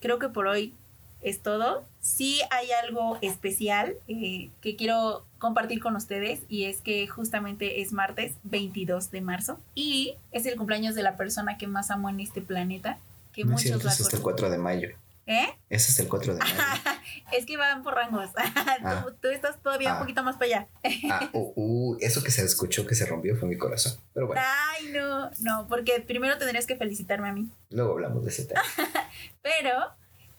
creo 0.00 0.18
que 0.18 0.28
por 0.28 0.46
hoy 0.46 0.74
es 1.22 1.40
todo. 1.40 1.84
Sí 2.00 2.40
hay 2.50 2.70
algo 2.72 3.18
especial 3.20 3.96
eh, 4.08 4.50
que 4.60 4.76
quiero 4.76 5.24
compartir 5.38 5.80
con 5.80 5.96
ustedes 5.96 6.40
y 6.48 6.64
es 6.64 6.80
que 6.80 7.06
justamente 7.06 7.80
es 7.82 7.92
martes 7.92 8.34
22 8.44 9.10
de 9.10 9.20
marzo 9.20 9.58
y 9.74 10.14
es 10.32 10.46
el 10.46 10.56
cumpleaños 10.56 10.94
de 10.94 11.02
la 11.02 11.16
persona 11.16 11.58
que 11.58 11.66
más 11.66 11.90
amo 11.90 12.08
en 12.08 12.20
este 12.20 12.40
planeta. 12.40 12.98
Que 13.32 13.44
no 13.44 13.52
muchos 13.52 13.84
es, 13.84 14.00
hasta 14.00 14.16
el 14.16 14.22
4 14.22 14.50
de 14.50 14.58
mayo. 14.58 14.88
¿Eh? 15.26 15.46
Ese 15.68 15.92
es 15.92 15.98
el 16.00 16.08
4 16.08 16.34
de 16.34 16.40
mayo. 16.40 16.54
es 17.32 17.46
que 17.46 17.56
van 17.56 17.82
por 17.82 17.94
rangos. 17.94 18.30
Ah. 18.82 19.04
tú, 19.20 19.28
estás 19.28 19.60
todavía 19.62 19.90
un 19.90 19.96
ah. 19.96 20.00
poquito 20.00 20.22
más 20.22 20.36
para 20.36 20.46
allá. 20.46 20.68
ah, 21.10 21.28
uh, 21.34 21.52
uh, 21.54 21.96
eso 22.00 22.22
que 22.22 22.30
se 22.30 22.42
escuchó 22.42 22.86
que 22.86 22.94
se 22.94 23.04
rompió 23.04 23.36
fue 23.36 23.46
mi 23.46 23.58
corazón. 23.58 23.92
Pero 24.14 24.26
bueno. 24.26 24.42
Ay, 24.44 24.90
no, 24.92 25.30
no, 25.40 25.68
porque 25.68 26.00
primero 26.00 26.38
tendrías 26.38 26.66
que 26.66 26.76
felicitarme 26.76 27.28
a 27.28 27.32
mí. 27.32 27.48
Luego 27.68 27.92
hablamos 27.92 28.24
de 28.24 28.30
ese 28.30 28.46
tema. 28.46 28.62
Pero 29.42 29.92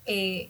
eh, 0.05 0.49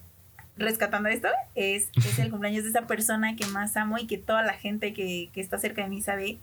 rescatando 0.56 1.08
esto, 1.08 1.28
es, 1.54 1.88
es, 1.96 2.18
el 2.18 2.30
cumpleaños 2.30 2.64
de 2.64 2.70
esa 2.70 2.86
persona 2.86 3.36
que 3.36 3.46
más 3.46 3.76
amo 3.76 3.98
y 3.98 4.06
que 4.06 4.18
toda 4.18 4.42
la 4.42 4.54
gente 4.54 4.92
que, 4.92 5.30
que, 5.32 5.40
está 5.40 5.58
cerca 5.58 5.82
de 5.82 5.88
mí 5.88 6.02
sabe 6.02 6.38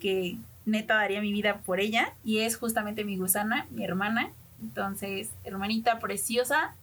que 0.00 0.36
neta 0.66 0.94
daría 0.94 1.20
mi 1.20 1.32
vida 1.32 1.58
por 1.64 1.80
ella. 1.80 2.12
Y 2.24 2.40
es 2.40 2.56
justamente 2.56 3.04
mi 3.04 3.16
gusana, 3.16 3.66
mi 3.70 3.84
hermana. 3.84 4.32
Entonces, 4.62 5.30
hermanita 5.44 5.98
preciosa, 5.98 6.74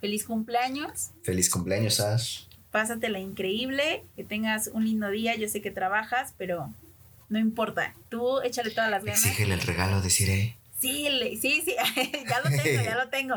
feliz 0.00 0.24
cumpleaños. 0.24 1.10
Feliz 1.22 1.50
cumpleaños, 1.50 2.00
Ash. 2.00 2.44
Pásatela 2.70 3.18
increíble, 3.18 4.04
que 4.16 4.24
tengas 4.24 4.68
un 4.72 4.84
lindo 4.84 5.10
día. 5.10 5.36
Yo 5.36 5.48
sé 5.48 5.60
que 5.60 5.70
trabajas, 5.70 6.34
pero 6.38 6.72
no 7.28 7.38
importa. 7.38 7.94
Tú 8.08 8.40
échale 8.40 8.70
todas 8.70 8.90
las 8.90 9.04
ganas. 9.04 9.24
Exígele 9.24 9.54
el 9.54 9.60
regalo, 9.60 10.00
deciré. 10.00 10.56
Sí, 10.78 11.06
sí, 11.40 11.62
sí, 11.64 11.76
ya 12.28 12.40
lo 12.40 12.50
tengo, 12.50 12.82
ya 12.82 12.96
lo 12.96 13.08
tengo. 13.08 13.36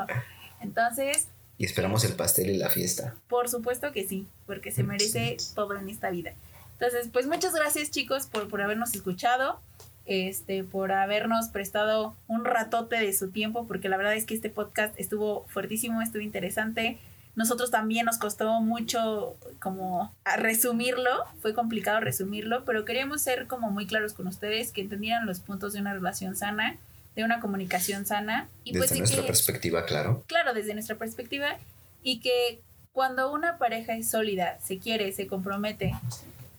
Entonces, 0.61 1.27
y 1.57 1.65
esperamos 1.65 2.03
el 2.03 2.13
pastel 2.13 2.49
y 2.49 2.57
la 2.57 2.69
fiesta. 2.69 3.15
Por 3.27 3.49
supuesto 3.49 3.91
que 3.91 4.07
sí, 4.07 4.27
porque 4.45 4.71
se 4.71 4.83
merece 4.83 5.37
todo 5.53 5.77
en 5.77 5.89
esta 5.89 6.09
vida. 6.09 6.33
Entonces, 6.73 7.09
pues 7.11 7.27
muchas 7.27 7.53
gracias 7.53 7.91
chicos 7.91 8.27
por, 8.27 8.49
por 8.49 8.61
habernos 8.61 8.93
escuchado, 8.93 9.61
este, 10.05 10.63
por 10.63 10.91
habernos 10.91 11.47
prestado 11.49 12.15
un 12.27 12.43
ratote 12.43 12.97
de 12.97 13.13
su 13.13 13.31
tiempo, 13.31 13.65
porque 13.67 13.89
la 13.89 13.97
verdad 13.97 14.15
es 14.15 14.25
que 14.25 14.35
este 14.35 14.49
podcast 14.49 14.93
estuvo 14.99 15.45
fuertísimo, 15.47 16.01
estuvo 16.01 16.21
interesante. 16.21 16.99
Nosotros 17.35 17.71
también 17.71 18.05
nos 18.05 18.17
costó 18.17 18.61
mucho 18.61 19.35
como 19.59 20.13
resumirlo, 20.37 21.11
fue 21.41 21.53
complicado 21.53 21.99
resumirlo, 21.99 22.63
pero 22.65 22.85
queríamos 22.85 23.21
ser 23.21 23.47
como 23.47 23.71
muy 23.71 23.87
claros 23.87 24.13
con 24.13 24.27
ustedes, 24.27 24.71
que 24.71 24.81
entendieran 24.81 25.25
los 25.25 25.39
puntos 25.39 25.73
de 25.73 25.81
una 25.81 25.93
relación 25.93 26.35
sana 26.35 26.77
de 27.15 27.23
una 27.23 27.39
comunicación 27.39 28.05
sana. 28.05 28.49
Y 28.63 28.73
desde 28.73 28.87
pues, 28.87 28.99
nuestra 28.99 29.25
perspectiva, 29.25 29.85
claro. 29.85 30.23
Claro, 30.27 30.53
desde 30.53 30.73
nuestra 30.73 30.95
perspectiva. 30.97 31.57
Y 32.03 32.19
que 32.19 32.61
cuando 32.91 33.31
una 33.31 33.57
pareja 33.57 33.93
es 33.95 34.09
sólida, 34.09 34.57
se 34.63 34.79
quiere, 34.79 35.11
se 35.11 35.27
compromete 35.27 35.93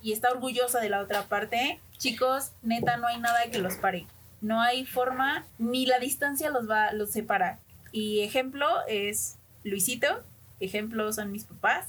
y 0.02 0.12
está 0.12 0.30
orgullosa 0.30 0.80
de 0.80 0.88
la 0.88 1.00
otra 1.00 1.24
parte, 1.24 1.80
chicos, 1.98 2.52
neta, 2.62 2.96
no 2.96 3.06
hay 3.06 3.18
nada 3.18 3.50
que 3.50 3.58
los 3.58 3.74
pare. 3.74 4.06
No 4.40 4.60
hay 4.60 4.84
forma, 4.84 5.46
ni 5.58 5.86
la 5.86 5.98
distancia 5.98 6.50
los 6.50 6.68
va, 6.68 6.92
los 6.92 7.10
separa. 7.10 7.58
Y 7.90 8.20
ejemplo 8.20 8.68
es 8.86 9.38
Luisito, 9.64 10.22
ejemplo 10.60 11.12
son 11.12 11.32
mis 11.32 11.44
papás, 11.44 11.88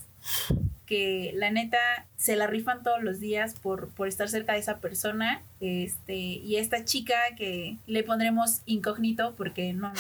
que 0.86 1.32
la 1.36 1.52
neta 1.52 2.08
se 2.18 2.36
la 2.36 2.48
rifan 2.48 2.82
todos 2.82 3.04
los 3.04 3.20
días 3.20 3.54
por, 3.54 3.90
por 3.90 4.08
estar 4.08 4.28
cerca 4.28 4.54
de 4.54 4.60
esa 4.60 4.80
persona. 4.80 5.44
Este, 5.60 6.16
y 6.16 6.58
esta 6.58 6.86
chica 6.86 7.16
que 7.36 7.78
le 7.88 8.04
pondremos 8.04 8.62
incógnito 8.66 9.34
porque 9.36 9.74
no, 9.74 9.92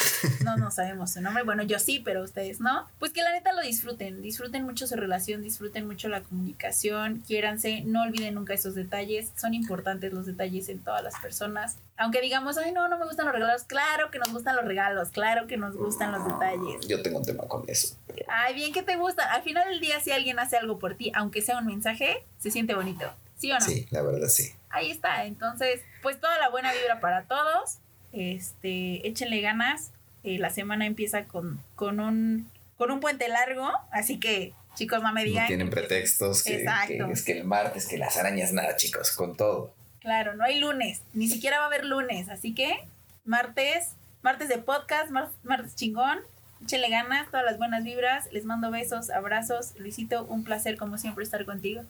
no, 0.44 0.57
no 0.57 0.72
sabemos 0.72 1.11
su 1.14 1.22
nombre. 1.22 1.44
Bueno, 1.44 1.64
yo 1.64 1.77
sí, 1.77 2.02
pero 2.03 2.23
ustedes 2.23 2.60
no. 2.60 2.88
Pues 2.99 3.11
que 3.11 3.22
la 3.22 3.31
neta 3.31 3.53
lo 3.53 3.61
disfruten, 3.61 4.22
disfruten 4.22 4.64
mucho 4.64 4.88
su 4.88 4.95
relación, 4.95 5.44
disfruten 5.44 5.85
mucho 5.85 6.10
la 6.10 6.22
comunicación, 6.22 7.23
quiéranse, 7.26 7.81
no 7.85 8.02
olviden 8.02 8.34
nunca 8.34 8.56
esos 8.56 8.73
detalles. 8.73 9.31
Son 9.35 9.53
importantes 9.53 10.11
los 10.11 10.26
detalles 10.26 10.69
en 10.69 10.80
todas 10.80 11.03
las 11.03 11.19
personas. 11.19 11.77
Aunque 11.98 12.22
digamos, 12.22 12.57
ay, 12.57 12.72
no, 12.72 12.88
no 12.88 12.98
me 12.98 13.06
gustan 13.06 13.26
los 13.27 13.34
regalos. 13.34 13.64
Claro 13.64 14.10
que 14.11 14.19
nos 14.19 14.31
gustan 14.31 14.56
los 14.56 14.65
regalos, 14.65 15.10
claro 15.10 15.48
que 15.48 15.57
nos 15.57 15.76
gustan 15.76 16.11
los 16.11 16.23
detalles. 16.23 16.88
Yo 16.88 17.02
tengo 17.02 17.19
un 17.19 17.26
tema 17.26 17.44
con 17.48 17.64
eso. 17.68 17.95
Ay, 18.27 18.53
bien 18.53 18.73
que 18.73 18.84
te 18.84 18.95
gusta. 18.95 19.31
Al 19.34 19.41
final 19.44 19.68
del 19.69 19.80
día, 19.80 19.99
si 19.99 20.11
alguien 20.11 20.39
hace 20.39 20.57
algo 20.57 20.80
por 20.80 20.95
ti, 20.95 21.11
aunque 21.15 21.41
sea 21.41 21.57
un 21.57 21.65
mensaje, 21.65 22.06
se 22.39 22.51
siente 22.51 22.73
bonito. 22.73 23.11
¿Sí 23.38 23.51
o 23.51 23.55
no? 23.55 23.61
Sí, 23.61 23.85
la 23.91 24.01
verdad 24.01 24.27
sí. 24.27 24.51
Ahí 24.69 24.91
está. 24.91 25.25
Entonces, 25.25 25.81
pues 26.01 26.19
toda 26.19 26.38
la 26.39 26.49
buena 26.49 26.73
vibra 26.73 26.99
para 26.99 27.23
todos. 27.25 27.77
Este, 28.13 29.07
échenle 29.07 29.41
ganas. 29.41 29.91
Eh, 30.23 30.39
la 30.39 30.49
semana 30.49 30.85
empieza 30.85 31.25
con, 31.25 31.61
con 31.75 31.99
un 31.99 32.49
con 32.77 32.91
un 32.91 32.99
puente 32.99 33.27
largo, 33.27 33.69
así 33.91 34.19
que 34.19 34.53
chicos 34.75 35.01
no 35.01 35.11
me 35.11 35.23
digan. 35.23 35.43
No 35.43 35.47
tienen 35.47 35.69
pretextos 35.69 36.43
que, 36.43 36.63
que, 36.88 36.97
es 37.11 37.23
que 37.23 37.31
el 37.34 37.43
martes, 37.43 37.88
que 37.88 37.97
las 37.97 38.17
arañas, 38.17 38.53
nada, 38.53 38.75
chicos, 38.75 39.11
con 39.11 39.35
todo. 39.35 39.73
Claro, 39.99 40.35
no 40.35 40.43
hay 40.43 40.59
lunes, 40.59 41.01
ni 41.13 41.27
siquiera 41.27 41.57
va 41.57 41.65
a 41.65 41.67
haber 41.67 41.84
lunes, 41.84 42.29
así 42.29 42.53
que 42.53 42.77
martes, 43.25 43.93
martes 44.21 44.47
de 44.47 44.59
podcast, 44.59 45.09
martes 45.43 45.75
chingón, 45.75 46.19
échenle 46.63 46.89
ganas, 46.89 47.29
todas 47.29 47.45
las 47.45 47.57
buenas 47.57 47.84
vibras, 47.84 48.31
les 48.31 48.45
mando 48.45 48.71
besos, 48.71 49.09
abrazos, 49.09 49.73
Luisito, 49.77 50.25
un 50.25 50.43
placer 50.43 50.77
como 50.77 50.97
siempre 50.97 51.23
estar 51.23 51.45
contigo. 51.45 51.84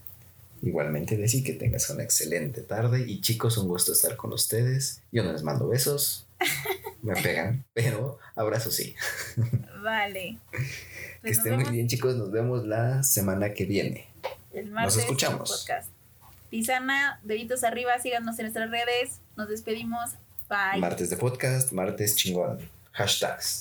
Igualmente, 0.62 1.18
decir 1.18 1.44
que 1.44 1.54
tengas 1.54 1.90
una 1.90 2.04
excelente 2.04 2.62
tarde 2.62 3.06
y 3.08 3.22
chicos, 3.22 3.58
un 3.58 3.68
gusto 3.68 3.92
estar 3.92 4.16
con 4.16 4.34
ustedes. 4.34 5.02
Yo 5.12 5.24
no 5.24 5.32
les 5.32 5.44
mando 5.44 5.68
besos, 5.68 6.26
me 7.02 7.16
pegan, 7.22 7.66
pero 7.74 8.20
abrazos 8.36 8.76
sí. 8.76 8.96
Vale. 9.84 10.40
que 11.24 11.30
estén 11.30 11.56
muy 11.56 11.70
bien, 11.72 11.88
chicos. 11.88 12.16
Nos 12.16 12.32
vemos 12.32 12.66
la 12.66 13.04
semana 13.04 13.54
que 13.54 13.66
viene. 13.66 14.08
El 14.54 14.72
martes 14.72 14.96
nos 14.96 15.04
escuchamos. 15.04 15.60
Podcast. 15.60 15.92
Pisana, 16.50 17.20
deditos 17.24 17.64
arriba, 17.64 18.00
síganos 18.00 18.40
en 18.40 18.46
nuestras 18.46 18.72
redes. 18.72 19.20
Nos 19.36 19.50
despedimos. 19.50 20.12
Bye. 20.50 20.80
Martes 20.80 21.10
de 21.10 21.18
podcast, 21.18 21.72
martes 21.72 22.16
chingón. 22.16 22.60
Hashtags. 22.94 23.56